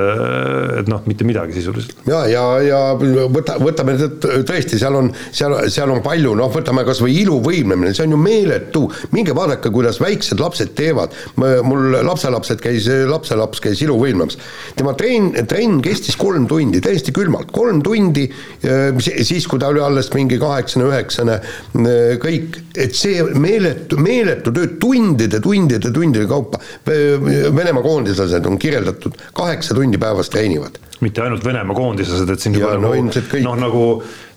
et 0.82 0.90
noh, 0.92 1.02
mitte 1.10 1.28
midagi 1.28 1.56
sisuliselt. 1.58 2.04
ja, 2.10 2.24
ja, 2.30 2.44
ja 2.66 2.80
võta, 3.00 3.58
võtame 3.62 3.96
tõesti, 3.98 4.80
seal 4.82 4.98
on, 5.00 5.12
seal, 5.32 5.56
seal 5.72 5.92
on 5.94 6.04
palju, 6.06 6.36
noh, 6.38 6.52
võtame 6.54 6.86
kas 6.88 7.02
või 7.04 7.18
iluvõimlemine, 7.24 7.94
see 7.96 8.08
on 8.08 8.16
ju 8.16 8.22
meeletu, 8.22 8.84
minge 9.16 9.36
vaadake, 9.38 9.72
kuidas 9.74 10.02
väiksed 10.04 10.42
lapsed 10.42 10.76
teevad. 10.78 11.16
mul 11.40 12.00
lapselapsed 12.06 12.62
käis, 12.64 12.88
lapselaps 13.10 13.62
käis 13.64 13.82
iluvõimlemas. 13.86 14.38
tema 14.76 14.94
trenn, 14.98 15.34
trenn 15.48 15.82
kestis 15.86 16.18
kolm 16.20 16.48
tundi, 16.48 16.82
täiesti 16.84 17.14
külmalt, 17.16 17.52
kolm 17.56 17.82
tundi, 17.86 18.28
siis 19.10 19.48
kui 19.48 19.60
ta 19.60 19.72
oli 19.74 19.82
alles 19.84 20.12
mingi 20.14 20.40
kaheksane, 20.42 20.88
üheksane, 20.90 21.40
kõik, 22.22 22.60
et 22.78 22.96
see 22.98 23.24
meeletu, 23.36 24.00
meeletu 24.02 24.54
töö 24.56 24.74
tundide, 24.82 25.42
tundide, 25.44 25.94
tundide 25.94 26.28
kaupa 26.30 26.59
Venemaa 27.56 27.84
koondislased 27.84 28.46
on 28.46 28.60
kirjeldatud, 28.60 29.18
kaheksa 29.34 29.76
tundi 29.76 29.98
päevas 29.98 30.30
treenivad. 30.30 30.80
mitte 31.02 31.22
ainult 31.22 31.46
Venemaa 31.46 31.76
koondislased, 31.76 32.30
et 32.30 32.40
siin 32.40 32.56
juba 32.56 32.74
Ja, 32.74 32.78
no 32.80 32.90
nagu 32.94 33.10
kõik. 33.32 33.44
noh, 33.44 33.56
nagu 33.56 33.84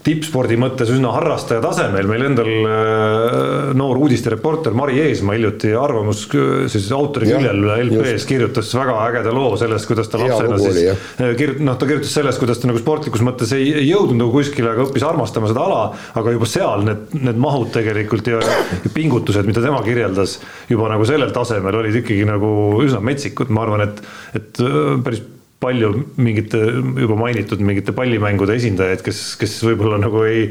tippspordi 0.02 0.56
mõttes 0.58 0.90
üsna 0.90 1.12
harrastaja 1.14 1.62
tasemel, 1.62 2.08
meil 2.10 2.24
endal 2.26 2.50
äh, 2.50 3.68
noor 3.78 4.00
uudistereporter 4.02 4.74
Mari 4.74 4.98
Eesmaa 5.04 5.36
hiljuti 5.36 5.70
arvamus 5.78 6.24
äh, 6.34 6.64
siis 6.72 6.88
autori 6.94 7.28
küljel 7.30 7.62
LP-s 7.76 8.26
kirjutas 8.26 8.72
väga 8.74 8.96
ägeda 9.06 9.34
loo 9.34 9.52
sellest, 9.60 9.86
kuidas 9.90 10.10
ta 10.10 10.18
lapsena 10.22 10.58
siis 10.62 10.80
jah. 10.88 11.04
kirjut-, 11.38 11.62
noh, 11.62 11.78
ta 11.78 11.86
kirjutas 11.90 12.14
sellest, 12.18 12.42
kuidas 12.42 12.58
ta 12.62 12.70
nagu 12.70 12.82
sportlikus 12.82 13.22
mõttes 13.22 13.54
ei, 13.54 13.68
ei 13.84 13.86
jõudnud 13.92 14.24
nagu 14.24 14.34
kuskile, 14.34 14.72
aga 14.74 14.88
õppis 14.88 15.06
armastama 15.06 15.50
seda 15.52 15.66
ala, 15.68 15.82
aga 16.18 16.34
juba 16.34 16.50
seal 16.50 16.86
need, 16.88 17.14
need 17.18 17.38
mahud 17.42 17.70
tegelikult 17.74 18.32
ja, 18.32 18.40
ja 18.42 18.94
pingutused, 18.94 19.46
mida 19.46 19.62
tema 19.62 19.84
kirjeldas, 19.86 20.40
juba 20.72 20.90
nagu 20.90 21.06
sellel 21.06 21.30
tasemel 21.34 21.78
olid 21.78 22.02
ikkagi 22.02 22.26
nagu 22.26 22.50
üsna 22.82 22.98
metsikud, 23.04 23.54
ma 23.54 23.68
arvan, 23.68 23.86
et, 23.86 24.02
et 24.40 24.64
äh, 24.66 24.98
päris 25.06 25.22
palju 25.62 25.92
mingite 26.22 26.60
juba 27.04 27.16
mainitud 27.20 27.62
mingite 27.64 27.94
pallimängude 27.96 28.56
esindajaid, 28.58 29.04
kes, 29.06 29.22
kes 29.40 29.56
võib-olla 29.68 30.00
nagu 30.02 30.24
ei, 30.28 30.44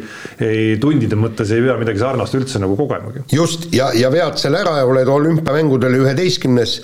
ei 0.43 0.75
tundide 0.81 1.19
mõttes 1.19 1.51
ei 1.53 1.63
pea 1.65 1.77
midagi 1.81 2.01
sarnast 2.01 2.38
üldse 2.39 2.61
nagu 2.63 2.77
kogemagi. 2.79 3.25
just, 3.35 3.69
ja, 3.75 3.91
ja 3.97 4.11
vead 4.13 4.39
selle 4.41 4.63
ära 4.63 4.79
ja 4.81 4.89
oled 4.89 5.11
olümpiamängudel 5.11 5.99
üheteistkümnes, 6.01 6.77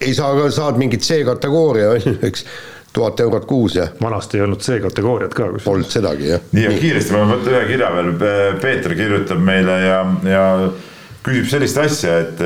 ei 0.00 0.12
saa 0.16 0.34
ka, 0.38 0.50
saad 0.54 0.78
mingit 0.80 1.04
C-kategooria, 1.06 1.94
on 1.96 2.04
ju, 2.08 2.18
eks, 2.30 2.46
tuhat 2.92 3.20
eurot 3.22 3.46
kuus 3.46 3.76
ja 3.78 3.86
vanasti 4.02 4.38
ei 4.38 4.44
olnud 4.46 4.62
C-kategooriat 4.64 5.34
ka 5.34 5.44
kusjuures. 5.44 5.64
polnud 5.64 5.90
sedagi, 5.92 6.30
jah. 6.32 6.46
nii, 6.52 6.66
aga 6.70 6.78
kiiresti 6.82 7.14
ma 7.14 7.26
võtan 7.30 7.54
ühe 7.54 7.64
kirja 7.68 7.90
veel, 7.94 8.12
Peeter 8.62 8.96
kirjutab 8.98 9.42
meile 9.46 9.76
ja, 9.84 10.00
ja 10.26 10.44
küsib 11.26 11.50
sellist 11.52 11.78
asja, 11.78 12.18
et 12.24 12.42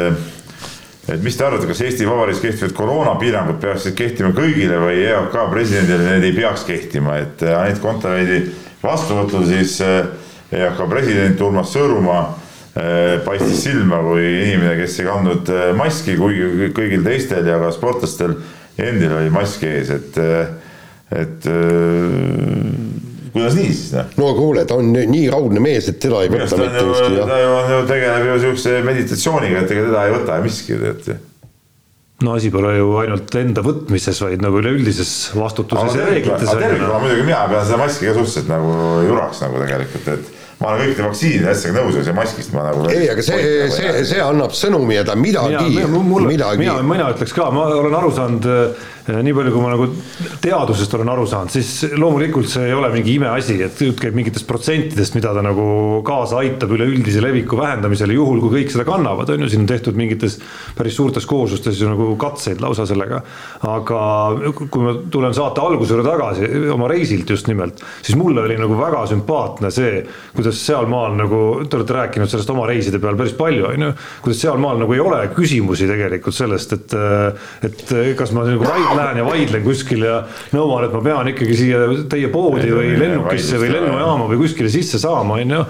et 1.09 1.21
mis 1.23 1.37
te 1.37 1.45
arvate, 1.45 1.69
kas 1.69 1.83
Eesti 1.85 2.07
Vabariigis 2.09 2.43
kehtivad 2.43 2.75
koroonapiirangud 2.79 3.61
peaksid 3.63 3.97
kehtima 3.99 4.33
kõigile 4.37 4.79
või 4.81 5.03
EOK 5.05 5.37
presidendile 5.53 6.07
need 6.07 6.29
ei 6.31 6.37
peaks 6.37 6.65
kehtima, 6.69 7.19
et 7.21 7.45
Anett 7.45 7.83
Kontaveidi 7.83 8.41
vastuvõtul 8.85 9.47
siis 9.49 9.77
eh, 9.85 10.09
EOK 10.55 10.85
president 10.89 11.45
Urmas 11.45 11.73
Sõõrumaa 11.75 12.25
eh, 12.25 13.15
paistis 13.27 13.65
silma 13.67 14.01
kui 14.07 14.25
inimene, 14.25 14.77
kes 14.81 14.99
ei 15.01 15.09
kandnud 15.11 15.55
maski, 15.77 16.17
kuigi 16.21 16.73
kõigil 16.77 17.05
teistel 17.07 17.53
ja 17.53 17.61
ka 17.63 17.73
sportlastel 17.75 18.39
endil 18.81 19.13
oli 19.19 19.31
mask 19.31 19.63
ees, 19.69 19.93
et, 19.95 20.17
et 21.15 21.47
kuidas 23.35 23.57
nii 23.59 23.71
siis 23.73 23.93
noh? 23.97 24.11
no 24.21 24.31
kuule, 24.39 24.65
ta 24.69 24.79
on 24.79 24.91
nii 24.95 25.27
raudne 25.33 25.63
mees, 25.63 25.89
et 25.91 26.01
teda 26.03 26.23
ei 26.25 26.33
minu 26.33 26.47
võta 26.47 26.61
mitte 26.61 26.83
ju, 26.83 26.91
just 26.93 27.31
ta 27.31 27.39
ja 27.41 27.47
ju 27.51 27.79
ju 27.81 27.87
tegeleb 27.91 28.27
ju 28.29 28.37
siukse 28.49 28.75
meditatsiooniga, 28.87 29.65
et 29.65 29.75
ega 29.75 29.87
teda 29.89 30.05
ei 30.07 30.15
võta 30.15 30.39
miski, 30.45 30.79
et. 30.93 31.11
no 32.25 32.37
asi 32.39 32.53
pole 32.55 32.77
ju 32.79 32.95
ainult 33.03 33.37
enda 33.41 33.67
võtmises, 33.67 34.23
vaid 34.23 34.45
nagu 34.45 34.63
üleüldises 34.63 35.13
vastutuses 35.35 35.99
ja 35.99 36.07
reeglites. 36.13 36.55
tervikuna 36.55 37.03
muidugi 37.03 37.27
mina 37.27 37.43
pean 37.51 37.67
seda 37.67 37.83
maski 37.83 38.09
ka 38.09 38.17
suhteliselt 38.21 38.55
nagu 38.55 38.79
juraks 39.09 39.45
nagu 39.45 39.63
tegelikult, 39.65 40.11
et 40.15 40.33
ma 40.61 40.71
olen 40.71 40.85
kõikide 40.85 41.09
vaktsiinide 41.09 41.51
asjadega 41.51 41.83
nõus, 41.83 41.97
aga 41.99 42.07
see 42.07 42.17
maskist 42.21 42.55
ma 42.55 42.69
nagu. 42.69 42.87
ei, 42.95 43.09
aga 43.11 43.27
see, 43.27 43.69
see, 43.75 43.95
see 44.13 44.23
annab 44.23 44.55
sõnumi 44.55 45.01
ja 45.01 45.05
ta 45.09 45.19
midagi, 45.19 45.83
midagi 45.83 46.63
mina, 46.63 46.79
mina 46.87 47.11
ütleks 47.17 47.35
ka, 47.35 47.51
ma 47.55 47.67
olen 47.75 47.99
aru 47.99 48.15
saanud 48.15 48.47
äh, 48.47 48.91
nii 49.05 49.35
palju, 49.37 49.53
kui 49.53 49.61
ma 49.61 49.71
nagu 49.75 49.87
teadusest 50.41 50.95
olen 50.97 51.11
aru 51.13 51.27
saanud, 51.29 51.53
siis 51.53 51.97
loomulikult 52.01 52.49
see 52.49 52.71
ei 52.71 52.77
ole 52.77 52.89
mingi 52.95 53.19
imeasi, 53.19 53.59
et 53.67 53.81
jutt 53.85 54.01
käib 54.01 54.17
mingitest 54.17 54.47
protsentidest, 54.49 55.17
mida 55.19 55.35
ta 55.37 55.43
nagu 55.45 55.67
kaasa 56.07 56.39
aitab 56.41 56.73
üleüldise 56.73 57.21
leviku 57.25 57.59
vähendamisele, 57.61 58.17
juhul 58.17 58.41
kui 58.41 58.55
kõik 58.59 58.73
seda 58.73 58.87
kannavad, 58.89 59.29
on 59.35 59.45
ju, 59.45 59.51
siin 59.53 59.65
on 59.65 59.69
tehtud 59.69 59.99
mingites 59.99 60.39
päris 60.79 60.97
suurtes 60.97 61.29
kooslustes 61.29 61.83
ju 61.83 61.91
nagu 61.91 62.15
katseid 62.21 62.65
lausa 62.65 62.87
sellega. 62.89 63.21
aga 63.69 64.01
kui 64.55 64.83
ma 64.83 64.95
tulen 65.13 65.37
saate 65.37 65.61
alguse 65.61 65.93
juurde 65.95 66.09
tagasi, 66.09 66.49
oma 66.73 66.89
reisilt 66.89 67.29
just 67.31 67.49
nimelt, 67.51 67.83
siis 68.03 68.17
mulle 68.19 68.45
oli 68.47 68.57
nagu 68.61 68.79
väga 68.79 69.05
sümpaatne 69.13 69.71
see, 69.75 70.01
kuidas 70.35 70.65
sealmaal 70.65 71.19
nagu, 71.19 71.43
te 71.69 71.77
olete 71.77 71.99
rääkinud 71.99 72.33
sellest 72.33 72.51
oma 72.55 72.67
reiside 72.71 73.01
peal 73.03 73.21
päris 73.21 73.37
palju, 73.37 73.69
on 73.69 73.89
ju, 73.89 73.93
kuidas 74.25 74.43
sealmaal 74.47 74.81
nagu 74.81 74.97
ei 74.97 75.05
ole 75.05 75.21
küsimusi 75.37 75.89
tegelikult 75.91 76.37
sellest, 76.37 76.73
et, 76.79 76.97
et 77.69 77.95
kas 78.17 78.33
ma 78.33 78.49
nagu 78.49 78.65
lähen 78.97 79.21
ja 79.21 79.27
vaidlen 79.27 79.65
kuskil 79.65 80.05
ja 80.07 80.21
nõuan, 80.55 80.87
et 80.87 80.95
ma 80.95 81.03
pean 81.05 81.31
ikkagi 81.33 81.59
siia 81.59 81.83
teie 82.11 82.31
poodi 82.33 82.71
või 82.75 82.95
lennukisse 83.01 83.61
või 83.61 83.73
lennujaama 83.75 84.29
või 84.31 84.41
kuskile 84.45 84.73
sisse 84.73 85.01
saama, 85.03 85.39
on 85.43 85.55
ju. 85.57 85.63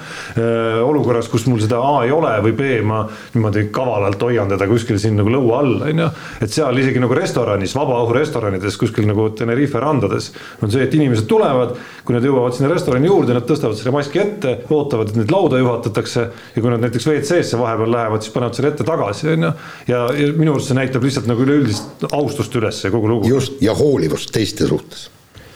olukorras, 0.85 1.29
kus 1.33 1.47
mul 1.51 1.63
seda 1.63 1.81
A 1.85 2.05
ei 2.05 2.13
ole 2.15 2.33
või 2.45 2.55
B 2.59 2.71
ma 2.85 3.03
niimoodi 3.35 3.69
kavalalt 3.75 4.23
hoian 4.23 4.51
teda 4.51 4.69
kuskil 4.71 4.99
siin 5.03 5.19
nagu 5.19 5.33
lõua 5.33 5.61
all, 5.63 5.77
on 5.89 6.05
ju. 6.05 6.09
et 6.45 6.53
seal 6.55 6.79
isegi 6.81 7.03
nagu 7.03 7.17
restoranis, 7.17 7.75
vabaõhurestoranides 7.77 8.79
kuskil 8.81 9.09
nagu 9.09 9.29
Tenerife 9.39 9.81
randades 9.83 10.31
on 10.63 10.73
see, 10.73 10.85
et 10.85 10.95
inimesed 10.95 11.29
tulevad, 11.31 11.75
kui 12.05 12.17
nad 12.17 12.25
jõuavad 12.25 12.57
sinna 12.57 12.71
restorani 12.73 13.09
juurde, 13.09 13.35
nad 13.37 13.47
tõstavad 13.49 13.79
selle 13.79 13.95
maski 13.95 14.21
ette, 14.23 14.57
ootavad, 14.73 15.11
et 15.11 15.21
neid 15.21 15.33
lauda 15.33 15.61
juhatatakse 15.61 16.25
ja 16.55 16.63
kui 16.63 16.73
nad 16.73 16.83
näiteks 16.85 17.09
WC-sse 17.09 17.61
vahepeal 17.61 17.93
lähevad, 17.95 18.25
siis 18.25 18.35
panevad 18.35 18.59
selle 18.59 18.73
ette 18.73 18.87
tagasi, 18.87 19.31
on 19.35 19.49
ju. 19.49 19.53
ja, 19.91 20.03
ja 20.19 20.31
minu 20.37 20.57
arust 20.57 20.71
see 20.71 20.79
näitab 20.79 21.07
lihtsalt 21.07 21.29
nagu 21.31 21.45
üleüldist 21.45 22.07
austust 22.13 22.55
üles 22.61 22.83
kogu 22.95 23.11
lugu. 23.15 23.29
just, 23.29 23.61
ja 23.63 23.75
hoolivust 23.75 24.33
teiste 24.33 24.69
suhtes. 24.69 25.09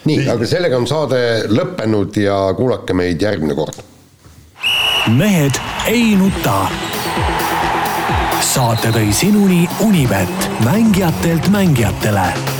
nii, 0.05 0.27
aga 0.29 0.47
sellega 0.47 0.77
on 0.77 0.87
saade 0.87 1.21
lõppenud 1.51 2.21
ja 2.23 2.41
kuulake 2.57 2.95
meid 2.97 3.21
järgmine 3.21 3.55
kord. 3.55 3.81
mehed 5.17 5.59
ei 5.87 6.15
nuta. 6.19 6.61
saate 8.41 8.93
tõi 8.95 9.11
sinuni 9.13 9.67
Unibet, 9.85 10.49
mängijatelt 10.65 11.51
mängijatele 11.53 12.58